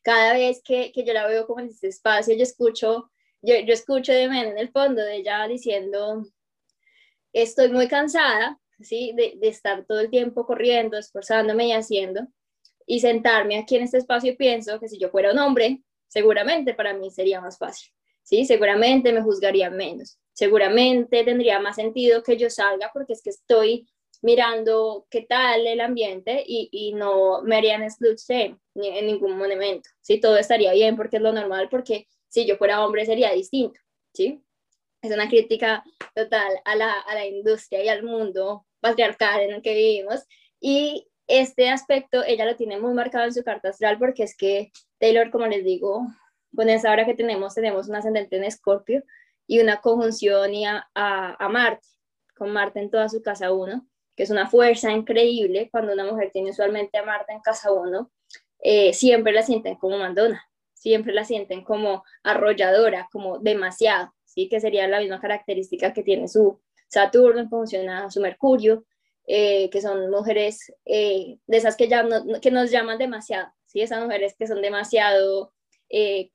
cada 0.03 0.33
vez 0.33 0.61
que, 0.65 0.91
que, 0.93 1.05
yo 1.05 1.13
la 1.13 1.27
veo 1.29 1.47
como 1.47 1.61
en 1.61 1.69
este 1.69 1.89
espacio, 1.89 2.35
yo 2.35 2.43
escucho 2.43 3.11
yo, 3.45 3.57
yo 3.61 3.75
escucho 3.75 4.13
de 4.13 4.29
Men 4.29 4.49
en 4.49 4.59
el 4.59 4.71
fondo 4.71 5.03
de 5.03 5.17
ella 5.17 5.47
diciendo, 5.47 6.27
estoy 7.33 7.71
muy 7.71 7.89
cansada, 7.89 8.59
¿sí? 8.81 9.13
De, 9.15 9.35
de, 9.37 9.49
estar 9.49 9.85
todo 9.85 10.01
el 10.01 10.11
tiempo 10.11 10.47
corriendo, 10.47 10.97
esforzándome 10.97 11.67
y 11.69 11.73
haciendo, 11.73 12.27
y 12.87 13.01
sentarme 13.01 13.59
aquí 13.59 13.77
en 13.77 13.83
este 13.83 13.99
espacio 13.99 14.33
y 14.33 14.37
pienso 14.37 14.81
que 14.81 14.89
si 14.89 14.99
yo 14.99 15.11
fuera 15.11 15.33
un 15.33 15.39
hombre, 15.39 15.83
seguramente 16.09 16.73
para 16.73 16.95
mí 16.95 17.11
sería 17.11 17.43
más 17.43 17.59
fácil, 17.59 17.93
¿sí? 18.23 18.47
Seguramente 18.47 19.13
me 19.13 19.21
juzgarían 19.21 19.77
menos, 19.77 20.19
seguramente 20.35 21.25
tendría 21.25 21.59
más 21.61 21.77
sentido 21.77 22.23
que 22.23 22.37
yo 22.37 22.51
salga 22.51 22.91
porque 22.93 23.15
es 23.15 23.23
que 23.23 23.31
estoy 23.31 23.87
mirando 24.21 25.07
qué 25.11 25.23
tal 25.23 25.67
el 25.67 25.81
ambiente 25.81 26.43
y, 26.47 26.69
y 26.73 26.93
no 26.95 27.43
me 27.43 27.57
harían 27.57 27.83
exclusión 27.83 28.61
en 28.75 29.07
ningún 29.07 29.37
momento, 29.39 29.91
¿sí? 30.01 30.21
Todo 30.21 30.37
estaría 30.37 30.73
bien 30.73 30.97
porque 30.97 31.17
es 31.17 31.23
lo 31.23 31.33
normal, 31.33 31.69
porque 31.71 32.07
si 32.29 32.47
yo 32.47 32.57
fuera 32.57 32.85
hombre 32.85 33.07
sería 33.07 33.33
distinto, 33.33 33.79
¿sí? 34.13 34.43
Es 35.03 35.13
una 35.13 35.29
crítica 35.29 35.85
total 36.15 36.55
a 36.65 36.75
la, 36.75 36.93
a 36.93 37.15
la 37.15 37.27
industria 37.27 37.85
y 37.85 37.89
al 37.89 38.03
mundo 38.03 38.67
patriarcal 38.81 39.43
en 39.43 39.55
el 39.55 39.63
que 39.63 39.75
vivimos. 39.75 40.25
Y 40.59 41.07
este 41.27 41.69
aspecto 41.69 42.25
ella 42.25 42.47
lo 42.47 42.57
tiene 42.57 42.79
muy 42.81 42.95
marcado 42.95 43.25
en 43.25 43.35
su 43.35 43.45
carta 43.45 43.69
astral 43.69 43.99
porque 43.99 44.23
es 44.23 44.37
que 44.37 44.73
Taylor, 44.99 45.31
como 45.31 45.47
les 45.47 45.65
digo, 45.65 46.07
con 46.57 46.71
esa 46.71 46.91
hora 46.91 47.05
que 47.05 47.15
tenemos, 47.15 47.55
tenemos 47.55 47.89
un 47.89 47.97
ascendente 47.97 48.37
en 48.37 48.45
Escorpio 48.45 49.03
y 49.47 49.61
una 49.61 49.81
conjunción 49.81 50.55
y 50.55 50.65
a, 50.67 50.87
a, 50.95 51.49
Marte, 51.49 51.87
con 52.37 52.51
Marte 52.51 52.81
en 52.81 52.91
toda 52.91 53.09
su 53.09 53.23
casa 53.23 53.53
1, 53.53 53.87
que 54.17 54.23
es 54.23 54.31
una 54.31 54.49
fuerza 54.49 54.93
increíble 54.93 55.69
cuando 55.71 55.93
una 55.93 56.05
mujer 56.05 56.31
tiene 56.33 56.51
usualmente 56.51 56.99
a 56.99 57.05
Marte 57.05 57.33
en 57.33 57.41
casa 57.41 57.73
1, 57.73 58.11
eh, 58.61 58.93
siempre 58.95 59.33
la 59.33 59.43
sienten 59.43 59.77
como 59.77 59.99
mandona, 59.99 60.49
siempre 60.73 61.13
la 61.13 61.25
sienten 61.25 61.63
como 61.63 62.05
arrolladora, 62.23 63.09
como 63.13 63.39
demasiado, 63.39 64.15
¿sí? 64.25 64.49
que 64.49 64.61
sería 64.61 64.89
la 64.89 65.01
misma 65.01 65.21
característica 65.21 65.93
que 65.93 66.03
tiene 66.03 66.29
su 66.29 66.61
Saturno 66.89 67.41
en 67.41 67.51
función 67.51 67.89
a 67.89 68.11
su 68.11 68.21
Mercurio, 68.21 68.85
eh, 69.27 69.71
que 69.71 69.81
son 69.81 70.11
mujeres 70.11 70.73
eh, 70.85 71.39
de 71.47 71.57
esas 71.57 71.77
que, 71.77 71.89
ya 71.89 72.07
que 72.41 72.51
nos 72.51 72.71
llaman 72.71 72.99
demasiado, 72.99 73.49
¿sí? 73.65 73.81
esas 73.81 74.03
mujeres 74.03 74.35
que 74.39 74.47
son 74.47 74.61
demasiado 74.63 75.53
eh, 75.89 76.31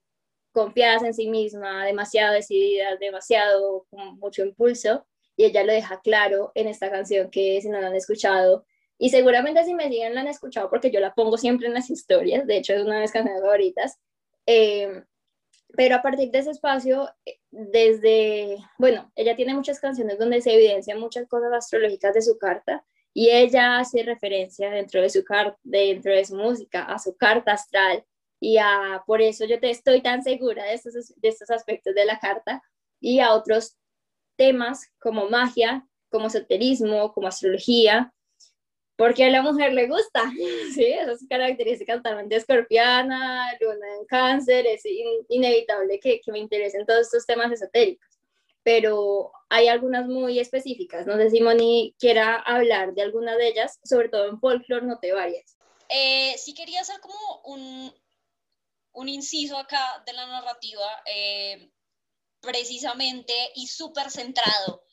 confiadas 0.51 1.03
en 1.03 1.13
sí 1.13 1.27
mismas, 1.27 1.85
demasiado 1.85 2.33
decididas, 2.33 2.99
demasiado 2.99 3.85
con 3.89 4.19
mucho 4.19 4.43
impulso, 4.43 5.05
y 5.35 5.45
ella 5.45 5.63
lo 5.63 5.73
deja 5.73 6.01
claro 6.01 6.51
en 6.55 6.67
esta 6.67 6.91
canción 6.91 7.29
que 7.29 7.61
si 7.61 7.69
no 7.69 7.79
la 7.79 7.87
han 7.87 7.95
escuchado, 7.95 8.65
y 8.97 9.09
seguramente 9.09 9.63
si 9.63 9.73
me 9.73 9.87
siguen 9.87 10.15
la 10.15 10.21
han 10.21 10.27
escuchado 10.27 10.69
porque 10.69 10.91
yo 10.91 10.99
la 10.99 11.13
pongo 11.13 11.37
siempre 11.37 11.67
en 11.67 11.73
las 11.73 11.89
historias, 11.89 12.45
de 12.45 12.57
hecho 12.57 12.73
es 12.73 12.81
una 12.81 12.95
de 12.95 13.01
mis 13.01 13.11
canciones 13.11 13.41
favoritas, 13.41 13.99
eh, 14.45 15.03
pero 15.75 15.95
a 15.95 16.01
partir 16.01 16.31
de 16.31 16.39
ese 16.39 16.51
espacio, 16.51 17.09
eh, 17.25 17.39
desde, 17.51 18.57
bueno, 18.77 19.11
ella 19.15 19.35
tiene 19.35 19.53
muchas 19.53 19.79
canciones 19.79 20.17
donde 20.17 20.41
se 20.41 20.53
evidencian 20.53 20.99
muchas 20.99 21.27
cosas 21.27 21.53
astrológicas 21.53 22.13
de 22.13 22.21
su 22.21 22.37
carta 22.37 22.83
y 23.13 23.29
ella 23.29 23.79
hace 23.79 24.03
referencia 24.03 24.69
dentro 24.69 25.01
de 25.01 25.09
su, 25.09 25.23
dentro 25.63 26.13
de 26.13 26.25
su 26.25 26.35
música 26.35 26.83
a 26.83 26.99
su 26.99 27.15
carta 27.15 27.53
astral 27.53 28.03
y 28.39 28.57
a, 28.57 29.03
por 29.05 29.21
eso 29.21 29.45
yo 29.45 29.59
te 29.59 29.69
estoy 29.69 30.01
tan 30.01 30.23
segura 30.23 30.63
de 30.63 30.73
estos, 30.73 31.13
de 31.15 31.27
estos 31.27 31.49
aspectos 31.49 31.93
de 31.93 32.05
la 32.05 32.19
carta 32.19 32.61
y 32.99 33.19
a 33.19 33.33
otros 33.33 33.77
temas 34.37 34.91
como 34.99 35.29
magia, 35.29 35.87
como 36.09 36.27
esoterismo, 36.27 37.13
como 37.13 37.27
astrología, 37.27 38.13
porque 38.95 39.25
a 39.25 39.29
la 39.29 39.41
mujer 39.41 39.73
le 39.73 39.87
gusta, 39.87 40.23
¿sí? 40.73 40.85
Esas 40.85 41.25
características 41.29 41.97
totalmente 41.97 42.35
escorpiana, 42.35 43.53
luna 43.59 43.95
en 43.97 44.05
cáncer, 44.05 44.65
es 44.67 44.83
inevitable 45.29 45.99
que, 45.99 46.21
que 46.21 46.31
me 46.31 46.39
interesen 46.39 46.85
todos 46.85 47.01
estos 47.01 47.25
temas 47.25 47.51
esotéricos 47.51 48.19
pero 48.63 49.31
hay 49.49 49.67
algunas 49.67 50.05
muy 50.05 50.37
específicas. 50.37 51.07
No 51.07 51.17
sé 51.17 51.29
si 51.29 51.41
Moni 51.41 51.95
quiera 51.97 52.35
hablar 52.35 52.93
de 52.93 53.01
alguna 53.01 53.35
de 53.35 53.47
ellas, 53.47 53.79
sobre 53.83 54.09
todo 54.09 54.27
en 54.27 54.39
folklore, 54.39 54.85
no 54.85 54.99
te 54.99 55.11
vayas. 55.11 55.57
Eh, 55.89 56.35
sí 56.37 56.53
quería 56.53 56.81
hacer 56.81 56.99
como 56.99 57.41
un, 57.45 57.91
un 58.99 59.07
inciso 59.07 59.57
acá 59.57 60.03
de 60.05 60.11
la 60.11 60.25
narrativa, 60.25 61.01
eh, 61.05 61.71
precisamente 62.41 63.33
y 63.55 63.67
súper 63.67 64.11
centrado 64.11 64.83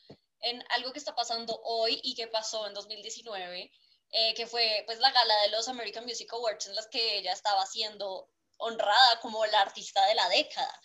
en 0.41 0.63
algo 0.71 0.93
que 0.93 1.01
está 1.01 1.13
pasando 1.17 1.61
hoy 1.65 1.99
y 2.05 2.15
que 2.15 2.29
pasó 2.29 2.69
en 2.69 2.75
2019, 2.75 3.73
eh, 4.13 4.35
que 4.35 4.47
fue 4.47 4.85
pues 4.87 5.01
la 5.01 5.11
gala 5.11 5.35
de 5.43 5.49
los 5.49 5.67
American 5.67 6.05
Music 6.05 6.33
Awards 6.33 6.69
en 6.69 6.77
las 6.77 6.87
que 6.87 7.19
ella 7.19 7.33
estaba 7.33 7.67
siendo 7.67 8.31
honrada 8.59 9.19
como 9.21 9.45
la 9.47 9.63
artista 9.63 10.07
de 10.07 10.15
la 10.15 10.29
década. 10.29 10.81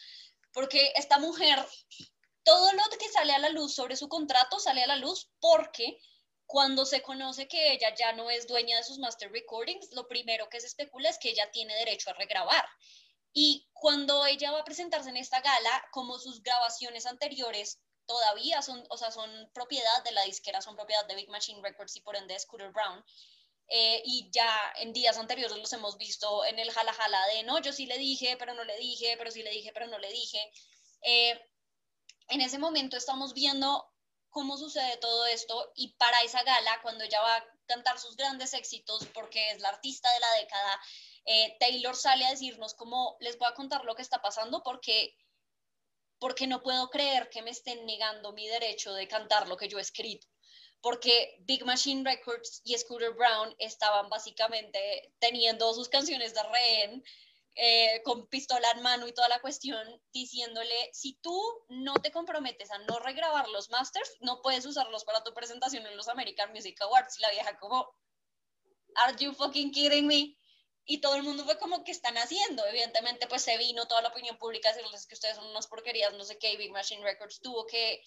Porque 0.52 0.92
esta 0.96 1.20
mujer 1.20 1.64
todo 2.44 2.74
lo 2.74 2.84
que 2.98 3.10
sale 3.10 3.34
a 3.34 3.40
la 3.40 3.50
luz 3.50 3.76
sobre 3.76 3.96
su 3.98 4.10
contrato 4.10 4.60
sale 4.60 4.82
a 4.82 4.88
la 4.88 4.96
luz 4.96 5.30
porque 5.40 6.00
cuando 6.48 6.86
se 6.86 7.04
conoce 7.04 7.48
que 7.48 7.72
ella 7.72 7.94
ya 7.96 8.14
no 8.14 8.32
es 8.32 8.48
dueña 8.48 8.78
de 8.78 8.84
sus 8.84 8.98
master 8.98 9.32
recordings, 9.32 9.92
lo 9.92 10.08
primero 10.08 10.50
que 10.50 10.60
se 10.60 10.68
especula 10.68 11.10
es 11.10 11.20
que 11.20 11.30
ella 11.30 11.50
tiene 11.52 11.76
derecho 11.76 12.10
a 12.10 12.14
regrabar. 12.14 12.66
Y 13.34 13.70
cuando 13.74 14.26
ella 14.26 14.52
va 14.52 14.60
a 14.60 14.66
presentarse 14.66 15.10
en 15.10 15.18
esta 15.18 15.42
gala, 15.42 15.84
como 15.92 16.20
sus 16.20 16.42
grabaciones 16.42 17.06
anteriores 17.06 17.80
todavía 18.06 18.62
son, 18.62 18.84
o 18.90 18.98
sea, 18.98 19.12
son 19.12 19.30
propiedad 19.54 20.04
de 20.04 20.12
la 20.12 20.24
disquera, 20.24 20.62
son 20.62 20.76
propiedad 20.76 21.06
de 21.08 21.16
Big 21.16 21.30
Machine 21.30 21.62
Records 21.62 21.96
y 21.96 22.02
por 22.02 22.16
ende 22.16 22.34
de 22.34 22.40
Scooter 22.40 22.72
Brown. 22.72 23.04
Eh, 23.74 24.02
y 24.04 24.30
ya 24.32 24.74
en 24.76 24.92
días 24.92 25.18
anteriores 25.18 25.58
los 25.58 25.72
hemos 25.72 25.98
visto 25.98 26.44
en 26.44 26.60
el 26.60 26.72
jala 26.72 26.92
jala 26.92 27.26
de 27.28 27.44
no, 27.44 27.60
yo 27.60 27.72
sí 27.72 27.86
le 27.86 27.98
dije, 27.98 28.36
pero 28.38 28.54
no 28.54 28.66
le 28.66 28.78
dije, 28.78 29.16
pero 29.18 29.32
sí 29.32 29.44
le 29.44 29.52
dije, 29.52 29.72
pero 29.74 29.88
no 29.88 29.98
le 29.98 30.12
dije. 30.12 30.52
Eh, 31.04 31.40
en 32.28 32.42
ese 32.42 32.60
momento 32.60 32.98
estamos 32.98 33.34
viendo 33.34 33.90
cómo 34.30 34.58
sucede 34.58 34.98
todo 34.98 35.26
esto 35.26 35.72
y 35.76 35.94
para 35.96 36.22
esa 36.24 36.44
gala, 36.44 36.82
cuando 36.82 37.06
ella 37.06 37.22
va 37.22 37.38
a 37.38 37.46
cantar 37.66 37.98
sus 37.98 38.18
grandes 38.18 38.54
éxitos, 38.54 39.06
porque 39.14 39.52
es 39.52 39.62
la 39.62 39.70
artista 39.70 40.12
de 40.14 40.20
la 40.20 40.34
década, 40.34 40.82
eh, 41.26 41.56
Taylor 41.60 41.96
sale 41.96 42.26
a 42.26 42.32
decirnos 42.32 42.74
cómo 42.74 43.18
les 43.20 43.38
voy 43.38 43.48
a 43.48 43.54
contar 43.54 43.86
lo 43.86 43.96
que 43.96 44.02
está 44.02 44.22
pasando 44.22 44.64
porque 44.64 45.16
porque 46.22 46.46
no 46.46 46.62
puedo 46.62 46.88
creer 46.92 47.30
que 47.30 47.42
me 47.42 47.50
estén 47.50 47.84
negando 47.88 48.32
mi 48.32 48.48
derecho 48.48 48.94
de 48.94 49.08
cantar 49.08 49.48
lo 49.48 49.58
que 49.58 49.68
yo 49.68 49.80
he 49.80 49.82
escrito. 49.82 50.28
Porque 50.80 51.36
Big 51.40 51.66
Machine 51.66 52.04
Records 52.08 52.62
y 52.64 52.78
Scooter 52.78 53.14
Brown 53.14 53.56
estaban 53.58 54.08
básicamente 54.08 55.16
teniendo 55.18 55.74
sus 55.74 55.90
canciones 55.90 56.36
de 56.36 56.44
rehén 56.44 57.04
eh, 57.56 58.04
con 58.04 58.28
pistola 58.28 58.70
en 58.76 58.84
mano 58.84 59.08
y 59.08 59.14
toda 59.14 59.30
la 59.30 59.42
cuestión, 59.42 60.00
diciéndole, 60.14 60.92
si 60.94 61.16
tú 61.22 61.66
no 61.70 61.96
te 61.96 62.12
comprometes 62.12 62.70
a 62.70 62.78
no 62.80 63.00
regrabar 63.00 63.48
los 63.50 63.72
masters, 63.72 64.16
no 64.20 64.44
puedes 64.44 64.66
usarlos 64.68 65.04
para 65.04 65.24
tu 65.24 65.34
presentación 65.34 65.88
en 65.88 65.98
los 65.98 66.08
American 66.08 66.52
Music 66.52 66.80
Awards. 66.82 67.18
Y 67.18 67.22
la 67.22 67.32
vieja 67.32 67.58
como, 67.58 67.96
¿Are 68.96 69.16
you 69.18 69.34
fucking 69.34 69.72
kidding 69.72 70.06
me? 70.06 70.38
Y 70.86 71.00
todo 71.00 71.16
el 71.16 71.24
mundo 71.24 71.46
fue 71.46 71.58
como, 71.58 71.84
¿qué 71.84 71.92
están 71.92 72.18
haciendo? 72.18 72.66
Evidentemente, 72.66 73.28
pues 73.28 73.44
se 73.44 73.58
vino 73.58 73.88
toda 73.88 74.02
la 74.02 74.10
opinión 74.10 74.38
pública 74.38 74.70
a 74.70 74.74
decirles 74.74 75.08
que 75.08 75.16
ustedes 75.16 75.36
son 75.36 75.48
unas 75.48 75.68
porquerías, 75.68 76.14
no 76.14 76.24
sé 76.26 76.38
qué, 76.38 76.58
Big 76.58 76.72
Machine 76.72 77.04
Records 77.04 77.40
tuvo 77.40 77.66
que, 77.66 78.04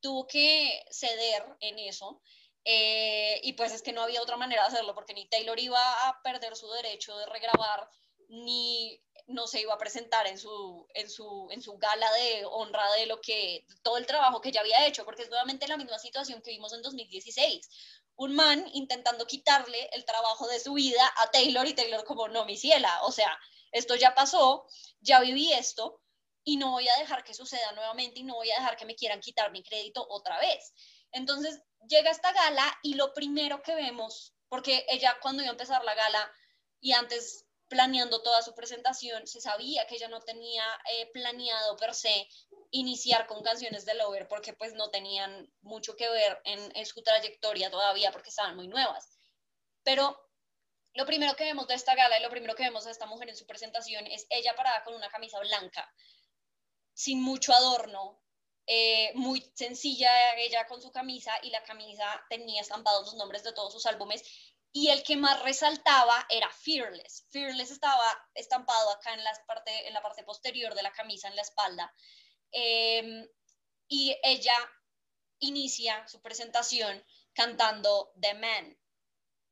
tuvo 0.00 0.26
que 0.26 0.84
ceder 0.90 1.44
en 1.60 1.78
eso. 1.78 2.22
Eh, 2.64 3.40
y 3.42 3.54
pues 3.54 3.72
es 3.72 3.82
que 3.82 3.92
no 3.92 4.02
había 4.02 4.22
otra 4.22 4.36
manera 4.36 4.62
de 4.62 4.68
hacerlo, 4.68 4.94
porque 4.94 5.14
ni 5.14 5.26
Taylor 5.28 5.58
iba 5.58 6.08
a 6.08 6.22
perder 6.22 6.56
su 6.56 6.70
derecho 6.70 7.16
de 7.16 7.26
regrabar 7.26 7.88
ni 8.28 9.02
no 9.26 9.46
se 9.46 9.60
iba 9.60 9.74
a 9.74 9.78
presentar 9.78 10.26
en 10.26 10.38
su, 10.38 10.86
en 10.94 11.08
su, 11.08 11.48
en 11.50 11.62
su 11.62 11.76
gala 11.78 12.12
de 12.12 12.44
honra 12.44 12.90
de 12.92 13.06
lo 13.06 13.20
que, 13.20 13.64
todo 13.82 13.96
el 13.96 14.06
trabajo 14.06 14.40
que 14.40 14.52
ya 14.52 14.60
había 14.60 14.86
hecho, 14.86 15.04
porque 15.04 15.22
es 15.22 15.28
nuevamente 15.28 15.68
la 15.68 15.76
misma 15.76 15.98
situación 15.98 16.42
que 16.42 16.50
vimos 16.50 16.72
en 16.72 16.82
2016. 16.82 17.68
Un 18.20 18.34
man 18.34 18.62
intentando 18.74 19.26
quitarle 19.26 19.88
el 19.92 20.04
trabajo 20.04 20.46
de 20.46 20.60
su 20.60 20.74
vida 20.74 21.10
a 21.16 21.30
Taylor 21.30 21.66
y 21.66 21.72
Taylor 21.72 22.04
como, 22.04 22.28
no, 22.28 22.44
mi 22.44 22.56
ciela, 22.56 23.02
o 23.04 23.12
sea, 23.12 23.38
esto 23.72 23.94
ya 23.94 24.14
pasó, 24.14 24.66
ya 25.00 25.20
viví 25.20 25.52
esto 25.54 26.02
y 26.44 26.58
no 26.58 26.72
voy 26.72 26.86
a 26.88 26.98
dejar 26.98 27.24
que 27.24 27.32
suceda 27.32 27.72
nuevamente 27.72 28.20
y 28.20 28.24
no 28.24 28.34
voy 28.34 28.50
a 28.50 28.56
dejar 28.56 28.76
que 28.76 28.84
me 28.84 28.94
quieran 28.94 29.20
quitar 29.20 29.50
mi 29.52 29.62
crédito 29.62 30.06
otra 30.06 30.38
vez. 30.38 30.74
Entonces 31.12 31.62
llega 31.88 32.10
esta 32.10 32.30
gala 32.32 32.78
y 32.82 32.94
lo 32.94 33.14
primero 33.14 33.62
que 33.62 33.74
vemos, 33.74 34.34
porque 34.50 34.84
ella 34.90 35.16
cuando 35.22 35.42
iba 35.42 35.50
a 35.50 35.52
empezar 35.52 35.82
la 35.84 35.94
gala 35.94 36.30
y 36.78 36.92
antes 36.92 37.46
planeando 37.70 38.20
toda 38.20 38.42
su 38.42 38.52
presentación, 38.52 39.26
se 39.28 39.40
sabía 39.40 39.86
que 39.86 39.94
ella 39.94 40.08
no 40.08 40.20
tenía 40.20 40.64
eh, 40.92 41.06
planeado 41.12 41.76
per 41.76 41.94
se 41.94 42.28
iniciar 42.72 43.28
con 43.28 43.42
canciones 43.42 43.86
de 43.86 43.94
Lover 43.94 44.26
porque 44.26 44.52
pues 44.52 44.74
no 44.74 44.90
tenían 44.90 45.50
mucho 45.62 45.94
que 45.94 46.10
ver 46.10 46.40
en, 46.44 46.84
su 46.84 47.00
trayectoria 47.02 47.70
todavía 47.70 48.10
porque 48.10 48.30
estaban 48.30 48.56
muy 48.56 48.66
nuevas. 48.66 49.08
Pero 49.84 50.20
lo 50.94 51.06
primero 51.06 51.36
que 51.36 51.44
vemos 51.44 51.68
de 51.68 51.74
esta 51.74 51.94
gala 51.94 52.18
y 52.18 52.22
lo 52.22 52.28
primero 52.28 52.56
que 52.56 52.64
vemos 52.64 52.84
de 52.84 52.90
esta 52.90 53.06
mujer 53.06 53.28
en 53.28 53.36
su 53.36 53.46
presentación 53.46 54.04
es 54.08 54.26
ella 54.30 54.56
parada 54.56 54.82
con 54.82 54.94
una 54.94 55.08
camisa 55.08 55.38
blanca, 55.38 55.88
sin 56.92 57.22
mucho 57.22 57.52
adorno, 57.52 58.20
eh, 58.66 59.12
muy 59.14 59.48
sencilla 59.54 60.10
ella 60.36 60.66
con 60.66 60.82
su 60.82 60.90
camisa 60.90 61.32
y 61.42 61.50
la 61.50 61.62
camisa 61.62 62.20
tenía 62.28 62.62
estampados 62.62 63.06
los 63.06 63.14
nombres 63.14 63.44
de 63.44 63.52
todos 63.52 63.72
sus 63.72 63.86
álbumes 63.86 64.22
y 64.72 64.88
el 64.88 65.02
que 65.02 65.16
más 65.16 65.42
resaltaba 65.42 66.26
era 66.28 66.48
Fearless. 66.50 67.26
Fearless 67.30 67.70
estaba 67.70 68.28
estampado 68.34 68.90
acá 68.90 69.14
en 69.14 69.24
la 69.24 69.32
parte, 69.46 69.88
en 69.88 69.94
la 69.94 70.02
parte 70.02 70.22
posterior 70.22 70.74
de 70.74 70.82
la 70.82 70.92
camisa, 70.92 71.28
en 71.28 71.36
la 71.36 71.42
espalda. 71.42 71.92
Em, 72.52 73.26
y 73.88 74.16
ella 74.22 74.56
inicia 75.40 76.06
su 76.06 76.20
presentación 76.22 77.04
cantando 77.32 78.12
The 78.20 78.34
Man, 78.34 78.78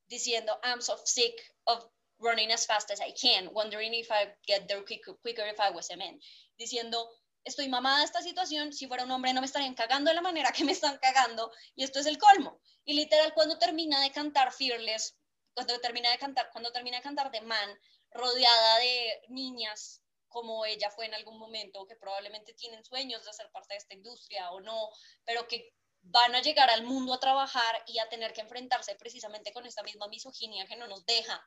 diciendo, 0.06 0.60
I'm 0.62 0.80
so 0.80 0.96
sick 1.04 1.34
of 1.64 1.84
running 2.18 2.52
as 2.52 2.66
fast 2.66 2.90
as 2.90 3.00
I 3.00 3.12
can, 3.12 3.52
wondering 3.52 3.94
if 3.94 4.10
I 4.10 4.34
get 4.46 4.68
there 4.68 4.82
quicker, 4.84 5.46
if 5.46 5.60
I 5.60 5.70
was 5.70 5.90
a 5.90 5.96
man. 5.96 6.20
Diciendo, 6.56 7.08
estoy 7.48 7.68
mamada 7.68 7.98
de 7.98 8.04
esta 8.04 8.22
situación, 8.22 8.72
si 8.72 8.86
fuera 8.86 9.04
un 9.04 9.10
hombre 9.10 9.32
no 9.32 9.40
me 9.40 9.46
estarían 9.46 9.74
cagando 9.74 10.10
de 10.10 10.14
la 10.14 10.20
manera 10.20 10.52
que 10.52 10.64
me 10.64 10.72
están 10.72 10.98
cagando, 10.98 11.50
y 11.74 11.84
esto 11.84 11.98
es 11.98 12.06
el 12.06 12.18
colmo. 12.18 12.60
Y 12.84 12.94
literal, 12.94 13.34
cuando 13.34 13.58
termina 13.58 14.00
de 14.02 14.10
cantar 14.12 14.52
Fearless, 14.52 15.16
cuando 15.54 15.78
termina 15.80 16.10
de 16.10 16.18
cantar, 16.18 16.50
cuando 16.52 16.70
termina 16.72 16.98
de 16.98 17.02
cantar 17.02 17.30
The 17.30 17.40
Man, 17.40 17.78
rodeada 18.12 18.78
de 18.78 19.22
niñas 19.28 20.02
como 20.28 20.64
ella 20.66 20.90
fue 20.90 21.06
en 21.06 21.14
algún 21.14 21.38
momento, 21.38 21.86
que 21.86 21.96
probablemente 21.96 22.52
tienen 22.52 22.84
sueños 22.84 23.24
de 23.24 23.32
ser 23.32 23.50
parte 23.50 23.74
de 23.74 23.78
esta 23.78 23.94
industria 23.94 24.50
o 24.50 24.60
no, 24.60 24.90
pero 25.24 25.48
que 25.48 25.72
van 26.02 26.34
a 26.34 26.42
llegar 26.42 26.70
al 26.70 26.84
mundo 26.84 27.14
a 27.14 27.20
trabajar 27.20 27.82
y 27.86 27.98
a 27.98 28.08
tener 28.08 28.32
que 28.32 28.42
enfrentarse 28.42 28.94
precisamente 28.94 29.52
con 29.52 29.66
esta 29.66 29.82
misma 29.82 30.06
misoginia 30.08 30.66
que 30.66 30.76
no 30.76 30.86
nos 30.86 31.04
deja. 31.06 31.44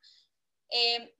Eh, 0.70 1.16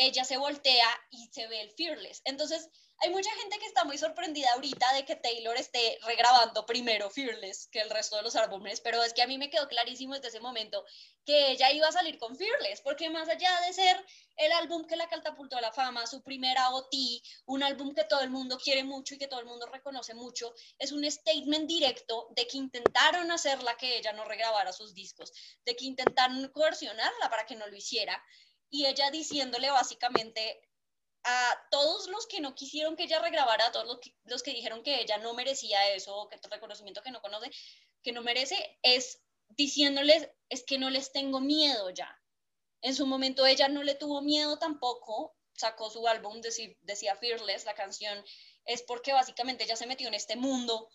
ella 0.00 0.24
se 0.24 0.38
voltea 0.38 0.88
y 1.10 1.28
se 1.30 1.46
ve 1.46 1.60
el 1.60 1.70
Fearless. 1.72 2.22
Entonces, 2.24 2.70
hay 3.02 3.10
mucha 3.10 3.30
gente 3.36 3.58
que 3.58 3.66
está 3.66 3.84
muy 3.84 3.96
sorprendida 3.96 4.48
ahorita 4.54 4.92
de 4.94 5.04
que 5.04 5.16
Taylor 5.16 5.56
esté 5.56 5.98
regrabando 6.04 6.66
primero 6.66 7.08
Fearless 7.08 7.68
que 7.72 7.80
el 7.80 7.88
resto 7.88 8.16
de 8.16 8.22
los 8.22 8.36
álbumes, 8.36 8.80
pero 8.80 9.02
es 9.02 9.14
que 9.14 9.22
a 9.22 9.26
mí 9.26 9.38
me 9.38 9.48
quedó 9.48 9.68
clarísimo 9.68 10.14
desde 10.14 10.28
ese 10.28 10.40
momento 10.40 10.84
que 11.24 11.52
ella 11.52 11.70
iba 11.70 11.88
a 11.88 11.92
salir 11.92 12.18
con 12.18 12.36
Fearless, 12.36 12.80
porque 12.82 13.08
más 13.08 13.28
allá 13.28 13.50
de 13.66 13.72
ser 13.72 14.04
el 14.36 14.52
álbum 14.52 14.86
que 14.86 14.96
la 14.96 15.08
catapultó 15.08 15.56
a 15.56 15.60
la 15.60 15.72
fama, 15.72 16.06
su 16.06 16.22
primera 16.22 16.70
OT, 16.70 16.94
un 17.46 17.62
álbum 17.62 17.94
que 17.94 18.04
todo 18.04 18.20
el 18.20 18.30
mundo 18.30 18.58
quiere 18.58 18.84
mucho 18.84 19.14
y 19.14 19.18
que 19.18 19.28
todo 19.28 19.40
el 19.40 19.46
mundo 19.46 19.66
reconoce 19.66 20.14
mucho, 20.14 20.54
es 20.78 20.92
un 20.92 21.10
statement 21.10 21.68
directo 21.68 22.28
de 22.36 22.46
que 22.46 22.56
intentaron 22.56 23.30
hacerla 23.30 23.76
que 23.76 23.98
ella 23.98 24.12
no 24.12 24.24
regrabara 24.24 24.72
sus 24.72 24.94
discos, 24.94 25.32
de 25.64 25.76
que 25.76 25.84
intentaron 25.84 26.48
coercionarla 26.48 27.30
para 27.30 27.44
que 27.44 27.56
no 27.56 27.66
lo 27.66 27.76
hiciera, 27.76 28.22
y 28.70 28.86
ella 28.86 29.10
diciéndole 29.10 29.70
básicamente 29.70 30.62
a 31.24 31.66
todos 31.70 32.08
los 32.08 32.26
que 32.26 32.40
no 32.40 32.54
quisieron 32.54 32.96
que 32.96 33.04
ella 33.04 33.18
regrabara, 33.18 33.66
a 33.66 33.72
todos 33.72 33.86
los 33.86 33.98
que, 33.98 34.14
los 34.24 34.42
que 34.42 34.52
dijeron 34.52 34.82
que 34.82 35.00
ella 35.00 35.18
no 35.18 35.34
merecía 35.34 35.92
eso, 35.92 36.28
que 36.30 36.36
el 36.36 36.50
reconocimiento 36.50 37.02
que 37.02 37.10
no 37.10 37.20
conoce, 37.20 37.50
que 38.02 38.12
no 38.12 38.22
merece, 38.22 38.78
es 38.82 39.20
diciéndoles, 39.50 40.30
es 40.48 40.64
que 40.64 40.78
no 40.78 40.88
les 40.88 41.12
tengo 41.12 41.40
miedo 41.40 41.90
ya. 41.90 42.16
En 42.80 42.94
su 42.94 43.06
momento 43.06 43.44
ella 43.44 43.68
no 43.68 43.82
le 43.82 43.94
tuvo 43.94 44.22
miedo 44.22 44.58
tampoco, 44.58 45.36
sacó 45.52 45.90
su 45.90 46.06
álbum, 46.08 46.40
decía, 46.40 46.70
decía 46.80 47.16
Fearless, 47.16 47.66
la 47.66 47.74
canción, 47.74 48.24
es 48.64 48.82
porque 48.82 49.12
básicamente 49.12 49.64
ella 49.64 49.76
se 49.76 49.86
metió 49.86 50.08
en 50.08 50.14
este 50.14 50.36
mundo, 50.36 50.88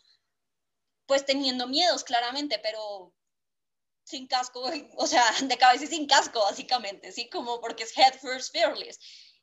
pues 1.05 1.25
teniendo 1.25 1.67
miedos 1.67 2.03
claramente, 2.03 2.57
pero 2.57 3.13
sin 4.05 4.27
casco, 4.27 4.63
o 4.97 5.07
sea, 5.07 5.23
de 5.41 5.57
cabeza 5.57 5.83
y 5.83 5.87
sin 5.87 6.07
casco, 6.07 6.39
básicamente, 6.39 7.11
¿sí? 7.11 7.29
Como 7.29 7.59
porque 7.59 7.83
es 7.83 7.97
Head 7.97 8.19
First 8.19 8.53
Fearless. 8.53 8.99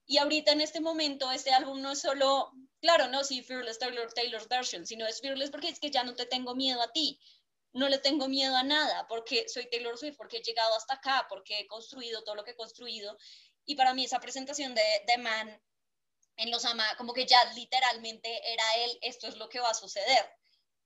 Y 0.07 0.19
ahorita 0.19 0.53
en 0.53 0.61
este 0.61 0.81
momento, 0.81 1.31
este 1.31 1.53
álbum 1.53 1.81
no 1.81 1.93
es 1.93 2.01
solo, 2.01 2.53
claro, 2.81 3.09
no, 3.09 3.23
sí, 3.25 3.43
Fearless 3.43 3.79
Taylor, 3.79 4.13
Taylor's 4.13 4.49
version, 4.49 4.87
sino 4.87 5.07
es 5.07 5.21
Fearless 5.21 5.51
porque 5.51 5.69
es 5.69 5.79
que 5.79 5.91
ya 5.91 6.05
no 6.05 6.15
te 6.15 6.27
tengo 6.27 6.55
miedo 6.55 6.81
a 6.81 6.93
ti, 6.93 7.21
no 7.73 7.89
le 7.89 7.99
tengo 7.99 8.29
miedo 8.29 8.55
a 8.57 8.63
nada, 8.63 9.07
porque 9.09 9.49
soy 9.49 9.69
Taylor 9.71 9.97
Swift, 9.99 10.17
porque 10.17 10.39
he 10.39 10.43
llegado 10.43 10.75
hasta 10.75 10.95
acá, 10.95 11.27
porque 11.29 11.61
he 11.61 11.67
construido 11.67 12.23
todo 12.25 12.35
lo 12.35 12.45
que 12.45 12.53
he 12.53 12.57
construido. 12.57 13.17
Y 13.65 13.77
para 13.77 13.95
mí 13.95 14.05
esa 14.05 14.21
presentación 14.21 14.75
de, 14.75 14.83
de 15.07 15.19
Man 15.19 15.63
en 16.37 16.51
Los 16.51 16.65
Ama, 16.65 16.85
como 16.97 17.13
que 17.13 17.27
ya 17.27 17.43
literalmente 17.55 18.53
era 18.53 18.65
él, 18.77 18.99
esto 19.03 19.27
es 19.29 19.37
lo 19.37 19.49
que 19.49 19.61
va 19.61 19.71
a 19.71 19.75
suceder. 19.75 20.31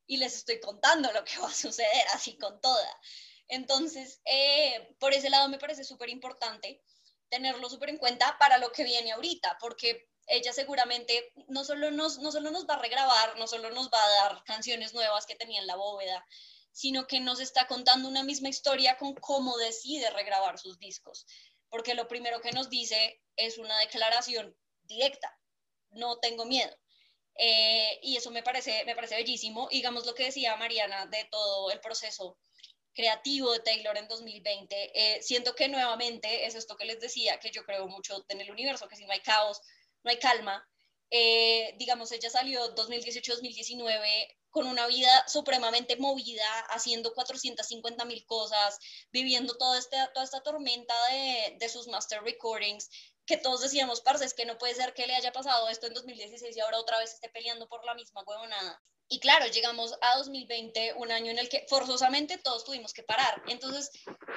Y 0.06 0.18
les 0.18 0.36
estoy 0.36 0.60
contando 0.60 1.10
lo 1.12 1.24
que 1.24 1.38
va 1.38 1.48
a 1.48 1.54
suceder, 1.54 2.06
así 2.12 2.38
con 2.38 2.60
toda. 2.60 3.00
Entonces, 3.48 4.20
eh, 4.24 4.94
por 4.98 5.14
ese 5.14 5.30
lado 5.30 5.48
me 5.48 5.58
parece 5.58 5.84
súper 5.84 6.08
importante 6.08 6.82
tenerlo 7.28 7.68
súper 7.68 7.90
en 7.90 7.98
cuenta 7.98 8.36
para 8.38 8.58
lo 8.58 8.72
que 8.72 8.84
viene 8.84 9.12
ahorita, 9.12 9.58
porque 9.60 10.08
ella 10.26 10.52
seguramente 10.52 11.32
no 11.48 11.64
solo, 11.64 11.90
nos, 11.90 12.18
no 12.18 12.32
solo 12.32 12.50
nos 12.50 12.66
va 12.66 12.74
a 12.74 12.82
regrabar, 12.82 13.38
no 13.38 13.46
solo 13.46 13.70
nos 13.70 13.88
va 13.90 14.02
a 14.04 14.10
dar 14.10 14.44
canciones 14.44 14.94
nuevas 14.94 15.26
que 15.26 15.36
tenía 15.36 15.60
en 15.60 15.66
la 15.66 15.76
bóveda, 15.76 16.24
sino 16.72 17.06
que 17.06 17.20
nos 17.20 17.40
está 17.40 17.66
contando 17.66 18.08
una 18.08 18.22
misma 18.22 18.48
historia 18.48 18.98
con 18.98 19.14
cómo 19.14 19.56
decide 19.56 20.10
regrabar 20.10 20.58
sus 20.58 20.78
discos, 20.78 21.26
porque 21.68 21.94
lo 21.94 22.08
primero 22.08 22.40
que 22.40 22.52
nos 22.52 22.68
dice 22.68 23.22
es 23.36 23.58
una 23.58 23.78
declaración 23.78 24.56
directa, 24.82 25.38
no 25.90 26.18
tengo 26.18 26.44
miedo. 26.44 26.76
Eh, 27.38 27.98
y 28.02 28.16
eso 28.16 28.30
me 28.30 28.42
parece, 28.42 28.84
me 28.86 28.94
parece 28.94 29.14
bellísimo. 29.16 29.68
digamos 29.70 30.06
lo 30.06 30.14
que 30.14 30.24
decía 30.24 30.56
Mariana 30.56 31.06
de 31.06 31.24
todo 31.30 31.70
el 31.70 31.80
proceso 31.80 32.38
creativo 32.96 33.52
de 33.52 33.60
Taylor 33.60 33.96
en 33.96 34.08
2020. 34.08 34.90
Eh, 34.94 35.22
siento 35.22 35.54
que 35.54 35.68
nuevamente 35.68 36.46
es 36.46 36.54
esto 36.54 36.76
que 36.76 36.86
les 36.86 36.98
decía, 36.98 37.38
que 37.38 37.50
yo 37.52 37.64
creo 37.64 37.86
mucho 37.86 38.24
en 38.28 38.40
el 38.40 38.50
universo, 38.50 38.88
que 38.88 38.96
si 38.96 39.04
no 39.04 39.12
hay 39.12 39.20
caos, 39.20 39.60
no 40.02 40.10
hay 40.10 40.18
calma. 40.18 40.66
Eh, 41.10 41.74
digamos, 41.78 42.10
ella 42.10 42.30
salió 42.30 42.74
2018-2019 42.74 44.34
con 44.50 44.66
una 44.66 44.86
vida 44.86 45.28
supremamente 45.28 45.96
movida, 45.96 46.48
haciendo 46.70 47.12
450 47.12 48.04
mil 48.06 48.24
cosas, 48.24 48.78
viviendo 49.12 49.56
toda 49.58 49.78
esta, 49.78 50.10
toda 50.14 50.24
esta 50.24 50.42
tormenta 50.42 50.94
de, 51.10 51.56
de 51.60 51.68
sus 51.68 51.86
master 51.88 52.22
recordings, 52.22 52.88
que 53.26 53.36
todos 53.36 53.60
decíamos, 53.60 54.00
parce, 54.00 54.24
es 54.24 54.34
que 54.34 54.46
no 54.46 54.56
puede 54.56 54.74
ser 54.74 54.94
que 54.94 55.06
le 55.06 55.14
haya 55.16 55.32
pasado 55.32 55.68
esto 55.68 55.86
en 55.86 55.94
2016 55.94 56.56
y 56.56 56.60
ahora 56.60 56.78
otra 56.78 56.98
vez 56.98 57.14
esté 57.14 57.28
peleando 57.28 57.68
por 57.68 57.84
la 57.84 57.94
misma 57.94 58.22
huevonada. 58.26 58.80
Y 59.08 59.20
claro, 59.20 59.46
llegamos 59.46 59.94
a 60.00 60.16
2020, 60.16 60.94
un 60.94 61.12
año 61.12 61.30
en 61.30 61.38
el 61.38 61.48
que 61.48 61.64
forzosamente 61.68 62.38
todos 62.38 62.64
tuvimos 62.64 62.92
que 62.92 63.04
parar. 63.04 63.40
Entonces, 63.46 63.90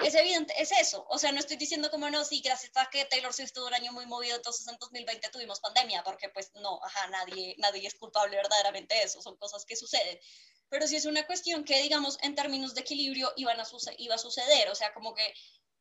es 0.03 0.13
evidente, 0.13 0.53
es 0.59 0.71
eso. 0.71 1.07
O 1.09 1.17
sea, 1.17 1.31
no 1.31 1.39
estoy 1.39 1.57
diciendo 1.57 1.89
como 1.89 2.07
no, 2.11 2.23
sí, 2.23 2.39
gracias 2.43 2.71
a 2.75 2.87
que 2.87 3.05
Taylor 3.05 3.33
Swift 3.33 3.53
tuvo 3.53 3.65
un 3.65 3.73
año 3.73 3.91
muy 3.91 4.05
movido, 4.05 4.35
entonces 4.35 4.67
en 4.67 4.77
2020 4.77 5.29
tuvimos 5.29 5.59
pandemia, 5.59 6.03
porque 6.03 6.29
pues 6.29 6.51
no, 6.55 6.79
ajá, 6.83 7.07
nadie, 7.07 7.55
nadie 7.57 7.87
es 7.87 7.95
culpable 7.95 8.35
verdaderamente 8.35 8.93
de 8.93 9.03
eso, 9.03 9.21
son 9.23 9.37
cosas 9.37 9.65
que 9.65 9.75
suceden. 9.75 10.19
Pero 10.69 10.87
sí 10.87 10.97
es 10.97 11.05
una 11.05 11.25
cuestión 11.25 11.63
que, 11.63 11.81
digamos, 11.81 12.19
en 12.21 12.35
términos 12.35 12.75
de 12.75 12.81
equilibrio 12.81 13.33
iban 13.37 13.57
iba 13.97 14.15
a 14.15 14.19
suceder. 14.19 14.69
O 14.69 14.75
sea, 14.75 14.93
como 14.93 15.15
que 15.15 15.33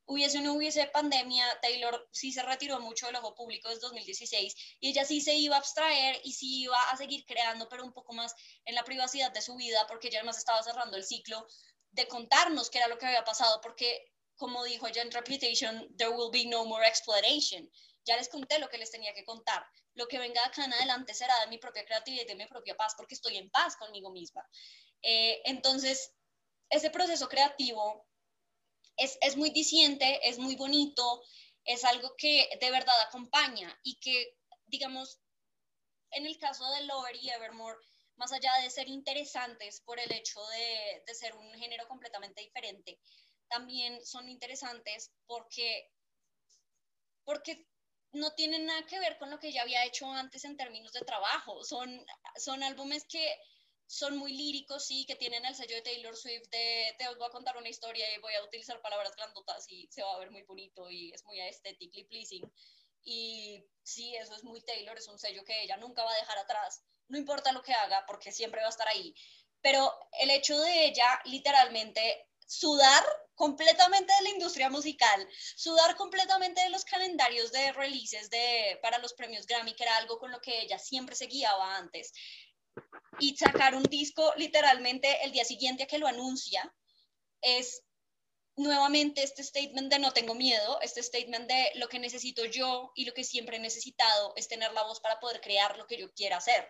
hubiese 0.09 0.39
o 0.39 0.41
no 0.41 0.53
hubiese 0.53 0.87
pandemia, 0.87 1.45
Taylor 1.61 2.09
sí 2.11 2.31
se 2.31 2.41
retiró 2.41 2.79
mucho 2.79 3.05
del 3.05 3.15
ojo 3.17 3.35
público 3.35 3.69
desde 3.69 3.81
2016 3.81 4.55
y 4.79 4.89
ella 4.89 5.05
sí 5.05 5.21
se 5.21 5.35
iba 5.35 5.55
a 5.55 5.59
abstraer 5.59 6.19
y 6.23 6.33
sí 6.33 6.63
iba 6.63 6.81
a 6.89 6.97
seguir 6.97 7.25
creando, 7.25 7.69
pero 7.69 7.85
un 7.85 7.93
poco 7.93 8.13
más 8.13 8.33
en 8.65 8.73
la 8.73 8.83
privacidad 8.83 9.31
de 9.31 9.41
su 9.41 9.55
vida, 9.55 9.85
porque 9.87 10.07
ella 10.07 10.19
además 10.19 10.39
estaba 10.39 10.63
cerrando 10.63 10.97
el 10.97 11.05
ciclo 11.05 11.45
de 11.91 12.07
contarnos 12.07 12.71
qué 12.71 12.79
era 12.79 12.87
lo 12.87 12.97
que 12.97 13.05
había 13.05 13.23
pasado, 13.23 13.61
porque 13.61 14.11
como 14.35 14.63
dijo 14.63 14.87
ella 14.87 15.03
en 15.03 15.11
Reputation, 15.11 15.95
there 15.97 16.09
will 16.09 16.31
be 16.31 16.45
no 16.45 16.65
more 16.65 16.87
exploration. 16.87 17.69
Ya 18.05 18.17
les 18.17 18.29
conté 18.29 18.57
lo 18.57 18.69
que 18.69 18.79
les 18.79 18.89
tenía 18.89 19.13
que 19.13 19.25
contar. 19.25 19.63
Lo 19.93 20.07
que 20.07 20.17
venga 20.17 20.43
acá 20.43 20.65
en 20.65 20.73
adelante 20.73 21.13
será 21.13 21.39
de 21.41 21.47
mi 21.47 21.59
propia 21.59 21.85
creatividad 21.85 22.23
y 22.23 22.27
de 22.27 22.35
mi 22.35 22.47
propia 22.47 22.75
paz, 22.75 22.95
porque 22.97 23.15
estoy 23.15 23.37
en 23.37 23.49
paz 23.51 23.75
conmigo 23.75 24.11
misma. 24.11 24.43
Eh, 25.03 25.41
entonces, 25.45 26.13
ese 26.69 26.89
proceso 26.89 27.27
creativo 27.27 28.08
es, 28.99 29.37
muy 29.37 29.49
diciente, 29.51 30.19
es 30.27 30.37
muy 30.37 30.55
bonito, 30.55 31.23
es 31.65 31.83
algo 31.83 32.15
que 32.17 32.49
de 32.59 32.71
verdad 32.71 32.99
acompaña 33.01 33.77
y 33.83 33.99
que, 33.99 34.37
digamos, 34.67 35.19
en 36.11 36.25
el 36.25 36.37
caso 36.37 36.69
de 36.71 36.85
Lover 36.85 37.15
y 37.15 37.29
Evermore, 37.29 37.77
más 38.15 38.31
allá 38.31 38.53
de 38.61 38.69
ser 38.69 38.87
interesantes 38.89 39.81
por 39.81 39.99
el 39.99 40.11
hecho 40.11 40.45
de, 40.47 41.03
de, 41.05 41.15
ser 41.15 41.35
un 41.35 41.53
género 41.53 41.87
completamente 41.87 42.41
diferente, 42.41 42.99
también 43.47 44.05
son 44.05 44.27
interesantes 44.29 45.11
porque, 45.25 45.89
porque 47.23 47.65
no 48.11 48.33
tienen 48.33 48.65
nada 48.65 48.85
que 48.85 48.99
ver 48.99 49.17
con 49.17 49.29
lo 49.29 49.39
que 49.39 49.51
ya 49.51 49.61
había 49.61 49.85
hecho 49.85 50.11
antes 50.11 50.43
en 50.45 50.57
términos 50.57 50.91
de 50.93 51.01
trabajo. 51.01 51.63
Son, 51.63 52.05
son 52.35 52.63
álbumes 52.63 53.05
que 53.05 53.37
son 53.89 54.17
muy 54.17 54.33
líricos, 54.33 54.85
sí, 54.85 55.03
que 55.07 55.15
tienen 55.15 55.43
el 55.45 55.55
sello 55.55 55.75
de 55.75 55.81
Taylor 55.81 56.15
Swift 56.15 56.47
de 56.51 56.93
te 56.99 57.07
voy 57.15 57.25
a 57.25 57.31
contar 57.31 57.57
una 57.57 57.69
historia 57.69 58.05
y 58.13 58.19
voy 58.19 58.35
a 58.35 58.43
utilizar 58.43 58.79
palabras 58.81 59.15
grandotas 59.15 59.65
y 59.67 59.87
se 59.89 60.03
va 60.03 60.13
a 60.13 60.19
ver 60.19 60.29
muy 60.29 60.43
bonito 60.43 60.91
y 60.91 61.11
es 61.11 61.25
muy 61.25 61.39
aesthetically 61.39 62.03
pleasing. 62.03 62.53
Y 63.01 63.65
sí, 63.81 64.15
eso 64.15 64.35
es 64.35 64.43
muy 64.43 64.61
Taylor, 64.61 64.95
es 64.95 65.07
un 65.07 65.17
sello 65.17 65.43
que 65.43 65.63
ella 65.63 65.75
nunca 65.77 66.03
va 66.03 66.11
a 66.11 66.17
dejar 66.17 66.37
atrás, 66.37 66.83
no 67.07 67.17
importa 67.17 67.51
lo 67.51 67.63
que 67.63 67.73
haga, 67.73 68.05
porque 68.05 68.31
siempre 68.31 68.61
va 68.61 68.67
a 68.67 68.69
estar 68.69 68.87
ahí. 68.89 69.15
Pero 69.59 69.91
el 70.19 70.29
hecho 70.29 70.59
de 70.59 70.85
ella 70.85 71.19
literalmente 71.25 72.27
sudar 72.45 73.03
completamente 73.33 74.13
de 74.13 74.21
la 74.21 74.29
industria 74.29 74.69
musical, 74.69 75.27
sudar 75.55 75.95
completamente 75.95 76.61
de 76.61 76.69
los 76.69 76.85
calendarios 76.85 77.51
de 77.51 77.71
releases 77.71 78.29
de, 78.29 78.77
para 78.83 78.99
los 78.99 79.13
premios 79.13 79.47
Grammy, 79.47 79.73
que 79.73 79.83
era 79.83 79.97
algo 79.97 80.19
con 80.19 80.31
lo 80.31 80.41
que 80.41 80.61
ella 80.61 80.77
siempre 80.77 81.15
se 81.15 81.25
guiaba 81.25 81.77
antes, 81.77 82.11
y 83.19 83.35
sacar 83.35 83.75
un 83.75 83.83
disco 83.83 84.33
literalmente 84.37 85.23
el 85.23 85.31
día 85.31 85.45
siguiente 85.45 85.83
a 85.83 85.87
que 85.87 85.97
lo 85.97 86.07
anuncia 86.07 86.73
es 87.41 87.83
nuevamente 88.59 89.23
este 89.23 89.43
statement 89.43 89.91
de 89.91 89.99
no 89.99 90.11
tengo 90.11 90.35
miedo, 90.35 90.79
este 90.81 91.01
statement 91.01 91.47
de 91.47 91.71
lo 91.75 91.87
que 91.87 91.99
necesito 91.99 92.45
yo 92.45 92.91
y 92.93 93.05
lo 93.05 93.13
que 93.13 93.23
siempre 93.23 93.57
he 93.57 93.59
necesitado 93.59 94.33
es 94.35 94.47
tener 94.47 94.71
la 94.73 94.83
voz 94.83 94.99
para 94.99 95.19
poder 95.19 95.41
crear 95.41 95.77
lo 95.77 95.87
que 95.87 95.97
yo 95.97 96.11
quiera 96.13 96.37
hacer. 96.37 96.69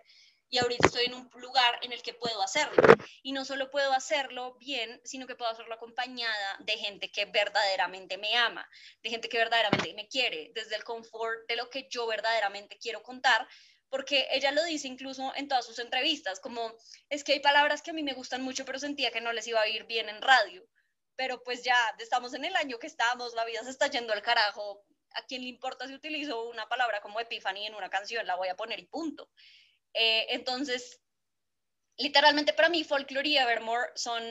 Y 0.51 0.57
ahorita 0.57 0.87
estoy 0.87 1.05
en 1.05 1.13
un 1.13 1.29
lugar 1.35 1.79
en 1.83 1.91
el 1.91 2.01
que 2.01 2.15
puedo 2.15 2.41
hacerlo. 2.41 2.81
Y 3.21 3.33
no 3.33 3.45
solo 3.45 3.69
puedo 3.69 3.91
hacerlo 3.93 4.55
bien, 4.55 4.99
sino 5.03 5.27
que 5.27 5.35
puedo 5.35 5.51
hacerlo 5.51 5.75
acompañada 5.75 6.57
de 6.61 6.77
gente 6.77 7.11
que 7.11 7.25
verdaderamente 7.25 8.17
me 8.17 8.35
ama, 8.35 8.67
de 9.03 9.11
gente 9.11 9.29
que 9.29 9.37
verdaderamente 9.37 9.93
me 9.93 10.07
quiere, 10.07 10.51
desde 10.55 10.75
el 10.75 10.83
confort 10.83 11.47
de 11.47 11.55
lo 11.55 11.69
que 11.69 11.87
yo 11.89 12.07
verdaderamente 12.07 12.79
quiero 12.79 13.03
contar, 13.03 13.47
porque 13.89 14.27
ella 14.31 14.51
lo 14.51 14.63
dice 14.63 14.87
incluso 14.87 15.33
en 15.35 15.47
todas 15.47 15.65
sus 15.65 15.79
entrevistas, 15.79 16.39
como 16.39 16.75
es 17.09 17.23
que 17.23 17.33
hay 17.33 17.39
palabras 17.39 17.81
que 17.81 17.91
a 17.91 17.93
mí 17.93 18.03
me 18.03 18.13
gustan 18.13 18.41
mucho, 18.41 18.65
pero 18.65 18.79
sentía 18.79 19.11
que 19.11 19.21
no 19.21 19.33
les 19.33 19.47
iba 19.47 19.61
a 19.61 19.67
ir 19.67 19.85
bien 19.85 20.09
en 20.09 20.21
radio. 20.21 20.65
Pero 21.15 21.43
pues 21.43 21.63
ya 21.63 21.77
estamos 21.97 22.33
en 22.33 22.45
el 22.45 22.55
año 22.55 22.79
que 22.79 22.87
estamos, 22.87 23.33
la 23.33 23.45
vida 23.45 23.63
se 23.63 23.71
está 23.71 23.87
yendo 23.87 24.13
al 24.13 24.21
carajo. 24.21 24.85
¿A 25.13 25.25
quién 25.25 25.41
le 25.41 25.49
importa 25.49 25.87
si 25.87 25.93
utilizo 25.93 26.47
una 26.49 26.69
palabra 26.69 27.01
como 27.01 27.19
Epiphany 27.19 27.65
en 27.65 27.75
una 27.75 27.89
canción? 27.89 28.25
La 28.27 28.35
voy 28.35 28.47
a 28.47 28.55
poner 28.55 28.79
y 28.79 28.85
punto. 28.85 29.29
Eh, 29.93 30.27
entonces, 30.29 31.01
literalmente 31.97 32.53
para 32.53 32.69
mí 32.69 32.83
Folklore 32.83 33.27
y 33.27 33.37
Evermore 33.37 33.91
son, 33.95 34.23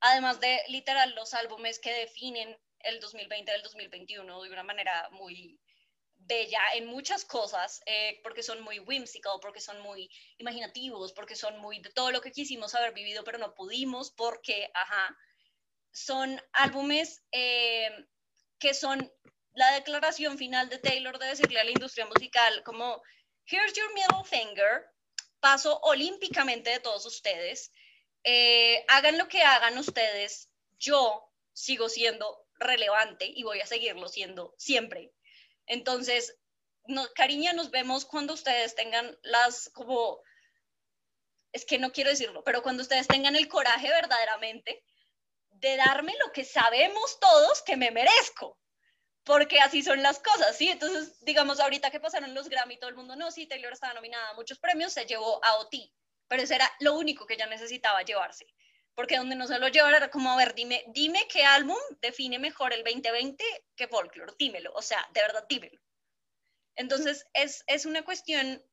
además 0.00 0.40
de 0.40 0.60
literal 0.68 1.14
los 1.14 1.32
álbumes 1.32 1.78
que 1.78 1.92
definen 1.92 2.58
el 2.80 3.00
2020 3.00 3.50
del 3.50 3.62
2021 3.62 4.42
de 4.42 4.50
una 4.50 4.62
manera 4.62 5.08
muy 5.10 5.58
bella 6.26 6.60
en 6.74 6.86
muchas 6.86 7.24
cosas, 7.24 7.80
eh, 7.86 8.20
porque 8.22 8.42
son 8.42 8.62
muy 8.62 8.78
whimsical, 8.80 9.38
porque 9.40 9.60
son 9.60 9.80
muy 9.80 10.10
imaginativos, 10.38 11.12
porque 11.12 11.36
son 11.36 11.58
muy 11.58 11.80
de 11.80 11.90
todo 11.90 12.10
lo 12.10 12.20
que 12.20 12.32
quisimos 12.32 12.74
haber 12.74 12.92
vivido, 12.92 13.24
pero 13.24 13.38
no 13.38 13.54
pudimos, 13.54 14.10
porque, 14.10 14.70
ajá, 14.74 15.16
son 15.92 16.40
álbumes 16.52 17.22
eh, 17.32 17.90
que 18.58 18.74
son 18.74 19.12
la 19.54 19.72
declaración 19.72 20.36
final 20.36 20.68
de 20.68 20.78
Taylor 20.78 21.18
de 21.18 21.28
decirle 21.28 21.60
a 21.60 21.64
la 21.64 21.70
industria 21.70 22.06
musical 22.06 22.62
como, 22.64 23.02
here's 23.46 23.72
your 23.72 23.92
middle 23.94 24.24
finger, 24.24 24.84
paso 25.40 25.78
olímpicamente 25.82 26.70
de 26.70 26.80
todos 26.80 27.06
ustedes, 27.06 27.72
eh, 28.24 28.84
hagan 28.88 29.16
lo 29.16 29.28
que 29.28 29.42
hagan 29.42 29.78
ustedes, 29.78 30.50
yo 30.78 31.32
sigo 31.52 31.88
siendo 31.88 32.46
relevante 32.58 33.26
y 33.26 33.44
voy 33.44 33.60
a 33.60 33.66
seguirlo 33.66 34.08
siendo 34.08 34.54
siempre. 34.58 35.15
Entonces, 35.66 36.36
no, 36.86 37.06
cariña, 37.14 37.52
nos 37.52 37.70
vemos 37.70 38.04
cuando 38.04 38.34
ustedes 38.34 38.74
tengan 38.74 39.18
las, 39.22 39.70
como, 39.70 40.20
es 41.52 41.64
que 41.64 41.78
no 41.78 41.92
quiero 41.92 42.10
decirlo, 42.10 42.44
pero 42.44 42.62
cuando 42.62 42.82
ustedes 42.82 43.08
tengan 43.08 43.36
el 43.36 43.48
coraje 43.48 43.88
verdaderamente 43.88 44.84
de 45.50 45.76
darme 45.76 46.14
lo 46.24 46.32
que 46.32 46.44
sabemos 46.44 47.18
todos 47.18 47.62
que 47.62 47.76
me 47.76 47.90
merezco, 47.90 48.58
porque 49.24 49.58
así 49.58 49.82
son 49.82 50.02
las 50.02 50.20
cosas, 50.20 50.56
¿sí? 50.56 50.68
Entonces, 50.68 51.18
digamos, 51.24 51.58
ahorita 51.58 51.90
que 51.90 51.98
pasaron 51.98 52.34
los 52.34 52.48
Grammy, 52.48 52.78
todo 52.78 52.90
el 52.90 52.96
mundo, 52.96 53.16
no, 53.16 53.30
sí, 53.30 53.46
Taylor 53.46 53.72
estaba 53.72 53.94
nominada 53.94 54.30
a 54.30 54.34
muchos 54.34 54.58
premios, 54.58 54.92
se 54.92 55.06
llevó 55.06 55.44
a 55.44 55.56
OT, 55.56 55.74
pero 56.28 56.42
eso 56.42 56.54
era 56.54 56.70
lo 56.80 56.94
único 56.94 57.26
que 57.26 57.34
ella 57.34 57.46
necesitaba 57.46 58.02
llevarse. 58.02 58.46
Porque 58.96 59.18
donde 59.18 59.36
no 59.36 59.46
se 59.46 59.58
lo 59.58 59.68
llevar 59.68 59.94
era 59.94 60.10
como, 60.10 60.32
a 60.32 60.36
ver, 60.36 60.54
dime, 60.54 60.82
dime 60.88 61.28
qué 61.28 61.44
álbum 61.44 61.76
define 62.00 62.38
mejor 62.38 62.72
el 62.72 62.82
2020 62.82 63.44
que 63.76 63.86
Folklore, 63.86 64.32
dímelo, 64.38 64.72
o 64.74 64.82
sea, 64.82 65.06
de 65.12 65.20
verdad, 65.20 65.46
dímelo. 65.48 65.78
Entonces, 66.74 67.26
es, 67.34 67.62
es 67.66 67.84
una 67.84 68.04
cuestión, 68.04 68.64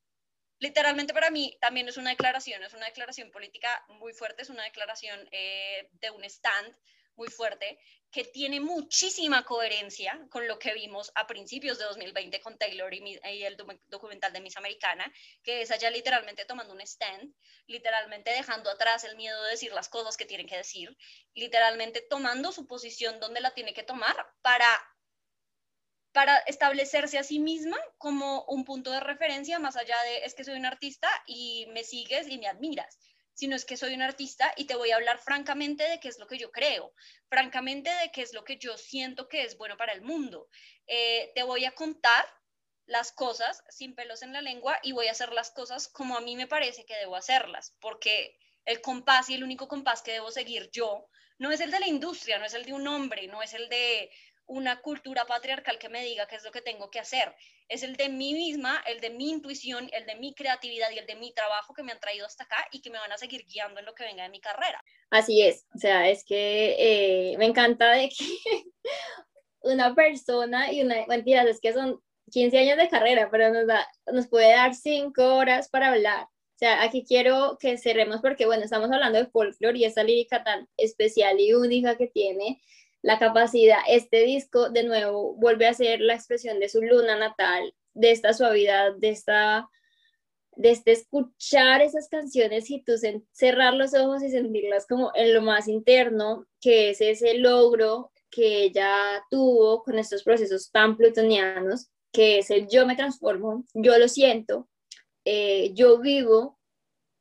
literalmente 0.59 1.13
para 1.13 1.29
mí 1.29 1.57
también 1.59 1.89
es 1.89 1.97
una 1.97 2.11
declaración, 2.11 2.63
es 2.63 2.73
una 2.73 2.85
declaración 2.85 3.31
política 3.31 3.85
muy 3.89 4.13
fuerte, 4.13 4.43
es 4.43 4.49
una 4.49 4.63
declaración 4.63 5.27
eh, 5.31 5.89
de 5.91 6.09
un 6.11 6.23
stand 6.23 6.73
muy 7.15 7.29
fuerte, 7.29 7.79
que 8.11 8.25
tiene 8.25 8.59
muchísima 8.59 9.43
coherencia 9.43 10.27
con 10.29 10.47
lo 10.47 10.59
que 10.59 10.73
vimos 10.73 11.11
a 11.15 11.25
principios 11.25 11.79
de 11.79 11.85
2020 11.85 12.39
con 12.41 12.57
Taylor 12.57 12.93
y, 12.93 13.19
el 13.43 13.57
documental 13.87 14.31
de 14.31 14.39
Miss 14.39 14.57
Americana, 14.57 15.11
que 15.41 15.63
es 15.63 15.71
allá 15.71 15.89
literalmente 15.89 16.45
tomando 16.45 16.73
un 16.73 16.81
stand, 16.81 17.33
literalmente 17.65 18.31
dejando 18.31 18.69
atrás 18.69 19.03
el 19.03 19.15
miedo 19.15 19.41
de 19.43 19.51
decir 19.51 19.73
las 19.73 19.89
cosas 19.89 20.15
que 20.15 20.25
tienen 20.25 20.47
que 20.47 20.57
decir, 20.57 20.95
literalmente 21.33 22.01
tomando 22.01 22.51
su 22.51 22.67
posición 22.67 23.19
donde 23.19 23.41
la 23.41 23.53
tiene 23.53 23.73
que 23.73 23.83
tomar 23.83 24.15
para 24.41 24.67
para 26.11 26.37
establecerse 26.45 27.17
a 27.17 27.23
sí 27.23 27.39
misma 27.39 27.77
como 27.97 28.43
un 28.43 28.65
punto 28.65 28.91
de 28.91 28.99
referencia 28.99 29.57
más 29.57 29.75
allá 29.75 29.99
de 30.03 30.25
es 30.25 30.35
que 30.35 30.43
soy 30.43 30.53
un 30.59 30.67
artista 30.67 31.09
y 31.25 31.65
me 31.73 31.83
sigues 31.83 32.27
y 32.27 32.37
me 32.37 32.47
admiras 32.47 32.99
sino 33.33 33.55
es 33.55 33.65
que 33.65 33.77
soy 33.77 33.93
un 33.93 34.01
artista 34.01 34.53
y 34.57 34.65
te 34.65 34.75
voy 34.75 34.91
a 34.91 34.95
hablar 34.95 35.19
francamente 35.19 35.87
de 35.87 35.99
qué 35.99 36.07
es 36.07 36.19
lo 36.19 36.27
que 36.27 36.37
yo 36.37 36.51
creo, 36.51 36.93
francamente 37.29 37.89
de 37.89 38.11
qué 38.11 38.21
es 38.21 38.33
lo 38.33 38.43
que 38.43 38.57
yo 38.57 38.77
siento 38.77 39.27
que 39.27 39.43
es 39.43 39.57
bueno 39.57 39.77
para 39.77 39.93
el 39.93 40.01
mundo. 40.01 40.47
Eh, 40.87 41.31
te 41.35 41.43
voy 41.43 41.65
a 41.65 41.71
contar 41.71 42.25
las 42.85 43.11
cosas 43.11 43.63
sin 43.69 43.95
pelos 43.95 44.21
en 44.21 44.33
la 44.33 44.41
lengua 44.41 44.79
y 44.83 44.91
voy 44.91 45.07
a 45.07 45.11
hacer 45.11 45.31
las 45.31 45.51
cosas 45.51 45.87
como 45.87 46.17
a 46.17 46.21
mí 46.21 46.35
me 46.35 46.47
parece 46.47 46.85
que 46.85 46.97
debo 46.97 47.15
hacerlas, 47.15 47.75
porque 47.79 48.37
el 48.65 48.81
compás 48.81 49.29
y 49.29 49.35
el 49.35 49.43
único 49.43 49.67
compás 49.67 50.01
que 50.01 50.11
debo 50.11 50.31
seguir 50.31 50.69
yo 50.71 51.07
no 51.39 51.51
es 51.51 51.59
el 51.59 51.71
de 51.71 51.79
la 51.79 51.87
industria, 51.87 52.39
no 52.39 52.45
es 52.45 52.53
el 52.53 52.65
de 52.65 52.73
un 52.73 52.87
hombre, 52.87 53.27
no 53.27 53.41
es 53.41 53.53
el 53.53 53.67
de 53.69 54.09
una 54.53 54.81
cultura 54.81 55.25
patriarcal 55.25 55.79
que 55.79 55.89
me 55.89 56.03
diga 56.03 56.27
qué 56.27 56.35
es 56.35 56.43
lo 56.43 56.51
que 56.51 56.61
tengo 56.61 56.91
que 56.91 56.99
hacer. 56.99 57.33
Es 57.69 57.81
el 57.81 57.95
de 57.95 58.07
mí 58.09 58.35
misma, 58.35 58.83
el 58.85 59.01
de 59.01 59.09
mi 59.09 59.31
intuición, 59.31 59.89
el 59.93 60.05
de 60.05 60.15
mi 60.15 60.35
creatividad 60.35 60.91
y 60.91 60.99
el 60.99 61.07
de 61.07 61.15
mi 61.15 61.33
trabajo 61.33 61.73
que 61.73 61.81
me 61.81 61.91
han 61.91 61.99
traído 61.99 62.27
hasta 62.27 62.43
acá 62.43 62.67
y 62.71 62.81
que 62.81 62.91
me 62.91 62.99
van 62.99 63.11
a 63.11 63.17
seguir 63.17 63.45
guiando 63.47 63.79
en 63.79 63.87
lo 63.87 63.95
que 63.95 64.03
venga 64.03 64.23
de 64.23 64.29
mi 64.29 64.39
carrera. 64.39 64.79
Así 65.09 65.41
es, 65.41 65.65
o 65.73 65.79
sea, 65.79 66.07
es 66.07 66.23
que 66.23 66.75
eh, 66.77 67.37
me 67.39 67.45
encanta 67.45 67.93
de 67.93 68.09
que 68.09 68.25
una 69.61 69.95
persona 69.95 70.71
y 70.71 70.83
una, 70.83 71.03
mentira, 71.07 71.41
es 71.43 71.59
que 71.59 71.73
son 71.73 71.99
15 72.31 72.55
años 72.59 72.77
de 72.77 72.89
carrera, 72.89 73.29
pero 73.31 73.51
nos, 73.51 73.65
da, 73.65 73.87
nos 74.11 74.27
puede 74.27 74.51
dar 74.51 74.75
5 74.75 75.35
horas 75.35 75.67
para 75.69 75.89
hablar. 75.89 76.25
O 76.25 76.57
sea, 76.59 76.83
aquí 76.83 77.03
quiero 77.03 77.57
que 77.59 77.79
cerremos 77.79 78.21
porque, 78.21 78.45
bueno, 78.45 78.63
estamos 78.63 78.91
hablando 78.91 79.17
de 79.17 79.25
folklore 79.25 79.79
y 79.79 79.85
esa 79.85 80.03
lírica 80.03 80.43
tan 80.43 80.69
especial 80.77 81.39
y 81.39 81.53
única 81.53 81.97
que 81.97 82.05
tiene 82.05 82.61
la 83.03 83.19
capacidad, 83.19 83.79
este 83.87 84.21
disco 84.21 84.69
de 84.69 84.83
nuevo 84.83 85.35
vuelve 85.35 85.67
a 85.67 85.73
ser 85.73 85.99
la 85.99 86.15
expresión 86.15 86.59
de 86.59 86.69
su 86.69 86.81
luna 86.81 87.17
natal, 87.17 87.75
de 87.93 88.11
esta 88.11 88.33
suavidad, 88.33 88.95
de 88.95 89.09
esta 89.09 89.69
de 90.55 90.69
este 90.69 90.91
escuchar 90.91 91.81
esas 91.81 92.07
canciones 92.09 92.69
y 92.69 92.83
tú 92.83 92.93
cerrar 93.31 93.73
los 93.73 93.95
ojos 93.95 94.21
y 94.21 94.29
sentirlas 94.29 94.85
como 94.85 95.11
en 95.15 95.33
lo 95.33 95.41
más 95.41 95.67
interno, 95.67 96.45
que 96.61 96.91
es 96.91 97.01
ese 97.01 97.35
logro 97.39 98.11
que 98.29 98.63
ella 98.65 98.95
tuvo 99.29 99.83
con 99.83 99.97
estos 99.97 100.23
procesos 100.23 100.71
tan 100.71 100.95
plutonianos, 100.95 101.89
que 102.11 102.39
es 102.39 102.51
el 102.51 102.67
yo 102.67 102.85
me 102.85 102.95
transformo, 102.95 103.65
yo 103.73 103.97
lo 103.97 104.07
siento, 104.07 104.69
eh, 105.25 105.71
yo 105.73 105.99
vivo 105.99 106.59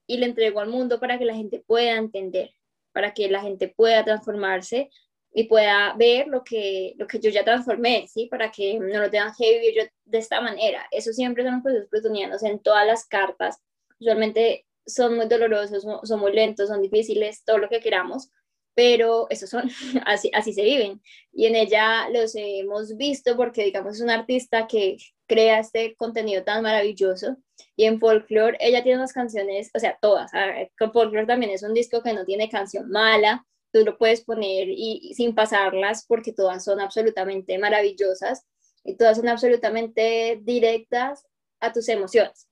y 0.06 0.18
le 0.18 0.26
entrego 0.26 0.60
al 0.60 0.68
mundo 0.68 1.00
para 1.00 1.18
que 1.18 1.24
la 1.24 1.34
gente 1.34 1.62
pueda 1.66 1.96
entender, 1.96 2.54
para 2.92 3.14
que 3.14 3.30
la 3.30 3.40
gente 3.40 3.68
pueda 3.68 4.04
transformarse 4.04 4.90
y 5.34 5.44
pueda 5.44 5.94
ver 5.96 6.28
lo 6.28 6.44
que, 6.44 6.94
lo 6.98 7.06
que 7.06 7.18
yo 7.18 7.30
ya 7.30 7.44
transformé, 7.44 8.06
¿sí? 8.08 8.26
Para 8.26 8.50
que 8.50 8.78
no 8.78 9.00
lo 9.00 9.10
tengan 9.10 9.32
que 9.36 9.58
vivir 9.58 9.74
yo 9.76 9.82
de 10.04 10.18
esta 10.18 10.40
manera. 10.40 10.86
Eso 10.90 11.12
siempre 11.12 11.42
son 11.42 11.54
los 11.54 11.62
procesos 11.62 11.88
plutonianos 11.88 12.42
en 12.42 12.58
todas 12.60 12.86
las 12.86 13.06
cartas. 13.06 13.58
Usualmente 13.98 14.66
son 14.84 15.16
muy 15.16 15.26
dolorosos, 15.26 15.86
son 16.02 16.20
muy 16.20 16.32
lentos, 16.32 16.68
son 16.68 16.82
difíciles, 16.82 17.44
todo 17.44 17.58
lo 17.58 17.68
que 17.68 17.80
queramos, 17.80 18.30
pero 18.74 19.26
esos 19.30 19.48
son, 19.48 19.70
así, 20.06 20.30
así 20.34 20.52
se 20.52 20.62
viven. 20.62 21.00
Y 21.32 21.46
en 21.46 21.56
ella 21.56 22.08
los 22.10 22.34
hemos 22.34 22.96
visto 22.96 23.36
porque, 23.36 23.64
digamos, 23.64 23.94
es 23.96 24.00
una 24.02 24.14
artista 24.14 24.66
que 24.66 24.98
crea 25.26 25.60
este 25.60 25.94
contenido 25.96 26.44
tan 26.44 26.62
maravilloso. 26.62 27.36
Y 27.74 27.84
en 27.84 28.00
Folklore 28.00 28.58
ella 28.60 28.82
tiene 28.82 28.98
unas 28.98 29.14
canciones, 29.14 29.70
o 29.74 29.78
sea, 29.78 29.98
todas. 30.00 30.30
Con 30.78 30.92
Folklore 30.92 31.26
también 31.26 31.52
es 31.52 31.62
un 31.62 31.72
disco 31.72 32.02
que 32.02 32.12
no 32.12 32.26
tiene 32.26 32.50
canción 32.50 32.90
mala, 32.90 33.46
tú 33.72 33.84
lo 33.84 33.98
puedes 33.98 34.22
poner 34.22 34.68
y, 34.68 35.12
sin 35.14 35.34
pasarlas 35.34 36.04
porque 36.06 36.32
todas 36.32 36.64
son 36.64 36.80
absolutamente 36.80 37.58
maravillosas 37.58 38.44
y 38.84 38.96
todas 38.96 39.16
son 39.16 39.28
absolutamente 39.28 40.38
directas 40.42 41.26
a 41.60 41.72
tus 41.72 41.88
emociones. 41.88 42.48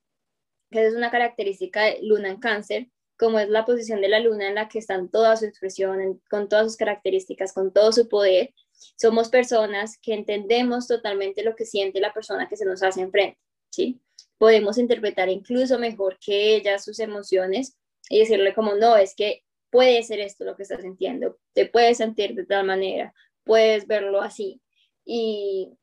Esa 0.71 0.87
es 0.87 0.95
una 0.95 1.11
característica 1.11 1.83
de 1.83 1.99
Luna 2.01 2.29
en 2.29 2.39
Cáncer, 2.39 2.87
como 3.17 3.39
es 3.39 3.49
la 3.49 3.65
posición 3.65 4.01
de 4.01 4.09
la 4.09 4.19
Luna 4.19 4.47
en 4.47 4.55
la 4.55 4.67
que 4.67 4.79
están 4.79 5.09
toda 5.09 5.37
su 5.37 5.45
expresión, 5.45 6.21
con 6.29 6.49
todas 6.49 6.65
sus 6.67 6.77
características, 6.77 7.53
con 7.53 7.71
todo 7.71 7.91
su 7.91 8.07
poder. 8.07 8.53
Somos 8.97 9.29
personas 9.29 9.99
que 10.01 10.13
entendemos 10.13 10.87
totalmente 10.87 11.43
lo 11.43 11.55
que 11.55 11.65
siente 11.65 11.99
la 11.99 12.13
persona 12.13 12.47
que 12.47 12.57
se 12.57 12.65
nos 12.65 12.81
hace 12.81 13.01
enfrente, 13.01 13.37
¿sí? 13.69 14.01
Podemos 14.37 14.79
interpretar 14.79 15.29
incluso 15.29 15.77
mejor 15.77 16.17
que 16.19 16.55
ella 16.55 16.79
sus 16.79 16.99
emociones 16.99 17.77
y 18.09 18.19
decirle 18.19 18.55
como, 18.55 18.73
no, 18.73 18.97
es 18.97 19.13
que 19.13 19.43
puede 19.71 20.03
ser 20.03 20.19
esto 20.19 20.43
lo 20.43 20.55
que 20.55 20.63
estás 20.63 20.81
sintiendo, 20.81 21.37
te 21.53 21.65
puedes 21.65 21.97
sentir 21.97 22.35
de 22.35 22.45
tal 22.45 22.65
manera, 22.65 23.13
puedes 23.43 23.87
verlo 23.87 24.21
así. 24.21 24.61
Y, 25.05 25.73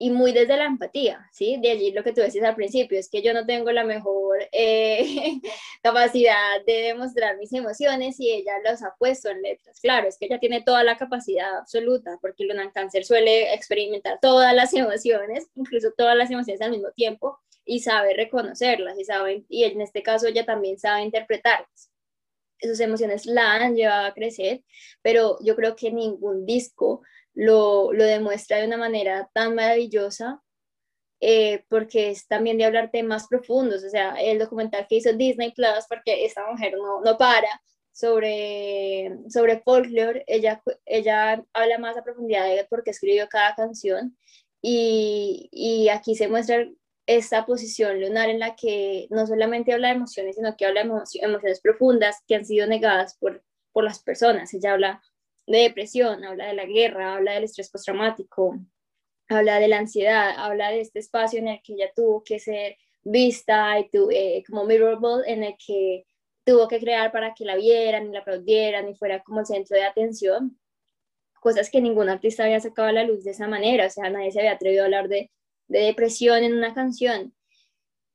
muy 0.00 0.32
desde 0.32 0.56
la 0.56 0.66
empatía, 0.66 1.28
¿sí? 1.32 1.58
De 1.60 1.70
allí 1.72 1.90
lo 1.92 2.04
que 2.04 2.12
tú 2.12 2.20
decías 2.20 2.44
al 2.44 2.54
principio, 2.54 2.98
es 2.98 3.08
que 3.10 3.22
yo 3.22 3.34
no 3.34 3.46
tengo 3.46 3.72
la 3.72 3.84
mejor 3.84 4.38
eh, 4.52 5.40
capacidad 5.82 6.64
de 6.66 6.72
demostrar 6.72 7.36
mis 7.36 7.52
emociones 7.52 8.18
y 8.20 8.30
ella 8.30 8.52
los 8.64 8.82
ha 8.82 8.94
puesto 8.98 9.28
en 9.28 9.42
letras. 9.42 9.80
Claro, 9.80 10.08
es 10.08 10.16
que 10.18 10.26
ella 10.26 10.38
tiene 10.38 10.62
toda 10.62 10.84
la 10.84 10.96
capacidad 10.96 11.58
absoluta, 11.58 12.18
porque 12.20 12.44
Luna 12.44 12.70
Cáncer 12.72 13.04
suele 13.04 13.54
experimentar 13.54 14.18
todas 14.20 14.54
las 14.54 14.72
emociones, 14.74 15.48
incluso 15.56 15.92
todas 15.96 16.16
las 16.16 16.30
emociones 16.30 16.62
al 16.62 16.70
mismo 16.72 16.90
tiempo, 16.92 17.38
y 17.64 17.80
sabe 17.80 18.14
reconocerlas, 18.14 18.98
y, 18.98 19.04
sabe, 19.04 19.44
y 19.48 19.64
en 19.64 19.80
este 19.80 20.02
caso 20.02 20.28
ella 20.28 20.46
también 20.46 20.78
sabe 20.78 21.02
interpretarlas 21.02 21.90
sus 22.60 22.80
emociones 22.80 23.26
la 23.26 23.54
han 23.54 23.76
llevado 23.76 24.06
a 24.06 24.14
crecer, 24.14 24.62
pero 25.02 25.38
yo 25.42 25.56
creo 25.56 25.76
que 25.76 25.90
ningún 25.90 26.46
disco 26.46 27.02
lo, 27.34 27.92
lo 27.92 28.04
demuestra 28.04 28.58
de 28.58 28.66
una 28.66 28.76
manera 28.76 29.30
tan 29.32 29.54
maravillosa, 29.54 30.42
eh, 31.20 31.64
porque 31.68 32.10
es 32.10 32.26
también 32.28 32.58
de 32.58 32.64
hablar 32.64 32.90
temas 32.90 33.26
profundos, 33.28 33.82
o 33.84 33.90
sea, 33.90 34.14
el 34.20 34.38
documental 34.38 34.86
que 34.88 34.96
hizo 34.96 35.12
Disney 35.12 35.52
Plus, 35.52 35.84
porque 35.88 36.24
esta 36.24 36.48
mujer 36.50 36.74
no, 36.76 37.00
no 37.00 37.16
para, 37.18 37.48
sobre, 37.92 39.10
sobre 39.28 39.60
folklore, 39.60 40.24
ella, 40.26 40.62
ella 40.84 41.44
habla 41.52 41.78
más 41.78 41.96
a 41.96 42.04
profundidad 42.04 42.46
de 42.46 42.64
por 42.64 42.84
qué 42.84 42.90
escribió 42.90 43.28
cada 43.28 43.54
canción, 43.54 44.16
y, 44.62 45.48
y 45.52 45.88
aquí 45.88 46.14
se 46.14 46.28
muestra 46.28 46.68
esta 47.08 47.46
posición 47.46 48.02
lunar 48.02 48.28
en 48.28 48.38
la 48.38 48.54
que 48.54 49.06
no 49.08 49.26
solamente 49.26 49.72
habla 49.72 49.88
de 49.88 49.94
emociones, 49.94 50.36
sino 50.36 50.54
que 50.56 50.66
habla 50.66 50.84
de 50.84 50.90
emociones 51.22 51.60
profundas 51.62 52.22
que 52.28 52.34
han 52.34 52.44
sido 52.44 52.66
negadas 52.66 53.16
por, 53.18 53.42
por 53.72 53.82
las 53.82 54.02
personas. 54.02 54.52
Ella 54.52 54.74
habla 54.74 55.02
de 55.46 55.60
depresión, 55.60 56.22
habla 56.22 56.48
de 56.48 56.52
la 56.52 56.66
guerra, 56.66 57.14
habla 57.14 57.32
del 57.32 57.44
estrés 57.44 57.70
postraumático, 57.70 58.58
habla 59.26 59.58
de 59.58 59.68
la 59.68 59.78
ansiedad, 59.78 60.34
habla 60.36 60.68
de 60.68 60.82
este 60.82 60.98
espacio 60.98 61.38
en 61.38 61.48
el 61.48 61.62
que 61.62 61.72
ella 61.72 61.90
tuvo 61.96 62.22
que 62.22 62.38
ser 62.38 62.76
vista 63.02 63.80
y 63.80 63.88
tu, 63.88 64.10
eh, 64.10 64.44
como 64.46 64.64
mirrorable, 64.64 65.32
en 65.32 65.44
el 65.44 65.54
que 65.66 66.04
tuvo 66.44 66.68
que 66.68 66.78
crear 66.78 67.10
para 67.10 67.32
que 67.32 67.46
la 67.46 67.56
vieran 67.56 68.08
y 68.08 68.12
la 68.12 68.20
aplaudieran 68.20 68.86
y 68.86 68.94
fuera 68.94 69.22
como 69.22 69.46
centro 69.46 69.78
de 69.78 69.84
atención, 69.84 70.60
cosas 71.40 71.70
que 71.70 71.80
ningún 71.80 72.10
artista 72.10 72.44
había 72.44 72.60
sacado 72.60 72.88
a 72.88 72.92
la 72.92 73.04
luz 73.04 73.24
de 73.24 73.30
esa 73.30 73.48
manera, 73.48 73.86
o 73.86 73.90
sea, 73.90 74.10
nadie 74.10 74.30
se 74.30 74.40
había 74.40 74.52
atrevido 74.52 74.82
a 74.82 74.86
hablar 74.86 75.08
de 75.08 75.30
de 75.68 75.80
depresión 75.80 76.42
en 76.42 76.56
una 76.56 76.74
canción. 76.74 77.34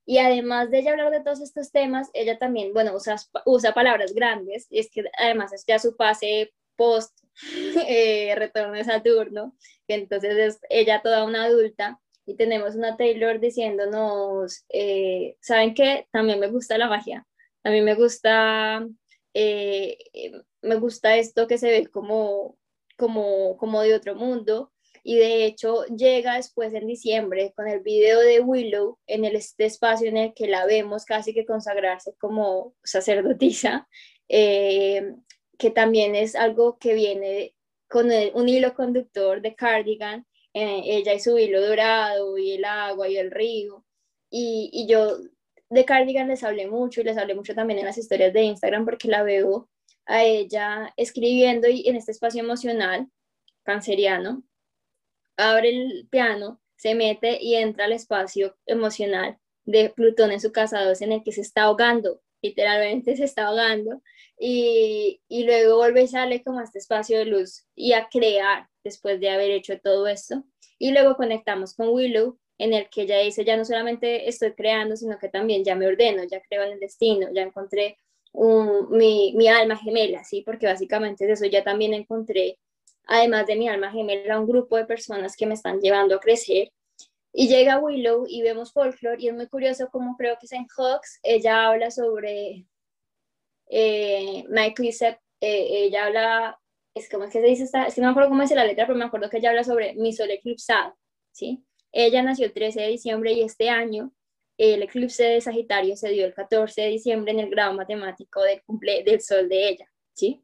Y 0.06 0.18
además 0.18 0.70
de 0.70 0.80
ella 0.80 0.92
hablar 0.92 1.12
de 1.12 1.22
todos 1.22 1.42
estos 1.42 1.72
temas, 1.72 2.10
ella 2.14 2.38
también, 2.38 2.74
bueno, 2.74 2.94
usa, 2.94 3.16
usa 3.46 3.74
palabras 3.74 4.14
grandes, 4.14 4.68
y 4.70 4.80
es 4.80 4.90
que 4.90 5.04
además 5.18 5.54
es 5.54 5.64
ya 5.66 5.80
su 5.80 5.94
fase 5.96 6.54
post 6.76 7.18
eh, 7.88 8.36
retorno 8.36 8.74
de 8.74 8.84
Saturno, 8.84 9.56
entonces 9.88 10.36
es 10.38 10.60
ella 10.70 11.02
toda 11.02 11.24
una 11.24 11.46
adulta, 11.46 12.02
y 12.26 12.36
tenemos 12.36 12.76
una 12.76 12.98
Taylor 12.98 13.40
diciéndonos, 13.40 14.66
eh, 14.70 15.38
¿saben 15.42 15.74
qué? 15.74 16.08
También 16.12 16.40
me 16.40 16.48
gusta 16.48 16.78
la 16.78 16.90
magia, 16.90 17.26
a 17.64 17.70
mí 17.70 17.82
me 17.82 17.96
gusta, 17.96 18.86
eh, 19.34 19.98
me 20.62 20.76
gusta 20.76 21.16
esto 21.16 21.48
que 21.48 21.58
se 21.58 21.70
ve 21.70 21.88
como, 21.88 22.58
como, 22.98 23.56
como 23.58 23.82
de 23.82 23.96
otro 23.96 24.16
mundo, 24.16 24.73
y 25.04 25.18
de 25.18 25.46
hecho 25.46 25.86
llega 25.86 26.38
después 26.38 26.74
en 26.74 26.88
diciembre 26.88 27.54
con 27.56 27.68
el 27.68 27.82
video 27.82 28.20
de 28.20 28.40
Willow 28.40 28.98
en 29.06 29.26
el, 29.26 29.36
este 29.36 29.66
espacio 29.66 30.08
en 30.08 30.18
el 30.18 30.34
que 30.34 30.48
la 30.48 30.66
vemos 30.66 31.06
casi 31.06 31.34
que 31.34 31.46
consagrarse 31.46 32.14
como 32.18 32.74
sacerdotisa. 32.84 33.88
Eh, 34.30 35.14
que 35.58 35.70
también 35.72 36.16
es 36.16 36.36
algo 36.36 36.78
que 36.78 36.94
viene 36.94 37.56
con 37.88 38.10
un 38.34 38.50
hilo 38.50 38.74
conductor 38.74 39.42
de 39.42 39.56
Cardigan, 39.56 40.26
eh, 40.54 40.82
ella 40.84 41.14
y 41.14 41.20
su 41.20 41.38
hilo 41.38 41.66
dorado 41.66 42.38
y 42.38 42.54
el 42.54 42.66
agua 42.66 43.08
y 43.08 43.18
el 43.18 43.32
río. 43.32 43.86
Y, 44.30 44.70
y 44.74 44.88
yo 44.88 45.20
de 45.70 45.86
Cardigan 45.86 46.28
les 46.28 46.44
hablé 46.44 46.68
mucho 46.68 47.02
y 47.02 47.04
les 47.04 47.18
hablé 47.18 47.36
mucho 47.36 47.54
también 47.56 47.80
en 47.80 47.86
las 47.86 47.98
historias 47.98 48.34
de 48.34 48.44
Instagram 48.44 48.86
porque 48.86 49.08
la 49.08 49.24
veo 49.24 49.70
a 50.06 50.24
ella 50.24 50.94
escribiendo 50.98 51.68
y 51.70 51.88
en 51.88 51.96
este 51.96 52.12
espacio 52.12 52.42
emocional 52.42 53.08
canceriano, 53.64 54.44
abre 55.38 55.70
el 55.70 56.08
piano, 56.10 56.62
se 56.76 56.96
mete 56.96 57.42
y 57.42 57.56
entra 57.56 57.86
al 57.86 57.94
espacio 57.94 58.56
emocional 58.66 59.38
de 59.66 59.90
Plutón 59.90 60.32
en 60.32 60.42
su 60.42 60.52
casa 60.52 60.84
2 60.84 61.02
en 61.02 61.14
el 61.14 61.24
que 61.24 61.32
se 61.32 61.42
está 61.42 61.64
ahogando, 61.64 62.22
literalmente 62.42 63.16
se 63.16 63.24
está 63.24 63.48
ahogando, 63.48 64.02
y, 64.38 65.22
y 65.28 65.46
luego 65.46 65.78
vuelve 65.78 66.04
y 66.04 66.08
sale 66.08 66.44
como 66.44 66.60
a 66.60 66.64
este 66.64 66.80
espacio 66.80 67.18
de 67.18 67.26
luz 67.26 67.66
y 67.76 67.94
a 67.94 68.10
crear 68.10 68.68
después 68.84 69.20
de 69.20 69.30
haber 69.30 69.52
hecho 69.52 69.80
todo 69.80 70.08
esto. 70.08 70.44
Y 70.78 70.92
luego 70.92 71.16
conectamos 71.16 71.76
con 71.76 71.90
Willow, 71.90 72.38
en 72.58 72.74
el 72.74 72.90
que 72.90 73.04
ella 73.04 73.20
dice, 73.20 73.46
ya 73.46 73.58
no 73.58 73.66
solamente 73.66 74.28
estoy 74.28 74.54
creando, 74.54 74.96
sino 74.96 75.18
que 75.18 75.30
también 75.30 75.64
ya 75.64 75.76
me 75.76 75.88
ordeno, 75.88 76.24
ya 76.24 76.42
creo 76.42 76.64
en 76.64 76.74
el 76.74 76.80
destino, 76.80 77.28
ya 77.34 77.42
encontré 77.44 77.98
mi, 78.34 79.34
mi, 79.36 79.48
alma 79.48 79.78
gemela, 79.78 80.24
¿sí? 80.24 80.42
Porque 80.42 80.66
básicamente 80.66 81.32
eso 81.32 81.46
ya 81.46 81.64
también 81.64 81.94
encontré, 81.94 82.58
además 83.06 83.48
de 83.48 83.56
mi 83.56 83.70
alma 83.70 83.92
gemela, 83.92 84.40
un 84.40 84.48
grupo 84.48 84.78
de 84.78 84.86
personas 84.86 85.36
que 85.36 85.46
me 85.46 85.54
están 85.54 85.80
llevando 85.80 86.16
a 86.16 86.20
crecer. 86.20 86.72
Y 87.34 87.48
llega 87.48 87.80
Willow 87.80 88.26
y 88.28 88.44
vemos 88.44 88.72
folklore 88.72 89.22
y 89.22 89.28
es 89.28 89.34
muy 89.34 89.48
curioso 89.48 89.90
como 89.92 90.16
creo 90.18 90.38
que 90.40 90.46
es 90.46 90.52
en 90.54 90.68
Hawks, 90.68 91.20
ella 91.24 91.68
habla 91.68 91.90
sobre 91.90 92.68
eh, 93.68 94.46
eh, 95.42 95.86
ella 95.86 96.06
habla, 96.06 96.60
es 96.94 97.10
como 97.10 97.26
que 97.26 97.32
se 97.32 97.42
dice, 97.42 97.64
es 97.64 97.96
que 97.96 98.02
no 98.02 98.08
me 98.08 98.12
acuerdo 98.12 98.30
cómo 98.30 98.44
dice 98.44 98.56
la 98.56 98.66
letra, 98.66 98.86
pero 98.86 98.98
me 98.98 99.06
acuerdo 99.06 99.30
que 99.30 99.38
ella 99.38 99.50
habla 99.50 99.64
sobre 99.64 99.94
mi 99.96 100.14
sol 100.14 100.30
eclipsado, 100.30 100.96
¿sí? 101.32 101.64
Ella 101.92 102.22
nació 102.22 102.46
el 102.46 102.54
13 102.54 102.82
de 102.82 102.88
diciembre 102.90 103.34
y 103.34 103.42
este 103.42 103.70
año 103.70 104.14
el 104.58 104.84
eclipse 104.84 105.24
de 105.24 105.42
Sagitario 105.42 105.96
se 105.96 106.10
dio 106.10 106.26
el 106.26 106.34
14 106.34 106.82
de 106.82 106.88
diciembre 106.90 107.32
en 107.32 107.40
el 107.40 107.50
grado 107.50 107.74
matemático 107.74 108.42
del, 108.44 108.62
cumple, 108.64 109.04
del 109.04 109.22
sol 109.22 109.50
de 109.50 109.70
ella, 109.70 109.92
¿sí? 110.14 110.44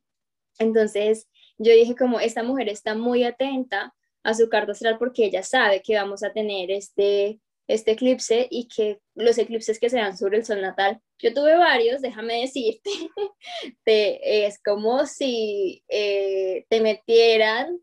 Entonces 0.58 1.30
yo 1.60 1.74
dije 1.74 1.96
como 1.96 2.20
esta 2.20 2.42
mujer 2.42 2.70
está 2.70 2.96
muy 2.96 3.24
atenta 3.24 3.94
a 4.24 4.34
su 4.34 4.50
carta 4.50 4.72
astral 4.72 4.98
porque 4.98 5.26
ella 5.26 5.44
sabe 5.44 5.82
que 5.82 5.96
vamos 5.96 6.24
a 6.24 6.32
tener 6.34 6.72
este, 6.72 7.40
este 7.68 7.92
eclipse 7.92 8.48
y 8.50 8.68
que 8.68 9.00
los 9.16 9.38
eclipses 9.38 9.80
que 9.80 9.90
se 9.90 9.98
dan 9.98 10.18
sobre 10.18 10.38
el 10.38 10.46
sol 10.46 10.62
natal, 10.62 11.00
yo 11.20 11.34
tuve 11.34 11.56
varios, 11.58 12.02
déjame 12.02 12.42
decirte, 12.42 12.90
es 13.86 14.60
como 14.64 15.06
si 15.06 15.84
eh, 15.88 16.66
te 16.70 16.82
metieran 16.82 17.80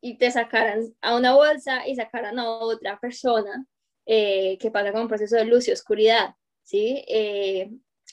y 0.00 0.16
te 0.16 0.30
sacaran 0.30 0.94
a 1.02 1.16
una 1.16 1.34
bolsa 1.34 1.86
y 1.86 1.94
sacaran 1.94 2.38
a 2.38 2.50
otra 2.50 2.98
persona 2.98 3.66
eh, 4.06 4.56
que 4.58 4.70
pasa 4.70 4.92
con 4.92 5.02
un 5.02 5.08
proceso 5.08 5.36
de 5.36 5.44
luz 5.44 5.68
y 5.68 5.72
oscuridad, 5.72 6.34
¿sí? 6.62 7.04
Eh, 7.06 7.70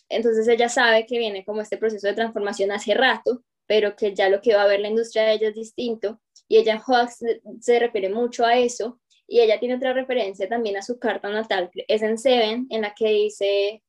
entonces 0.09 0.47
ella 0.47 0.69
sabe 0.69 1.05
que 1.05 1.17
viene 1.17 1.45
como 1.45 1.61
este 1.61 1.77
proceso 1.77 2.07
de 2.07 2.13
transformación 2.13 2.71
hace 2.71 2.93
rato, 2.93 3.43
pero 3.67 3.95
que 3.95 4.15
ya 4.15 4.29
lo 4.29 4.41
que 4.41 4.55
va 4.55 4.63
a 4.63 4.67
ver 4.67 4.79
la 4.79 4.87
industria 4.87 5.23
de 5.23 5.33
ella 5.33 5.49
es 5.49 5.55
distinto, 5.55 6.19
y 6.47 6.57
ella 6.57 6.73
en 6.73 6.79
Hawks 6.79 7.19
se 7.59 7.79
refiere 7.79 8.09
mucho 8.09 8.45
a 8.45 8.57
eso, 8.57 8.99
y 9.27 9.41
ella 9.41 9.59
tiene 9.59 9.75
otra 9.75 9.93
referencia 9.93 10.47
también 10.47 10.77
a 10.77 10.81
su 10.81 10.97
carta 10.97 11.29
natal, 11.29 11.69
es 11.87 12.01
en 12.01 12.17
Seven, 12.17 12.67
en 12.69 12.81
la 12.81 12.95
que 12.95 13.09
dice, 13.09 13.83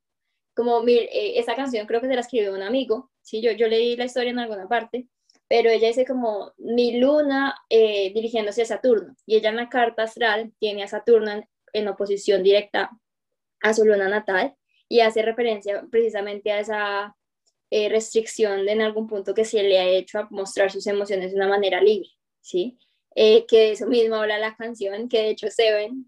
como, 0.54 0.86
eh, 0.86 1.38
esta 1.38 1.54
canción 1.54 1.86
creo 1.86 2.00
que 2.00 2.08
se 2.08 2.14
la 2.14 2.20
escribió 2.20 2.52
un 2.52 2.62
amigo, 2.62 3.10
¿sí? 3.22 3.40
yo, 3.40 3.52
yo 3.52 3.68
leí 3.68 3.96
la 3.96 4.04
historia 4.04 4.30
en 4.30 4.40
alguna 4.40 4.68
parte, 4.68 5.06
pero 5.48 5.70
ella 5.70 5.88
dice 5.88 6.04
como 6.04 6.52
mi 6.58 6.98
luna 7.00 7.54
dirigiéndose 7.70 8.62
a 8.62 8.66
Saturno, 8.66 9.14
y 9.24 9.36
ella 9.36 9.50
en 9.50 9.56
la 9.56 9.68
carta 9.68 10.02
astral 10.02 10.52
tiene 10.58 10.82
a 10.82 10.88
Saturno 10.88 11.30
en, 11.30 11.48
en 11.72 11.88
oposición 11.88 12.42
directa 12.42 12.90
a 13.62 13.74
su 13.74 13.84
luna 13.84 14.08
natal 14.08 14.54
y 14.88 15.00
hace 15.00 15.22
referencia 15.22 15.86
precisamente 15.90 16.52
a 16.52 16.60
esa 16.60 17.16
eh, 17.70 17.88
restricción 17.88 18.64
de 18.64 18.72
en 18.72 18.82
algún 18.82 19.06
punto 19.06 19.34
que 19.34 19.44
se 19.44 19.62
le 19.62 19.78
ha 19.78 19.88
hecho 19.88 20.18
a 20.18 20.28
mostrar 20.30 20.70
sus 20.70 20.86
emociones 20.86 21.30
de 21.30 21.36
una 21.36 21.48
manera 21.48 21.80
libre, 21.82 22.08
¿sí? 22.40 22.78
Eh, 23.14 23.46
que 23.46 23.58
de 23.58 23.70
eso 23.72 23.86
mismo 23.86 24.16
habla 24.16 24.38
la 24.38 24.56
canción, 24.56 25.08
que 25.08 25.18
de 25.18 25.30
hecho 25.30 25.48
Seven 25.50 26.06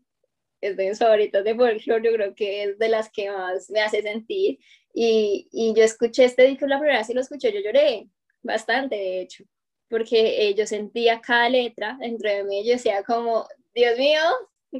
es 0.60 0.76
de 0.76 0.88
mis 0.88 0.98
favoritas 0.98 1.42
de 1.44 1.54
folklore, 1.54 2.04
yo 2.04 2.12
creo 2.12 2.34
que 2.34 2.62
es 2.64 2.78
de 2.78 2.88
las 2.88 3.10
que 3.10 3.30
más 3.30 3.70
me 3.70 3.80
hace 3.80 4.02
sentir. 4.02 4.58
Y, 4.92 5.48
y 5.52 5.74
yo 5.74 5.82
escuché 5.84 6.24
este 6.24 6.46
disco 6.46 6.66
la 6.66 6.78
primera 6.78 6.98
vez 6.98 7.10
y 7.10 7.14
lo 7.14 7.20
escuché, 7.20 7.52
yo 7.52 7.60
lloré 7.60 8.08
bastante, 8.42 8.96
de 8.96 9.20
hecho, 9.22 9.44
porque 9.88 10.48
eh, 10.48 10.54
yo 10.54 10.66
sentía 10.66 11.20
cada 11.20 11.48
letra 11.48 11.96
dentro 12.00 12.30
de 12.30 12.44
mí, 12.44 12.64
yo 12.64 12.72
decía 12.72 13.02
como, 13.04 13.46
Dios 13.74 13.98
mío, 13.98 14.20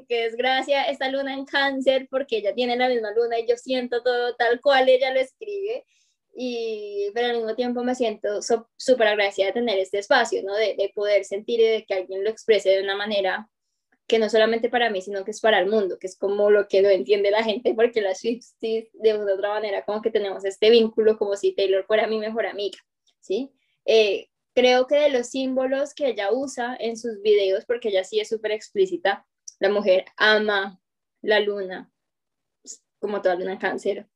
qué 0.08 0.22
desgracia 0.22 0.84
esta 0.84 1.08
luna 1.08 1.34
en 1.34 1.44
cáncer 1.44 2.06
porque 2.10 2.38
ella 2.38 2.54
tiene 2.54 2.76
la 2.76 2.88
misma 2.88 3.10
luna 3.12 3.38
y 3.38 3.46
yo 3.46 3.56
siento 3.56 4.02
todo 4.02 4.34
tal 4.36 4.60
cual 4.60 4.88
ella 4.88 5.12
lo 5.12 5.20
escribe 5.20 5.84
y 6.34 7.10
pero 7.14 7.28
al 7.28 7.36
mismo 7.36 7.54
tiempo 7.54 7.82
me 7.82 7.94
siento 7.94 8.40
súper 8.76 9.08
agradecida 9.08 9.46
de 9.46 9.52
tener 9.52 9.78
este 9.78 9.98
espacio, 9.98 10.42
¿no? 10.42 10.54
De, 10.54 10.74
de, 10.76 10.92
poder 10.94 11.24
sentir 11.24 11.60
y 11.60 11.64
de 11.66 11.84
que 11.84 11.94
alguien 11.94 12.24
lo 12.24 12.30
exprese 12.30 12.70
de 12.70 12.82
una 12.82 12.96
manera 12.96 13.48
que 14.10 14.18
no 14.18 14.28
solamente 14.28 14.68
para 14.68 14.90
mí, 14.90 15.00
sino 15.00 15.24
que 15.24 15.30
es 15.30 15.40
para 15.40 15.60
el 15.60 15.70
mundo, 15.70 15.96
que 15.98 16.08
es 16.08 16.18
como 16.18 16.50
lo 16.50 16.66
que 16.66 16.82
no 16.82 16.88
entiende 16.88 17.30
la 17.30 17.44
gente, 17.44 17.74
porque 17.74 18.00
las 18.00 18.18
Swifties 18.18 18.88
de 18.92 19.14
una 19.14 19.32
u 19.32 19.36
otra 19.36 19.50
manera 19.50 19.84
como 19.84 20.02
que 20.02 20.10
tenemos 20.10 20.44
este 20.44 20.68
vínculo 20.68 21.16
como 21.16 21.36
si 21.36 21.54
Taylor 21.54 21.84
fuera 21.86 22.08
mi 22.08 22.18
mejor 22.18 22.46
amiga, 22.46 22.78
¿sí? 23.20 23.52
Eh, 23.84 24.28
creo 24.52 24.88
que 24.88 24.96
de 24.96 25.10
los 25.10 25.28
símbolos 25.28 25.94
que 25.94 26.08
ella 26.08 26.32
usa 26.32 26.76
en 26.80 26.96
sus 26.96 27.22
videos, 27.22 27.64
porque 27.66 27.90
ella 27.90 28.02
sí 28.02 28.18
es 28.18 28.28
súper 28.28 28.50
explícita, 28.50 29.26
la 29.60 29.68
mujer 29.68 30.06
ama 30.16 30.80
la 31.22 31.38
luna, 31.38 31.92
como 32.98 33.22
toda 33.22 33.36
luna 33.36 33.58
cáncer. 33.58 34.08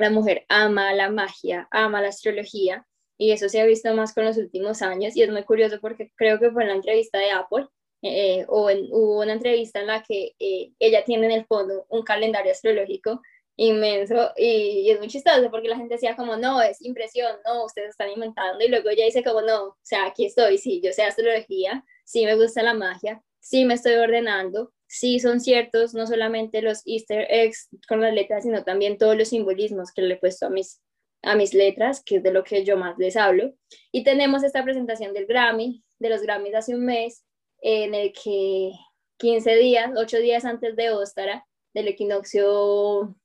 La 0.00 0.10
mujer 0.10 0.46
ama 0.48 0.94
la 0.94 1.10
magia, 1.10 1.68
ama 1.70 2.00
la 2.00 2.08
astrología, 2.08 2.86
y 3.18 3.32
eso 3.32 3.50
se 3.50 3.60
ha 3.60 3.66
visto 3.66 3.94
más 3.94 4.14
con 4.14 4.24
los 4.24 4.38
últimos 4.38 4.80
años, 4.82 5.14
y 5.14 5.22
es 5.22 5.30
muy 5.30 5.44
curioso 5.44 5.78
porque 5.80 6.10
creo 6.16 6.38
que 6.40 6.50
fue 6.50 6.62
en 6.62 6.68
la 6.70 6.74
entrevista 6.76 7.18
de 7.18 7.30
Apple, 7.30 7.66
eh, 8.02 8.46
o 8.48 8.70
hubo 8.92 9.20
una 9.20 9.34
entrevista 9.34 9.80
en 9.80 9.88
la 9.88 10.02
que 10.02 10.34
eh, 10.38 10.72
ella 10.78 11.04
tiene 11.04 11.26
en 11.26 11.32
el 11.32 11.44
fondo 11.44 11.84
un 11.90 12.02
calendario 12.02 12.50
astrológico 12.50 13.20
inmenso 13.56 14.32
y, 14.38 14.90
es 14.90 14.98
muy 14.98 15.08
chistoso 15.08 15.50
porque 15.50 15.68
la 15.68 15.76
gente 15.76 15.94
decía 15.94 16.16
como 16.16 16.36
no, 16.36 16.62
es 16.62 16.80
impresión, 16.80 17.36
no, 17.44 17.66
ustedes 17.66 17.90
están 17.90 18.10
inventando 18.10 18.64
y 18.64 18.68
luego 18.68 18.88
ella 18.88 19.04
dice 19.04 19.22
como 19.22 19.42
no, 19.42 19.64
o 19.64 19.76
sea, 19.82 20.06
aquí 20.06 20.24
estoy, 20.24 20.56
sí, 20.56 20.80
yo 20.82 20.92
sé 20.92 21.02
astrología, 21.02 21.84
sí 22.04 22.24
me 22.24 22.36
gusta 22.36 22.62
la 22.62 22.72
magia, 22.72 23.22
sí 23.40 23.64
me 23.64 23.74
estoy 23.74 23.94
ordenando, 23.94 24.72
sí 24.86 25.18
son 25.20 25.40
ciertos 25.40 25.94
no 25.94 26.06
solamente 26.06 26.62
los 26.62 26.82
easter 26.86 27.26
eggs 27.30 27.68
con 27.88 28.00
las 28.00 28.14
letras, 28.14 28.44
sino 28.44 28.64
también 28.64 28.98
todos 28.98 29.16
los 29.16 29.28
simbolismos 29.28 29.92
que 29.92 30.02
le 30.02 30.14
he 30.14 30.18
puesto 30.18 30.46
a 30.46 30.50
mis, 30.50 30.80
a 31.22 31.34
mis 31.34 31.54
letras, 31.54 32.02
que 32.04 32.16
es 32.16 32.22
de 32.22 32.32
lo 32.32 32.44
que 32.44 32.64
yo 32.64 32.76
más 32.76 32.98
les 32.98 33.16
hablo. 33.16 33.52
Y 33.92 34.04
tenemos 34.04 34.42
esta 34.44 34.64
presentación 34.64 35.12
del 35.12 35.26
Grammy, 35.26 35.82
de 35.98 36.08
los 36.08 36.22
Grammys 36.22 36.54
hace 36.54 36.74
un 36.74 36.84
mes, 36.84 37.24
en 37.62 37.94
el 37.94 38.12
que 38.12 38.72
15 39.18 39.56
días, 39.56 39.90
8 39.96 40.18
días 40.18 40.44
antes 40.44 40.76
de 40.76 40.90
Óstara, 40.90 41.46
del 41.74 41.88
equinoccio 41.88 43.16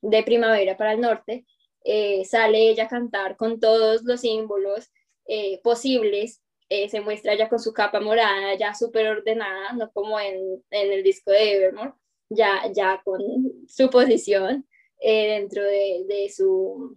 de 0.00 0.22
primavera 0.22 0.76
para 0.76 0.92
el 0.92 1.00
norte, 1.00 1.46
eh, 1.84 2.24
sale 2.24 2.68
ella 2.70 2.84
a 2.84 2.88
cantar 2.88 3.36
con 3.36 3.60
todos 3.60 4.02
los 4.02 4.20
símbolos 4.20 4.90
eh, 5.26 5.60
posibles 5.62 6.42
eh, 6.72 6.88
se 6.88 7.02
muestra 7.02 7.34
ya 7.34 7.50
con 7.50 7.58
su 7.58 7.74
capa 7.74 8.00
morada, 8.00 8.54
ya 8.54 8.72
súper 8.74 9.06
ordenada, 9.06 9.74
no 9.74 9.92
como 9.92 10.18
en, 10.18 10.36
en, 10.70 10.92
el 10.92 11.02
disco 11.02 11.30
de 11.30 11.56
Evermore, 11.56 11.92
ya, 12.30 12.62
ya 12.74 13.02
con 13.04 13.20
su 13.68 13.90
posición 13.90 14.66
eh, 14.98 15.38
dentro 15.38 15.62
de, 15.62 16.04
de, 16.08 16.30
su 16.30 16.96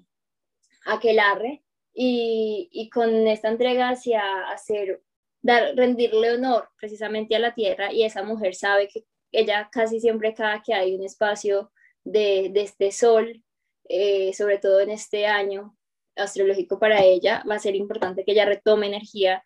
aquelarre 0.85 1.61
y, 1.93 2.69
y, 2.71 2.89
con 2.89 3.27
esta 3.27 3.49
entrega 3.49 3.89
hacia 3.89 4.49
hacer, 4.49 5.01
dar, 5.41 5.75
rendirle 5.75 6.35
honor 6.35 6.69
precisamente 6.79 7.35
a 7.35 7.39
la 7.39 7.53
tierra 7.53 7.91
y 7.91 8.03
esa 8.05 8.23
mujer 8.23 8.55
sabe 8.55 8.87
que 8.87 9.03
ella 9.33 9.67
casi 9.73 9.99
siempre 9.99 10.33
cada 10.33 10.61
que 10.63 10.73
hay 10.73 10.95
un 10.95 11.03
espacio 11.03 11.73
de, 12.05 12.49
de 12.53 12.61
este 12.61 12.93
sol, 12.93 13.43
eh, 13.89 14.31
sobre 14.33 14.57
todo 14.59 14.79
en 14.79 14.91
este 14.91 15.27
año, 15.27 15.75
astrológico 16.15 16.79
para 16.79 17.03
ella, 17.03 17.43
va 17.49 17.55
a 17.55 17.59
ser 17.59 17.75
importante 17.75 18.23
que 18.23 18.31
ella 18.31 18.45
retome 18.45 18.87
energía, 18.87 19.43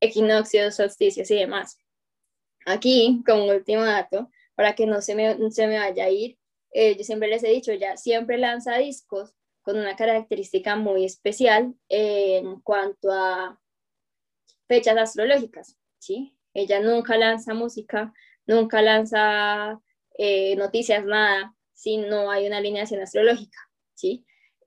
equinoccios, 0.00 0.76
solsticios 0.76 1.30
y 1.30 1.36
demás. 1.36 1.78
Aquí, 2.66 3.22
como 3.26 3.46
último 3.46 3.82
dato, 3.84 4.30
para 4.54 4.74
que 4.74 4.86
no 4.86 5.00
se 5.02 5.14
me, 5.14 5.50
se 5.50 5.66
me 5.66 5.78
vaya 5.78 6.04
a 6.04 6.10
ir, 6.10 6.38
eh, 6.72 6.96
yo 6.96 7.04
siempre 7.04 7.28
les 7.28 7.44
he 7.44 7.48
dicho, 7.48 7.72
ya 7.72 7.96
siempre 7.96 8.38
lanza 8.38 8.76
discos 8.78 9.34
con 9.62 9.78
una 9.78 9.96
característica 9.96 10.76
muy 10.76 11.04
especial 11.04 11.74
en 11.88 12.60
cuanto 12.60 13.12
a 13.12 13.60
fechas 14.66 14.96
astrológicas, 14.96 15.76
¿sí? 15.98 16.36
Ella 16.54 16.80
nunca 16.80 17.16
lanza 17.16 17.54
música, 17.54 18.12
nunca 18.46 18.82
lanza 18.82 19.80
eh, 20.18 20.56
noticias, 20.56 21.04
nada, 21.04 21.54
si 21.72 21.98
no 21.98 22.30
hay 22.30 22.46
una 22.46 22.58
alineación 22.58 23.00
astrológica, 23.02 23.58
¿sí? 23.94 24.24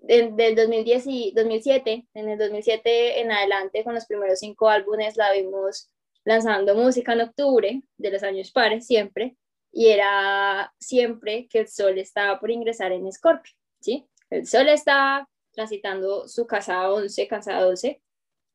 Del 0.08 0.56
2010 0.56 1.04
y 1.08 1.32
2007, 1.36 2.08
en 2.14 2.30
el 2.30 2.38
2007 2.38 3.22
en 3.22 3.32
adelante, 3.32 3.84
con 3.84 3.96
los 3.96 4.06
primeros 4.06 4.40
cinco 4.40 4.70
álbumes, 4.70 5.18
la 5.18 5.32
vimos 5.32 5.90
lanzando 6.24 6.76
música 6.76 7.14
en 7.14 7.22
octubre 7.22 7.82
de 7.98 8.12
los 8.12 8.24
años 8.24 8.52
pares, 8.52 8.86
siempre, 8.86 9.36
y 9.72 9.88
era 9.88 10.74
siempre 10.80 11.48
que 11.50 11.60
el 11.60 11.68
sol 11.68 11.98
estaba 11.98 12.40
por 12.40 12.52
ingresar 12.52 12.92
en 12.92 13.08
Escorpio, 13.08 13.54
¿sí? 13.80 14.08
El 14.30 14.48
sol 14.48 14.70
estaba 14.70 15.28
transitando 15.52 16.28
su 16.28 16.46
casa 16.46 16.92
11, 16.92 17.28
casa 17.28 17.60
12, 17.60 18.02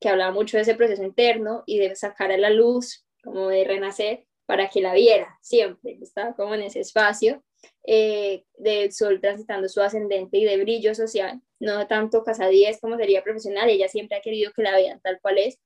que 0.00 0.08
hablaba 0.08 0.32
mucho 0.32 0.56
de 0.56 0.62
ese 0.62 0.74
proceso 0.74 1.02
interno 1.02 1.62
y 1.66 1.78
de 1.78 1.94
sacar 1.94 2.32
a 2.32 2.38
la 2.38 2.50
luz, 2.50 3.04
como 3.22 3.48
de 3.48 3.64
renacer, 3.64 4.26
para 4.46 4.68
que 4.68 4.80
la 4.80 4.94
viera 4.94 5.38
siempre, 5.40 5.98
estaba 6.00 6.34
como 6.34 6.54
en 6.54 6.62
ese 6.62 6.80
espacio 6.80 7.44
eh, 7.84 8.44
del 8.58 8.92
sol 8.92 9.20
transitando 9.20 9.68
su 9.68 9.80
ascendente 9.80 10.38
y 10.38 10.44
de 10.44 10.58
brillo 10.58 10.94
social, 10.94 11.40
no 11.58 11.86
tanto 11.86 12.24
casa 12.24 12.48
10 12.48 12.80
como 12.80 12.96
sería 12.96 13.22
profesional, 13.22 13.68
ella 13.68 13.88
siempre 13.88 14.18
ha 14.18 14.20
querido 14.20 14.52
que 14.52 14.62
la 14.62 14.76
vean 14.76 15.00
tal 15.00 15.20
cual 15.20 15.38
es, 15.38 15.58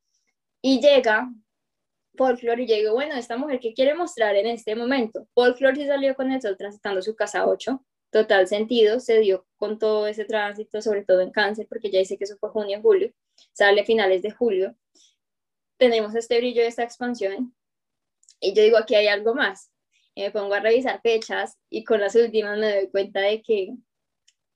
y 0.62 0.80
llega 0.80 1.28
Folklore 2.16 2.62
y 2.62 2.82
yo 2.82 2.94
bueno, 2.94 3.16
esta 3.16 3.36
mujer 3.36 3.60
que 3.60 3.74
quiere 3.74 3.94
mostrar 3.94 4.36
en 4.36 4.46
este 4.46 4.76
momento, 4.76 5.26
Folklore 5.34 5.76
se 5.76 5.86
salió 5.86 6.14
con 6.14 6.30
el 6.32 6.40
sol 6.40 6.56
transitando 6.56 7.02
su 7.02 7.14
casa 7.14 7.46
8, 7.46 7.84
total 8.10 8.46
sentido, 8.46 9.00
se 9.00 9.18
dio 9.18 9.44
con 9.56 9.78
todo 9.78 10.06
ese 10.06 10.24
tránsito, 10.24 10.80
sobre 10.80 11.04
todo 11.04 11.20
en 11.20 11.32
cáncer, 11.32 11.66
porque 11.68 11.90
ya 11.90 11.98
dice 11.98 12.16
que 12.16 12.24
eso 12.24 12.36
fue 12.38 12.50
junio, 12.50 12.80
julio, 12.80 13.12
sale 13.52 13.80
a 13.80 13.84
finales 13.84 14.22
de 14.22 14.30
julio, 14.30 14.76
tenemos 15.76 16.14
este 16.14 16.38
brillo, 16.38 16.62
esta 16.62 16.84
expansión, 16.84 17.54
y 18.40 18.54
yo 18.54 18.62
digo, 18.62 18.78
aquí 18.78 18.94
hay 18.94 19.08
algo 19.08 19.34
más, 19.34 19.73
y 20.14 20.22
me 20.22 20.30
pongo 20.30 20.54
a 20.54 20.60
revisar 20.60 21.00
fechas 21.02 21.58
y 21.70 21.84
con 21.84 22.00
las 22.00 22.14
últimas 22.14 22.58
me 22.58 22.74
doy 22.74 22.90
cuenta 22.90 23.20
de 23.20 23.42
que 23.42 23.74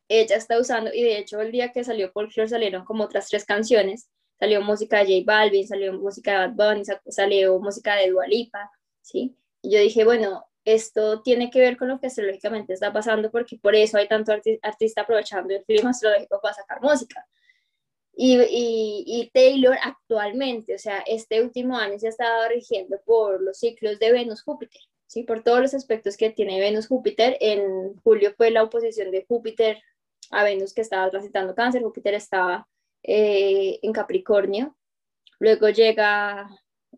ella 0.09 0.36
está 0.36 0.59
usando, 0.59 0.93
y 0.93 1.02
de 1.02 1.18
hecho 1.18 1.40
el 1.40 1.52
día 1.52 1.70
que 1.70 1.85
salió 1.85 2.10
Folklore 2.10 2.48
salieron 2.48 2.85
como 2.85 3.05
otras 3.05 3.28
tres 3.28 3.44
canciones, 3.44 4.09
salió 4.39 4.62
música 4.62 5.05
de 5.05 5.20
J 5.20 5.24
Balvin, 5.26 5.66
salió 5.66 5.93
música 5.93 6.32
de 6.32 6.48
Bad 6.48 6.74
Bunny, 6.74 6.85
salió 7.09 7.59
música 7.60 7.97
de 7.97 8.10
Dua 8.10 8.26
Lipa, 8.26 8.70
¿sí? 9.02 9.36
Y 9.60 9.72
yo 9.72 9.80
dije, 9.80 10.05
bueno, 10.05 10.47
esto 10.64 11.22
tiene 11.22 11.51
que 11.51 11.60
ver 11.60 11.76
con 11.76 11.89
lo 11.89 11.98
que 12.01 12.06
astrológicamente 12.06 12.72
está 12.72 12.93
pasando, 12.93 13.30
porque 13.30 13.59
por 13.59 13.74
eso 13.74 13.98
hay 13.98 14.09
tanto 14.09 14.32
artista 14.62 15.02
aprovechando 15.02 15.55
el 15.55 15.64
clima 15.64 15.90
astrológico 15.90 16.40
para 16.40 16.55
sacar 16.55 16.80
música. 16.80 17.26
Y, 18.14 18.36
y, 18.36 19.05
y, 19.06 19.30
Taylor 19.32 19.76
actualmente, 19.82 20.74
o 20.74 20.78
sea, 20.78 20.98
este 21.06 21.40
último 21.43 21.76
año 21.76 21.98
se 21.98 22.09
ha 22.09 22.10
estado 22.10 22.48
rigiendo 22.48 23.01
por 23.05 23.40
los 23.40 23.59
ciclos 23.59 23.98
de 23.98 24.12
Venus-Júpiter, 24.12 24.80
¿sí? 25.09 25.24
Por 25.24 25.43
todos 25.43 25.60
los 25.60 25.74
aspectos 25.74 26.16
que 26.16 26.30
tiene 26.30 26.60
Venus-Júpiter. 26.60 27.36
En 27.40 27.97
julio 28.05 28.32
fue 28.36 28.52
la 28.52 28.62
oposición 28.62 29.10
de 29.10 29.24
Júpiter 29.26 29.82
a 30.30 30.44
Venus 30.44 30.74
que 30.74 30.82
estaba 30.82 31.10
transitando 31.10 31.55
cáncer, 31.55 31.82
Júpiter 31.82 32.14
estaba 32.14 32.68
eh, 33.02 33.80
en 33.82 33.93
Capricornio. 33.93 34.76
Luego 35.40 35.70
llega 35.70 36.48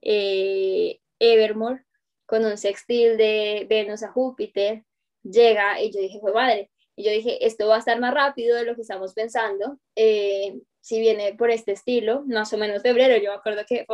eh, 0.03 0.99
Evermore 1.19 1.85
con 2.27 2.45
un 2.45 2.59
sextil 2.59 3.17
de 3.17 3.67
Venus 3.69 4.03
a 4.03 4.13
Júpiter. 4.13 4.85
Llega 5.23 5.81
y 5.81 5.93
yo 5.93 6.01
dije, 6.01 6.21
fue 6.21 6.33
madre. 6.33 6.71
Y 6.97 7.05
yo 7.05 7.13
dije, 7.13 7.47
esto 7.47 7.69
va 7.69 7.77
a 7.77 7.79
estar 7.79 7.99
más 8.01 8.13
rápido 8.13 8.57
de 8.57 8.65
lo 8.65 8.75
que 8.75 8.83
estamos 8.83 9.15
pensando. 9.15 9.79
Eh, 9.95 10.61
si 10.81 10.99
viene 10.99 11.35
por 11.35 11.51
este 11.51 11.73
estilo, 11.73 12.25
más 12.27 12.53
o 12.53 12.59
menos 12.59 12.83
febrero, 12.83 13.17
yo 13.23 13.31
me 13.31 13.37
acuerdo 13.37 13.63
que, 13.69 13.87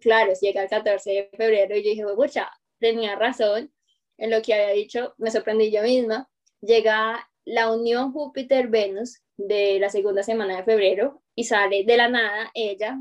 claro, 0.00 0.32
llega 0.40 0.62
el 0.62 0.68
14 0.68 1.10
de 1.10 1.30
febrero 1.36 1.76
y 1.76 1.82
yo 1.82 1.90
dije, 1.90 2.04
mucha, 2.04 2.50
tenía 2.82 3.16
razón 3.16 3.72
en 4.18 4.30
lo 4.30 4.42
que 4.42 4.52
había 4.52 4.74
dicho, 4.74 5.14
me 5.16 5.30
sorprendí 5.30 5.70
yo 5.70 5.82
misma. 5.82 6.28
Llega 6.60 7.30
la 7.44 7.72
unión 7.72 8.12
Júpiter-Venus 8.12 9.22
de 9.36 9.78
la 9.80 9.88
segunda 9.88 10.22
semana 10.22 10.56
de 10.56 10.64
febrero 10.64 11.22
y 11.34 11.44
sale 11.44 11.84
de 11.84 11.96
la 11.96 12.08
nada 12.08 12.50
ella 12.54 13.00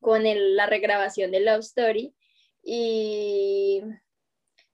con 0.00 0.22
la 0.24 0.66
regrabación 0.66 1.30
de 1.30 1.40
Love 1.40 1.60
Story 1.60 2.14
y 2.62 3.82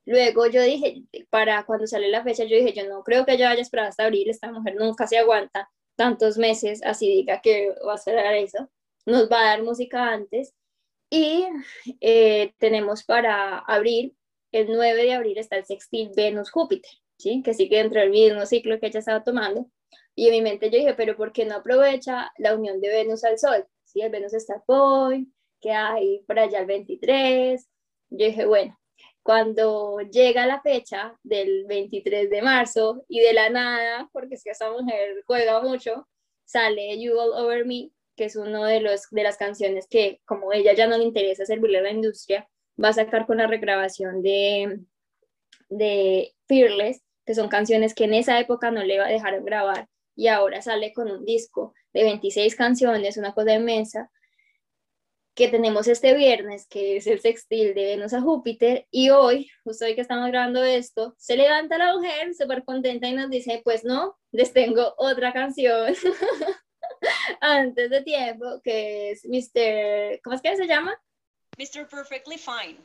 luego 0.05 0.47
yo 0.47 0.63
dije, 0.63 1.03
para 1.31 1.65
cuando 1.65 1.87
sale 1.87 2.09
la 2.09 2.23
fecha, 2.23 2.45
yo 2.45 2.57
dije, 2.57 2.73
yo 2.73 2.89
no 2.89 3.03
creo 3.03 3.25
que 3.25 3.39
yo 3.39 3.47
vaya 3.47 3.59
a 3.59 3.63
esperar 3.63 3.87
hasta 3.87 4.05
abril, 4.05 4.29
esta 4.29 4.53
mujer 4.53 4.77
nunca 4.77 5.07
se 5.07 5.19
aguanta 5.19 5.71
tantos 5.97 6.37
meses, 6.37 6.81
así 6.85 7.09
diga 7.09 7.41
que 7.41 7.75
va 7.87 7.93
a 7.93 7.97
esperar 7.97 8.35
eso, 8.35 8.71
nos 9.05 9.31
va 9.31 9.41
a 9.41 9.45
dar 9.51 9.63
música 9.63 10.13
antes 10.13 10.55
y 11.17 11.47
eh, 12.01 12.55
tenemos 12.59 13.05
para 13.05 13.59
abril, 13.59 14.17
el 14.53 14.69
9 14.69 15.03
de 15.03 15.13
abril 15.15 15.39
está 15.39 15.57
el 15.57 15.65
sextil 15.65 16.11
Venus-Júpiter, 16.17 16.91
¿sí? 17.19 17.43
que 17.43 17.55
sigue 17.55 17.79
dentro 17.79 18.01
del 18.01 18.11
mismo 18.11 18.47
ciclo 18.47 18.79
que 18.79 18.87
ella 18.87 19.01
estaba 19.01 19.23
tomando 19.25 19.71
y 20.17 20.29
en 20.29 20.33
mi 20.33 20.41
mente 20.41 20.71
yo 20.71 20.79
dije, 20.79 20.95
pero 20.95 21.15
¿por 21.15 21.31
qué 21.33 21.45
no 21.45 21.57
aprovecha 21.57 22.33
la 22.39 22.55
unión 22.55 22.81
de 22.81 22.89
Venus 22.89 23.23
al 23.23 23.39
Sol? 23.39 23.67
Si 23.85 24.01
el 24.01 24.11
Venus 24.11 24.33
está 24.33 24.63
hoy, 24.67 25.31
que 25.61 25.73
hay 25.73 26.21
por 26.27 26.39
allá 26.39 26.61
el 26.61 26.67
23. 26.67 27.69
Yo 28.09 28.27
dije, 28.27 28.47
bueno, 28.47 28.79
cuando 29.23 30.01
llega 30.01 30.47
la 30.47 30.63
fecha 30.63 31.19
del 31.23 31.67
23 31.67 32.31
de 32.31 32.41
marzo 32.41 33.05
y 33.09 33.21
de 33.21 33.35
la 33.35 33.51
nada, 33.51 34.09
porque 34.11 34.37
es 34.37 34.43
que 34.43 34.51
esa 34.51 34.71
mujer 34.71 35.23
juega 35.27 35.61
mucho, 35.61 36.09
sale 36.47 36.99
You 36.99 37.19
All 37.19 37.45
Over 37.45 37.67
Me, 37.67 37.91
que 38.17 38.25
es 38.25 38.37
uno 38.37 38.65
de, 38.65 38.81
los, 38.81 39.09
de 39.11 39.23
las 39.23 39.37
canciones 39.37 39.87
que, 39.89 40.21
como 40.25 40.53
ella 40.53 40.75
ya 40.75 40.87
no 40.87 40.99
le 40.99 41.05
interesa 41.05 41.47
servirle 41.47 41.79
a 41.79 41.83
la 41.83 41.91
industria, 41.91 42.49
va 42.83 42.89
a 42.89 42.95
sacar 42.95 43.27
con 43.27 43.39
la 43.39 43.47
regrabación 43.47 44.23
de, 44.23 44.81
de 45.69 46.35
Fearless, 46.49 47.03
que 47.25 47.35
son 47.35 47.49
canciones 47.49 47.95
que 47.95 48.05
en 48.05 48.15
esa 48.15 48.39
época 48.39 48.71
no 48.71 48.83
le 48.83 48.99
dejaron 48.99 49.45
grabar 49.45 49.89
y 50.17 50.29
ahora 50.29 50.63
sale 50.63 50.93
con 50.93 51.11
un 51.11 51.25
disco 51.25 51.75
de 51.93 52.03
26 52.05 52.57
canciones, 52.57 53.19
una 53.19 53.35
cosa 53.35 53.55
inmensa, 53.55 54.11
que 55.35 55.49
tenemos 55.49 55.87
este 55.87 56.15
viernes, 56.15 56.67
que 56.67 56.97
es 56.97 57.07
el 57.07 57.21
sextil 57.21 57.75
de 57.75 57.85
Venus 57.85 58.15
a 58.15 58.23
Júpiter, 58.23 58.87
y 58.91 59.11
hoy, 59.11 59.51
justo 59.65 59.85
hoy 59.85 59.95
que 59.95 60.01
estamos 60.01 60.29
grabando 60.29 60.65
esto, 60.65 61.15
se 61.19 61.37
levanta 61.37 61.77
la 61.77 61.95
mujer 61.95 62.35
súper 62.35 62.65
contenta 62.65 63.07
y 63.07 63.13
nos 63.13 63.29
dice, 63.29 63.61
pues 63.63 63.85
no, 63.85 64.17
les 64.33 64.55
tengo 64.55 64.95
otra 64.97 65.35
canción 65.35 65.95
antes 67.41 67.91
de 67.91 68.03
tiempo, 68.03 68.61
que 68.63 69.11
es 69.11 69.25
Mr. 69.25 70.21
¿Cómo 70.23 70.37
es 70.37 70.43
que 70.43 70.57
se 70.57 70.67
llama? 70.67 70.99
Mr. 71.59 71.89
Perfectly 71.89 72.39
Fine. 72.39 72.79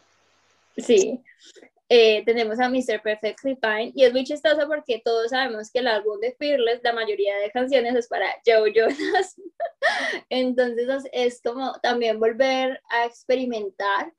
Sí, 0.77 1.21
eh, 1.89 2.23
tenemos 2.23 2.57
a 2.61 2.69
Mr. 2.69 3.01
Perfectly 3.01 3.57
Fine 3.57 3.91
y 3.93 4.05
es 4.05 4.13
muy 4.13 4.23
chistoso 4.23 4.65
porque 4.65 5.01
todos 5.03 5.31
sabemos 5.31 5.69
que 5.69 5.79
el 5.79 5.87
álbum 5.87 6.21
de 6.21 6.33
Fearless, 6.39 6.79
la 6.83 6.93
mayoría 6.93 7.35
de 7.39 7.51
canciones 7.51 7.95
es 7.95 8.07
para 8.07 8.27
Joe 8.45 8.71
Jonas. 8.73 9.35
Entonces 10.29 11.03
es 11.11 11.41
como 11.41 11.73
también 11.81 12.17
volver 12.17 12.81
a 12.89 13.05
experimentar. 13.05 14.13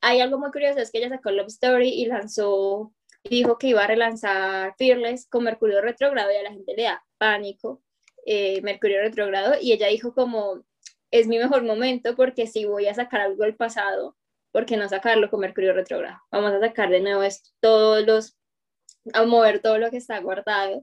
Hay 0.00 0.20
algo 0.20 0.38
muy 0.38 0.52
curioso, 0.52 0.78
es 0.78 0.92
que 0.92 0.98
ella 0.98 1.08
sacó 1.08 1.32
Love 1.32 1.48
Story 1.48 1.88
y 1.88 2.06
lanzó, 2.06 2.92
dijo 3.24 3.58
que 3.58 3.68
iba 3.68 3.82
a 3.82 3.88
relanzar 3.88 4.76
Fearless 4.78 5.26
con 5.28 5.42
Mercurio 5.42 5.80
retrogrado 5.80 6.30
y 6.30 6.36
a 6.36 6.44
la 6.44 6.52
gente 6.52 6.74
le 6.76 6.84
da 6.84 7.04
pánico 7.18 7.82
eh, 8.26 8.60
Mercurio 8.62 9.00
retrogrado 9.00 9.54
y 9.60 9.72
ella 9.72 9.86
dijo 9.88 10.14
como 10.14 10.62
es 11.10 11.26
mi 11.26 11.38
mejor 11.38 11.62
momento 11.62 12.14
porque 12.16 12.46
si 12.46 12.66
voy 12.66 12.86
a 12.86 12.94
sacar 12.94 13.22
algo 13.22 13.44
del 13.44 13.56
pasado 13.56 14.16
¿por 14.56 14.64
qué 14.64 14.78
no 14.78 14.88
sacarlo 14.88 15.28
con 15.28 15.40
Mercurio 15.40 15.74
retrógrado? 15.74 16.16
Vamos 16.30 16.54
a 16.54 16.60
sacar 16.60 16.88
de 16.88 17.00
nuevo 17.00 17.22
esto, 17.22 17.50
todos 17.60 18.06
los, 18.06 18.38
a 19.12 19.26
mover 19.26 19.60
todo 19.60 19.76
lo 19.76 19.90
que 19.90 19.98
está 19.98 20.18
guardado. 20.20 20.82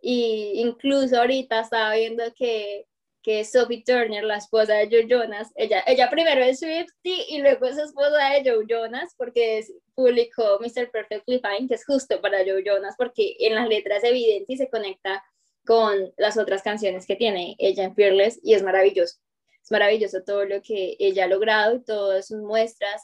Y 0.00 0.54
incluso 0.56 1.16
ahorita 1.20 1.60
estaba 1.60 1.94
viendo 1.94 2.24
que, 2.34 2.88
que 3.22 3.44
Sophie 3.44 3.84
Turner, 3.86 4.24
la 4.24 4.38
esposa 4.38 4.74
de 4.74 4.88
Joe 4.90 5.06
Jonas, 5.08 5.52
ella, 5.54 5.84
ella 5.86 6.10
primero 6.10 6.42
es 6.42 6.58
Swifty 6.58 7.26
y 7.28 7.38
luego 7.42 7.66
es 7.66 7.78
esposa 7.78 8.30
de 8.30 8.50
Joe 8.50 8.64
Jonas 8.68 9.14
porque 9.16 9.58
es, 9.58 9.72
publicó 9.94 10.58
Mr. 10.58 10.90
Perfectly 10.90 11.38
Fine, 11.38 11.68
que 11.68 11.76
es 11.76 11.86
justo 11.86 12.20
para 12.20 12.38
Joe 12.38 12.64
Jonas 12.66 12.96
porque 12.98 13.36
en 13.38 13.54
las 13.54 13.68
letras 13.68 14.02
es 14.02 14.10
evidente 14.10 14.54
y 14.54 14.56
se 14.56 14.68
conecta 14.68 15.22
con 15.64 16.12
las 16.16 16.36
otras 16.36 16.62
canciones 16.62 17.06
que 17.06 17.16
tiene 17.16 17.56
ella 17.58 17.84
en 17.84 17.94
Fearless 17.94 18.40
y 18.42 18.54
es 18.54 18.62
maravilloso. 18.62 19.18
Es 19.62 19.70
maravilloso 19.70 20.22
todo 20.22 20.44
lo 20.44 20.60
que 20.62 20.96
ella 20.98 21.24
ha 21.24 21.28
logrado 21.28 21.76
y 21.76 21.84
todas 21.84 22.28
sus 22.28 22.38
muestras 22.38 23.02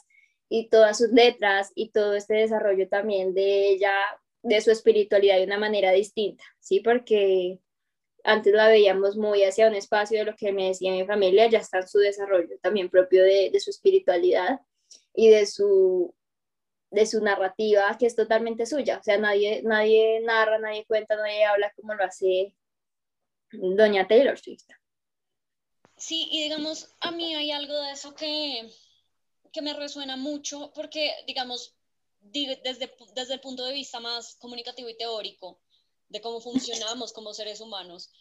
y 0.49 0.69
todas 0.69 0.97
sus 0.97 1.09
letras 1.09 1.71
y 1.75 1.91
todo 1.91 2.15
este 2.15 2.35
desarrollo 2.35 2.87
también 2.89 3.33
de 3.33 3.69
ella, 3.69 3.93
de 4.41 4.59
su 4.61 4.71
espiritualidad 4.71 5.37
de 5.37 5.45
una 5.45 5.57
manera 5.59 5.91
distinta, 5.91 6.43
¿sí? 6.59 6.81
Porque 6.81 7.59
antes 8.23 8.53
la 8.53 8.67
veíamos 8.67 9.15
muy 9.15 9.43
hacia 9.43 9.67
un 9.67 9.75
espacio 9.75 10.19
de 10.19 10.25
lo 10.25 10.35
que 10.35 10.51
me 10.51 10.67
decía 10.67 10.91
mi 10.91 11.05
familia, 11.05 11.47
ya 11.47 11.59
está 11.59 11.79
en 11.79 11.87
su 11.87 11.99
desarrollo 11.99 12.57
también 12.61 12.89
propio 12.89 13.23
de, 13.23 13.49
de 13.51 13.59
su 13.59 13.69
espiritualidad 13.69 14.59
y 15.13 15.29
de 15.29 15.45
su, 15.45 16.13
de 16.91 17.05
su 17.05 17.21
narrativa 17.21 17.95
que 17.99 18.05
es 18.07 18.15
totalmente 18.15 18.65
suya, 18.65 18.97
o 18.99 19.03
sea, 19.03 19.17
nadie, 19.17 19.61
nadie 19.63 20.21
narra, 20.21 20.57
nadie 20.59 20.85
cuenta, 20.85 21.15
nadie 21.15 21.45
habla 21.45 21.71
como 21.75 21.93
lo 21.93 22.03
hace 22.03 22.55
doña 23.51 24.07
Taylor 24.07 24.37
Swift. 24.37 24.67
Sí, 25.97 26.27
y 26.31 26.43
digamos, 26.43 26.95
a 27.01 27.11
mí 27.11 27.35
hay 27.35 27.51
algo 27.51 27.73
de 27.73 27.91
eso 27.91 28.15
que, 28.15 28.71
que 29.51 29.61
me 29.61 29.73
resuena 29.73 30.15
mucho 30.15 30.71
porque, 30.73 31.13
digamos, 31.27 31.75
desde, 32.21 32.61
desde 33.13 33.33
el 33.33 33.39
punto 33.41 33.65
de 33.65 33.73
vista 33.73 33.99
más 33.99 34.35
comunicativo 34.35 34.89
y 34.89 34.97
teórico 34.97 35.59
de 36.07 36.21
cómo 36.21 36.41
funcionamos 36.41 37.13
como 37.13 37.33
seres 37.33 37.61
humanos, 37.61 38.11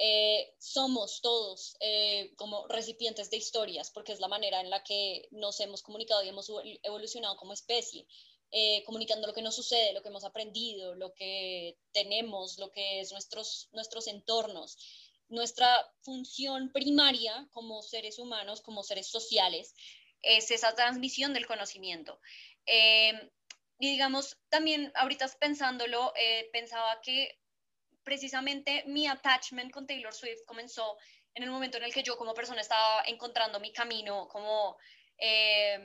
eh, 0.00 0.54
somos 0.58 1.20
todos 1.20 1.76
eh, 1.80 2.32
como 2.36 2.68
recipientes 2.68 3.30
de 3.30 3.36
historias, 3.36 3.90
porque 3.90 4.12
es 4.12 4.20
la 4.20 4.28
manera 4.28 4.60
en 4.60 4.70
la 4.70 4.84
que 4.84 5.26
nos 5.32 5.58
hemos 5.58 5.82
comunicado 5.82 6.22
y 6.22 6.28
hemos 6.28 6.50
evolucionado 6.82 7.36
como 7.36 7.52
especie, 7.52 8.06
eh, 8.52 8.84
comunicando 8.84 9.26
lo 9.26 9.34
que 9.34 9.42
nos 9.42 9.56
sucede, 9.56 9.92
lo 9.92 10.02
que 10.02 10.08
hemos 10.08 10.24
aprendido, 10.24 10.94
lo 10.94 11.12
que 11.14 11.78
tenemos, 11.92 12.58
lo 12.58 12.70
que 12.70 13.00
es 13.00 13.10
nuestros, 13.10 13.68
nuestros 13.72 14.06
entornos. 14.06 14.76
Nuestra 15.28 15.92
función 16.02 16.70
primaria 16.72 17.48
como 17.52 17.82
seres 17.82 18.18
humanos, 18.18 18.62
como 18.62 18.82
seres 18.84 19.08
sociales, 19.08 19.74
es 20.22 20.50
esa 20.50 20.74
transmisión 20.74 21.34
del 21.34 21.46
conocimiento. 21.46 22.20
y 23.80 23.90
digamos, 23.90 24.36
también 24.48 24.92
ahorita 24.94 25.28
pensándolo, 25.38 26.12
pensaba 26.52 27.00
que 27.02 27.38
precisamente 28.08 28.84
mi 28.86 29.06
attachment 29.06 29.70
con 29.70 29.86
Taylor 29.86 30.14
Swift 30.14 30.42
comenzó 30.46 30.96
en 31.34 31.42
el 31.42 31.50
momento 31.50 31.76
en 31.76 31.84
el 31.84 31.92
que 31.92 32.02
yo 32.02 32.16
como 32.16 32.32
persona 32.32 32.62
estaba 32.62 33.02
encontrando 33.06 33.60
mi 33.60 33.70
camino 33.70 34.26
como 34.28 34.78
eh, 35.18 35.78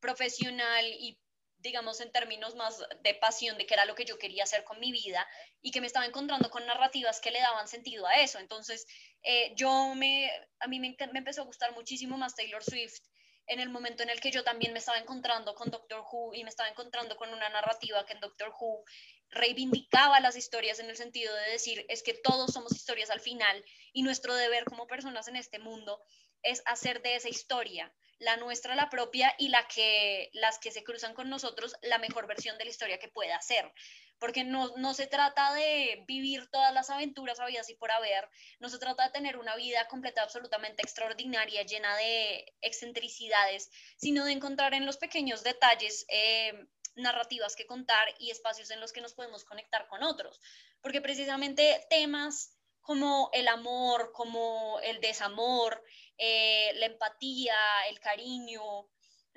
profesional 0.00 0.86
y 0.86 1.20
digamos 1.58 2.00
en 2.00 2.10
términos 2.10 2.54
más 2.54 2.82
de 3.02 3.14
pasión 3.16 3.58
de 3.58 3.66
qué 3.66 3.74
era 3.74 3.84
lo 3.84 3.94
que 3.94 4.06
yo 4.06 4.16
quería 4.16 4.44
hacer 4.44 4.64
con 4.64 4.80
mi 4.80 4.92
vida 4.92 5.28
y 5.60 5.70
que 5.70 5.82
me 5.82 5.88
estaba 5.88 6.06
encontrando 6.06 6.48
con 6.48 6.64
narrativas 6.64 7.20
que 7.20 7.32
le 7.32 7.40
daban 7.40 7.68
sentido 7.68 8.06
a 8.06 8.14
eso. 8.14 8.38
Entonces, 8.38 8.86
eh, 9.22 9.52
yo 9.54 9.94
me, 9.94 10.30
a 10.60 10.68
mí 10.68 10.80
me, 10.80 10.96
me 11.12 11.18
empezó 11.18 11.42
a 11.42 11.44
gustar 11.44 11.74
muchísimo 11.74 12.16
más 12.16 12.34
Taylor 12.34 12.64
Swift 12.64 13.00
en 13.46 13.60
el 13.60 13.68
momento 13.68 14.02
en 14.02 14.10
el 14.10 14.20
que 14.20 14.30
yo 14.30 14.42
también 14.42 14.72
me 14.72 14.78
estaba 14.78 14.98
encontrando 14.98 15.54
con 15.54 15.70
Doctor 15.70 16.02
Who 16.10 16.34
y 16.34 16.44
me 16.44 16.50
estaba 16.50 16.70
encontrando 16.70 17.16
con 17.16 17.32
una 17.32 17.50
narrativa 17.50 18.06
que 18.06 18.14
en 18.14 18.20
Doctor 18.20 18.54
Who 18.58 18.84
reivindicaba 19.30 20.20
las 20.20 20.36
historias 20.36 20.78
en 20.78 20.88
el 20.88 20.96
sentido 20.96 21.34
de 21.34 21.50
decir, 21.50 21.84
es 21.88 22.02
que 22.02 22.14
todos 22.14 22.52
somos 22.52 22.72
historias 22.72 23.10
al 23.10 23.20
final 23.20 23.64
y 23.92 24.02
nuestro 24.02 24.34
deber 24.34 24.64
como 24.64 24.86
personas 24.86 25.28
en 25.28 25.36
este 25.36 25.58
mundo 25.58 26.02
es 26.42 26.62
hacer 26.66 27.02
de 27.02 27.16
esa 27.16 27.28
historia, 27.28 27.92
la 28.18 28.36
nuestra, 28.36 28.74
la 28.74 28.90
propia 28.90 29.34
y 29.38 29.48
la 29.48 29.66
que 29.68 30.30
las 30.32 30.58
que 30.58 30.70
se 30.70 30.84
cruzan 30.84 31.14
con 31.14 31.28
nosotros, 31.28 31.76
la 31.82 31.98
mejor 31.98 32.26
versión 32.26 32.58
de 32.58 32.64
la 32.64 32.70
historia 32.70 32.98
que 32.98 33.08
pueda 33.08 33.40
ser. 33.40 33.72
Porque 34.18 34.42
no, 34.42 34.76
no 34.76 34.94
se 34.94 35.06
trata 35.06 35.54
de 35.54 36.04
vivir 36.08 36.50
todas 36.50 36.74
las 36.74 36.90
aventuras 36.90 37.38
habidas 37.38 37.70
y 37.70 37.74
por 37.74 37.92
haber, 37.92 38.28
no 38.58 38.68
se 38.68 38.78
trata 38.78 39.04
de 39.04 39.12
tener 39.12 39.36
una 39.36 39.54
vida 39.54 39.86
completa, 39.86 40.22
absolutamente 40.22 40.82
extraordinaria, 40.82 41.62
llena 41.62 41.96
de 41.96 42.52
excentricidades, 42.60 43.70
sino 43.96 44.24
de 44.24 44.32
encontrar 44.32 44.74
en 44.74 44.86
los 44.86 44.96
pequeños 44.96 45.44
detalles 45.44 46.04
eh, 46.08 46.66
narrativas 46.98 47.56
que 47.56 47.66
contar 47.66 48.08
y 48.18 48.30
espacios 48.30 48.70
en 48.70 48.80
los 48.80 48.92
que 48.92 49.00
nos 49.00 49.14
podemos 49.14 49.44
conectar 49.44 49.86
con 49.88 50.02
otros. 50.02 50.40
Porque 50.80 51.00
precisamente 51.00 51.86
temas 51.90 52.58
como 52.80 53.30
el 53.32 53.48
amor, 53.48 54.12
como 54.12 54.80
el 54.80 55.00
desamor, 55.00 55.82
eh, 56.16 56.72
la 56.76 56.86
empatía, 56.86 57.54
el 57.90 58.00
cariño, 58.00 58.88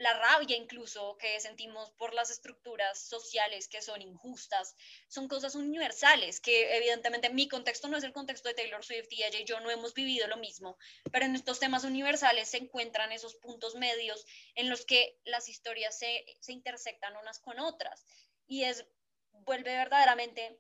la 0.02 0.14
rabia 0.14 0.58
incluso 0.58 1.16
que 1.18 1.40
sentimos 1.40 1.92
por 1.92 2.14
las 2.14 2.32
estructuras 2.32 3.00
sociales 3.00 3.68
que 3.68 3.84
son 3.84 4.02
injustas, 4.02 4.76
son 5.08 5.28
cosas 5.28 5.54
universales 5.54 6.40
que 6.40 6.76
evidentemente 6.76 7.30
mi 7.30 7.48
contexto 7.48 7.88
no 7.88 7.98
es 7.98 8.04
el 8.04 8.12
contexto 8.12 8.50
de 8.50 8.56
Taylor 8.56 8.84
Swift 8.84 9.12
y 9.12 9.24
ella 9.24 9.40
yo 9.46 9.60
no 9.60 9.70
hemos 9.70 9.94
vivido 9.94 10.28
lo 10.28 10.38
mismo, 10.38 10.78
pero 11.12 11.26
en 11.26 11.36
estos 11.36 11.60
temas 11.60 11.84
universales 11.84 12.50
se 12.50 12.58
encuentran 12.58 13.12
esos 13.12 13.36
puntos 13.36 13.76
medios 13.76 14.26
en 14.56 14.70
los 14.70 14.86
que 14.86 15.20
las 15.24 15.50
historias 15.50 15.98
se, 15.98 16.26
se 16.40 16.52
intersectan 16.52 17.16
unas 17.18 17.40
con 17.40 17.60
otras. 17.60 18.04
Y 18.48 18.64
es, 18.64 18.86
vuelve 19.32 19.76
verdaderamente 19.76 20.60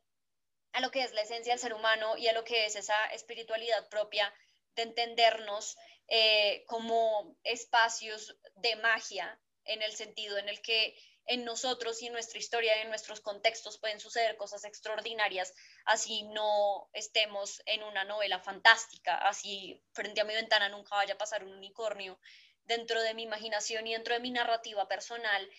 a 0.73 0.81
lo 0.81 0.91
que 0.91 1.03
es 1.03 1.13
la 1.13 1.21
esencia 1.21 1.53
del 1.53 1.59
ser 1.59 1.73
humano 1.73 2.15
y 2.15 2.27
a 2.27 2.33
lo 2.33 2.43
que 2.43 2.65
es 2.67 2.75
esa 2.75 3.07
espiritualidad 3.07 3.89
propia 3.89 4.31
de 4.75 4.83
entendernos 4.83 5.77
eh, 6.13 6.65
como 6.67 7.37
espacios 7.45 8.35
de 8.57 8.75
magia 8.75 9.39
en 9.63 9.81
el 9.81 9.93
sentido 9.93 10.37
en 10.37 10.49
el 10.49 10.61
que 10.61 10.93
en 11.25 11.45
nosotros 11.45 12.01
y 12.01 12.07
en 12.07 12.11
nuestra 12.11 12.37
historia 12.37 12.77
y 12.77 12.81
en 12.81 12.89
nuestros 12.89 13.21
contextos 13.21 13.77
pueden 13.77 14.01
suceder 14.01 14.35
cosas 14.35 14.65
extraordinarias, 14.65 15.53
así 15.85 16.23
no 16.23 16.89
estemos 16.91 17.61
en 17.65 17.83
una 17.83 18.03
novela 18.03 18.39
fantástica, 18.39 19.15
así 19.19 19.81
frente 19.93 20.19
a 20.19 20.25
mi 20.25 20.33
ventana 20.33 20.67
nunca 20.67 20.97
vaya 20.97 21.13
a 21.13 21.17
pasar 21.17 21.45
un 21.45 21.53
unicornio. 21.53 22.19
Dentro 22.65 23.01
de 23.01 23.13
mi 23.13 23.23
imaginación 23.23 23.87
y 23.87 23.93
dentro 23.93 24.13
de 24.13 24.19
mi 24.19 24.31
narrativa 24.31 24.89
personal 24.89 25.49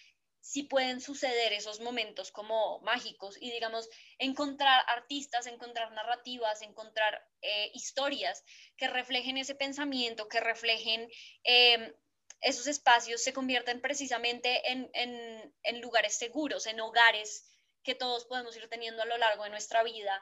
sí 0.43 0.65
pueden 0.65 1.01
suceder 1.01 1.53
esos 1.53 1.81
momentos 1.81 2.33
como 2.33 2.81
mágicos 2.81 3.37
y 3.41 3.53
digamos 3.53 3.89
encontrar 4.19 4.85
artistas, 4.89 5.47
encontrar 5.47 5.93
narrativas, 5.93 6.63
encontrar 6.63 7.25
eh, 7.41 7.71
historias 7.75 8.45
que 8.77 8.89
reflejen 8.89 9.39
ese 9.39 9.55
pensamiento, 9.55 10.29
que 10.29 10.41
reflejen 10.41 11.09
em, 11.45 11.95
esos 12.41 12.67
espacios, 12.67 13.23
se 13.23 13.33
convierten 13.33 13.81
precisamente 13.81 14.73
en, 14.73 14.91
en 14.95 15.81
lugares 15.81 16.19
seguros, 16.19 16.67
en 16.67 16.81
hogares 16.81 17.49
que 17.85 17.95
todos 17.95 18.25
podemos 18.25 18.57
ir 18.57 18.69
teniendo 18.69 19.03
a 19.03 19.07
lo 19.07 19.17
largo 19.19 19.45
de 19.45 19.51
nuestra 19.51 19.85
vida, 19.85 20.21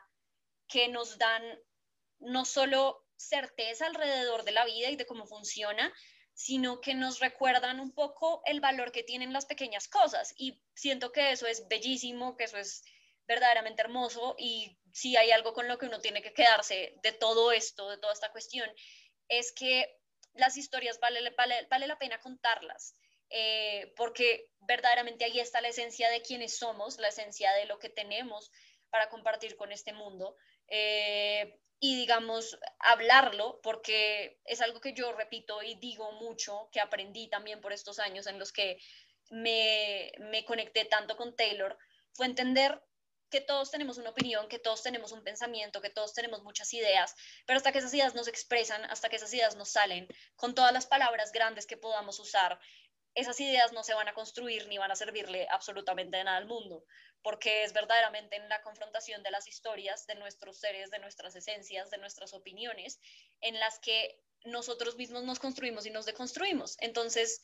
que 0.68 0.88
nos 0.88 1.16
dan 1.16 1.42
no 2.18 2.44
solo 2.44 3.06
certeza 3.16 3.86
alrededor 3.86 4.44
de 4.44 4.52
la 4.52 4.66
vida 4.66 4.90
y 4.90 4.96
de 4.96 5.06
cómo 5.06 5.26
funciona, 5.26 5.90
sino 6.40 6.80
que 6.80 6.94
nos 6.94 7.20
recuerdan 7.20 7.80
un 7.80 7.92
poco 7.92 8.40
el 8.46 8.60
valor 8.60 8.92
que 8.92 9.02
tienen 9.02 9.30
las 9.30 9.44
pequeñas 9.44 9.88
cosas. 9.88 10.32
Y 10.38 10.58
siento 10.74 11.12
que 11.12 11.32
eso 11.32 11.46
es 11.46 11.68
bellísimo, 11.68 12.34
que 12.34 12.44
eso 12.44 12.56
es 12.56 12.82
verdaderamente 13.26 13.82
hermoso 13.82 14.36
y 14.38 14.78
si 14.90 15.18
hay 15.18 15.32
algo 15.32 15.52
con 15.52 15.68
lo 15.68 15.76
que 15.76 15.84
uno 15.84 16.00
tiene 16.00 16.22
que 16.22 16.32
quedarse 16.32 16.94
de 17.02 17.12
todo 17.12 17.52
esto, 17.52 17.90
de 17.90 17.98
toda 17.98 18.14
esta 18.14 18.32
cuestión, 18.32 18.66
es 19.28 19.52
que 19.52 20.00
las 20.32 20.56
historias 20.56 20.98
vale, 20.98 21.20
vale, 21.36 21.86
la 21.86 21.98
pena 21.98 22.18
contarlas. 22.20 22.94
Eh, 23.28 23.92
porque 23.94 24.48
verdaderamente 24.60 25.26
ahí 25.26 25.40
está 25.40 25.60
la 25.60 25.68
esencia 25.68 26.08
de 26.08 26.22
quienes 26.22 26.56
somos, 26.56 26.98
la 26.98 27.08
esencia 27.08 27.52
de 27.52 27.66
lo 27.66 27.78
que 27.78 27.90
tenemos 27.90 28.50
para 28.90 29.08
compartir 29.08 29.56
con 29.56 29.72
este 29.72 29.92
mundo. 29.92 30.36
Eh, 30.68 31.58
y 31.82 31.96
digamos 31.96 32.58
hablarlo 32.78 33.60
porque 33.62 34.38
es 34.44 34.60
algo 34.60 34.80
que 34.80 34.92
yo 34.92 35.12
repito 35.12 35.62
y 35.62 35.76
digo 35.76 36.12
mucho, 36.12 36.68
que 36.72 36.80
aprendí 36.80 37.28
también 37.28 37.60
por 37.60 37.72
estos 37.72 37.98
años 37.98 38.26
en 38.26 38.38
los 38.38 38.52
que 38.52 38.78
me, 39.30 40.12
me 40.18 40.44
conecté 40.44 40.84
tanto 40.84 41.16
con 41.16 41.34
Taylor, 41.34 41.78
fue 42.12 42.26
entender 42.26 42.82
que 43.30 43.40
todos 43.40 43.70
tenemos 43.70 43.96
una 43.96 44.10
opinión, 44.10 44.48
que 44.48 44.58
todos 44.58 44.82
tenemos 44.82 45.12
un 45.12 45.22
pensamiento, 45.22 45.80
que 45.80 45.88
todos 45.88 46.12
tenemos 46.12 46.42
muchas 46.42 46.74
ideas, 46.74 47.14
pero 47.46 47.56
hasta 47.56 47.72
que 47.72 47.78
esas 47.78 47.94
ideas 47.94 48.14
nos 48.14 48.28
expresan, 48.28 48.84
hasta 48.86 49.08
que 49.08 49.16
esas 49.16 49.32
ideas 49.32 49.56
nos 49.56 49.70
salen, 49.70 50.08
con 50.36 50.54
todas 50.54 50.72
las 50.72 50.86
palabras 50.86 51.32
grandes 51.32 51.66
que 51.66 51.76
podamos 51.76 52.18
usar, 52.18 52.58
esas 53.14 53.40
ideas 53.40 53.72
no 53.72 53.82
se 53.82 53.94
van 53.94 54.08
a 54.08 54.14
construir 54.14 54.68
ni 54.68 54.78
van 54.78 54.90
a 54.90 54.96
servirle 54.96 55.46
absolutamente 55.50 56.16
de 56.16 56.24
nada 56.24 56.36
al 56.36 56.46
mundo 56.46 56.84
porque 57.22 57.64
es 57.64 57.72
verdaderamente 57.72 58.36
en 58.36 58.48
la 58.48 58.62
confrontación 58.62 59.22
de 59.22 59.30
las 59.30 59.46
historias, 59.46 60.06
de 60.06 60.14
nuestros 60.14 60.58
seres, 60.58 60.90
de 60.90 60.98
nuestras 60.98 61.34
esencias, 61.36 61.90
de 61.90 61.98
nuestras 61.98 62.32
opiniones, 62.34 62.98
en 63.40 63.58
las 63.58 63.78
que 63.78 64.18
nosotros 64.44 64.96
mismos 64.96 65.24
nos 65.24 65.38
construimos 65.38 65.86
y 65.86 65.90
nos 65.90 66.06
deconstruimos. 66.06 66.76
Entonces, 66.80 67.42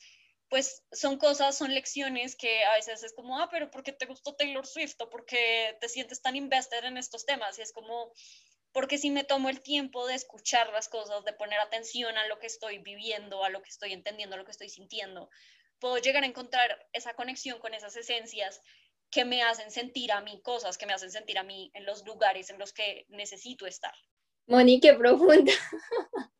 pues 0.49 0.83
son 0.91 1.17
cosas, 1.17 1.57
son 1.57 1.73
lecciones 1.73 2.35
que 2.35 2.63
a 2.63 2.73
veces 2.73 3.03
es 3.03 3.13
como, 3.13 3.39
ah, 3.39 3.49
pero 3.51 3.69
¿por 3.69 3.83
qué 3.83 3.91
te 3.91 4.05
gustó 4.05 4.35
Taylor 4.35 4.65
Swift? 4.65 4.95
¿O 4.99 5.09
por 5.09 5.25
qué 5.25 5.77
te 5.79 5.89
sientes 5.89 6.21
tan 6.21 6.35
invested 6.35 6.83
en 6.85 6.97
estos 6.97 7.25
temas? 7.25 7.59
Y 7.59 7.61
es 7.61 7.73
como, 7.73 8.11
porque 8.71 8.97
si 8.97 9.11
me 9.11 9.25
tomo 9.25 9.49
el 9.49 9.61
tiempo 9.61 10.07
de 10.07 10.15
escuchar 10.15 10.71
las 10.71 10.87
cosas, 10.87 11.23
de 11.25 11.33
poner 11.33 11.59
atención 11.59 12.17
a 12.17 12.27
lo 12.27 12.39
que 12.39 12.47
estoy 12.47 12.79
viviendo, 12.79 13.43
a 13.43 13.49
lo 13.49 13.61
que 13.61 13.69
estoy 13.69 13.93
entendiendo, 13.93 14.35
a 14.35 14.39
lo 14.39 14.45
que 14.45 14.51
estoy 14.51 14.69
sintiendo, 14.69 15.29
puedo 15.79 15.97
llegar 15.97 16.23
a 16.23 16.27
encontrar 16.27 16.87
esa 16.93 17.13
conexión 17.13 17.59
con 17.59 17.73
esas 17.73 17.95
esencias 17.95 18.61
que 19.09 19.25
me 19.25 19.43
hacen 19.43 19.71
sentir 19.71 20.11
a 20.11 20.21
mí 20.21 20.41
cosas, 20.41 20.77
que 20.77 20.85
me 20.85 20.93
hacen 20.93 21.11
sentir 21.11 21.37
a 21.37 21.43
mí 21.43 21.71
en 21.73 21.85
los 21.85 22.05
lugares 22.05 22.49
en 22.49 22.59
los 22.59 22.73
que 22.73 23.05
necesito 23.09 23.65
estar. 23.65 23.93
Moni, 24.47 24.79
qué 24.79 24.93
profunda. 24.93 25.51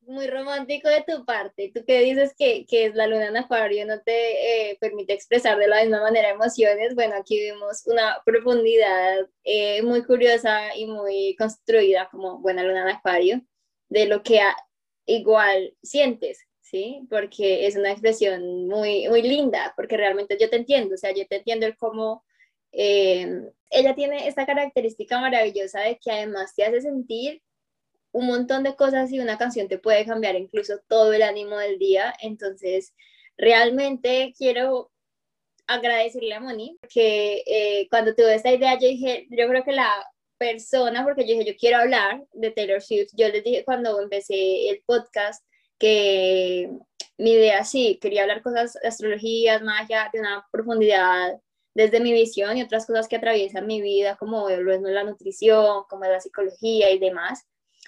Muy 0.00 0.26
romántico 0.26 0.88
de 0.88 1.02
tu 1.02 1.24
parte. 1.24 1.72
Tú 1.74 1.82
que 1.86 2.00
dices 2.00 2.34
que, 2.36 2.66
que 2.66 2.90
la 2.90 3.06
luna 3.06 3.28
en 3.28 3.38
acuario, 3.38 3.86
no 3.86 4.02
te 4.02 4.70
eh, 4.70 4.76
permite 4.78 5.14
expresar 5.14 5.56
de 5.58 5.66
la 5.66 5.80
misma 5.80 6.02
manera 6.02 6.28
emociones. 6.28 6.94
Bueno, 6.94 7.14
aquí 7.16 7.40
vemos 7.40 7.86
una 7.86 8.20
profundidad 8.24 9.26
eh, 9.44 9.80
muy 9.82 10.04
curiosa 10.04 10.76
y 10.76 10.86
muy 10.86 11.34
construida 11.36 12.08
como 12.10 12.38
buena 12.40 12.62
luna 12.62 12.82
en 12.82 12.96
acuario 12.96 13.40
de 13.88 14.06
lo 14.06 14.22
que 14.22 14.40
igual 15.06 15.74
sientes. 15.82 16.46
¿Sí? 16.74 17.06
Porque 17.08 17.68
es 17.68 17.76
una 17.76 17.92
expresión 17.92 18.66
muy, 18.66 19.06
muy 19.08 19.22
linda, 19.22 19.72
porque 19.76 19.96
realmente 19.96 20.36
yo 20.40 20.50
te 20.50 20.56
entiendo, 20.56 20.96
o 20.96 20.98
sea, 20.98 21.14
yo 21.14 21.24
te 21.28 21.36
entiendo 21.36 21.66
el 21.66 21.76
cómo 21.76 22.24
eh, 22.72 23.42
ella 23.70 23.94
tiene 23.94 24.26
esta 24.26 24.44
característica 24.44 25.20
maravillosa 25.20 25.82
de 25.82 26.00
que 26.02 26.10
además 26.10 26.52
te 26.56 26.64
hace 26.64 26.80
sentir 26.80 27.42
un 28.10 28.26
montón 28.26 28.64
de 28.64 28.74
cosas 28.74 29.12
y 29.12 29.20
una 29.20 29.38
canción 29.38 29.68
te 29.68 29.78
puede 29.78 30.04
cambiar 30.04 30.34
incluso 30.34 30.80
todo 30.88 31.12
el 31.12 31.22
ánimo 31.22 31.58
del 31.58 31.78
día, 31.78 32.12
entonces 32.20 32.92
realmente 33.36 34.34
quiero 34.36 34.90
agradecerle 35.68 36.34
a 36.34 36.40
Moni, 36.40 36.76
porque 36.80 37.44
eh, 37.46 37.86
cuando 37.88 38.16
tuve 38.16 38.34
esta 38.34 38.52
idea 38.52 38.74
yo 38.80 38.88
dije, 38.88 39.28
yo 39.30 39.46
creo 39.48 39.62
que 39.62 39.72
la 39.72 39.92
persona, 40.38 41.04
porque 41.04 41.22
yo 41.22 41.38
dije, 41.38 41.52
yo 41.52 41.56
quiero 41.56 41.78
hablar 41.78 42.24
de 42.32 42.50
Taylor 42.50 42.82
Swift. 42.82 43.10
Yo 43.16 43.28
les 43.28 43.44
dije 43.44 43.64
cuando 43.64 44.00
empecé 44.00 44.68
el 44.70 44.82
podcast 44.84 45.44
que 45.78 46.70
mi 47.18 47.32
idea 47.32 47.64
sí, 47.64 47.98
quería 48.00 48.22
hablar 48.22 48.42
cosas, 48.42 48.76
astrologías, 48.84 49.62
magia, 49.62 50.10
de 50.12 50.20
una 50.20 50.46
profundidad 50.50 51.40
desde 51.74 52.00
mi 52.00 52.12
visión 52.12 52.56
y 52.56 52.62
otras 52.62 52.86
cosas 52.86 53.08
que 53.08 53.16
atraviesan 53.16 53.66
mi 53.66 53.80
vida, 53.82 54.16
como 54.16 54.48
lo 54.48 54.72
es 54.72 54.80
la 54.82 55.04
nutrición, 55.04 55.84
como 55.88 56.04
la 56.04 56.20
psicología 56.20 56.90
y 56.90 56.98
demás. 56.98 57.46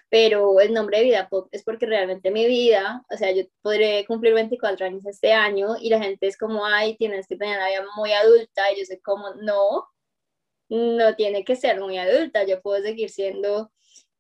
Pero 0.08 0.60
el 0.60 0.72
nombre 0.72 0.98
de 0.98 1.04
Vida 1.04 1.28
Pop 1.28 1.48
es 1.52 1.64
porque 1.64 1.86
realmente 1.86 2.30
mi 2.30 2.46
vida, 2.46 3.04
o 3.10 3.16
sea, 3.16 3.32
yo 3.32 3.44
podré 3.62 4.04
cumplir 4.06 4.34
24 4.34 4.86
años 4.86 5.04
este 5.06 5.32
año 5.32 5.76
y 5.80 5.90
la 5.90 6.00
gente 6.00 6.26
es 6.28 6.36
como, 6.36 6.64
ay, 6.64 6.96
tienes 6.96 7.26
que 7.26 7.36
tener 7.36 7.58
una 7.58 7.68
vida 7.68 7.84
muy 7.96 8.12
adulta. 8.12 8.72
Y 8.72 8.78
yo 8.80 8.84
sé 8.84 9.00
como, 9.00 9.34
no, 9.34 9.88
no 10.68 11.14
tiene 11.16 11.44
que 11.44 11.56
ser 11.56 11.80
muy 11.80 11.98
adulta, 11.98 12.44
yo 12.44 12.60
puedo 12.60 12.82
seguir 12.82 13.10
siendo 13.10 13.72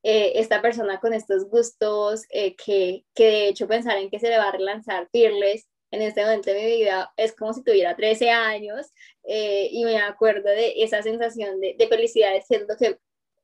eh, 0.08 0.38
esta 0.38 0.62
persona 0.62 1.00
con 1.00 1.12
estos 1.12 1.48
gustos, 1.50 2.26
eh, 2.30 2.54
que, 2.54 3.04
que, 3.12 3.24
de 3.24 3.48
hecho 3.48 3.66
pensar 3.66 3.98
en 3.98 4.08
que 4.08 4.20
se 4.20 4.28
le 4.28 4.38
va 4.38 4.50
a 4.50 4.52
relanzar 4.52 5.08
Fearless 5.10 5.66
en 5.90 6.00
este 6.00 6.22
momento 6.22 6.52
de 6.52 6.62
mi 6.62 6.76
vida 6.76 7.12
es 7.16 7.34
como 7.34 7.52
si 7.52 7.64
tuviera 7.64 7.96
13 7.96 8.30
años 8.30 8.86
eh, 9.24 9.68
y 9.72 9.84
me 9.84 9.98
acuerdo 9.98 10.48
de 10.48 10.74
esa 10.84 11.02
sensación 11.02 11.60
de, 11.60 11.74
de 11.76 11.88
felicidad, 11.88 12.30
ser 12.46 12.66
lo 12.68 12.76
que, 12.76 13.00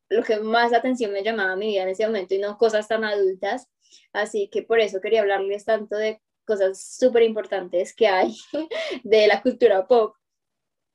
lo 0.09 0.23
que 0.23 0.39
más 0.39 0.73
atención 0.73 1.11
me 1.11 1.25
llamaba 1.25 1.55
a 1.55 1.57
mi 1.57 1.67
vida 1.67 1.83
en 1.83 1.89
ese 1.89 2.07
momento 2.07 2.37
y 2.37 2.39
no 2.39 2.57
cosas 2.57 2.87
tan 2.87 3.03
adultas. 3.03 3.67
Así 4.13 4.49
que 4.49 4.63
por 4.63 4.79
eso 4.79 5.01
quería 5.01 5.23
hablarles 5.23 5.65
tanto 5.65 5.97
de 5.97 6.21
cosas 6.45 6.81
súper 6.97 7.25
importantes 7.25 7.93
que 7.93 8.07
hay 8.07 8.37
de 9.03 9.27
la 9.27 9.43
cultura 9.43 9.89
pop 9.89 10.15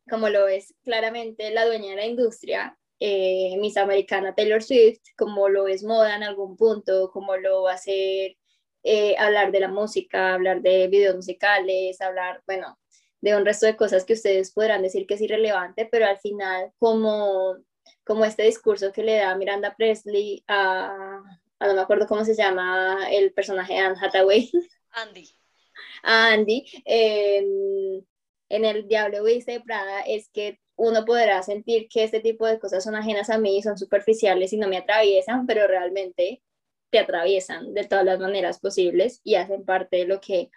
como 0.10 0.30
lo 0.30 0.48
es 0.48 0.74
claramente 0.84 1.52
la 1.52 1.66
dueña 1.66 1.90
de 1.90 1.96
la 1.98 2.06
industria, 2.06 2.77
eh, 3.00 3.56
Miss 3.60 3.78
Americana 3.78 4.36
Taylor 4.36 4.62
Swift, 4.64 5.02
como 5.18 5.50
lo 5.50 5.68
es 5.68 5.84
moda 5.84 6.16
en 6.16 6.24
algún 6.24 6.58
punto, 6.58 7.10
como 7.12 7.38
lo 7.38 7.64
va 7.64 7.74
a 7.74 7.78
ser 7.78 8.38
eh, 8.84 9.16
hablar 9.18 9.52
de 9.52 9.60
la 9.60 9.68
música, 9.68 10.34
hablar 10.34 10.62
de 10.62 10.88
videos 10.88 11.16
musicales, 11.16 12.02
hablar, 12.02 12.42
bueno, 12.46 12.80
de 13.22 13.36
un 13.36 13.46
resto 13.46 13.66
de 13.66 13.76
cosas 13.76 14.06
que 14.06 14.14
ustedes 14.14 14.52
podrán 14.54 14.82
decir 14.82 15.06
que 15.08 15.16
es 15.16 15.22
irrelevante, 15.22 15.88
pero 15.92 16.06
al 16.06 16.18
final 16.20 16.72
como, 16.80 17.58
como 18.04 18.26
este 18.26 18.44
discurso 18.44 18.92
que 18.92 19.04
le 19.04 19.18
da 19.18 19.36
Miranda 19.36 19.76
Presley 19.76 20.44
a, 20.48 21.22
a 21.60 21.68
no 21.68 21.74
me 21.74 21.82
acuerdo 21.82 22.08
cómo 22.08 22.24
se 22.24 22.36
llama 22.36 23.08
el 23.12 23.34
personaje 23.34 23.74
de 23.74 23.80
Anne 23.80 23.98
Hathaway. 24.02 24.52
Andy. 24.92 25.30
A 26.04 26.34
Andy. 26.34 26.66
Eh, 26.86 28.02
en 28.50 28.66
el 28.66 28.88
Diablo 28.88 29.24
Viste 29.24 29.54
de 29.54 29.62
Prada 29.62 30.02
es 30.02 30.30
que 30.30 30.60
uno 30.76 31.06
podrá 31.06 31.42
sentir 31.44 31.88
que 31.90 32.04
este 32.04 32.20
tipo 32.20 32.46
de 32.46 32.60
cosas 32.60 32.84
son 32.84 32.96
ajenas 32.96 33.30
a 33.30 33.38
mí, 33.38 33.62
son 33.62 33.78
superficiales 33.78 34.54
y 34.54 34.58
no 34.58 34.68
me 34.68 34.78
atraviesan, 34.78 35.48
pero 35.48 35.68
realmente 35.68 36.42
te 36.90 37.00
atraviesan 37.00 37.74
de 37.74 37.84
todas 37.86 38.06
las 38.06 38.20
maneras 38.20 38.60
posibles 38.60 39.20
y 39.24 39.36
hacen 39.36 39.66
parte 39.66 39.98
de 39.98 40.06
lo 40.06 40.22
que 40.22 40.50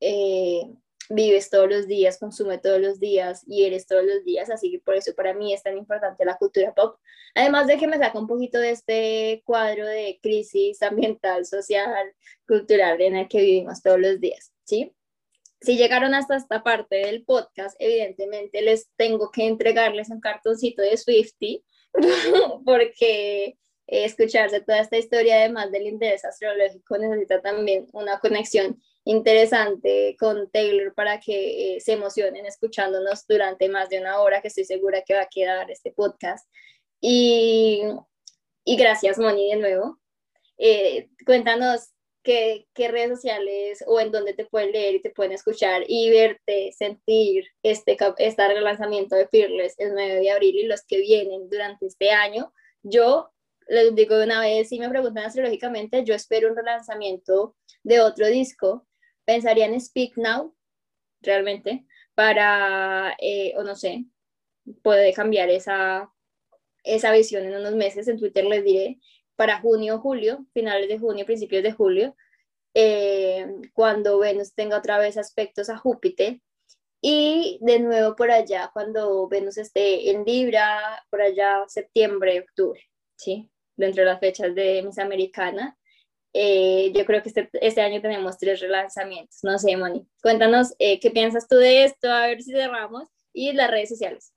eh, 0.00 0.62
vives 1.10 1.50
todos 1.50 1.68
los 1.68 1.86
días, 1.86 2.18
consume 2.18 2.58
todos 2.58 2.80
los 2.80 3.00
días 3.00 3.42
y 3.46 3.64
eres 3.64 3.86
todos 3.86 4.04
los 4.04 4.24
días, 4.24 4.48
así 4.50 4.70
que 4.70 4.78
por 4.78 4.94
eso 4.94 5.14
para 5.14 5.34
mí 5.34 5.52
es 5.52 5.62
tan 5.62 5.76
importante 5.76 6.24
la 6.24 6.36
cultura 6.36 6.72
pop. 6.74 6.98
Además 7.34 7.66
de 7.66 7.76
que 7.76 7.86
me 7.86 7.98
saca 7.98 8.18
un 8.18 8.26
poquito 8.26 8.58
de 8.58 8.70
este 8.70 9.42
cuadro 9.44 9.86
de 9.86 10.18
crisis 10.22 10.82
ambiental, 10.82 11.44
social, 11.44 12.14
cultural 12.46 13.00
en 13.02 13.16
el 13.16 13.28
que 13.28 13.38
vivimos 13.40 13.82
todos 13.82 14.00
los 14.00 14.20
días, 14.20 14.52
¿sí? 14.64 14.94
Si 15.64 15.76
llegaron 15.76 16.14
hasta 16.14 16.36
esta 16.36 16.62
parte 16.62 16.96
del 16.96 17.24
podcast, 17.24 17.76
evidentemente 17.78 18.62
les 18.62 18.88
tengo 18.96 19.30
que 19.30 19.46
entregarles 19.46 20.10
un 20.10 20.20
cartoncito 20.20 20.82
de 20.82 20.96
Swifty, 20.96 21.64
porque 22.64 23.56
escucharse 23.86 24.60
toda 24.60 24.80
esta 24.80 24.96
historia, 24.96 25.36
además 25.36 25.70
del 25.70 25.86
interés 25.86 26.24
astrológico, 26.24 26.98
necesita 26.98 27.40
también 27.40 27.86
una 27.92 28.18
conexión 28.18 28.80
interesante 29.04 30.16
con 30.18 30.50
Taylor 30.50 30.94
para 30.94 31.20
que 31.20 31.76
eh, 31.76 31.80
se 31.80 31.92
emocionen 31.92 32.46
escuchándonos 32.46 33.26
durante 33.26 33.68
más 33.68 33.88
de 33.90 34.00
una 34.00 34.20
hora, 34.20 34.40
que 34.40 34.48
estoy 34.48 34.64
segura 34.64 35.02
que 35.02 35.14
va 35.14 35.22
a 35.22 35.28
quedar 35.30 35.70
este 35.70 35.92
podcast. 35.92 36.48
Y, 37.00 37.82
y 38.64 38.76
gracias, 38.76 39.18
Moni, 39.18 39.50
de 39.50 39.56
nuevo. 39.56 40.00
Eh, 40.56 41.10
cuéntanos 41.26 41.93
qué, 42.24 42.66
qué, 42.74 42.88
redes 42.88 43.10
sociales 43.10 43.84
o 43.86 44.00
en 44.00 44.10
dónde 44.10 44.34
te 44.34 44.46
pueden 44.46 44.72
leer 44.72 44.96
y 44.96 45.02
te 45.02 45.10
pueden 45.10 45.32
escuchar 45.32 45.84
y 45.86 46.10
verte, 46.10 46.72
sentir 46.72 47.46
este, 47.62 47.96
este 48.18 48.48
relanzamiento 48.48 49.14
de 49.14 49.28
Fearless 49.28 49.78
el 49.78 49.92
9 49.92 50.20
de 50.20 50.30
abril 50.30 50.56
y 50.56 50.66
los 50.66 50.82
que 50.82 51.00
vienen 51.00 51.48
durante 51.48 51.86
este 51.86 52.10
año. 52.10 52.52
Yo 52.82 53.30
les 53.68 53.94
digo 53.94 54.16
de 54.16 54.24
una 54.24 54.40
vez, 54.40 54.68
si 54.68 54.78
me 54.78 54.88
preguntan 54.88 55.26
astrológicamente, 55.26 56.04
yo 56.04 56.14
espero 56.14 56.48
un 56.48 56.56
relanzamiento 56.56 57.56
de 57.82 58.00
otro 58.00 58.26
disco. 58.26 58.86
Pensaría 59.24 59.66
en 59.66 59.80
Speak 59.80 60.16
Now, 60.16 60.54
realmente, 61.20 61.86
para, 62.14 63.14
eh, 63.20 63.52
o 63.56 63.62
no 63.62 63.76
sé, 63.76 64.06
puede 64.82 65.12
cambiar 65.12 65.50
esa, 65.50 66.10
esa 66.82 67.12
visión 67.12 67.44
en 67.44 67.56
unos 67.56 67.74
meses. 67.74 68.08
En 68.08 68.18
Twitter 68.18 68.44
les 68.44 68.64
diré 68.64 68.98
para 69.36 69.60
junio, 69.60 69.98
julio, 69.98 70.46
finales 70.52 70.88
de 70.88 70.98
junio, 70.98 71.26
principios 71.26 71.62
de 71.62 71.72
julio, 71.72 72.16
eh, 72.74 73.46
cuando 73.72 74.18
Venus 74.18 74.54
tenga 74.54 74.78
otra 74.78 74.98
vez 74.98 75.16
aspectos 75.16 75.70
a 75.70 75.78
Júpiter. 75.78 76.40
Y 77.00 77.58
de 77.60 77.80
nuevo 77.80 78.16
por 78.16 78.30
allá, 78.30 78.70
cuando 78.72 79.28
Venus 79.28 79.58
esté 79.58 80.10
en 80.10 80.24
Libra, 80.24 81.04
por 81.10 81.20
allá 81.20 81.64
septiembre, 81.68 82.40
octubre, 82.40 82.80
¿sí? 83.16 83.50
Dentro 83.76 84.02
de 84.02 84.10
las 84.10 84.20
fechas 84.20 84.54
de 84.54 84.82
Miss 84.82 84.98
Americana. 84.98 85.76
Eh, 86.32 86.92
yo 86.94 87.04
creo 87.04 87.22
que 87.22 87.28
este, 87.28 87.48
este, 87.60 87.80
año 87.80 88.00
tenemos 88.00 88.38
tres 88.38 88.60
relanzamientos. 88.60 89.38
No 89.44 89.58
sé, 89.58 89.76
Moni. 89.76 90.06
Cuéntanos 90.22 90.74
eh, 90.78 90.98
qué 90.98 91.10
piensas 91.10 91.46
tú 91.46 91.56
de 91.56 91.84
esto, 91.84 92.10
a 92.10 92.26
ver 92.26 92.42
si 92.42 92.52
cerramos. 92.52 93.08
Y 93.32 93.52
las 93.52 93.70
redes 93.70 93.90
sociales. 93.90 94.33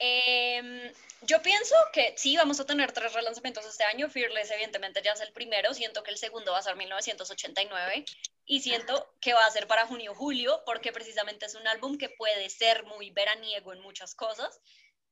Eh, 0.00 0.92
yo 1.22 1.42
pienso 1.42 1.74
que 1.92 2.14
sí, 2.16 2.36
vamos 2.36 2.58
a 2.58 2.66
tener 2.66 2.92
tres 2.92 3.12
relanzamientos 3.12 3.66
este 3.66 3.84
año. 3.84 4.08
Fearless, 4.08 4.50
evidentemente, 4.50 5.02
ya 5.04 5.12
es 5.12 5.20
el 5.20 5.32
primero. 5.32 5.74
Siento 5.74 6.02
que 6.02 6.10
el 6.10 6.16
segundo 6.16 6.52
va 6.52 6.58
a 6.58 6.62
ser 6.62 6.76
1989. 6.76 8.06
Y 8.46 8.62
siento 8.62 9.14
que 9.20 9.34
va 9.34 9.44
a 9.44 9.50
ser 9.50 9.66
para 9.68 9.86
junio-julio, 9.86 10.62
porque 10.64 10.90
precisamente 10.90 11.46
es 11.46 11.54
un 11.54 11.68
álbum 11.68 11.98
que 11.98 12.08
puede 12.08 12.48
ser 12.48 12.84
muy 12.84 13.10
veraniego 13.10 13.72
en 13.74 13.80
muchas 13.80 14.14
cosas. 14.14 14.60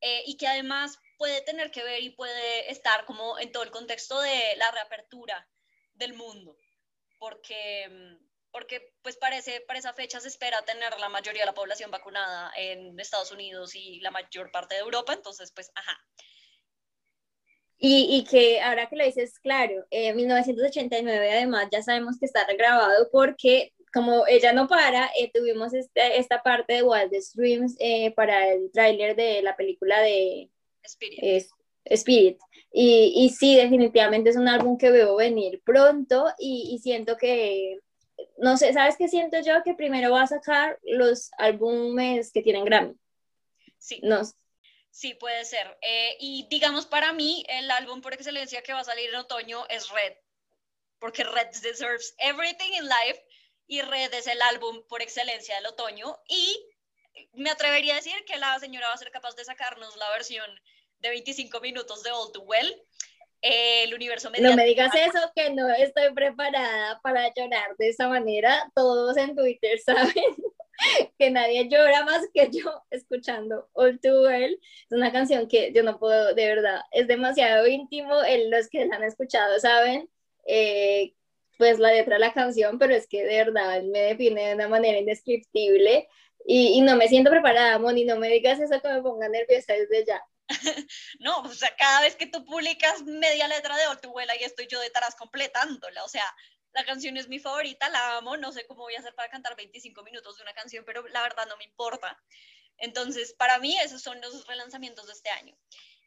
Eh, 0.01 0.23
y 0.27 0.36
que 0.39 0.47
además 0.47 0.98
puede 1.19 1.43
tener 1.43 1.70
que 1.70 1.85
ver 1.85 2.02
y 2.02 2.10
puede 2.10 2.70
estar 2.70 3.05
como 3.05 3.39
en 3.39 3.52
todo 3.52 3.65
el 3.65 3.70
contexto 3.70 4.20
de 4.20 4.56
la 4.56 4.70
reapertura 4.70 5.47
del 5.94 6.15
mundo. 6.15 6.56
Porque 7.19 7.89
mm, 7.89 8.27
porque 8.50 8.92
pues 9.02 9.16
parece, 9.16 9.60
para 9.66 9.78
esa 9.78 9.92
fecha 9.92 10.20
se 10.20 10.28
espera 10.28 10.62
tener 10.62 10.98
la 10.98 11.08
mayoría 11.08 11.42
de 11.42 11.46
la 11.46 11.54
población 11.54 11.90
vacunada 11.90 12.52
en 12.56 12.98
Estados 12.98 13.30
Unidos 13.32 13.74
y 13.74 14.00
la 14.00 14.10
mayor 14.10 14.50
parte 14.50 14.74
de 14.74 14.80
Europa, 14.80 15.12
entonces 15.12 15.52
pues, 15.52 15.70
ajá. 15.74 15.98
Y, 17.80 18.16
y 18.16 18.24
que 18.24 18.60
ahora 18.60 18.88
que 18.88 18.96
lo 18.96 19.04
dices, 19.04 19.38
claro, 19.38 19.86
en 19.90 20.16
1989 20.16 21.30
además 21.30 21.68
ya 21.70 21.82
sabemos 21.82 22.18
que 22.18 22.26
está 22.26 22.44
regrabado 22.44 23.08
porque 23.12 23.72
como 23.92 24.26
ella 24.26 24.52
no 24.52 24.66
para, 24.68 25.10
eh, 25.18 25.30
tuvimos 25.32 25.72
este, 25.74 26.18
esta 26.18 26.42
parte 26.42 26.74
de 26.74 26.82
Wildest 26.82 27.36
Dreams 27.36 27.76
eh, 27.78 28.12
para 28.12 28.52
el 28.52 28.70
tráiler 28.72 29.16
de 29.16 29.42
la 29.42 29.56
película 29.56 30.00
de 30.00 30.50
Spirit. 30.82 31.46
Spirit. 31.84 32.38
Y, 32.72 33.14
y, 33.16 33.30
sí, 33.30 33.56
definitivamente 33.56 34.30
es 34.30 34.36
un 34.36 34.48
álbum 34.48 34.76
que 34.76 34.90
veo 34.90 35.16
venir 35.16 35.62
pronto 35.64 36.26
y, 36.38 36.70
y 36.74 36.78
siento 36.80 37.16
que 37.16 37.78
no 38.39 38.56
sé, 38.56 38.73
¿sabes 38.73 38.97
qué 38.97 39.09
siento 39.09 39.39
yo? 39.40 39.62
Que 39.62 39.74
primero 39.74 40.12
va 40.12 40.23
a 40.23 40.27
sacar 40.27 40.78
los 40.82 41.31
álbumes 41.39 42.32
que 42.32 42.43
tienen 42.43 42.65
Grammy. 42.65 42.94
Sí. 43.78 44.01
No. 44.02 44.23
Sí, 44.90 45.15
puede 45.15 45.44
ser. 45.44 45.78
Eh, 45.82 46.16
y 46.20 46.47
digamos, 46.48 46.86
para 46.86 47.12
mí, 47.12 47.44
el 47.48 47.70
álbum 47.70 48.01
por 48.01 48.15
excelencia 48.15 48.62
que 48.62 48.73
va 48.73 48.81
a 48.81 48.85
salir 48.85 49.10
en 49.10 49.16
otoño 49.16 49.66
es 49.69 49.90
Red, 49.90 50.15
porque 50.98 51.24
Red 51.24 51.48
deserves 51.62 52.15
everything 52.19 52.73
in 52.73 52.85
life 52.85 53.24
y 53.66 53.82
Red 53.82 54.12
es 54.15 54.27
el 54.27 54.40
álbum 54.43 54.82
por 54.89 55.02
excelencia 55.02 55.55
del 55.56 55.66
otoño. 55.66 56.19
Y 56.28 56.65
me 57.32 57.51
atrevería 57.51 57.94
a 57.94 57.97
decir 57.97 58.24
que 58.24 58.39
la 58.39 58.59
señora 58.59 58.89
va 58.89 58.94
a 58.94 58.98
ser 58.98 59.10
capaz 59.10 59.35
de 59.36 59.44
sacarnos 59.44 59.97
la 59.97 60.10
versión 60.10 60.48
de 60.98 61.10
25 61.10 61.60
minutos 61.60 62.02
de 62.02 62.10
All 62.10 62.32
Too 62.32 62.43
Well 62.43 62.85
el 63.43 63.94
universo 63.94 64.31
mediático. 64.31 64.51
No 64.51 64.56
me 64.56 64.69
digas 64.69 64.93
eso, 64.94 65.19
que 65.35 65.51
no 65.51 65.69
estoy 65.69 66.12
preparada 66.15 67.01
para 67.02 67.32
llorar 67.35 67.77
de 67.78 67.89
esa 67.89 68.09
manera. 68.09 68.70
Todos 68.74 69.16
en 69.16 69.36
Twitter 69.36 69.78
saben 69.85 70.24
que 71.19 71.31
nadie 71.31 71.69
llora 71.69 72.05
más 72.05 72.28
que 72.32 72.48
yo 72.51 72.85
escuchando 72.90 73.69
All 73.73 74.01
Too 74.01 74.23
Well. 74.23 74.59
Es 74.62 74.93
una 74.93 75.12
canción 75.12 75.48
que 75.48 75.73
yo 75.73 75.82
no 75.82 75.98
puedo, 75.98 76.35
de 76.35 76.47
verdad, 76.47 76.81
es 76.93 77.06
demasiado 77.06 77.66
íntimo. 77.66 78.15
los 78.48 78.69
que 78.69 78.86
la 78.86 78.97
han 78.97 79.05
escuchado 79.05 79.59
saben, 79.60 80.09
eh, 80.47 81.15
pues 81.59 81.78
la 81.78 81.93
letra 81.93 82.15
de 82.15 82.20
la 82.20 82.32
canción, 82.32 82.78
pero 82.78 82.94
es 82.94 83.06
que 83.09 83.24
de 83.24 83.44
verdad 83.44 83.82
me 83.82 84.01
define 84.01 84.48
de 84.48 84.55
una 84.55 84.69
manera 84.69 84.98
indescriptible. 84.98 86.09
Y, 86.47 86.78
y 86.78 86.81
no 86.81 86.97
me 86.97 87.09
siento 87.09 87.31
preparada, 87.31 87.78
Moni, 87.78 88.05
no 88.05 88.16
me 88.16 88.28
digas 88.28 88.59
eso 88.60 88.81
que 88.81 88.89
me 88.89 89.02
ponga 89.02 89.28
nerviosa 89.28 89.74
desde 89.74 90.06
ya. 90.06 90.23
no, 91.20 91.40
o 91.40 91.52
sea, 91.52 91.74
cada 91.76 92.00
vez 92.02 92.16
que 92.16 92.26
tú 92.26 92.44
publicas 92.44 93.02
media 93.02 93.48
letra 93.48 93.76
de 93.76 93.96
tu 93.96 94.10
vuela 94.10 94.34
y 94.36 94.44
estoy 94.44 94.66
yo 94.66 94.80
detrás 94.80 95.14
completándola, 95.16 96.04
o 96.04 96.08
sea, 96.08 96.24
la 96.72 96.84
canción 96.84 97.16
es 97.16 97.28
mi 97.28 97.38
favorita, 97.38 97.88
la 97.88 98.18
amo, 98.18 98.36
no 98.36 98.52
sé 98.52 98.66
cómo 98.66 98.82
voy 98.82 98.94
a 98.94 99.00
hacer 99.00 99.14
para 99.14 99.30
cantar 99.30 99.56
25 99.56 100.02
minutos 100.02 100.36
de 100.36 100.42
una 100.42 100.54
canción, 100.54 100.84
pero 100.84 101.06
la 101.08 101.22
verdad 101.22 101.46
no 101.48 101.56
me 101.56 101.64
importa. 101.64 102.22
Entonces, 102.76 103.32
para 103.32 103.58
mí 103.58 103.76
esos 103.78 104.02
son 104.02 104.20
los 104.20 104.46
relanzamientos 104.46 105.06
de 105.06 105.12
este 105.12 105.30
año. 105.30 105.58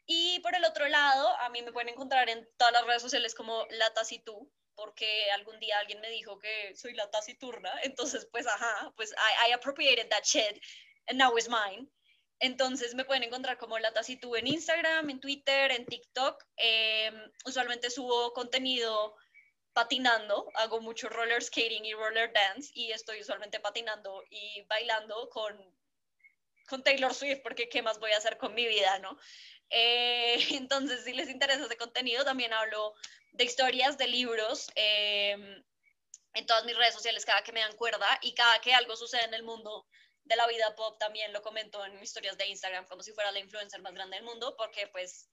Y 0.06 0.40
por 0.40 0.56
el 0.56 0.64
otro 0.64 0.88
lado, 0.88 1.30
a 1.40 1.50
mí 1.50 1.62
me 1.62 1.74
pueden 1.74 1.90
encontrar 1.90 2.30
en 2.30 2.48
todas 2.58 2.74
las 2.74 2.86
redes 2.86 3.02
sociales 3.02 3.36
como 3.36 3.66
La 3.72 3.94
Tacitu, 3.94 4.50
porque 4.76 5.30
algún 5.32 5.60
día 5.60 5.78
alguien 5.80 6.02
me 6.02 6.10
dijo 6.10 6.40
que 6.40 6.76
soy 6.76 6.94
la 6.94 7.10
taciturna, 7.12 7.72
entonces 7.84 8.28
pues 8.32 8.48
ajá, 8.48 8.92
pues 8.96 9.12
I, 9.12 9.50
I 9.50 9.54
appropriated 9.54 10.10
that 10.10 10.24
shit 10.24 10.60
and 11.08 11.20
now 11.20 11.38
it's 11.38 11.48
mine. 11.48 11.88
Entonces 12.42 12.96
me 12.96 13.06
pueden 13.06 13.22
encontrar 13.22 13.60
como 13.60 13.78
La 13.78 13.94
Tacitu 13.94 14.36
en 14.36 14.48
Instagram, 14.48 15.12
en 15.12 15.20
Twitter, 15.20 15.72
en 15.72 15.86
TikTok. 15.86 16.44
Em, 16.58 17.32
usualmente 17.46 17.92
subo 17.92 18.34
contenido 18.34 19.16
patinando, 19.74 20.50
hago 20.56 20.82
mucho 20.82 21.08
roller 21.08 21.44
skating 21.44 21.86
y 21.86 21.94
roller 21.94 22.34
dance 22.34 22.72
y 22.74 22.92
estoy 22.92 23.22
usualmente 23.22 23.60
patinando 23.60 24.24
y 24.32 24.64
bailando 24.64 25.30
con, 25.30 25.56
con 26.68 26.84
Taylor 26.84 27.14
Swift 27.14 27.42
porque 27.44 27.70
qué 27.70 27.84
más 27.84 28.00
voy 28.00 28.12
a 28.12 28.18
hacer 28.18 28.40
con 28.40 28.56
mi 28.56 28.68
vida, 28.68 28.98
¿no? 28.98 29.20
Eh, 29.70 30.36
entonces, 30.58 31.04
si 31.04 31.14
les 31.14 31.30
interesa 31.30 31.66
ese 31.66 31.78
contenido, 31.78 32.26
también 32.26 32.54
hablo 32.54 32.96
de 33.34 33.44
historias, 33.44 34.00
de 34.00 34.08
libros, 34.08 34.68
em, 34.74 35.64
en 36.34 36.46
todas 36.48 36.66
mis 36.66 36.76
redes 36.76 36.96
sociales 36.96 37.24
cada 37.24 37.44
que 37.44 37.52
me 37.52 37.60
dan 37.60 37.76
cuerda 37.76 38.08
y 38.24 38.34
cada 38.34 38.60
que 38.62 38.74
algo 38.74 38.96
sucede 38.96 39.26
en 39.26 39.36
el 39.36 39.44
mundo 39.44 39.86
de 40.24 40.36
la 40.36 40.48
vida 40.48 40.76
pop 40.76 40.98
también 41.00 41.34
lo 41.34 41.42
comento 41.42 41.84
en 41.86 41.94
mis 41.94 42.10
historias 42.10 42.38
de 42.38 42.48
Instagram 42.48 42.86
como 42.88 43.04
si 43.04 43.12
fuera 43.12 43.32
la 43.32 43.40
influencer 43.40 43.82
más 43.82 43.94
grande 43.94 44.18
del 44.18 44.26
mundo 44.26 44.56
porque 44.58 44.88
pues 44.88 45.30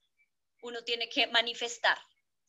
uno 0.61 0.83
tiene 0.83 1.09
que 1.09 1.27
manifestar. 1.27 1.97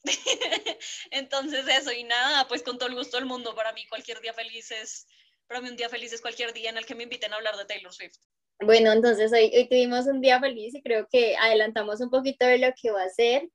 Entonces 1.10 1.66
eso 1.68 1.92
y 1.92 2.04
nada, 2.04 2.48
pues 2.48 2.62
con 2.62 2.78
todo 2.78 2.88
el 2.88 2.94
gusto 2.94 3.16
del 3.16 3.26
mundo, 3.26 3.54
para 3.54 3.72
mí 3.72 3.86
cualquier 3.88 4.20
día 4.20 4.32
feliz 4.32 4.70
es, 4.70 5.06
para 5.46 5.60
mí 5.60 5.68
un 5.68 5.76
día 5.76 5.88
feliz 5.88 6.12
es 6.12 6.20
cualquier 6.20 6.52
día 6.52 6.70
en 6.70 6.78
el 6.78 6.86
que 6.86 6.94
me 6.94 7.04
inviten 7.04 7.32
a 7.32 7.36
hablar 7.36 7.56
de 7.56 7.66
Taylor 7.66 7.92
Swift. 7.92 8.16
Bueno, 8.60 8.92
entonces 8.92 9.32
hoy, 9.32 9.50
hoy 9.54 9.68
tuvimos 9.68 10.06
un 10.06 10.20
día 10.20 10.38
feliz 10.40 10.74
y 10.74 10.82
creo 10.82 11.06
que 11.10 11.36
adelantamos 11.36 12.00
un 12.00 12.10
poquito 12.10 12.46
de 12.46 12.58
lo 12.58 12.72
que 12.80 12.90
va 12.90 13.04
a 13.04 13.08
ser. 13.08 13.48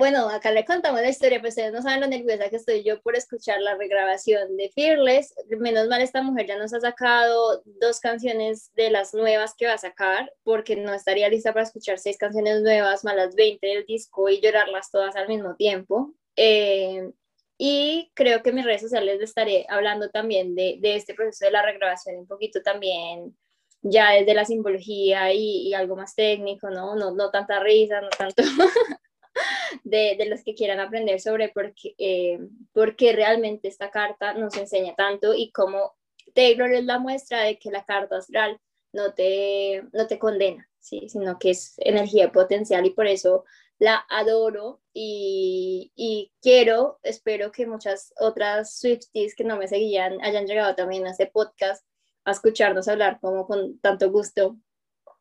Bueno, 0.00 0.30
acá 0.30 0.50
le 0.50 0.64
contamos 0.64 1.02
la 1.02 1.10
historia, 1.10 1.40
pero 1.40 1.50
ustedes 1.50 1.74
no 1.74 1.82
saben 1.82 2.00
lo 2.00 2.06
nerviosa 2.06 2.48
que 2.48 2.56
estoy 2.56 2.82
yo 2.82 3.02
por 3.02 3.16
escuchar 3.16 3.60
la 3.60 3.74
regrabación 3.76 4.56
de 4.56 4.70
Fearless. 4.70 5.34
Menos 5.58 5.88
mal 5.88 6.00
esta 6.00 6.22
mujer 6.22 6.46
ya 6.46 6.56
nos 6.56 6.72
ha 6.72 6.80
sacado 6.80 7.62
dos 7.66 8.00
canciones 8.00 8.72
de 8.72 8.88
las 8.88 9.12
nuevas 9.12 9.54
que 9.54 9.66
va 9.66 9.74
a 9.74 9.78
sacar, 9.78 10.32
porque 10.42 10.74
no 10.74 10.94
estaría 10.94 11.28
lista 11.28 11.52
para 11.52 11.64
escuchar 11.64 11.98
seis 11.98 12.16
canciones 12.16 12.62
nuevas 12.62 13.04
más 13.04 13.14
las 13.14 13.34
20 13.34 13.66
del 13.66 13.84
disco 13.84 14.30
y 14.30 14.40
llorarlas 14.40 14.90
todas 14.90 15.16
al 15.16 15.28
mismo 15.28 15.54
tiempo. 15.56 16.14
Eh, 16.34 17.12
y 17.58 18.10
creo 18.14 18.42
que 18.42 18.48
en 18.48 18.56
mis 18.56 18.64
redes 18.64 18.80
sociales 18.80 19.18
le 19.18 19.24
estaré 19.24 19.66
hablando 19.68 20.08
también 20.08 20.54
de, 20.54 20.78
de, 20.80 20.96
este 20.96 21.12
proceso 21.12 21.44
de 21.44 21.50
la 21.50 21.60
regrabación, 21.60 22.16
un 22.16 22.26
poquito 22.26 22.62
también 22.62 23.36
ya 23.82 24.12
desde 24.12 24.32
la 24.32 24.46
simbología 24.46 25.30
y, 25.34 25.68
y 25.68 25.74
algo 25.74 25.94
más 25.94 26.14
técnico, 26.14 26.70
¿no? 26.70 26.96
¿no? 26.96 27.10
No 27.10 27.30
tanta 27.30 27.60
risa, 27.60 28.00
no 28.00 28.08
tanto 28.08 28.42
de, 29.84 30.16
de, 30.18 30.26
los 30.26 30.42
que 30.42 30.54
quieran 30.54 30.80
aprender 30.80 31.20
sobre 31.20 31.48
por 31.50 31.74
qué, 31.74 31.94
eh, 31.98 32.38
por 32.72 32.96
qué 32.96 33.12
realmente 33.12 33.68
esta 33.68 33.90
carta 33.90 34.34
nos 34.34 34.56
enseña 34.56 34.94
tanto 34.94 35.34
y 35.34 35.50
cómo 35.52 35.94
Taylor 36.34 36.72
es 36.72 36.84
la 36.84 36.98
muestra 36.98 37.42
de 37.42 37.58
que 37.58 37.70
la 37.70 37.84
carta 37.84 38.16
astral 38.16 38.60
no 38.92 39.14
te, 39.14 39.84
no 39.92 40.06
te 40.06 40.18
condena, 40.18 40.68
¿sí? 40.78 41.08
sino 41.08 41.38
que 41.38 41.50
es 41.50 41.74
energía 41.78 42.32
potencial 42.32 42.86
y 42.86 42.90
por 42.90 43.06
eso 43.06 43.44
la 43.78 44.04
adoro 44.10 44.82
y, 44.92 45.90
y, 45.96 46.32
quiero, 46.42 46.98
espero 47.02 47.50
que 47.50 47.66
muchas 47.66 48.12
otras 48.18 48.78
Swifties 48.78 49.34
que 49.34 49.44
no 49.44 49.56
me 49.56 49.68
seguían 49.68 50.22
hayan 50.22 50.46
llegado 50.46 50.74
también 50.74 51.06
a 51.06 51.12
este 51.12 51.26
podcast 51.26 51.84
a 52.24 52.32
escucharnos 52.32 52.88
hablar 52.88 53.18
como 53.20 53.46
con 53.46 53.78
tanto 53.80 54.10
gusto 54.10 54.56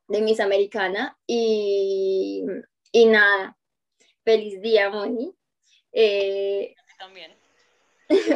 de 0.09 0.21
Miss 0.21 0.41
Americana 0.41 1.17
y, 1.25 2.43
y 2.91 3.05
nada, 3.05 3.57
feliz 4.23 4.61
día, 4.61 4.89
Moni. 4.89 5.33
Eh, 5.91 6.75
También. 6.99 7.31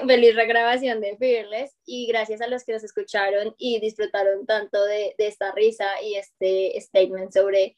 feliz 0.08 0.36
regrabación 0.36 1.02
de 1.02 1.18
Fearless 1.18 1.76
y 1.86 2.08
gracias 2.08 2.42
a 2.42 2.48
los 2.48 2.64
que 2.64 2.74
nos 2.74 2.84
escucharon 2.84 3.56
y 3.58 3.80
disfrutaron 3.80 4.46
tanto 4.46 4.84
de, 4.86 5.16
de 5.18 5.28
esta 5.28 5.52
risa 5.52 5.86
y 6.02 6.16
este 6.16 6.80
statement 6.80 7.32
sobre 7.32 7.76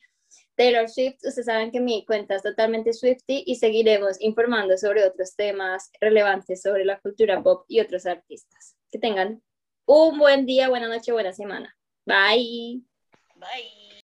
Taylor 0.56 0.90
Swift. 0.90 1.18
Ustedes 1.24 1.46
saben 1.46 1.72
que 1.72 1.80
mi 1.80 2.06
cuenta 2.06 2.36
es 2.36 2.44
totalmente 2.44 2.94
Swifty 2.94 3.44
y 3.46 3.56
seguiremos 3.56 4.20
informando 4.22 4.78
sobre 4.78 5.06
otros 5.06 5.36
temas 5.36 5.92
relevantes 6.00 6.62
sobre 6.62 6.86
la 6.86 7.00
cultura 7.00 7.42
pop 7.42 7.66
y 7.68 7.80
otros 7.80 8.06
artistas. 8.06 8.76
Que 8.92 9.00
tengan 9.00 9.42
un 9.86 10.18
buen 10.18 10.46
día, 10.46 10.70
buena 10.70 10.88
noche, 10.88 11.12
buena 11.12 11.34
semana. 11.34 11.76
Bye. 12.06 12.82
Bye. 13.36 14.06